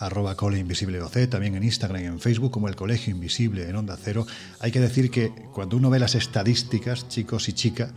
arroba 0.00 0.34
cole 0.34 0.64
OC, 0.64 1.28
también 1.28 1.56
en 1.56 1.62
Instagram 1.62 2.02
y 2.02 2.06
en 2.06 2.20
Facebook 2.20 2.50
como 2.50 2.68
el 2.68 2.76
Colegio 2.76 3.12
Invisible 3.12 3.68
en 3.68 3.76
Onda 3.76 3.98
Cero. 4.02 4.26
Hay 4.60 4.70
que 4.72 4.80
decir 4.80 5.10
que 5.10 5.30
cuando 5.52 5.76
uno 5.76 5.90
ve 5.90 5.98
las 5.98 6.14
estadísticas, 6.14 7.08
chicos 7.08 7.48
y 7.48 7.52
chicas, 7.52 7.90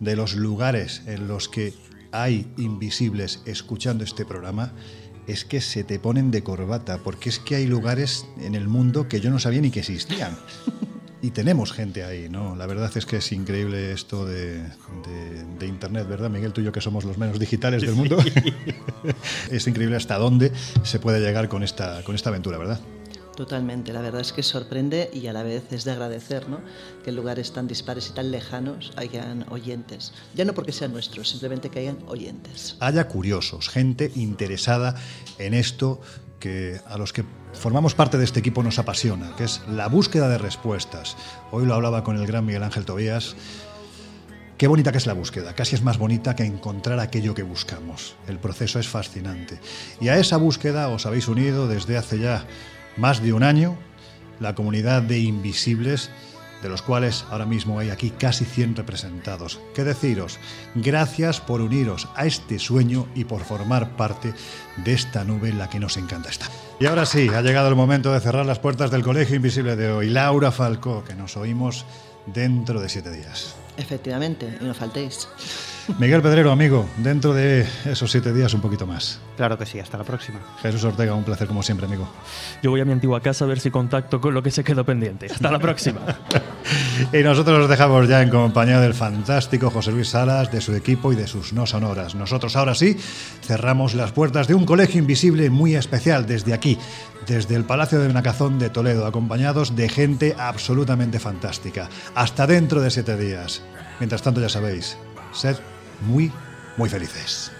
de 0.00 0.16
los 0.16 0.34
lugares 0.34 1.02
en 1.06 1.28
los 1.28 1.48
que 1.48 1.74
hay 2.12 2.46
invisibles 2.56 3.40
escuchando 3.46 4.04
este 4.04 4.24
programa, 4.24 4.72
es 5.26 5.44
que 5.44 5.60
se 5.60 5.84
te 5.84 5.98
ponen 5.98 6.30
de 6.30 6.42
corbata, 6.42 6.98
porque 6.98 7.28
es 7.28 7.38
que 7.38 7.54
hay 7.56 7.66
lugares 7.66 8.26
en 8.40 8.54
el 8.54 8.66
mundo 8.68 9.06
que 9.08 9.20
yo 9.20 9.30
no 9.30 9.38
sabía 9.38 9.60
ni 9.60 9.70
que 9.70 9.80
existían. 9.80 10.36
Y 11.22 11.30
tenemos 11.32 11.72
gente 11.72 12.02
ahí, 12.02 12.28
¿no? 12.30 12.56
La 12.56 12.64
verdad 12.66 12.90
es 12.96 13.04
que 13.04 13.18
es 13.18 13.30
increíble 13.32 13.92
esto 13.92 14.24
de, 14.24 14.54
de- 14.60 15.44
de 15.58 15.66
Internet, 15.66 16.08
¿verdad, 16.08 16.30
Miguel? 16.30 16.52
Tú 16.54 16.62
y 16.62 16.64
yo 16.64 16.72
que 16.72 16.80
somos 16.80 17.04
los 17.04 17.18
menos 17.18 17.38
digitales 17.38 17.82
del 17.82 17.94
mundo. 17.94 18.16
es 19.50 19.66
increíble 19.66 19.96
hasta 19.96 20.16
dónde 20.16 20.50
se 20.82 20.98
puede 20.98 21.20
llegar 21.20 21.48
con 21.48 21.62
esta, 21.62 22.02
con 22.04 22.14
esta 22.14 22.30
aventura, 22.30 22.56
¿verdad? 22.56 22.80
Totalmente, 23.40 23.94
la 23.94 24.02
verdad 24.02 24.20
es 24.20 24.34
que 24.34 24.42
sorprende 24.42 25.08
y 25.14 25.26
a 25.26 25.32
la 25.32 25.42
vez 25.42 25.72
es 25.72 25.84
de 25.84 25.92
agradecer 25.92 26.46
¿no? 26.50 26.60
que 27.02 27.08
en 27.08 27.16
lugares 27.16 27.52
tan 27.54 27.66
dispares 27.66 28.10
y 28.10 28.12
tan 28.12 28.30
lejanos 28.30 28.92
hayan 28.96 29.46
oyentes. 29.48 30.12
Ya 30.34 30.44
no 30.44 30.52
porque 30.52 30.72
sean 30.72 30.92
nuestros, 30.92 31.30
simplemente 31.30 31.70
que 31.70 31.78
hayan 31.78 32.00
oyentes. 32.06 32.76
haya 32.80 33.08
curiosos, 33.08 33.70
gente 33.70 34.12
interesada 34.14 34.94
en 35.38 35.54
esto 35.54 36.02
que 36.38 36.82
a 36.86 36.98
los 36.98 37.14
que 37.14 37.24
formamos 37.54 37.94
parte 37.94 38.18
de 38.18 38.24
este 38.24 38.40
equipo 38.40 38.62
nos 38.62 38.78
apasiona, 38.78 39.34
que 39.36 39.44
es 39.44 39.62
la 39.70 39.88
búsqueda 39.88 40.28
de 40.28 40.36
respuestas. 40.36 41.16
Hoy 41.50 41.64
lo 41.64 41.72
hablaba 41.72 42.04
con 42.04 42.18
el 42.18 42.26
gran 42.26 42.44
Miguel 42.44 42.62
Ángel 42.62 42.84
Tobías. 42.84 43.36
Qué 44.58 44.66
bonita 44.66 44.92
que 44.92 44.98
es 44.98 45.06
la 45.06 45.14
búsqueda, 45.14 45.54
casi 45.54 45.76
es 45.76 45.82
más 45.82 45.96
bonita 45.96 46.36
que 46.36 46.44
encontrar 46.44 47.00
aquello 47.00 47.34
que 47.34 47.42
buscamos. 47.42 48.16
El 48.28 48.38
proceso 48.38 48.78
es 48.78 48.86
fascinante. 48.86 49.58
Y 49.98 50.08
a 50.08 50.18
esa 50.18 50.36
búsqueda 50.36 50.90
os 50.90 51.06
habéis 51.06 51.26
unido 51.26 51.68
desde 51.68 51.96
hace 51.96 52.18
ya 52.18 52.44
más 53.00 53.22
de 53.22 53.32
un 53.32 53.42
año 53.42 53.76
la 54.40 54.54
comunidad 54.54 55.02
de 55.02 55.18
invisibles, 55.18 56.10
de 56.62 56.68
los 56.68 56.82
cuales 56.82 57.24
ahora 57.30 57.46
mismo 57.46 57.78
hay 57.78 57.90
aquí 57.90 58.10
casi 58.10 58.44
100 58.44 58.76
representados. 58.76 59.60
¿Qué 59.74 59.84
deciros? 59.84 60.38
Gracias 60.74 61.40
por 61.40 61.62
uniros 61.62 62.08
a 62.14 62.26
este 62.26 62.58
sueño 62.58 63.08
y 63.14 63.24
por 63.24 63.42
formar 63.44 63.96
parte 63.96 64.34
de 64.84 64.92
esta 64.92 65.24
nube 65.24 65.48
en 65.48 65.58
la 65.58 65.70
que 65.70 65.80
nos 65.80 65.96
encanta 65.96 66.28
estar. 66.28 66.48
Y 66.78 66.86
ahora 66.86 67.06
sí, 67.06 67.28
ha 67.28 67.42
llegado 67.42 67.68
el 67.68 67.74
momento 67.74 68.12
de 68.12 68.20
cerrar 68.20 68.44
las 68.46 68.58
puertas 68.58 68.90
del 68.90 69.02
Colegio 69.02 69.36
Invisible 69.36 69.76
de 69.76 69.90
hoy. 69.90 70.10
Laura 70.10 70.50
Falcó, 70.50 71.04
que 71.04 71.14
nos 71.14 71.36
oímos 71.36 71.86
dentro 72.26 72.80
de 72.80 72.88
siete 72.88 73.10
días. 73.10 73.54
Efectivamente, 73.76 74.58
y 74.60 74.64
no 74.64 74.74
faltéis. 74.74 75.28
Miguel 75.98 76.22
Pedrero, 76.22 76.50
amigo, 76.50 76.88
dentro 76.98 77.34
de 77.34 77.66
esos 77.84 78.10
siete 78.10 78.32
días 78.32 78.54
un 78.54 78.60
poquito 78.60 78.86
más. 78.86 79.20
Claro 79.36 79.58
que 79.58 79.66
sí, 79.66 79.78
hasta 79.80 79.98
la 79.98 80.04
próxima. 80.04 80.38
Jesús 80.62 80.84
Ortega, 80.84 81.14
un 81.14 81.24
placer 81.24 81.48
como 81.48 81.62
siempre, 81.62 81.86
amigo. 81.86 82.08
Yo 82.62 82.70
voy 82.70 82.80
a 82.80 82.84
mi 82.84 82.92
antigua 82.92 83.20
casa 83.20 83.44
a 83.44 83.48
ver 83.48 83.60
si 83.60 83.70
contacto 83.70 84.20
con 84.20 84.34
lo 84.34 84.42
que 84.42 84.50
se 84.50 84.64
quedó 84.64 84.84
pendiente. 84.84 85.26
Hasta 85.26 85.50
la 85.50 85.58
próxima. 85.58 86.00
Y 87.12 87.22
nosotros 87.22 87.58
los 87.58 87.68
dejamos 87.68 88.08
ya 88.08 88.22
en 88.22 88.28
compañía 88.28 88.80
del 88.80 88.94
fantástico 88.94 89.70
José 89.70 89.90
Luis 89.90 90.10
Salas, 90.10 90.52
de 90.52 90.60
su 90.60 90.74
equipo 90.74 91.12
y 91.12 91.16
de 91.16 91.26
sus 91.26 91.52
no 91.52 91.66
sonoras. 91.66 92.14
Nosotros 92.14 92.56
ahora 92.56 92.74
sí 92.74 92.96
cerramos 93.42 93.94
las 93.94 94.12
puertas 94.12 94.46
de 94.46 94.54
un 94.54 94.66
colegio 94.66 95.00
invisible 95.00 95.50
muy 95.50 95.74
especial 95.74 96.26
desde 96.26 96.52
aquí, 96.52 96.78
desde 97.26 97.56
el 97.56 97.64
Palacio 97.64 97.98
de 97.98 98.08
Benacazón 98.08 98.58
de 98.58 98.70
Toledo, 98.70 99.06
acompañados 99.06 99.74
de 99.74 99.88
gente 99.88 100.36
absolutamente 100.38 101.18
fantástica. 101.18 101.88
Hasta 102.14 102.46
dentro 102.46 102.80
de 102.80 102.90
siete 102.90 103.16
días. 103.16 103.62
Mientras 103.98 104.22
tanto, 104.22 104.40
ya 104.40 104.48
sabéis, 104.48 104.96
sed 105.32 105.56
muy, 106.00 106.32
muy 106.76 106.88
felices. 106.88 107.52